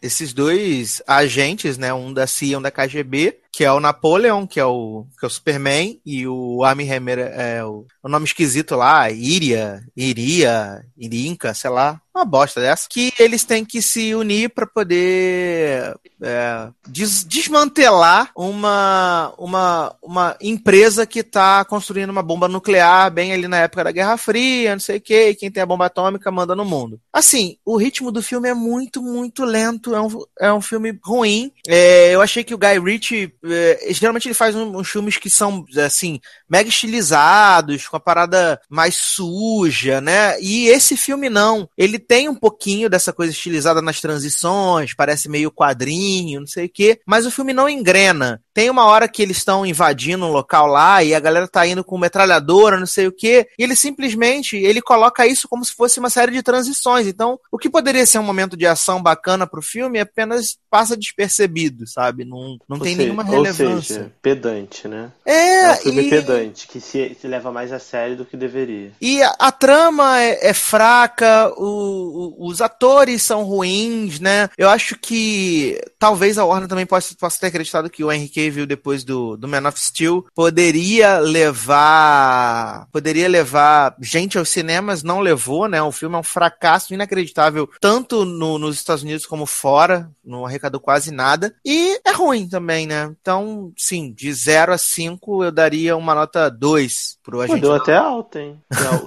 esses 0.00 0.32
dois 0.32 1.02
agentes, 1.06 1.76
né? 1.76 1.92
Um 1.92 2.12
da 2.12 2.26
CIA 2.26 2.52
e 2.52 2.56
um 2.56 2.62
da 2.62 2.70
KGB, 2.70 3.36
que 3.50 3.64
é 3.64 3.72
o 3.72 3.80
Napoleon, 3.80 4.46
que 4.46 4.60
é 4.60 4.64
o, 4.64 5.06
que 5.18 5.24
é 5.24 5.28
o 5.28 5.30
Superman, 5.30 5.98
e 6.04 6.26
o 6.28 6.62
Armie 6.62 6.92
Hammer 6.92 7.18
é 7.18 7.64
o, 7.64 7.86
o 8.02 8.08
nome 8.08 8.26
esquisito 8.26 8.76
lá, 8.76 9.10
Iria, 9.10 9.82
Iria, 9.96 10.84
Irinca, 10.96 11.54
sei 11.54 11.70
lá, 11.70 11.98
uma 12.14 12.24
bosta 12.24 12.60
dessa, 12.60 12.86
que 12.88 13.12
eles 13.18 13.44
têm 13.44 13.64
que 13.64 13.80
se 13.80 14.14
unir 14.14 14.50
para 14.50 14.66
poder 14.66 15.94
é, 16.22 16.68
des- 16.86 17.24
desmantelar 17.24 18.30
uma, 18.36 19.32
uma, 19.38 19.94
uma 20.02 20.36
empresa 20.40 21.06
que 21.06 21.20
está 21.20 21.64
construindo 21.64 22.10
uma 22.10 22.22
bomba 22.22 22.48
nuclear 22.48 23.10
bem 23.10 23.32
ali 23.32 23.48
na 23.48 23.58
época 23.58 23.84
da 23.84 23.90
Guerra 23.92 24.16
Fria, 24.18 24.72
não 24.72 24.80
sei 24.80 24.98
o 24.98 25.00
que, 25.00 25.34
quem 25.34 25.50
tem 25.56 25.62
a 25.62 25.66
bomba 25.66 25.86
atômica 25.86 26.30
manda 26.30 26.54
no 26.54 26.66
mundo. 26.66 27.00
Assim, 27.10 27.56
o 27.64 27.78
ritmo 27.78 28.12
do 28.12 28.22
filme 28.22 28.46
é 28.46 28.52
muito, 28.52 29.00
muito 29.00 29.42
lento, 29.42 29.94
é 29.94 30.00
um, 30.02 30.08
é 30.38 30.52
um 30.52 30.60
filme 30.60 30.98
ruim. 31.02 31.50
É, 31.66 32.14
eu 32.14 32.20
achei 32.20 32.44
que 32.44 32.54
o 32.54 32.58
Guy 32.58 32.78
Ritchie 32.78 33.32
é, 33.42 33.88
geralmente 33.90 34.28
ele 34.28 34.34
faz 34.34 34.54
uns 34.54 34.90
filmes 34.90 35.16
que 35.16 35.30
são, 35.30 35.64
assim, 35.82 36.20
mega 36.46 36.68
estilizados, 36.68 37.88
com 37.88 37.96
a 37.96 38.00
parada 38.00 38.60
mais 38.68 38.96
suja, 38.96 39.98
né? 39.98 40.38
E 40.42 40.68
esse 40.68 40.94
filme 40.94 41.30
não. 41.30 41.66
Ele 41.74 41.98
tem 41.98 42.28
um 42.28 42.34
pouquinho 42.34 42.90
dessa 42.90 43.10
coisa 43.10 43.32
estilizada 43.32 43.80
nas 43.80 43.98
transições, 43.98 44.92
parece 44.92 45.26
meio 45.26 45.50
quadrinho, 45.50 46.40
não 46.40 46.46
sei 46.46 46.66
o 46.66 46.70
quê, 46.70 47.00
mas 47.06 47.24
o 47.24 47.30
filme 47.30 47.54
não 47.54 47.66
engrena. 47.66 48.42
Tem 48.56 48.70
uma 48.70 48.86
hora 48.86 49.06
que 49.06 49.20
eles 49.20 49.36
estão 49.36 49.66
invadindo 49.66 50.24
um 50.24 50.32
local 50.32 50.66
lá 50.66 51.04
e 51.04 51.14
a 51.14 51.20
galera 51.20 51.46
tá 51.46 51.66
indo 51.66 51.84
com 51.84 51.98
metralhadora, 51.98 52.78
não 52.80 52.86
sei 52.86 53.06
o 53.06 53.12
quê, 53.12 53.46
e 53.58 53.62
ele 53.62 53.76
simplesmente 53.76 54.56
ele 54.56 54.80
coloca 54.80 55.26
isso 55.26 55.46
como 55.46 55.62
se 55.62 55.74
fosse 55.74 56.00
uma 56.00 56.08
série 56.08 56.32
de 56.32 56.42
transições. 56.42 57.06
Então, 57.06 57.38
o 57.52 57.58
que 57.58 57.68
poderia 57.68 58.06
ser 58.06 58.18
um 58.18 58.22
momento 58.22 58.56
de 58.56 58.66
ação 58.66 59.02
bacana 59.02 59.46
pro 59.46 59.60
filme 59.60 60.00
apenas 60.00 60.56
passa 60.70 60.96
despercebido, 60.96 61.86
sabe? 61.86 62.24
Não, 62.24 62.56
não 62.66 62.78
Ou 62.78 62.82
tem 62.82 62.94
seja- 62.94 63.02
nenhuma 63.02 63.24
Ou 63.24 63.30
relevância. 63.30 63.94
seja, 63.96 64.12
pedante, 64.22 64.88
né? 64.88 65.12
É, 65.26 65.36
É 65.66 65.72
um 65.72 65.76
filme 65.76 66.02
e- 66.06 66.08
pedante, 66.10 66.66
que 66.66 66.80
se, 66.80 67.14
se 67.20 67.28
leva 67.28 67.52
mais 67.52 67.70
a 67.74 67.78
sério 67.78 68.16
do 68.16 68.24
que 68.24 68.38
deveria. 68.38 68.92
E 69.02 69.22
a, 69.22 69.36
a 69.38 69.52
trama 69.52 70.18
é, 70.18 70.48
é 70.48 70.54
fraca, 70.54 71.52
o- 71.58 72.36
o- 72.40 72.48
os 72.48 72.62
atores 72.62 73.22
são 73.22 73.44
ruins, 73.44 74.18
né? 74.18 74.48
Eu 74.56 74.70
acho 74.70 74.96
que 74.98 75.78
talvez 75.98 76.38
a 76.38 76.44
Warner 76.46 76.68
também 76.68 76.86
possa, 76.86 77.14
possa 77.20 77.38
ter 77.38 77.48
acreditado 77.48 77.90
que 77.90 78.02
o 78.02 78.10
Henry 78.10 78.28
Cavill, 78.46 78.66
depois 78.66 79.04
do, 79.04 79.36
do 79.36 79.48
Man 79.48 79.68
of 79.68 79.78
Steel, 79.78 80.26
poderia 80.34 81.18
levar. 81.18 82.86
Poderia 82.92 83.28
levar 83.28 83.94
gente 84.00 84.38
aos 84.38 84.48
cinemas, 84.48 85.02
não 85.02 85.20
levou, 85.20 85.68
né? 85.68 85.82
O 85.82 85.92
filme 85.92 86.14
é 86.16 86.18
um 86.18 86.22
fracasso 86.22 86.94
inacreditável, 86.94 87.68
tanto 87.80 88.24
no- 88.24 88.58
nos 88.58 88.76
Estados 88.76 89.02
Unidos 89.02 89.26
como 89.26 89.46
fora, 89.46 90.10
não 90.24 90.46
arrecadou 90.46 90.80
quase 90.80 91.10
nada. 91.10 91.54
E 91.64 91.98
é 92.06 92.12
ruim 92.12 92.48
também, 92.48 92.86
né? 92.86 93.12
Então, 93.20 93.72
sim, 93.76 94.12
de 94.12 94.32
0 94.32 94.72
a 94.72 94.78
5 94.78 95.44
eu 95.44 95.52
daria 95.52 95.96
uma 95.96 96.14
nota 96.14 96.48
2 96.50 97.18
pro 97.22 97.38
Pô, 97.38 97.42
agente. 97.42 97.60
deu 97.60 97.74
até 97.74 97.96
alto, 97.96 98.38
hein? 98.38 98.58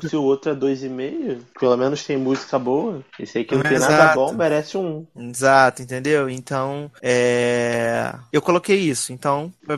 Se 0.08 0.16
o 0.16 0.24
outro 0.24 0.52
é 0.52 0.56
2,5, 0.56 1.40
pelo 1.60 1.78
menos 1.78 2.04
tem 2.04 2.18
música 2.18 2.60
boa. 2.60 3.02
Esse 3.20 3.40
aí 3.40 3.44
que 3.46 3.56
não 3.56 3.64
tem 3.64 3.80
nada 3.80 3.94
Exato. 3.94 4.16
bom 4.16 4.34
merece 4.34 4.78
um. 4.78 5.06
Exato, 5.16 5.82
entendeu? 5.82 6.30
Então, 6.30 6.92
é... 7.02 8.14
eu 8.32 8.42
coloquei 8.42 8.78
isso. 8.78 9.14
Então, 9.14 9.29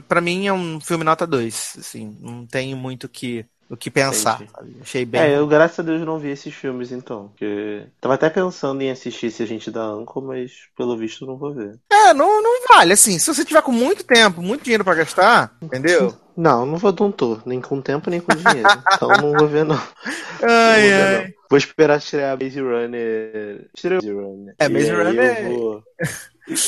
pra 0.08 0.22
mim 0.22 0.48
é 0.48 0.54
um 0.54 0.80
filme 0.80 1.04
nota 1.04 1.26
2, 1.28 1.76
assim, 1.80 2.18
não 2.22 2.46
tenho 2.46 2.76
muito 2.78 3.06
o 3.06 3.10
que 3.10 3.46
o 3.70 3.78
que 3.78 3.90
pensar. 3.90 4.44
Achei 4.82 5.06
bem. 5.06 5.22
É, 5.22 5.38
eu 5.38 5.48
graças 5.48 5.80
a 5.80 5.82
Deus 5.84 6.02
não 6.06 6.20
vi 6.20 6.28
esses 6.28 6.54
filmes 6.54 6.92
então. 6.92 7.30
Porque 7.30 7.86
tava 8.02 8.16
até 8.16 8.30
pensando 8.30 8.82
em 8.82 8.92
assistir 8.92 9.32
se 9.32 9.42
a 9.42 9.46
gente 9.46 9.72
dá 9.72 9.82
Anco, 9.82 10.22
mas 10.22 10.52
pelo 10.76 10.98
visto 10.98 11.26
não 11.26 11.38
vou 11.38 11.54
ver. 11.54 11.80
É, 11.90 12.14
não, 12.14 12.44
não 12.44 12.68
vale, 12.68 12.92
assim, 12.92 13.18
se 13.18 13.34
você 13.34 13.46
tiver 13.46 13.62
com 13.62 13.72
muito 13.72 14.04
tempo, 14.04 14.42
muito 14.42 14.64
dinheiro 14.66 14.84
pra 14.84 14.94
gastar, 14.96 15.56
entendeu? 15.62 16.14
Não, 16.36 16.66
não 16.66 16.78
vou 16.78 16.96
não 16.98 17.12
tô, 17.12 17.40
nem 17.46 17.60
com 17.60 17.82
tempo 17.82 18.10
nem 18.10 18.22
com 18.22 18.34
dinheiro. 18.34 18.68
então 18.96 19.10
não 19.10 19.34
vou 19.34 19.48
ver 19.50 19.66
não. 19.66 19.76
Não 20.42 20.50
Ai, 20.50 20.82
vou 20.82 20.90
ver, 20.90 21.04
ai. 21.04 21.26
não. 21.28 21.34
Vou 21.50 21.58
esperar 21.58 21.98
estrear 21.98 22.38
Maze 22.42 22.60
Runner. 22.62 23.70
Estreou 23.76 24.02
Maze 24.02 24.12
Runner. 24.14 24.56
É, 24.58 24.70
Maze 24.70 24.92
Runner- 24.92 25.38
eu 25.44 25.60
vou- 25.60 25.84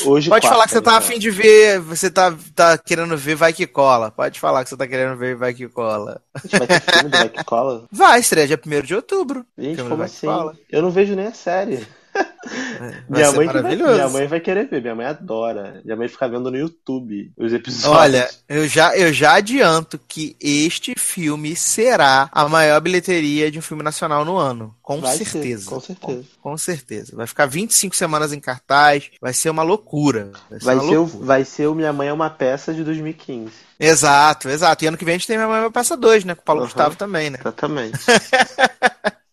Hoje 0.04 0.28
Pode 0.28 0.48
falar 0.48 0.64
que 0.64 0.72
você 0.72 0.82
tá 0.82 0.92
né? 0.92 0.96
afim 0.98 1.18
de 1.18 1.30
ver, 1.30 1.80
você 1.80 2.10
tá, 2.10 2.34
tá 2.54 2.78
querendo 2.78 3.16
ver 3.16 3.34
Vai 3.34 3.52
Que 3.52 3.66
Cola. 3.66 4.10
Pode 4.10 4.40
falar 4.40 4.64
que 4.64 4.70
você 4.70 4.76
tá 4.76 4.86
querendo 4.86 5.16
ver 5.16 5.36
Vai 5.36 5.52
Que 5.52 5.68
Cola. 5.68 6.20
Gente, 6.42 6.58
vai 6.58 6.66
ter 6.66 6.80
filme 6.80 7.10
do 7.10 7.18
Vai 7.18 7.28
que 7.28 7.44
cola? 7.44 7.84
Vai, 7.90 8.20
estreia 8.20 8.46
dia 8.46 8.60
1 8.64 8.82
de 8.82 8.94
outubro. 8.94 9.44
Gente, 9.58 9.82
como 9.82 10.02
assim? 10.02 10.26
Cola. 10.26 10.54
Eu 10.70 10.82
não 10.82 10.90
vejo 10.90 11.14
nem 11.14 11.26
a 11.26 11.34
série. 11.34 11.86
Vai 12.14 12.94
Minha 13.08 13.30
ser 13.30 13.36
mãe, 13.36 13.46
vai, 13.46 13.76
minha 13.76 14.08
mãe 14.08 14.26
vai 14.26 14.40
querer 14.40 14.68
ver, 14.68 14.80
minha 14.80 14.94
mãe 14.94 15.06
adora. 15.06 15.80
Minha 15.84 15.96
mãe 15.96 16.08
fica 16.08 16.28
vendo 16.28 16.50
no 16.50 16.56
YouTube 16.56 17.32
os 17.36 17.52
episódios. 17.52 17.98
Olha, 17.98 18.30
eu 18.48 18.68
já, 18.68 18.96
eu 18.96 19.12
já 19.12 19.34
adianto 19.34 19.98
que 20.06 20.36
este 20.40 20.94
filme 20.96 21.56
será 21.56 22.28
a 22.32 22.48
maior 22.48 22.80
bilheteria 22.80 23.50
de 23.50 23.58
um 23.58 23.62
filme 23.62 23.82
nacional 23.82 24.24
no 24.24 24.36
ano. 24.36 24.74
Com 24.82 25.00
Vai 25.00 25.16
ser, 25.16 25.24
certeza. 25.24 25.70
com 25.70 25.80
certeza. 25.80 26.24
Com, 26.40 26.50
com 26.50 26.58
certeza. 26.58 27.16
Vai 27.16 27.26
ficar 27.26 27.46
25 27.46 27.96
semanas 27.96 28.32
em 28.32 28.40
cartaz. 28.40 29.10
Vai 29.20 29.32
ser 29.32 29.50
uma 29.50 29.62
loucura. 29.62 30.30
Vai 30.50 30.60
ser 30.60 30.64
vai, 30.66 30.74
uma 30.74 30.84
ser 30.84 30.96
o, 30.96 31.00
loucura. 31.00 31.24
vai 31.26 31.44
ser 31.44 31.66
o 31.68 31.74
Minha 31.74 31.92
Mãe 31.92 32.08
é 32.08 32.12
uma 32.12 32.30
peça 32.30 32.74
de 32.74 32.84
2015. 32.84 33.50
Exato, 33.80 34.48
exato. 34.48 34.84
E 34.84 34.88
ano 34.88 34.96
que 34.96 35.04
vem 35.04 35.14
a 35.14 35.18
gente 35.18 35.26
tem 35.26 35.36
Minha 35.36 35.48
Mãe 35.48 35.58
é 35.58 35.62
uma 35.62 35.70
Peça 35.70 35.96
2, 35.96 36.24
né? 36.24 36.34
Com 36.34 36.42
o 36.42 36.44
Paulo 36.44 36.60
Aham. 36.62 36.68
Gustavo 36.68 36.96
também, 36.96 37.30
né? 37.30 37.38
Exatamente. 37.40 37.98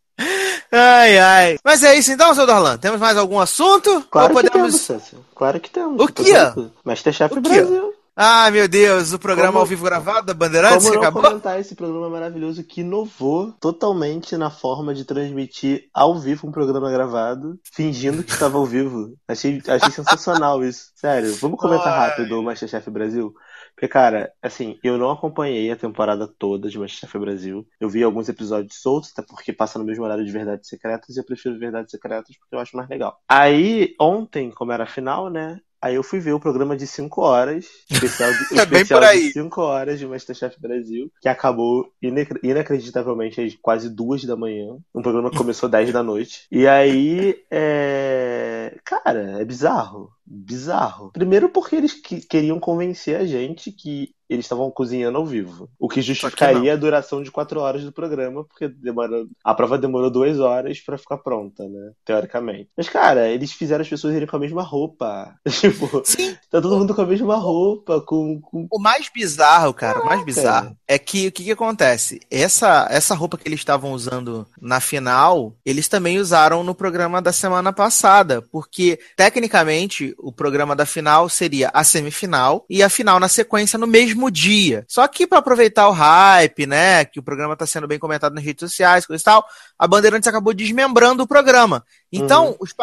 Ai, 0.71 1.17
ai. 1.17 1.57
Mas 1.63 1.83
é 1.83 1.95
isso 1.97 2.11
então, 2.11 2.33
seu 2.33 2.45
Dorlan. 2.45 2.77
Temos 2.77 2.99
mais 2.99 3.17
algum 3.17 3.39
assunto? 3.39 4.05
Claro 4.09 4.33
Ou 4.35 4.41
que 4.41 4.49
podemos. 4.49 4.87
temos. 4.87 5.11
Claro 5.35 5.59
que 5.59 5.69
temos. 5.69 6.01
O 6.01 6.07
tranquilo. 6.07 6.71
Masterchef 6.83 7.37
O? 7.37 7.41
Brasil. 7.41 7.93
Ah, 8.15 8.51
meu 8.51 8.67
Deus, 8.67 9.13
o 9.13 9.19
programa 9.19 9.53
Como- 9.53 9.59
ao 9.61 9.65
vivo 9.65 9.85
gravado 9.85 10.27
da 10.27 10.33
Bandeirantes 10.33 10.85
Como 10.85 10.99
acabou? 10.99 11.23
comentar 11.23 11.59
esse 11.59 11.73
programa 11.75 12.09
maravilhoso 12.09 12.61
que 12.63 12.81
inovou 12.81 13.53
totalmente 13.59 14.35
na 14.35 14.51
forma 14.51 14.93
de 14.93 15.05
transmitir 15.05 15.85
ao 15.93 16.19
vivo 16.19 16.45
um 16.45 16.51
programa 16.51 16.91
gravado, 16.91 17.57
fingindo 17.73 18.21
que 18.21 18.31
estava 18.31 18.57
ao 18.57 18.65
vivo. 18.65 19.13
Achei, 19.27 19.61
achei 19.65 19.91
sensacional 19.91 20.63
isso. 20.63 20.87
Sério, 20.93 21.33
vamos 21.37 21.57
comentar 21.59 21.87
Ai. 21.87 22.09
rápido 22.09 22.37
o 22.37 22.43
Masterchef 22.43 22.89
Brasil? 22.91 23.33
Porque, 23.81 23.93
cara, 23.93 24.31
assim, 24.39 24.77
eu 24.83 24.95
não 24.95 25.09
acompanhei 25.09 25.71
a 25.71 25.75
temporada 25.75 26.27
toda 26.27 26.69
de 26.69 26.77
Masterchef 26.77 27.17
Brasil. 27.17 27.67
Eu 27.79 27.89
vi 27.89 28.03
alguns 28.03 28.29
episódios 28.29 28.79
soltos, 28.79 29.11
até 29.11 29.23
porque 29.27 29.51
passa 29.51 29.79
no 29.79 29.85
mesmo 29.85 30.03
horário 30.03 30.23
de 30.23 30.31
Verdades 30.31 30.69
Secretas, 30.69 31.15
e 31.15 31.19
eu 31.19 31.25
prefiro 31.25 31.57
Verdades 31.57 31.89
Secretas 31.89 32.37
porque 32.37 32.53
eu 32.53 32.59
acho 32.59 32.77
mais 32.77 32.87
legal. 32.87 33.17
Aí, 33.27 33.95
ontem, 33.99 34.51
como 34.51 34.71
era 34.71 34.83
a 34.83 34.87
final, 34.87 35.31
né? 35.31 35.59
Aí 35.81 35.95
eu 35.95 36.03
fui 36.03 36.19
ver 36.19 36.33
o 36.33 36.39
programa 36.39 36.77
de 36.77 36.85
5 36.85 37.21
horas, 37.21 37.65
especial, 37.89 38.29
de, 38.31 38.37
É 38.53 38.61
especial 38.61 39.01
de 39.01 39.31
5 39.31 39.61
horas 39.61 39.97
de 39.97 40.05
Masterchef 40.05 40.61
Brasil, 40.61 41.11
que 41.19 41.27
acabou 41.27 41.91
inacre- 41.99 42.39
inacreditavelmente 42.43 43.41
às 43.41 43.55
quase 43.59 43.89
duas 43.89 44.23
da 44.23 44.35
manhã. 44.35 44.77
Um 44.93 45.01
programa 45.01 45.31
que 45.31 45.37
começou 45.37 45.67
10 45.67 45.91
da 45.91 46.03
noite. 46.03 46.45
E 46.51 46.67
aí, 46.67 47.35
é... 47.49 48.77
cara, 48.85 49.41
é 49.41 49.43
bizarro. 49.43 50.11
Bizarro. 50.31 51.11
Primeiro 51.11 51.49
porque 51.49 51.75
eles 51.75 51.93
que- 51.93 52.21
queriam 52.21 52.59
convencer 52.59 53.19
a 53.19 53.25
gente 53.25 53.71
que 53.71 54.13
eles 54.29 54.45
estavam 54.45 54.71
cozinhando 54.71 55.17
ao 55.17 55.25
vivo. 55.25 55.69
O 55.77 55.89
que 55.89 56.01
justificaria 56.01 56.71
a 56.71 56.77
duração 56.77 57.21
de 57.21 57.29
4 57.29 57.59
horas 57.59 57.83
do 57.83 57.91
programa, 57.91 58.45
porque 58.45 58.69
demorou... 58.69 59.27
a 59.43 59.53
prova 59.53 59.77
demorou 59.77 60.09
2 60.09 60.39
horas 60.39 60.79
pra 60.79 60.97
ficar 60.97 61.17
pronta, 61.17 61.67
né? 61.67 61.91
Teoricamente. 62.05 62.69
Mas, 62.77 62.87
cara, 62.87 63.27
eles 63.27 63.51
fizeram 63.51 63.81
as 63.81 63.89
pessoas 63.89 64.15
irem 64.15 64.25
com 64.27 64.37
a 64.37 64.39
mesma 64.39 64.63
roupa. 64.63 65.35
tipo, 65.59 66.01
Sim. 66.05 66.33
tá 66.49 66.61
todo 66.61 66.77
mundo 66.77 66.95
com 66.95 67.01
a 67.01 67.05
mesma 67.05 67.35
roupa, 67.35 67.99
com, 67.99 68.39
com 68.39 68.67
O 68.71 68.79
mais 68.79 69.09
bizarro, 69.13 69.73
cara, 69.73 70.01
o 70.01 70.05
mais 70.05 70.23
bizarro 70.23 70.77
é 70.87 70.97
que 70.97 71.27
o 71.27 71.31
que, 71.31 71.43
que 71.45 71.51
acontece? 71.51 72.21
Essa, 72.29 72.87
essa 72.89 73.15
roupa 73.15 73.37
que 73.37 73.47
eles 73.47 73.59
estavam 73.59 73.91
usando 73.91 74.45
na 74.61 74.79
final, 74.79 75.55
eles 75.65 75.87
também 75.87 76.19
usaram 76.19 76.63
no 76.63 76.75
programa 76.75 77.21
da 77.21 77.33
semana 77.33 77.73
passada, 77.73 78.41
porque 78.51 78.99
tecnicamente 79.15 80.13
o 80.21 80.31
programa 80.31 80.75
da 80.75 80.85
final 80.85 81.27
seria 81.27 81.69
a 81.73 81.83
semifinal 81.83 82.65
e 82.69 82.83
a 82.83 82.89
final 82.89 83.19
na 83.19 83.27
sequência 83.27 83.77
no 83.77 83.87
mesmo 83.87 84.29
dia. 84.29 84.85
Só 84.87 85.07
que 85.07 85.25
para 85.25 85.39
aproveitar 85.39 85.89
o 85.89 85.91
hype, 85.91 86.65
né, 86.65 87.05
que 87.05 87.19
o 87.19 87.23
programa 87.23 87.55
tá 87.55 87.65
sendo 87.65 87.87
bem 87.87 87.99
comentado 87.99 88.33
nas 88.33 88.43
redes 88.43 88.69
sociais, 88.69 89.05
coisa 89.05 89.21
e 89.21 89.25
tal, 89.25 89.45
a 89.77 89.87
Bandeirantes 89.87 90.27
acabou 90.27 90.53
desmembrando 90.53 91.23
o 91.23 91.27
programa. 91.27 91.83
Então, 92.11 92.49
Uhum. 92.49 92.55
os, 92.59 92.73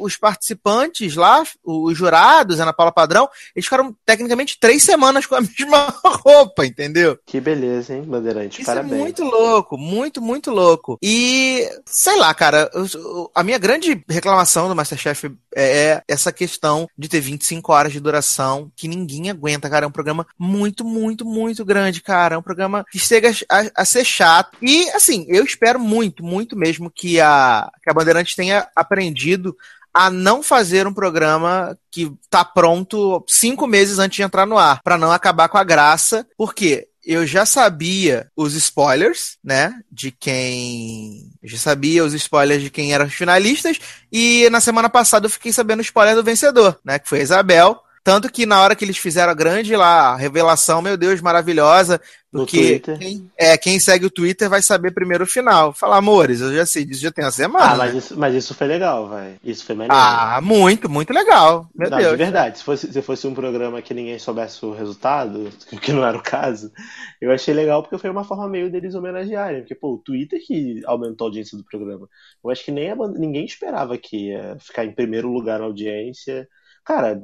os 0.00 0.16
participantes 0.16 1.14
lá, 1.14 1.42
os 1.64 1.96
jurados, 1.96 2.60
Ana 2.60 2.72
Paula 2.72 2.92
Padrão, 2.92 3.28
eles 3.54 3.64
ficaram 3.66 3.94
tecnicamente 4.06 4.58
três 4.58 4.82
semanas 4.82 5.26
com 5.26 5.34
a 5.34 5.40
mesma 5.42 5.94
roupa, 6.04 6.64
entendeu? 6.64 7.18
Que 7.26 7.40
beleza, 7.40 7.94
hein, 7.94 8.02
Bandeirante? 8.02 8.62
Isso 8.62 8.66
Parabéns. 8.66 8.92
é 8.94 8.96
muito 8.98 9.24
louco, 9.24 9.76
muito, 9.76 10.20
muito 10.22 10.50
louco. 10.50 10.98
E, 11.02 11.68
sei 11.86 12.16
lá, 12.16 12.32
cara, 12.32 12.70
eu- 12.72 13.30
a 13.34 13.42
minha 13.42 13.58
grande 13.58 14.02
reclamação 14.08 14.68
do 14.68 14.74
Masterchef 14.74 15.26
é, 15.54 15.88
é 15.88 16.02
essa 16.08 16.32
questão 16.32 16.88
de 16.96 17.08
ter 17.08 17.20
25 17.20 17.72
horas 17.72 17.92
de 17.92 18.00
duração, 18.00 18.70
que 18.76 18.88
ninguém 18.88 19.30
aguenta, 19.30 19.68
cara. 19.68 19.84
É 19.84 19.88
um 19.88 19.92
programa 19.92 20.26
muito, 20.38 20.84
muito, 20.84 21.24
muito 21.24 21.64
grande, 21.64 22.00
cara. 22.00 22.34
É 22.34 22.38
um 22.38 22.42
programa 22.42 22.84
que 22.90 22.98
chega 22.98 23.30
a, 23.50 23.82
a 23.82 23.84
ser 23.84 24.04
chato. 24.04 24.56
E, 24.62 24.88
assim, 24.90 25.26
eu 25.28 25.44
espero 25.44 25.78
muito, 25.78 26.24
muito 26.24 26.56
mesmo 26.56 26.90
que 26.90 27.20
a, 27.20 27.68
que 27.82 27.90
a 27.90 27.94
Bandeirantes 27.94 28.34
tenha 28.34 28.66
aprendido 28.80 29.56
a 29.92 30.10
não 30.10 30.42
fazer 30.42 30.86
um 30.86 30.92
programa 30.92 31.76
que 31.90 32.12
tá 32.30 32.44
pronto 32.44 33.24
cinco 33.26 33.66
meses 33.66 33.98
antes 33.98 34.16
de 34.16 34.22
entrar 34.22 34.46
no 34.46 34.58
ar, 34.58 34.80
pra 34.82 34.98
não 34.98 35.10
acabar 35.10 35.48
com 35.48 35.58
a 35.58 35.64
graça, 35.64 36.26
porque 36.36 36.88
eu 37.04 37.26
já 37.26 37.46
sabia 37.46 38.30
os 38.36 38.54
spoilers, 38.54 39.38
né, 39.42 39.74
de 39.90 40.10
quem, 40.10 41.32
eu 41.42 41.48
já 41.48 41.56
sabia 41.56 42.04
os 42.04 42.12
spoilers 42.12 42.62
de 42.62 42.70
quem 42.70 42.92
eram 42.92 43.06
os 43.06 43.14
finalistas 43.14 43.78
e 44.12 44.48
na 44.50 44.60
semana 44.60 44.90
passada 44.90 45.26
eu 45.26 45.30
fiquei 45.30 45.52
sabendo 45.52 45.78
o 45.78 45.82
spoiler 45.82 46.14
do 46.14 46.22
vencedor, 46.22 46.78
né, 46.84 46.98
que 46.98 47.08
foi 47.08 47.20
a 47.20 47.22
Isabel. 47.22 47.82
Tanto 48.08 48.32
que 48.32 48.46
na 48.46 48.62
hora 48.62 48.74
que 48.74 48.86
eles 48.86 48.96
fizeram 48.96 49.30
a 49.30 49.34
grande 49.34 49.76
lá, 49.76 50.14
a 50.14 50.16
revelação, 50.16 50.80
meu 50.80 50.96
Deus, 50.96 51.20
maravilhosa, 51.20 52.00
porque 52.32 52.78
quem, 52.78 53.30
é, 53.36 53.58
quem 53.58 53.78
segue 53.78 54.06
o 54.06 54.10
Twitter 54.10 54.48
vai 54.48 54.62
saber 54.62 54.94
primeiro 54.94 55.24
o 55.24 55.26
final. 55.26 55.74
Fala, 55.74 55.98
amores, 55.98 56.40
eu 56.40 56.54
já 56.54 56.64
sei 56.64 56.86
disso, 56.86 57.02
já 57.02 57.12
tem 57.12 57.22
uma 57.22 57.30
semana. 57.30 57.72
Ah, 57.72 57.76
mas 57.76 57.94
isso, 57.94 58.18
mas 58.18 58.34
isso 58.34 58.54
foi 58.54 58.66
legal, 58.66 59.10
vai. 59.10 59.36
Isso 59.44 59.62
foi 59.62 59.74
maneiro. 59.74 59.94
Ah, 59.94 60.40
muito, 60.42 60.88
muito 60.88 61.12
legal. 61.12 61.68
Meu 61.74 61.90
Não, 61.90 61.98
Deus. 61.98 62.12
de 62.12 62.16
verdade, 62.16 62.56
se 62.56 62.64
fosse, 62.64 62.90
se 62.90 63.02
fosse 63.02 63.26
um 63.26 63.34
programa 63.34 63.82
que 63.82 63.92
ninguém 63.92 64.18
soubesse 64.18 64.64
o 64.64 64.72
resultado, 64.72 65.50
o 65.70 65.78
que 65.78 65.92
não 65.92 66.02
era 66.02 66.16
o 66.16 66.22
caso, 66.22 66.72
eu 67.20 67.30
achei 67.30 67.52
legal 67.52 67.82
porque 67.82 67.98
foi 67.98 68.08
uma 68.08 68.24
forma 68.24 68.48
meio 68.48 68.72
deles 68.72 68.94
homenagearem. 68.94 69.60
Porque, 69.60 69.74
pô, 69.74 69.96
o 69.96 69.98
Twitter 69.98 70.40
que 70.46 70.80
aumentou 70.86 71.26
a 71.26 71.28
audiência 71.28 71.58
do 71.58 71.64
programa. 71.64 72.08
Eu 72.42 72.48
acho 72.48 72.64
que 72.64 72.72
nem 72.72 72.90
a 72.90 72.96
ninguém 72.96 73.44
esperava 73.44 73.98
que 73.98 74.28
ia 74.30 74.56
ficar 74.60 74.86
em 74.86 74.94
primeiro 74.94 75.30
lugar 75.30 75.58
na 75.58 75.66
audiência. 75.66 76.48
Cara, 76.88 77.20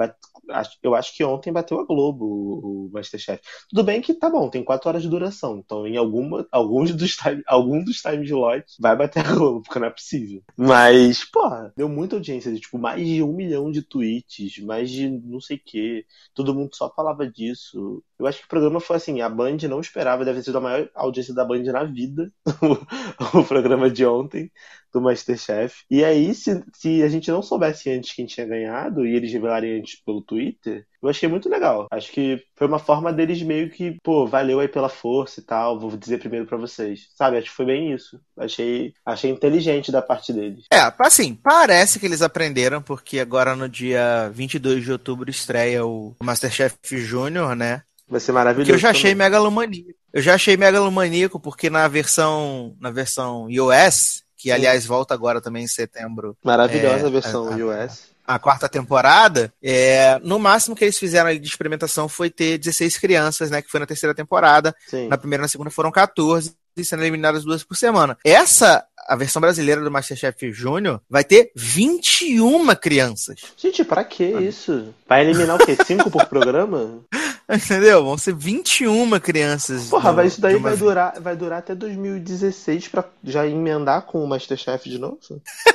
eu 0.82 0.95
acho 0.95 1.16
que 1.16 1.24
ontem 1.24 1.51
bateu 1.51 1.81
a 1.81 1.86
Globo 1.86 2.27
o, 2.27 2.91
Masterchef. 2.93 3.41
Tudo 3.70 3.82
bem 3.82 4.03
que 4.03 4.12
tá 4.12 4.28
bom, 4.28 4.51
tem 4.51 4.62
quatro 4.62 4.91
horas 4.91 5.03
de 5.03 5.09
duração. 5.09 5.57
Então, 5.57 5.86
em 5.86 5.97
alguma, 5.97 6.47
alguns 6.53 6.95
dos 6.95 7.16
time, 7.16 7.43
algum 7.47 7.82
dos 7.82 8.03
time 8.03 8.23
slots 8.27 8.77
vai 8.78 8.95
bater 8.95 9.24
a 9.27 9.35
Globo, 9.35 9.62
porque 9.62 9.78
não 9.78 9.86
é 9.86 9.91
possível. 9.91 10.43
Mas, 10.55 11.24
porra, 11.24 11.73
deu 11.74 11.89
muita 11.89 12.16
audiência. 12.16 12.55
Tipo, 12.55 12.77
mais 12.77 13.09
de 13.09 13.23
um 13.23 13.32
milhão 13.32 13.70
de 13.70 13.81
tweets, 13.81 14.59
mais 14.59 14.91
de 14.91 15.09
não 15.09 15.41
sei 15.41 15.57
o 15.57 15.62
quê. 15.65 16.05
Todo 16.35 16.55
mundo 16.55 16.77
só 16.77 16.93
falava 16.95 17.27
disso. 17.27 18.05
Eu 18.19 18.27
acho 18.27 18.41
que 18.41 18.45
o 18.45 18.49
programa 18.49 18.81
foi 18.81 18.97
assim, 18.97 19.23
a 19.23 19.31
Band 19.31 19.57
não 19.66 19.81
esperava, 19.81 20.27
deve 20.27 20.41
ter 20.41 20.45
sido 20.45 20.59
a 20.59 20.61
maior 20.61 20.91
audiência 20.95 21.32
da 21.32 21.43
Band 21.43 21.62
na 21.62 21.85
vida, 21.85 22.31
o 23.32 23.43
programa 23.45 23.91
de 23.91 24.05
ontem 24.05 24.53
do 24.95 25.01
Masterchef. 25.01 25.83
E 25.91 26.05
aí, 26.05 26.33
se, 26.33 26.62
se 26.73 27.03
a 27.03 27.09
gente 27.09 27.31
não 27.31 27.43
soubesse 27.43 27.91
antes 27.91 28.15
quem 28.15 28.25
tinha 28.25 28.47
ganhado, 28.47 29.05
e 29.05 29.15
eles 29.15 29.33
revelarem 29.33 29.81
antes 29.81 30.01
pelo 30.01 30.23
Twitter, 30.23 30.87
eu 31.03 31.09
achei 31.09 31.29
muito 31.29 31.49
legal. 31.49 31.89
Acho 31.91 32.12
que 32.12 32.41
foi 32.57 32.66
uma 32.69 32.79
forma 32.79 33.12
deles 33.12 33.43
meio 33.43 33.69
que, 33.69 33.99
pô, 34.03 34.27
valeu 34.27 34.61
aí 34.61 34.69
pela 34.69 34.89
força 34.89 35.41
e 35.41 35.43
tal, 35.43 35.79
vou 35.79 35.97
dizer 35.97 36.19
primeiro 36.19 36.47
pra 36.47 36.57
vocês. 36.57 37.09
Sabe? 37.16 37.37
Acho 37.37 37.51
que 37.51 37.57
foi 37.57 37.66
bem 37.66 37.93
isso. 37.93 38.21
Achei, 38.39 38.95
achei 39.05 39.31
inteligente 39.31 39.91
da 39.91 40.01
parte 40.01 40.33
deles. 40.33 40.65
É, 40.73 40.79
assim, 41.01 41.35
parece 41.35 41.99
que 41.99 42.07
eles 42.07 42.23
aprenderam, 42.23 42.81
porque 42.81 43.19
agora 43.19 43.57
no 43.57 43.69
dia 43.69 44.31
22 44.33 44.85
de 44.85 44.93
outubro 44.93 45.29
estreia 45.29 45.85
o 45.85 46.15
Masterchef 46.23 46.77
Júnior, 46.93 47.57
né? 47.57 47.83
Vai 48.09 48.21
ser 48.21 48.33
maravilhoso. 48.33 48.71
Que 48.71 48.75
eu 48.75 48.79
já 48.79 48.91
achei 48.91 49.12
também. 49.12 49.27
megalomaníaco. 49.27 49.99
Eu 50.12 50.23
já 50.23 50.35
achei 50.35 50.57
megalomaníaco, 50.57 51.41
porque 51.41 51.69
na 51.69 51.89
versão, 51.89 52.77
na 52.81 52.91
versão 52.91 53.51
iOS, 53.51 54.24
que 54.45 54.53
aliás 54.53 54.85
volta 54.85 55.15
agora 55.15 55.41
também 55.41 55.65
em 55.65 55.66
setembro, 55.66 56.37
Maravilhosa 56.45 57.05
É, 57.05 57.07
a 57.07 57.11
versão 57.11 57.49
a- 57.49 57.55
a- 57.55 57.57
US. 57.87 58.03
a 58.27 58.39
quarta 58.39 58.69
temporada, 58.69 59.51
é, 59.62 60.19
no 60.23 60.39
máximo 60.39 60.77
que 60.77 60.85
eles 60.85 60.99
fizeram 60.99 61.35
de 61.35 61.49
experimentação 61.49 62.11
foi 62.11 62.29
ter 62.29 62.59
16 62.59 62.99
crianças, 62.99 63.51
né? 63.51 63.62
Que 63.62 63.71
foi 63.71 63.81
na 63.81 63.87
terceira 63.87 64.15
temporada. 64.15 64.75
Sim. 64.87 65.09
Na 65.09 65.16
primeira 65.16 65.41
e 65.41 65.45
na 65.45 65.49
segunda 65.49 65.71
foram 65.71 65.91
14, 65.91 66.55
e 66.77 66.85
sendo 66.85 67.03
eliminadas 67.03 67.45
duas 67.45 67.63
por 67.63 67.77
semana. 67.77 68.17
Essa, 68.25 68.85
a 69.07 69.17
versão 69.17 69.41
brasileira 69.41 69.81
do 69.83 69.91
Masterchef 69.91 70.53
Júnior, 70.53 71.01
vai 71.09 71.23
ter 71.25 71.51
21 71.55 72.75
crianças. 72.77 73.41
Gente, 73.57 73.85
pra 73.85 74.05
que 74.05 74.25
isso? 74.25 74.95
Vai 75.09 75.23
eliminar 75.25 75.57
o 75.61 75.65
quê? 75.65 75.77
Cinco 75.87 76.11
por 76.11 76.27
programa? 76.27 77.01
Entendeu? 77.51 78.03
Vão 78.05 78.17
ser 78.17 78.35
21 78.35 79.21
crianças. 79.21 79.89
Porra, 79.89 80.11
do- 80.11 80.17
mas 80.17 80.33
isso 80.33 80.41
daí 80.41 80.57
uma 80.57 80.71
vai 80.71 80.79
durar, 80.79 81.21
vai 81.21 81.37
durar 81.37 81.59
até 81.59 81.75
2016 81.75 82.89
pra 82.89 83.05
já 83.23 83.47
emendar 83.47 84.03
com 84.03 84.25
o 84.25 84.27
Masterchef 84.27 84.89
de 84.89 84.99
novo? 84.99 85.19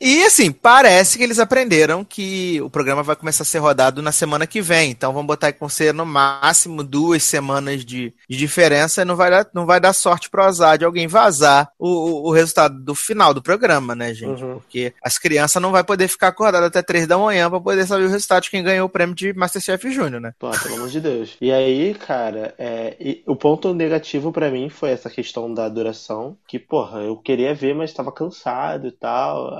E 0.00 0.24
assim, 0.24 0.52
parece 0.52 1.16
que 1.16 1.24
eles 1.24 1.38
aprenderam 1.38 2.04
que 2.04 2.60
o 2.60 2.68
programa 2.68 3.02
vai 3.02 3.16
começar 3.16 3.42
a 3.42 3.46
ser 3.46 3.58
rodado 3.58 4.02
na 4.02 4.12
semana 4.12 4.46
que 4.46 4.60
vem. 4.60 4.90
Então 4.90 5.12
vamos 5.12 5.26
botar 5.26 5.52
que 5.52 5.60
vão 5.60 5.68
ser 5.68 5.94
no 5.94 6.04
máximo 6.04 6.84
duas 6.84 7.22
semanas 7.22 7.84
de, 7.84 8.12
de 8.28 8.36
diferença. 8.36 9.04
Não 9.04 9.16
vai, 9.16 9.30
dar, 9.30 9.48
não 9.54 9.64
vai 9.64 9.80
dar 9.80 9.92
sorte 9.92 10.28
pro 10.28 10.42
azar 10.42 10.78
de 10.78 10.84
alguém 10.84 11.06
vazar 11.06 11.70
o, 11.78 12.28
o, 12.28 12.32
resultado 12.32 12.78
do 12.78 12.94
final 12.94 13.32
do 13.32 13.42
programa, 13.42 13.94
né, 13.94 14.12
gente? 14.12 14.42
Uhum. 14.42 14.58
Porque 14.58 14.92
as 15.02 15.18
crianças 15.18 15.60
não 15.60 15.72
vão 15.72 15.84
poder 15.84 16.08
ficar 16.08 16.28
acordadas 16.28 16.68
até 16.68 16.82
três 16.82 17.06
da 17.06 17.16
manhã 17.16 17.48
pra 17.48 17.60
poder 17.60 17.86
saber 17.86 18.04
o 18.04 18.10
resultado 18.10 18.42
de 18.42 18.50
quem 18.50 18.62
ganhou 18.62 18.86
o 18.86 18.90
prêmio 18.90 19.14
de 19.14 19.32
Masterchef 19.32 19.90
Júnior, 19.90 20.20
né? 20.20 20.32
Pô, 20.38 20.50
pelo 20.50 20.76
amor 20.76 20.88
de 20.88 21.00
Deus. 21.00 21.36
E 21.40 21.50
aí, 21.50 21.94
cara, 21.94 22.54
é, 22.58 22.96
e 23.00 23.22
o 23.26 23.36
ponto 23.36 23.72
negativo 23.72 24.32
pra 24.32 24.50
mim 24.50 24.68
foi 24.68 24.90
essa 24.90 25.08
questão 25.08 25.52
da 25.52 25.68
duração. 25.68 26.36
Que, 26.46 26.58
porra, 26.58 27.00
eu 27.00 27.16
queria 27.16 27.54
ver, 27.54 27.74
mas 27.74 27.92
tava 27.92 28.12
cansado 28.12 28.88
e 28.88 28.92
tal. 28.92 29.54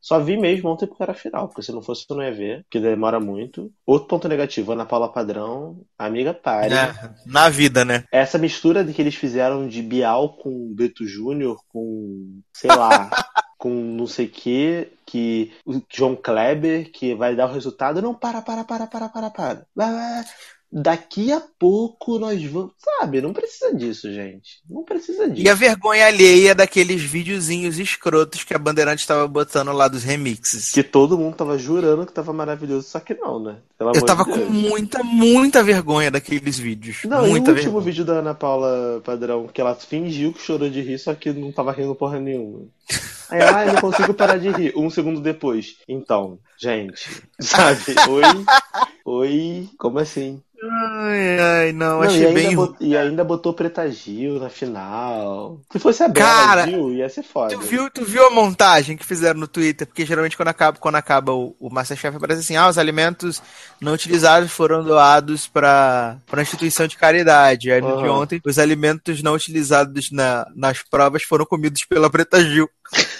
Só 0.00 0.20
vi 0.20 0.36
mesmo 0.36 0.70
ontem 0.70 0.86
porque 0.86 1.02
era 1.02 1.14
final, 1.14 1.48
porque 1.48 1.62
se 1.62 1.72
não 1.72 1.82
fosse 1.82 2.04
eu 2.08 2.16
não 2.16 2.22
ia 2.22 2.32
ver, 2.32 2.62
porque 2.64 2.80
demora 2.80 3.20
muito. 3.20 3.72
Outro 3.84 4.08
ponto 4.08 4.28
negativo, 4.28 4.72
Ana 4.72 4.86
Paula 4.86 5.12
Padrão, 5.12 5.80
amiga 5.98 6.32
pare. 6.32 6.74
É, 6.74 6.94
na 7.24 7.48
vida, 7.48 7.84
né? 7.84 8.04
Essa 8.10 8.38
mistura 8.38 8.84
de 8.84 8.92
que 8.92 9.02
eles 9.02 9.14
fizeram 9.14 9.68
de 9.68 9.82
Bial 9.82 10.36
com 10.36 10.74
Beto 10.74 11.06
Júnior, 11.06 11.60
com, 11.68 12.40
sei 12.52 12.70
lá, 12.70 13.10
com 13.58 13.70
não 13.70 14.06
sei 14.06 14.26
o 14.26 14.30
que, 14.30 14.88
que 15.04 15.52
o 15.64 15.80
John 15.90 16.16
Kleber, 16.16 16.90
que 16.92 17.14
vai 17.14 17.34
dar 17.34 17.48
o 17.48 17.52
resultado. 17.52 18.02
Não, 18.02 18.14
para, 18.14 18.42
para, 18.42 18.64
para, 18.64 18.86
para, 18.86 19.08
para, 19.08 19.30
para. 19.30 19.66
Vai, 19.74 19.92
vai. 19.92 20.24
Daqui 20.70 21.32
a 21.32 21.40
pouco 21.58 22.18
nós 22.18 22.42
vamos. 22.44 22.72
Sabe, 22.76 23.20
não 23.20 23.32
precisa 23.32 23.72
disso, 23.74 24.12
gente. 24.12 24.60
Não 24.68 24.82
precisa 24.82 25.28
disso. 25.28 25.46
E 25.46 25.48
a 25.48 25.54
vergonha 25.54 26.06
alheia 26.06 26.54
daqueles 26.54 27.02
videozinhos 27.02 27.78
escrotos 27.78 28.42
que 28.42 28.52
a 28.52 28.58
Bandeirante 28.58 29.00
estava 29.00 29.28
botando 29.28 29.72
lá 29.72 29.86
dos 29.86 30.02
remixes. 30.02 30.72
Que 30.72 30.82
todo 30.82 31.16
mundo 31.16 31.36
tava 31.36 31.56
jurando 31.56 32.04
que 32.04 32.12
tava 32.12 32.32
maravilhoso, 32.32 32.88
só 32.88 32.98
que 32.98 33.14
não, 33.14 33.38
né? 33.38 33.58
Eu 33.78 34.04
tava 34.04 34.24
de 34.24 34.30
com 34.30 34.38
muita, 34.46 35.02
muita 35.04 35.62
vergonha 35.62 36.10
daqueles 36.10 36.58
vídeos. 36.58 37.04
Não, 37.04 37.24
e 37.24 37.28
o 37.28 37.30
muita 37.30 37.52
último 37.52 37.64
vergonha. 37.64 37.84
vídeo 37.84 38.04
da 38.04 38.14
Ana 38.14 38.34
Paula 38.34 39.00
Padrão, 39.04 39.46
que 39.46 39.60
ela 39.60 39.74
fingiu 39.74 40.32
que 40.32 40.42
chorou 40.42 40.68
de 40.68 40.80
rir, 40.80 40.98
só 40.98 41.14
que 41.14 41.32
não 41.32 41.52
tava 41.52 41.72
rindo 41.72 41.94
porra 41.94 42.18
nenhuma. 42.18 42.66
Aí 43.30 43.40
ela, 43.40 43.56
ai, 43.56 43.66
não 43.66 43.80
consigo 43.80 44.14
parar 44.14 44.38
de 44.38 44.50
rir. 44.50 44.72
Um 44.76 44.88
segundo 44.88 45.20
depois. 45.20 45.76
Então, 45.88 46.38
gente, 46.56 47.22
sabe? 47.40 47.94
Oi? 48.08 48.22
Oi? 49.04 49.68
Como 49.78 49.98
assim? 49.98 50.40
Ai, 50.78 51.38
ai, 51.38 51.72
não, 51.72 52.02
Não, 52.02 52.02
achei 52.02 52.24
e, 52.24 52.26
ainda 52.26 52.40
bem 52.40 52.54
ruim. 52.54 52.54
bot- 52.54 52.76
e 52.80 52.96
ainda 52.96 53.24
botou 53.24 53.54
Preta 53.54 53.90
Gil 53.90 54.38
na 54.38 54.50
final. 54.50 55.60
Se 55.72 55.78
fosse 55.78 56.02
a 56.02 56.08
Bela 56.08 56.46
Cara, 56.46 56.66
Gil, 56.66 56.92
ia 56.92 57.08
ser 57.08 57.22
foda. 57.22 57.54
Tu 57.54 57.60
viu, 57.60 57.88
tu 57.90 58.04
viu 58.04 58.26
a 58.26 58.30
montagem 58.30 58.96
que 58.96 59.06
fizeram 59.06 59.40
no 59.40 59.48
Twitter? 59.48 59.86
Porque 59.86 60.04
geralmente 60.04 60.36
quando 60.36 60.48
acaba, 60.48 60.78
quando 60.78 60.96
acaba 60.96 61.32
o, 61.32 61.56
o 61.58 61.70
Masterchef 61.70 62.16
aparece 62.16 62.40
assim, 62.40 62.56
ah, 62.56 62.68
os 62.68 62.76
alimentos 62.78 63.40
não 63.80 63.92
utilizados 63.94 64.50
foram 64.52 64.84
doados 64.84 65.46
para 65.46 66.18
para 66.26 66.42
instituição 66.42 66.86
de 66.86 66.96
caridade. 66.96 67.70
Aí 67.70 67.80
no 67.80 67.96
de 67.96 68.04
Aham. 68.04 68.20
ontem, 68.20 68.40
os 68.44 68.58
alimentos 68.58 69.22
não 69.22 69.34
utilizados 69.34 70.10
na, 70.10 70.46
nas 70.54 70.82
provas 70.82 71.22
foram 71.22 71.46
comidos 71.46 71.84
pela 71.84 72.10
Preta 72.10 72.42
Gil. 72.44 72.68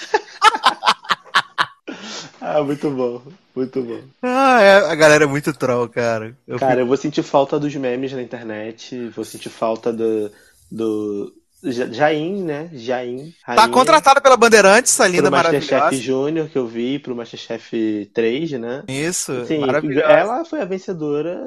Ah, 2.48 2.62
muito 2.62 2.88
bom. 2.90 3.22
Muito 3.54 3.82
bom. 3.82 4.00
Ah, 4.22 4.60
é, 4.62 4.76
a 4.92 4.94
galera 4.94 5.24
é 5.24 5.26
muito 5.26 5.52
troll, 5.52 5.88
cara. 5.88 6.36
Eu 6.46 6.58
Cara, 6.58 6.80
eu 6.82 6.86
vou 6.86 6.96
sentir 6.96 7.22
falta 7.24 7.58
dos 7.58 7.74
memes 7.74 8.12
na 8.12 8.22
internet, 8.22 9.08
vou 9.08 9.24
sentir 9.24 9.48
falta 9.48 9.92
do. 9.92 10.30
do 10.70 11.32
Ja- 11.64 11.90
Jain, 11.90 12.44
né? 12.44 12.70
Jain. 12.72 13.32
Tá 13.44 13.54
rainha. 13.54 13.68
contratada 13.70 14.20
pela 14.20 14.36
Bandeirantes, 14.36 14.92
essa 14.92 15.08
linda, 15.08 15.22
pro 15.22 15.32
Masterchef 15.32 15.72
maravilhosa. 15.72 16.02
Júnior 16.04 16.48
que 16.48 16.56
eu 16.58 16.66
vi, 16.68 16.98
pro 17.00 17.16
Masterchef 17.16 18.10
3, 18.14 18.52
né? 18.52 18.84
Isso, 18.86 19.44
Sim, 19.46 19.60
maravilhosa. 19.60 20.06
ela 20.06 20.44
foi 20.44 20.60
a 20.60 20.64
vencedora 20.64 21.40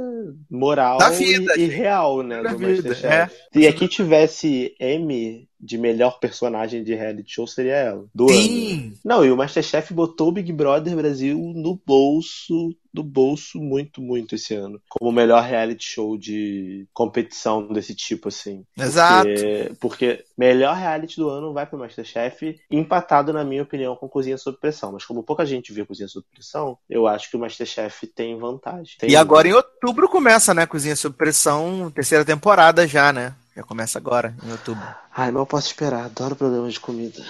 moral 0.50 0.98
Da 0.98 1.10
vida, 1.12 1.54
e, 1.58 1.62
e 1.62 1.66
real, 1.68 2.24
né, 2.24 2.42
Da 2.42 2.52
do 2.52 2.58
vida, 2.58 2.90
Masterchef. 2.90 3.36
Se 3.54 3.68
aqui 3.68 3.88
tivesse 3.88 4.76
M 4.80 5.48
de 5.60 5.77
melhor 5.77 6.19
personagem 6.19 6.84
de 6.84 6.94
reality 6.95 7.31
show, 7.34 7.45
seria 7.48 7.73
ela. 7.76 8.06
Do 8.15 8.30
ano. 8.30 8.41
Sim, 8.41 8.94
Não, 9.03 9.26
e 9.26 9.31
o 9.31 9.36
Masterchef 9.38 9.94
botou 9.94 10.30
o 10.30 10.31
Big 10.31 10.52
Brother 10.53 10.95
Brasil 10.95 11.38
no 11.56 11.80
bolso, 11.86 12.73
no 12.94 13.03
bolso 13.03 13.60
muito, 13.60 14.02
muito 14.02 14.36
esse 14.36 14.56
ano. 14.56 14.81
Como 14.90 15.10
o 15.11 15.14
melhor 15.14 15.44
reality 15.44 15.84
show 15.86 16.18
de 16.18 16.88
competição 16.94 17.68
desse 17.68 17.94
tipo, 17.94 18.30
assim. 18.30 18.64
exato. 18.77 19.27
Porque, 19.27 19.72
porque 19.80 20.23
melhor 20.38 20.76
reality 20.76 21.18
do 21.18 21.30
ano 21.30 21.53
vai 21.53 21.65
pro 21.65 21.77
Masterchef, 21.77 22.60
empatado, 22.72 23.34
na 23.34 23.44
minha 23.44 23.64
opinião, 23.64 23.95
com 23.95 24.07
Cozinha 24.07 24.38
Sob 24.38 24.57
Pressão. 24.60 24.91
Mas 24.94 25.06
como 25.06 25.23
pouca 25.23 25.45
gente 25.45 25.73
viu 25.73 25.86
Cozinha 25.86 26.07
Sob 26.07 26.26
Pressão, 26.34 26.77
eu 26.90 27.06
acho 27.07 27.30
que 27.30 27.36
o 27.36 27.40
Masterchef 27.40 28.07
tem 28.07 28.38
vantagem. 28.38 28.95
Tem- 28.98 29.10
E 29.10 29.15
agora 29.15 29.48
em 29.48 29.53
outubro 29.53 30.07
começa, 30.10 30.53
né? 30.53 30.65
Cozinha 30.65 30.95
sob 30.95 31.15
pressão, 31.15 31.91
terceira 31.91 32.23
temporada 32.26 32.88
já, 32.88 33.11
né? 33.14 33.34
Já 33.56 33.64
começa 33.64 33.98
agora, 33.98 34.36
em 34.44 34.52
outubro. 34.52 34.84
Ai, 35.16 35.32
mal 35.32 35.46
posso 35.46 35.68
esperar. 35.68 36.06
Adoro 36.06 36.36
programas 36.36 36.74
de 36.74 36.80
comida. 36.80 37.24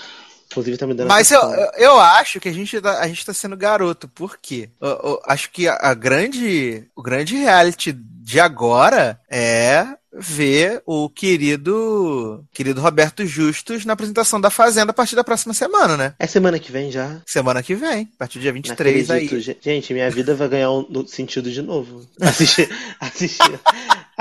Inclusive 0.52 0.78
tá 0.78 0.88
me 0.88 0.96
dando 0.96 1.08
Mas 1.08 1.30
eu, 1.30 1.42
eu, 1.42 1.72
eu 1.78 2.00
acho 2.00 2.40
que 2.40 2.50
a 2.50 2.54
gente, 2.54 2.82
tá, 2.82 3.00
a 3.00 3.08
gente 3.08 3.26
tá 3.26 3.34
sendo 3.34 3.56
garoto. 3.56 4.08
Por 4.08 4.38
quê? 4.42 4.70
Eu, 4.82 4.90
eu 4.90 5.22
acho 5.26 5.52
que 5.52 5.68
a, 5.68 5.76
a 5.76 5.94
grande, 5.94 6.84
o 6.96 7.04
grande 7.04 7.36
reality 7.36 7.94
de 7.94 8.40
agora 8.40 9.20
é 9.30 9.86
ver 10.12 10.82
o 10.86 11.10
querido 11.10 12.44
querido 12.52 12.82
Roberto 12.82 13.26
Justus 13.26 13.86
na 13.86 13.94
apresentação 13.94 14.42
da 14.42 14.50
Fazenda 14.50 14.92
a 14.92 14.94
partir 14.94 15.16
da 15.16 15.24
próxima 15.24 15.54
semana, 15.54 15.96
né? 15.96 16.14
É 16.20 16.26
semana 16.26 16.60
que 16.60 16.72
vem 16.72 16.92
já. 16.92 17.22
Semana 17.26 17.62
que 17.62 17.76
vem, 17.76 18.10
a 18.16 18.18
partir 18.18 18.40
do 18.40 18.42
dia 18.42 18.52
Não 18.52 18.56
23 18.56 19.12
aí. 19.12 19.26
acredito. 19.26 19.64
Gente, 19.64 19.94
minha 19.94 20.10
vida 20.10 20.34
vai 20.34 20.48
ganhar 20.48 20.72
um 20.72 21.06
sentido 21.08 21.52
de 21.52 21.62
novo. 21.62 22.08
Assistir, 22.20 22.70
assistir, 23.00 23.60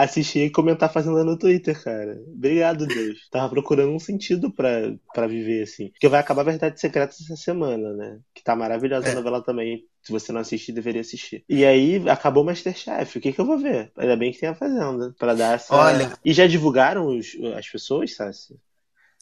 assistir 0.05 0.41
e 0.47 0.51
comentar 0.51 0.93
Fazenda 0.93 1.25
no 1.25 1.39
Twitter, 1.39 1.83
cara. 1.83 2.19
Obrigado, 2.29 2.87
Deus. 2.87 3.29
Tava 3.31 3.49
procurando 3.49 3.93
um 3.93 3.99
sentido 3.99 4.51
pra, 4.51 4.95
pra 5.15 5.27
viver, 5.27 5.62
assim. 5.65 5.89
Porque 5.91 6.09
vai 6.09 6.20
acabar 6.20 6.43
a 6.43 6.45
Verdade 6.45 6.81
Secreta 6.81 7.15
essa 7.20 7.37
semana, 7.37 7.93
né? 7.95 8.19
Que 8.35 8.43
tá 8.43 8.55
maravilhosa 8.57 9.09
É. 9.09 9.12
a 9.12 9.15
novela 9.15 9.43
também. 9.43 9.85
Se 10.03 10.12
você 10.12 10.33
não 10.33 10.41
assistir, 10.41 10.73
deveria 10.73 11.01
assistir. 11.03 11.45
E 11.49 11.65
aí, 11.65 12.09
acabou 12.09 12.43
o 12.43 12.47
Masterchef. 12.47 13.19
O 13.19 13.20
que 13.20 13.33
que 13.33 13.41
eu 13.41 13.45
vou 13.45 13.59
ver? 13.59 13.91
Ainda 13.99 14.16
bem 14.16 14.33
que 14.33 14.39
tem 14.39 14.49
a 14.49 14.55
Fazenda. 14.55 15.15
Pra 15.19 15.35
dar 15.35 15.55
essa... 15.57 15.75
Olha. 15.75 16.12
E 16.25 16.33
já 16.33 16.47
divulgaram 16.47 17.07
os- 17.09 17.37
as 17.57 17.69
pessoas, 17.69 18.15
Sassi? 18.15 18.57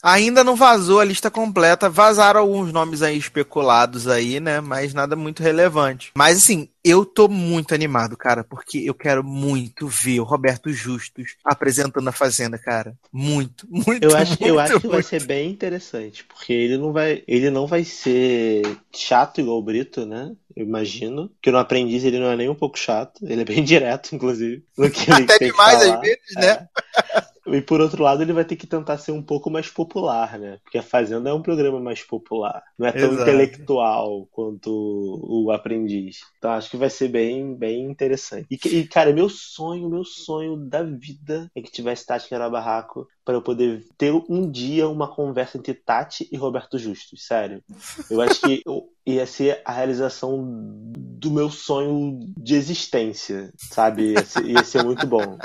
Ainda 0.09 0.41
não 0.41 0.55
vazou 0.55 1.01
a 1.01 1.03
lista 1.03 1.29
completa, 1.29 1.89
vazaram 1.89 2.39
alguns 2.39 2.71
nomes 2.71 3.01
aí 3.01 3.17
especulados 3.17 4.07
aí, 4.07 4.39
né? 4.39 4.61
Mas 4.61 4.93
nada 4.93 5.17
muito 5.17 5.43
relevante. 5.43 6.11
Mas 6.15 6.37
assim, 6.37 6.69
eu 6.81 7.05
tô 7.05 7.27
muito 7.27 7.75
animado, 7.75 8.15
cara, 8.15 8.41
porque 8.41 8.77
eu 8.85 8.93
quero 8.93 9.21
muito 9.21 9.85
ver 9.89 10.21
o 10.21 10.23
Roberto 10.23 10.71
Justus 10.71 11.35
apresentando 11.43 12.07
a 12.07 12.13
Fazenda, 12.13 12.57
cara. 12.57 12.95
Muito, 13.11 13.67
muito, 13.69 14.01
Eu 14.01 14.15
acho, 14.15 14.37
eu 14.39 14.55
muito, 14.55 14.59
acho 14.59 14.79
que 14.79 14.87
vai 14.87 14.95
muito. 14.97 15.07
ser 15.07 15.23
bem 15.25 15.51
interessante, 15.51 16.23
porque 16.23 16.53
ele 16.53 16.77
não 16.77 16.93
vai, 16.93 17.21
ele 17.27 17.49
não 17.49 17.67
vai 17.67 17.83
ser 17.83 18.61
chato 18.95 19.41
igual 19.41 19.57
o 19.57 19.61
Brito, 19.61 20.05
né? 20.05 20.33
Eu 20.57 20.65
imagino. 20.65 21.31
Que 21.41 21.51
no 21.51 21.57
Aprendiz 21.57 22.03
ele 22.03 22.19
não 22.19 22.31
é 22.31 22.35
nem 22.35 22.49
um 22.49 22.55
pouco 22.55 22.77
chato, 22.77 23.19
ele 23.25 23.41
é 23.41 23.45
bem 23.45 23.63
direto, 23.63 24.15
inclusive, 24.15 24.63
no 24.77 24.89
que 24.89 25.11
ele 25.11 25.23
Até 25.23 25.37
tem 25.39 25.49
que 25.51 25.55
demais 25.57 25.81
às 25.81 25.99
vezes, 25.99 26.35
né? 26.35 26.67
E 27.47 27.61
por 27.61 27.79
outro 27.79 28.03
lado, 28.03 28.21
ele 28.21 28.33
vai 28.33 28.43
ter 28.43 28.57
que 28.57 28.67
tentar 28.67 28.97
ser 28.97 29.13
um 29.13 29.23
pouco 29.23 29.49
mais 29.49 29.69
popular, 29.69 30.37
né? 30.37 30.59
Porque 30.63 30.77
a 30.77 30.83
Fazenda 30.83 31.29
é 31.29 31.33
um 31.33 31.41
programa 31.41 31.79
mais 31.79 32.03
popular. 32.03 32.61
Não 32.77 32.85
é 32.85 32.91
tão 32.91 33.13
Exato. 33.13 33.21
intelectual 33.21 34.27
quanto 34.33 34.69
o 34.69 35.49
Aprendiz. 35.51 36.19
Então 36.37 36.51
acho 36.51 36.69
que 36.69 36.75
vai 36.75 36.89
ser 36.89 37.07
bem, 37.07 37.55
bem 37.55 37.85
interessante. 37.85 38.47
E, 38.51 38.57
que- 38.57 38.69
e, 38.69 38.87
cara, 38.87 39.13
meu 39.13 39.29
sonho, 39.29 39.89
meu 39.89 40.03
sonho 40.03 40.57
da 40.57 40.83
vida 40.83 41.49
é 41.55 41.61
que 41.61 41.71
tivesse 41.71 42.05
Tati 42.05 42.29
Barraco 42.29 43.07
para 43.27 43.35
eu 43.35 43.41
poder 43.41 43.85
ter 43.97 44.13
um 44.29 44.49
dia 44.49 44.87
uma 44.87 45.05
conversa 45.05 45.57
entre 45.57 45.73
Tati 45.73 46.29
e 46.31 46.37
Roberto 46.37 46.79
Justus. 46.79 47.25
Sério. 47.25 47.61
Eu 48.09 48.21
acho 48.21 48.39
que 48.39 48.63
ia 49.05 49.27
ser 49.27 49.61
a 49.65 49.73
realização 49.73 50.47
do 50.97 51.29
meu 51.29 51.49
sonho 51.49 52.19
de 52.37 52.55
existência, 52.55 53.51
sabe? 53.57 54.13
Ia 54.13 54.23
ser, 54.23 54.45
ia 54.45 54.63
ser 54.63 54.81
muito 54.85 55.05
bom. 55.05 55.37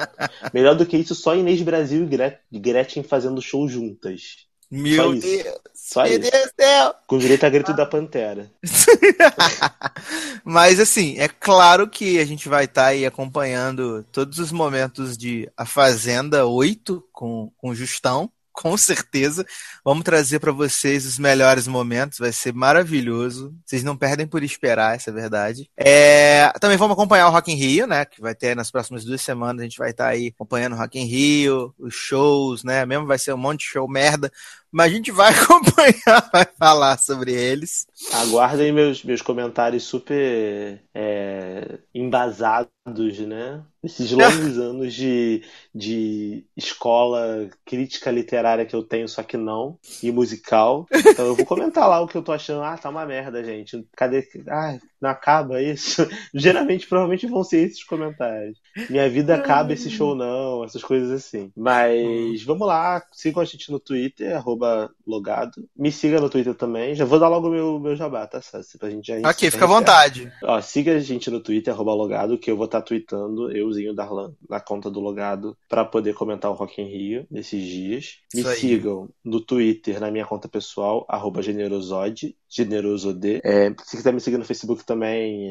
Melhor 0.55 0.77
do 0.77 0.87
que 0.87 0.97
isso, 0.97 1.13
só 1.17 1.35
Inês 1.35 1.61
Brasil 1.61 2.05
e 2.05 2.07
Gre- 2.07 2.39
Gretchen 2.53 3.03
fazendo 3.03 3.43
show 3.43 3.69
juntas. 3.69 4.47
Meu. 4.73 5.13
Deus, 5.13 5.59
Só 5.75 6.05
meu 6.05 6.13
isso. 6.13 6.31
Deus 6.31 6.45
do 6.45 6.65
céu. 6.65 6.95
Com 7.07 7.19
direito 7.19 7.45
a 7.45 7.51
grito 7.51 7.75
da 7.75 7.85
Pantera. 7.85 8.51
Mas 10.43 10.81
assim, 10.81 11.19
é 11.19 11.29
claro 11.29 11.87
que 11.87 12.19
a 12.19 12.25
gente 12.25 12.49
vai 12.49 12.65
estar 12.65 12.87
aí 12.87 13.05
acompanhando 13.05 14.03
todos 14.11 14.39
os 14.39 14.51
momentos 14.51 15.19
de 15.19 15.47
A 15.59 15.67
Fazenda 15.67 16.47
8 16.47 17.05
com, 17.13 17.53
com 17.59 17.69
o 17.69 17.75
Justão, 17.75 18.31
com 18.53 18.77
certeza. 18.77 19.45
Vamos 19.85 20.05
trazer 20.05 20.39
para 20.39 20.53
vocês 20.53 21.05
os 21.05 21.19
melhores 21.19 21.67
momentos, 21.67 22.19
vai 22.19 22.33
ser 22.33 22.55
maravilhoso. 22.55 23.55
Vocês 23.65 23.83
não 23.83 23.97
perdem 23.97 24.27
por 24.27 24.43
esperar, 24.43 24.95
essa 24.95 25.11
é 25.11 25.13
a 25.13 25.15
verdade. 25.15 25.71
É, 25.77 26.53
também 26.61 26.77
vamos 26.77 26.95
acompanhar 26.95 27.29
o 27.29 27.31
Rock 27.31 27.53
in 27.53 27.57
Rio, 27.57 27.87
né? 27.87 28.05
Que 28.05 28.21
vai 28.21 28.35
ter 28.35 28.55
nas 28.55 28.71
próximas 28.71 29.05
duas 29.05 29.21
semanas, 29.21 29.61
a 29.61 29.65
gente 29.65 29.79
vai 29.79 29.91
estar 29.91 30.09
aí 30.09 30.29
acompanhando 30.29 30.75
o 30.75 30.79
Rock 30.79 30.99
in 30.99 31.05
Rio, 31.05 31.75
os 31.79 31.95
shows, 31.95 32.63
né? 32.63 32.87
Mesmo 32.87 33.07
vai 33.07 33.19
ser 33.19 33.33
um 33.33 33.39
monte 33.39 33.61
de 33.61 33.67
show 33.67 33.89
merda, 33.89 34.31
mas 34.73 34.91
a 34.91 34.95
gente 34.95 35.13
vai 35.13 35.31
acompanhar, 35.37 36.31
vai 36.33 36.47
falar 36.59 36.99
sobre 36.99 37.33
eles. 37.33 37.87
Aguardem 38.13 38.73
meus, 38.73 39.05
meus 39.05 39.21
comentários 39.21 39.85
super 39.85 40.83
é, 40.95 41.79
embasados, 41.95 43.19
né? 43.19 43.63
Esses 43.85 44.11
longos 44.13 44.59
anos 44.59 44.95
de, 44.95 45.45
de 45.75 46.47
escola 46.57 47.51
crítica 47.67 48.11
literária 48.11 48.65
que 48.65 48.75
eu 48.75 48.83
tenho, 48.83 49.09
só 49.09 49.23
que 49.23 49.37
não, 49.37 49.79
e 50.03 50.11
musical. 50.11 50.87
Então 50.91 51.27
eu 51.27 51.37
vou 51.37 51.45
comentar 51.45 51.87
lá 51.87 52.01
o 52.01 52.09
que 52.09 52.17
eu 52.17 52.23
tô 52.23 52.33
achando. 52.33 52.63
Ah, 52.63 52.79
tá 52.79 52.89
uma 52.89 53.05
merda, 53.05 53.45
gente. 53.45 53.87
Cadê? 53.95 54.27
Ah, 54.49 54.79
não 55.03 55.11
acaba 55.11 55.61
isso? 55.61 56.07
Geralmente, 56.33 56.87
provavelmente 56.87 57.27
vão 57.27 57.43
ser 57.43 57.67
esses 57.67 57.83
comentários. 57.83 58.57
Minha 58.89 59.09
vida 59.11 59.35
acaba 59.35 59.73
esse 59.73 59.91
show, 59.91 60.15
não, 60.15 60.65
essas 60.65 60.83
coisas 60.83 61.11
assim. 61.11 61.51
Mas 61.57 62.43
vamos 62.45 62.67
lá, 62.67 63.03
sigam 63.13 63.43
a 63.43 63.45
gente 63.45 63.71
no 63.71 63.81
Twitter, 63.81 64.37
arroba 64.37 64.91
logado. 65.07 65.69
Me 65.77 65.91
siga 65.91 66.21
no 66.21 66.31
Twitter 66.31 66.55
também. 66.55 66.95
Já 66.95 67.05
vou 67.05 67.19
dar 67.19 67.29
logo 67.29 67.51
meu, 67.51 67.81
meu 67.81 67.97
jabá, 67.97 68.27
tá, 68.27 68.41
Sassi? 68.41 68.79
Pra 68.79 68.89
gente 68.89 69.07
já 69.07 69.29
Ok, 69.29 69.51
fica 69.51 69.65
à 69.65 69.69
vontade. 69.69 70.33
Ó, 70.45 70.61
siga 70.61 70.95
a 70.95 71.01
gente 71.01 71.31
no 71.31 71.41
Twitter, 71.41 71.75
arroba 71.75 71.93
logado, 71.93 72.39
que 72.39 72.51
eu 72.51 72.57
vou 72.57 72.67
estar 72.67 72.81
tweetando, 72.83 73.51
euzinho 73.55 73.95
Darlan, 73.95 74.33
na 74.49 74.61
conta 74.61 74.89
do 74.91 75.01
logado, 75.01 75.57
pra 75.69 75.85
poder 75.85 76.15
comentar 76.15 76.51
o 76.51 76.55
Rock 76.55 76.81
in 76.81 76.87
Rio 76.87 77.27
nesses 77.31 77.63
dias. 77.65 78.19
Me 78.33 78.45
sigam 78.45 79.09
no 79.25 79.41
Twitter, 79.41 80.01
na 80.01 80.11
minha 80.11 80.25
conta 80.25 80.49
pessoal, 80.49 81.05
arroba 81.09 81.43
generosode, 81.43 82.37
generosod. 82.49 83.41
É, 83.43 83.75
se 83.85 83.97
quiser 83.97 84.13
me 84.13 84.21
seguir 84.21 84.39
no 84.39 84.45
Facebook 84.45 84.85
também, 84.85 84.92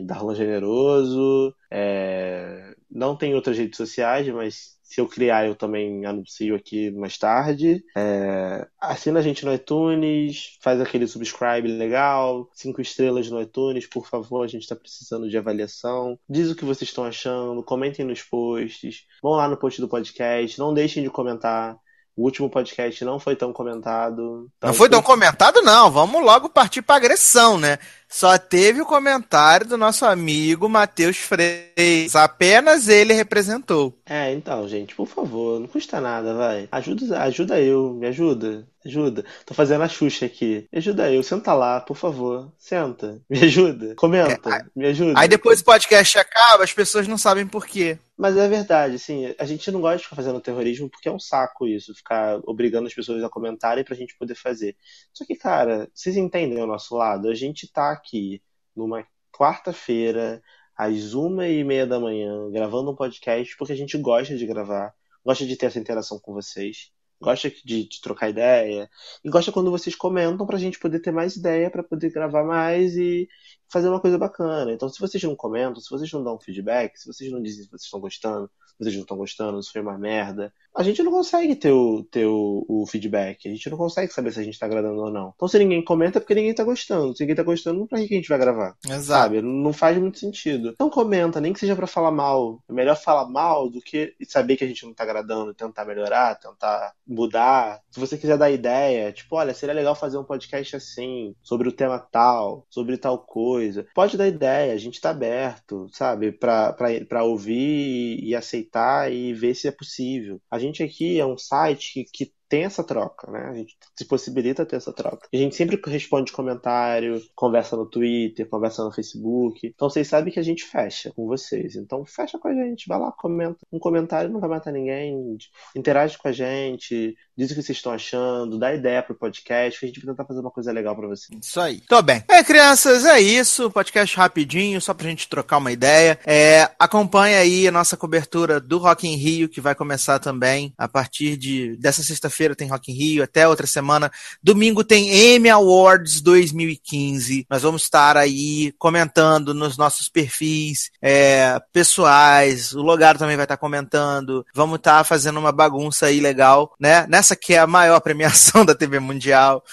Darlan 0.05 0.35
Generoso. 0.35 1.53
É, 1.69 2.73
não 2.89 3.15
tem 3.15 3.33
outras 3.33 3.57
redes 3.57 3.77
sociais, 3.77 4.27
mas 4.29 4.79
se 4.91 4.99
eu 4.99 5.07
criar, 5.07 5.47
eu 5.47 5.55
também 5.55 6.05
anuncio 6.05 6.53
aqui 6.53 6.91
mais 6.91 7.17
tarde. 7.17 7.81
É, 7.95 8.67
assina 8.77 9.19
a 9.19 9.21
gente 9.21 9.45
no 9.45 9.53
iTunes, 9.53 10.57
faz 10.61 10.81
aquele 10.81 11.07
subscribe 11.07 11.65
legal, 11.65 12.49
cinco 12.53 12.81
estrelas 12.81 13.29
no 13.29 13.41
iTunes, 13.41 13.87
por 13.87 14.05
favor, 14.05 14.43
a 14.43 14.47
gente 14.47 14.63
está 14.63 14.75
precisando 14.75 15.29
de 15.29 15.37
avaliação. 15.37 16.19
Diz 16.29 16.51
o 16.51 16.55
que 16.55 16.65
vocês 16.65 16.89
estão 16.89 17.05
achando, 17.05 17.63
comentem 17.63 18.05
nos 18.05 18.21
posts, 18.21 19.05
vão 19.23 19.31
lá 19.31 19.47
no 19.47 19.55
post 19.55 19.79
do 19.79 19.87
podcast, 19.87 20.59
não 20.59 20.73
deixem 20.73 21.01
de 21.01 21.09
comentar. 21.09 21.77
O 22.21 22.25
último 22.25 22.51
podcast 22.51 23.03
não 23.03 23.19
foi 23.19 23.35
tão 23.35 23.51
comentado. 23.51 24.47
Então, 24.55 24.67
Não 24.69 24.73
foi 24.75 24.87
tão 24.87 25.01
comentado, 25.01 25.59
não. 25.63 25.89
Vamos 25.89 26.23
logo 26.23 26.49
partir 26.49 26.83
pra 26.83 26.97
agressão, 26.97 27.57
né? 27.57 27.79
Só 28.07 28.37
teve 28.37 28.79
o 28.79 28.85
comentário 28.85 29.65
do 29.65 29.75
nosso 29.75 30.05
amigo 30.05 30.69
Matheus 30.69 31.17
Freitas. 31.17 32.15
Apenas 32.15 32.87
ele 32.87 33.13
representou. 33.13 33.97
É, 34.05 34.31
então, 34.33 34.67
gente, 34.67 34.93
por 34.93 35.07
favor, 35.07 35.59
não 35.59 35.67
custa 35.67 35.99
nada, 35.99 36.35
vai. 36.35 36.67
Ajuda, 36.71 37.23
ajuda 37.23 37.59
eu, 37.59 37.93
me 37.93 38.05
ajuda, 38.05 38.67
ajuda. 38.85 39.25
Tô 39.45 39.53
fazendo 39.53 39.83
a 39.83 39.87
Xuxa 39.87 40.25
aqui. 40.25 40.67
Me 40.71 40.79
ajuda 40.79 41.11
eu, 41.11 41.23
senta 41.23 41.53
lá, 41.53 41.79
por 41.79 41.95
favor. 41.95 42.51
Senta, 42.57 43.21
me 43.29 43.39
ajuda. 43.39 43.95
Comenta, 43.95 44.69
me 44.75 44.87
ajuda. 44.87 45.19
Aí 45.19 45.27
depois 45.27 45.61
o 45.61 45.65
podcast 45.65 46.17
acaba, 46.17 46.63
as 46.63 46.73
pessoas 46.73 47.07
não 47.07 47.17
sabem 47.17 47.47
por 47.47 47.65
quê. 47.65 47.97
Mas 48.17 48.37
é 48.37 48.47
verdade, 48.47 48.95
assim, 48.95 49.33
a 49.37 49.45
gente 49.45 49.71
não 49.71 49.81
gosta 49.81 49.97
de 49.97 50.03
ficar 50.03 50.15
fazendo 50.15 50.39
terrorismo 50.39 50.89
porque 50.89 51.09
é 51.09 51.11
um 51.11 51.19
saco 51.19 51.67
isso, 51.67 51.95
ficar 51.95 52.39
obrigando 52.43 52.87
as 52.87 52.93
pessoas 52.93 53.23
a 53.23 53.29
comentarem 53.29 53.83
pra 53.83 53.95
gente 53.95 54.15
poder 54.17 54.35
fazer. 54.35 54.75
Só 55.11 55.25
que, 55.25 55.35
cara, 55.35 55.89
vocês 55.93 56.15
entendem 56.15 56.61
o 56.61 56.67
nosso 56.67 56.95
lado? 56.95 57.29
A 57.29 57.35
gente 57.35 57.71
tá 57.71 57.91
aqui 57.91 58.41
numa 58.75 59.03
quarta-feira, 59.31 60.41
às 60.77 61.13
uma 61.13 61.47
e 61.47 61.63
meia 61.63 61.85
da 61.85 61.99
manhã, 61.99 62.49
gravando 62.51 62.91
um 62.91 62.95
podcast 62.95 63.55
porque 63.57 63.73
a 63.73 63.75
gente 63.75 63.97
gosta 63.97 64.35
de 64.35 64.45
gravar, 64.45 64.93
gosta 65.25 65.45
de 65.45 65.55
ter 65.55 65.67
essa 65.67 65.79
interação 65.79 66.19
com 66.19 66.33
vocês, 66.33 66.91
gosta 67.21 67.49
de, 67.65 67.87
de 67.87 68.01
trocar 68.01 68.29
ideia, 68.29 68.89
e 69.23 69.29
gosta 69.29 69.51
quando 69.51 69.71
vocês 69.71 69.95
comentam 69.95 70.45
pra 70.47 70.57
gente 70.57 70.79
poder 70.79 70.99
ter 71.01 71.11
mais 71.11 71.35
ideia, 71.35 71.69
pra 71.71 71.83
poder 71.83 72.11
gravar 72.11 72.43
mais 72.43 72.95
e 72.97 73.27
fazer 73.71 73.89
uma 73.89 73.99
coisa 73.99 74.17
bacana. 74.17 74.71
Então, 74.71 74.89
se 74.89 74.99
vocês 74.99 75.23
não 75.23 75.35
comentam, 75.35 75.81
se 75.81 75.89
vocês 75.89 76.11
não 76.11 76.23
dão 76.23 76.39
feedback, 76.39 76.97
se 76.97 77.07
vocês 77.07 77.31
não 77.31 77.41
dizem 77.41 77.63
se 77.63 77.69
vocês 77.69 77.83
estão 77.83 77.99
gostando, 77.99 78.49
se 78.67 78.75
vocês 78.79 78.95
não 78.95 79.03
estão 79.03 79.17
gostando, 79.17 79.63
se 79.63 79.71
foi 79.71 79.81
uma 79.81 79.97
merda, 79.97 80.53
a 80.75 80.83
gente 80.83 81.03
não 81.03 81.11
consegue 81.11 81.55
ter 81.55 81.71
o, 81.71 82.03
ter 82.03 82.25
o, 82.25 82.65
o 82.67 82.85
feedback. 82.87 83.47
A 83.47 83.51
gente 83.51 83.69
não 83.69 83.77
consegue 83.77 84.11
saber 84.11 84.31
se 84.31 84.39
a 84.39 84.43
gente 84.43 84.57
tá 84.57 84.65
agradando 84.65 85.01
ou 85.01 85.11
não. 85.11 85.33
Então, 85.35 85.47
se 85.47 85.59
ninguém 85.59 85.83
comenta, 85.83 86.17
é 86.17 86.21
porque 86.21 86.35
ninguém 86.35 86.53
tá 86.53 86.63
gostando. 86.63 87.15
Se 87.15 87.23
ninguém 87.23 87.35
tá 87.35 87.43
gostando, 87.43 87.85
pra 87.87 87.99
que 87.99 88.13
a 88.13 88.17
gente 88.17 88.29
vai 88.29 88.37
gravar? 88.37 88.75
Exato. 88.85 89.21
Sabe? 89.21 89.41
Não 89.41 89.73
faz 89.73 89.97
muito 89.97 90.19
sentido. 90.19 90.69
Então 90.69 90.89
comenta, 90.89 91.39
nem 91.39 91.53
que 91.53 91.59
seja 91.59 91.75
pra 91.75 91.87
falar 91.87 92.11
mal. 92.11 92.61
É 92.69 92.73
melhor 92.73 92.95
falar 92.95 93.27
mal 93.27 93.69
do 93.69 93.81
que 93.81 94.15
saber 94.27 94.57
que 94.57 94.63
a 94.63 94.67
gente 94.67 94.85
não 94.85 94.93
tá 94.93 95.03
agradando, 95.03 95.53
tentar 95.53 95.85
melhorar, 95.85 96.35
tentar 96.35 96.93
mudar. 97.07 97.81
Se 97.91 97.99
você 97.99 98.17
quiser 98.17 98.37
dar 98.37 98.49
ideia, 98.49 99.11
tipo, 99.11 99.35
olha, 99.35 99.53
seria 99.53 99.75
legal 99.75 99.95
fazer 99.95 100.17
um 100.17 100.23
podcast 100.23 100.75
assim, 100.75 101.35
sobre 101.41 101.67
o 101.69 101.71
tema 101.71 101.99
tal, 101.99 102.65
sobre 102.69 102.97
tal 102.97 103.19
coisa. 103.19 103.60
Pode 103.93 104.17
dar 104.17 104.27
ideia, 104.27 104.73
a 104.73 104.77
gente 104.77 105.01
tá 105.01 105.09
aberto, 105.11 105.87
sabe? 105.91 106.31
Pra 106.31 107.23
ouvir 107.23 108.19
e 108.23 108.35
aceitar 108.35 109.11
e 109.11 109.33
ver 109.33 109.55
se 109.55 109.67
é 109.67 109.71
possível. 109.71 110.41
A 110.49 110.59
gente 110.59 110.83
aqui 110.83 111.19
é 111.19 111.25
um 111.25 111.37
site 111.37 111.93
que, 111.93 112.25
que 112.25 112.33
tem 112.51 112.65
essa 112.65 112.83
troca, 112.83 113.31
né? 113.31 113.47
A 113.49 113.53
gente 113.53 113.77
se 113.95 114.03
possibilita 114.03 114.65
ter 114.65 114.75
essa 114.75 114.91
troca. 114.91 115.25
A 115.33 115.37
gente 115.37 115.55
sempre 115.55 115.79
responde 115.87 116.33
comentário, 116.33 117.21
conversa 117.33 117.77
no 117.77 117.85
Twitter, 117.85 118.45
conversa 118.45 118.83
no 118.83 118.91
Facebook. 118.91 119.65
Então 119.65 119.89
vocês 119.89 120.05
sabem 120.05 120.33
que 120.33 120.39
a 120.39 120.43
gente 120.43 120.65
fecha 120.65 121.13
com 121.15 121.25
vocês. 121.25 121.77
Então 121.77 122.05
fecha 122.05 122.37
com 122.37 122.49
a 122.49 122.53
gente, 122.53 122.89
vai 122.89 122.99
lá, 122.99 123.09
comenta. 123.13 123.59
Um 123.71 123.79
comentário 123.79 124.29
não 124.29 124.41
vai 124.41 124.49
matar 124.49 124.73
ninguém, 124.73 125.37
interage 125.73 126.17
com 126.17 126.27
a 126.27 126.33
gente, 126.33 127.15
diz 127.37 127.51
o 127.51 127.55
que 127.55 127.63
vocês 127.63 127.77
estão 127.77 127.93
achando, 127.93 128.59
dá 128.59 128.73
ideia 128.73 129.01
pro 129.01 129.15
podcast, 129.15 129.79
que 129.79 129.85
a 129.85 129.87
gente 129.87 130.01
vai 130.01 130.13
tentar 130.13 130.25
fazer 130.25 130.41
uma 130.41 130.51
coisa 130.51 130.73
legal 130.73 130.93
pra 130.93 131.07
vocês. 131.07 131.39
Isso 131.41 131.61
aí. 131.61 131.79
Tô 131.87 132.01
bem. 132.01 132.21
É, 132.29 132.43
crianças, 132.43 133.05
é 133.05 133.21
isso. 133.21 133.71
Podcast 133.71 134.17
rapidinho, 134.17 134.81
só 134.81 134.93
pra 134.93 135.07
gente 135.07 135.29
trocar 135.29 135.57
uma 135.57 135.71
ideia. 135.71 136.19
É, 136.25 136.69
acompanha 136.77 137.39
aí 137.39 137.65
a 137.65 137.71
nossa 137.71 137.95
cobertura 137.95 138.59
do 138.59 138.77
Rock 138.77 139.07
in 139.07 139.15
Rio, 139.15 139.47
que 139.47 139.61
vai 139.61 139.73
começar 139.73 140.19
também 140.19 140.73
a 140.77 140.89
partir 140.89 141.37
de 141.37 141.77
dessa 141.77 142.03
sexta-feira 142.03 142.40
tem 142.55 142.67
Rock 142.67 142.91
in 142.91 142.95
Rio, 142.95 143.23
até 143.23 143.47
outra 143.47 143.67
semana. 143.67 144.11
Domingo 144.41 144.83
tem 144.83 145.35
Emmy 145.35 145.49
Awards 145.49 146.21
2015. 146.21 147.45
Nós 147.49 147.61
vamos 147.61 147.83
estar 147.83 148.17
aí 148.17 148.73
comentando 148.77 149.53
nos 149.53 149.77
nossos 149.77 150.09
perfis 150.09 150.91
é, 151.01 151.59
pessoais. 151.71 152.73
O 152.73 152.81
Logado 152.81 153.19
também 153.19 153.35
vai 153.35 153.45
estar 153.45 153.57
comentando. 153.57 154.45
Vamos 154.53 154.77
estar 154.77 155.03
fazendo 155.03 155.39
uma 155.39 155.51
bagunça 155.51 156.07
aí 156.07 156.19
legal, 156.19 156.73
né? 156.79 157.05
Nessa 157.07 157.35
que 157.35 157.53
é 157.53 157.59
a 157.59 157.67
maior 157.67 157.99
premiação 158.01 158.65
da 158.65 158.75
TV 158.75 158.99
Mundial. 158.99 159.63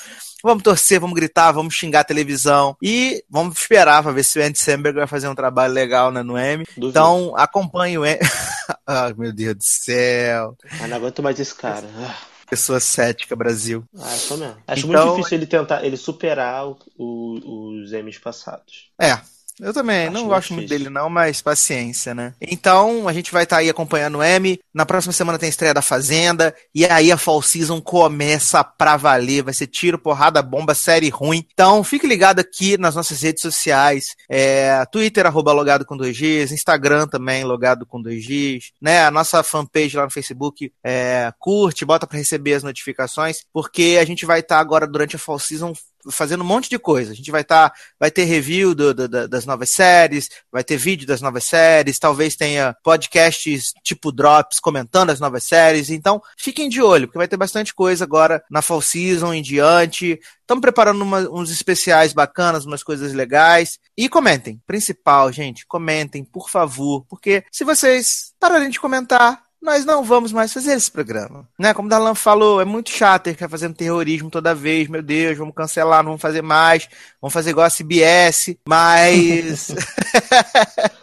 Vamos 0.42 0.62
torcer, 0.62 1.00
vamos 1.00 1.16
gritar, 1.16 1.50
vamos 1.50 1.74
xingar 1.74 2.00
a 2.00 2.04
televisão 2.04 2.76
e 2.80 3.24
vamos 3.28 3.60
esperar 3.60 4.02
para 4.04 4.12
ver 4.12 4.22
se 4.22 4.38
o 4.38 4.42
Andy 4.42 4.58
Samberg 4.58 4.96
vai 4.96 5.06
fazer 5.06 5.26
um 5.26 5.34
trabalho 5.34 5.72
legal 5.72 6.12
né, 6.12 6.22
no 6.22 6.38
M. 6.38 6.64
Duvido. 6.76 6.88
Então, 6.90 7.34
acompanhe 7.36 7.98
o 7.98 8.04
Andy. 8.04 8.20
Ai, 8.86 9.12
meu 9.18 9.32
Deus 9.32 9.56
do 9.56 9.64
céu. 9.64 10.56
Ah, 10.80 10.86
não 10.86 10.96
aguento 10.96 11.22
mais 11.24 11.40
esse 11.40 11.54
cara. 11.54 11.88
Ah, 11.96 12.16
Pessoa 12.50 12.80
cética, 12.80 13.36
Brasil. 13.36 13.84
Ah, 13.98 14.06
só 14.16 14.36
mesmo. 14.36 14.56
Acho 14.66 14.86
Então- 14.86 15.04
muito 15.06 15.16
difícil 15.18 15.38
ele 15.38 15.46
tentar, 15.46 15.84
ele 15.84 15.96
superar 15.96 16.66
o- 16.66 16.78
o- 16.96 17.80
os 17.82 17.92
Emmys 17.92 18.18
passados. 18.18 18.90
É. 19.00 19.18
Eu 19.60 19.72
também, 19.72 20.04
Acho 20.04 20.12
não 20.12 20.28
gosto 20.28 20.54
muito 20.54 20.68
dele 20.68 20.88
não, 20.88 21.10
mas 21.10 21.42
paciência, 21.42 22.14
né? 22.14 22.34
Então, 22.40 23.08
a 23.08 23.12
gente 23.12 23.32
vai 23.32 23.42
estar 23.42 23.58
aí 23.58 23.68
acompanhando 23.68 24.18
o 24.18 24.22
M. 24.22 24.58
Na 24.72 24.86
próxima 24.86 25.12
semana 25.12 25.38
tem 25.38 25.48
estreia 25.48 25.74
da 25.74 25.82
Fazenda. 25.82 26.54
E 26.74 26.84
aí 26.84 27.10
a 27.10 27.16
Fall 27.16 27.42
Season 27.42 27.80
começa 27.80 28.62
pra 28.62 28.96
valer. 28.96 29.42
Vai 29.42 29.54
ser 29.54 29.66
tiro, 29.66 29.98
porrada, 29.98 30.42
bomba, 30.42 30.74
série 30.74 31.08
ruim. 31.08 31.44
Então, 31.52 31.82
fique 31.82 32.06
ligado 32.06 32.38
aqui 32.38 32.78
nas 32.78 32.94
nossas 32.94 33.20
redes 33.20 33.42
sociais. 33.42 34.14
É, 34.30 34.84
Twitter, 34.92 35.26
arroba 35.26 35.52
logado 35.52 35.84
com 35.84 35.96
2Gs. 35.96 36.52
Instagram 36.52 37.06
também, 37.08 37.44
logado 37.44 37.84
com 37.84 38.02
2Gs. 38.02 38.70
Né? 38.80 39.04
A 39.04 39.10
nossa 39.10 39.42
fanpage 39.42 39.96
lá 39.96 40.04
no 40.04 40.10
Facebook. 40.10 40.72
É, 40.84 41.32
curte, 41.38 41.84
bota 41.84 42.06
pra 42.06 42.18
receber 42.18 42.54
as 42.54 42.62
notificações. 42.62 43.38
Porque 43.52 43.98
a 44.00 44.04
gente 44.04 44.24
vai 44.24 44.40
estar 44.40 44.60
agora 44.60 44.86
durante 44.86 45.16
a 45.16 45.18
Fall 45.18 45.38
Season 45.38 45.72
fazendo 46.10 46.42
um 46.42 46.46
monte 46.46 46.68
de 46.70 46.78
coisa. 46.78 47.12
A 47.12 47.14
gente 47.14 47.30
vai 47.30 47.42
estar, 47.42 47.72
vai 47.98 48.10
ter 48.10 48.24
review 48.24 48.74
do- 48.74 48.94
do- 48.94 49.08
da- 49.08 49.26
das 49.26 49.44
novas 49.44 49.70
séries, 49.70 50.28
vai 50.50 50.62
ter 50.64 50.76
vídeo 50.76 51.06
das 51.06 51.20
novas 51.20 51.44
séries, 51.44 51.98
talvez 51.98 52.36
tenha 52.36 52.76
podcasts 52.82 53.72
tipo 53.82 54.12
Drops 54.12 54.60
comentando 54.60 55.10
as 55.10 55.20
novas 55.20 55.44
séries. 55.44 55.90
Então, 55.90 56.20
fiquem 56.36 56.68
de 56.68 56.80
olho, 56.82 57.06
porque 57.06 57.18
vai 57.18 57.28
ter 57.28 57.36
bastante 57.36 57.74
coisa 57.74 58.04
agora 58.04 58.42
na 58.50 58.62
Fall 58.62 58.80
Season 58.80 59.32
em 59.32 59.42
diante. 59.42 60.18
Estamos 60.40 60.62
preparando 60.62 61.02
uma- 61.02 61.28
uns 61.30 61.50
especiais 61.50 62.12
bacanas, 62.12 62.64
umas 62.64 62.82
coisas 62.82 63.12
legais. 63.12 63.78
E 63.96 64.08
comentem. 64.08 64.60
Principal, 64.66 65.30
gente, 65.32 65.66
comentem, 65.66 66.24
por 66.24 66.48
favor. 66.48 67.04
Porque 67.08 67.44
se 67.52 67.64
vocês 67.64 68.32
pararem 68.40 68.70
de 68.70 68.80
comentar, 68.80 69.42
nós 69.60 69.84
não 69.84 70.04
vamos 70.04 70.32
mais 70.32 70.52
fazer 70.52 70.72
esse 70.72 70.90
programa. 70.90 71.48
Né? 71.58 71.74
Como 71.74 71.86
o 71.86 71.90
Dalan 71.90 72.14
falou, 72.14 72.60
é 72.60 72.64
muito 72.64 72.90
chato 72.90 73.26
ele 73.26 73.34
ficar 73.34 73.48
fazendo 73.48 73.74
terrorismo 73.74 74.30
toda 74.30 74.54
vez. 74.54 74.88
Meu 74.88 75.02
Deus, 75.02 75.36
vamos 75.36 75.54
cancelar, 75.54 76.02
não 76.02 76.10
vamos 76.10 76.22
fazer 76.22 76.42
mais. 76.42 76.88
Vamos 77.20 77.34
fazer 77.34 77.50
igual 77.50 77.66
a 77.66 77.70
CBS. 77.70 78.56
Mas. 78.66 79.74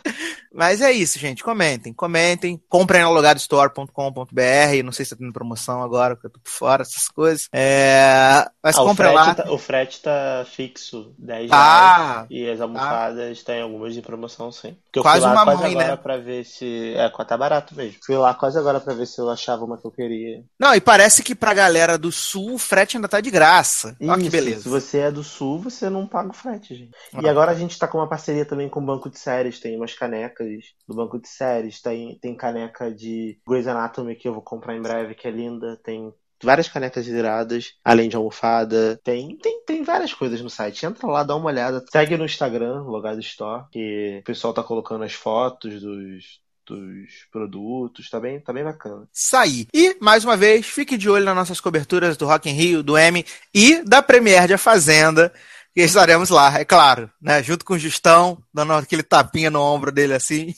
Mas 0.55 0.81
é 0.81 0.91
isso, 0.91 1.19
gente. 1.19 1.43
Comentem, 1.43 1.91
comentem. 1.93 2.61
Comprem 2.69 3.03
no 3.03 3.11
logadostore.com.br. 3.11 4.83
Não 4.83 4.91
sei 4.91 5.05
se 5.05 5.11
tá 5.11 5.17
tendo 5.19 5.33
promoção 5.33 5.81
agora, 5.83 6.15
porque 6.15 6.27
eu 6.27 6.31
tô 6.31 6.39
por 6.39 6.49
fora, 6.49 6.81
essas 6.81 7.07
coisas. 7.07 7.47
É... 7.53 8.45
Mas 8.63 8.77
Ah, 8.77 8.81
comprem 8.81 9.13
lá. 9.13 9.35
tá, 9.35 9.51
o 9.51 9.57
frete 9.57 10.01
tá 10.01 10.45
fixo, 10.49 11.13
10 11.17 11.49
Ah, 11.51 12.13
reais. 12.13 12.27
E 12.29 12.49
as 12.49 12.61
almofadas 12.61 13.43
tem 13.43 13.61
algumas 13.61 13.95
em 13.97 14.01
promoção, 14.01 14.51
sim. 14.51 14.75
Porque 14.85 14.99
eu 14.99 15.03
Quase 15.03 15.19
fui 15.19 15.27
lá 15.27 15.33
uma 15.33 15.43
quase 15.43 15.61
mãe, 15.61 15.71
agora 15.73 15.87
né? 15.89 15.97
pra 15.97 16.17
ver 16.17 16.45
se. 16.45 16.93
É, 16.95 17.09
tá 17.25 17.37
barato 17.37 17.75
mesmo. 17.75 17.99
Fui 18.05 18.15
lá 18.15 18.33
quase 18.33 18.57
agora 18.57 18.79
pra 18.79 18.93
ver 18.93 19.05
se 19.07 19.19
eu 19.19 19.29
achava 19.29 19.65
uma 19.65 19.77
que 19.77 19.85
eu 19.85 19.91
queria. 19.91 20.43
Não, 20.59 20.73
e 20.73 20.79
parece 20.81 21.21
que 21.23 21.35
pra 21.35 21.53
galera 21.53 21.97
do 21.97 22.11
sul 22.11 22.53
o 22.53 22.57
frete 22.59 22.95
ainda 22.97 23.07
tá 23.09 23.19
de 23.19 23.29
graça. 23.31 23.95
Olha 24.01 24.21
que 24.21 24.29
beleza. 24.29 24.61
Se 24.63 24.69
você 24.69 24.99
é 24.99 25.11
do 25.11 25.23
sul, 25.23 25.59
você 25.59 25.89
não 25.89 26.07
paga 26.07 26.29
o 26.29 26.33
frete, 26.33 26.75
gente. 26.75 26.91
E 27.21 27.27
Ah. 27.27 27.31
agora 27.31 27.51
a 27.51 27.55
gente 27.55 27.77
tá 27.77 27.87
com 27.87 27.97
uma 27.97 28.07
parceria 28.07 28.45
também 28.45 28.69
com 28.69 28.79
o 28.79 28.85
Banco 28.85 29.09
de 29.09 29.19
Séries. 29.19 29.59
Tem 29.59 29.75
umas 29.75 29.93
canecas 29.93 30.44
do 30.87 30.95
Banco 30.95 31.19
de 31.19 31.27
Séries. 31.27 31.81
Tem, 31.81 32.17
tem 32.19 32.35
caneca 32.35 32.91
de 32.91 33.39
Grey's 33.47 33.67
Anatomy 33.67 34.15
que 34.15 34.27
eu 34.27 34.33
vou 34.33 34.41
comprar 34.41 34.75
em 34.75 34.81
breve, 34.81 35.15
que 35.15 35.27
é 35.27 35.31
linda. 35.31 35.79
Tem 35.83 36.13
várias 36.43 36.67
canecas 36.67 37.07
iradas, 37.07 37.73
além 37.83 38.09
de 38.09 38.15
almofada. 38.15 38.99
Tem, 39.03 39.37
tem, 39.37 39.63
tem 39.65 39.83
várias 39.83 40.13
coisas 40.13 40.41
no 40.41 40.49
site. 40.49 40.85
Entra 40.85 41.07
lá, 41.07 41.23
dá 41.23 41.35
uma 41.35 41.47
olhada. 41.47 41.83
Segue 41.91 42.17
no 42.17 42.25
Instagram, 42.25 42.83
Logado 42.83 43.19
Store, 43.19 43.65
que 43.71 44.19
o 44.21 44.23
pessoal 44.23 44.53
tá 44.53 44.63
colocando 44.63 45.03
as 45.03 45.13
fotos 45.13 45.81
dos, 45.81 46.39
dos 46.65 47.27
produtos. 47.31 48.09
Tá 48.09 48.19
bem, 48.19 48.39
tá 48.39 48.53
bem 48.53 48.63
bacana. 48.63 49.07
sair. 49.11 49.67
E, 49.73 49.97
mais 49.99 50.23
uma 50.23 50.37
vez, 50.37 50.65
fique 50.65 50.97
de 50.97 51.09
olho 51.09 51.25
nas 51.25 51.35
nossas 51.35 51.59
coberturas 51.59 52.17
do 52.17 52.25
Rock 52.25 52.49
in 52.49 52.53
Rio, 52.53 52.83
do 52.83 52.97
M 52.97 53.25
e 53.53 53.83
da 53.83 54.01
Premiere 54.01 54.47
de 54.47 54.53
A 54.53 54.57
Fazenda, 54.57 55.33
que 55.75 55.81
estaremos 55.81 56.29
lá, 56.29 56.57
é 56.57 56.63
claro, 56.63 57.11
né? 57.21 57.43
Junto 57.43 57.65
com 57.65 57.73
o 57.73 57.79
Justão, 57.79 58.41
dando 58.53 58.71
aquele 58.73 59.03
tapinha 59.03 59.51
no 59.51 59.61
ombro 59.61 59.91
dele 59.91 60.13
assim. 60.13 60.55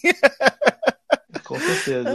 Com 1.44 1.60
certeza. 1.60 2.10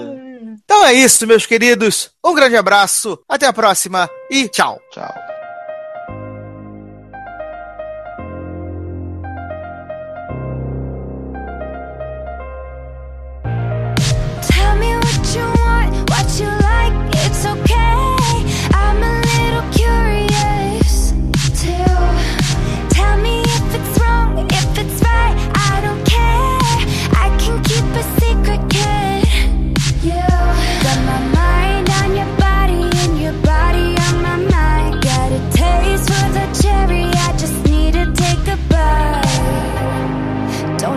Então 0.65 0.85
é 0.85 0.93
isso, 0.93 1.27
meus 1.27 1.45
queridos. 1.45 2.11
Um 2.25 2.35
grande 2.35 2.57
abraço, 2.57 3.19
até 3.29 3.47
a 3.47 3.53
próxima 3.53 4.09
e 4.31 4.49
tchau. 4.49 4.81
Tchau. 4.93 5.32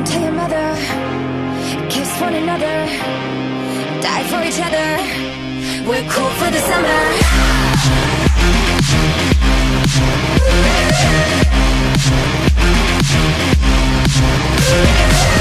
Tell 0.05 0.21
your 0.21 0.31
mother 0.31 1.15
kiss 1.89 2.21
one 2.21 2.33
another, 2.33 2.75
die 4.01 4.23
for 4.29 4.41
each 4.43 4.59
other. 4.67 4.97
We're 5.87 6.07
cool 6.09 6.29
for 6.39 6.49
the 6.51 6.59
summer. 6.69 7.01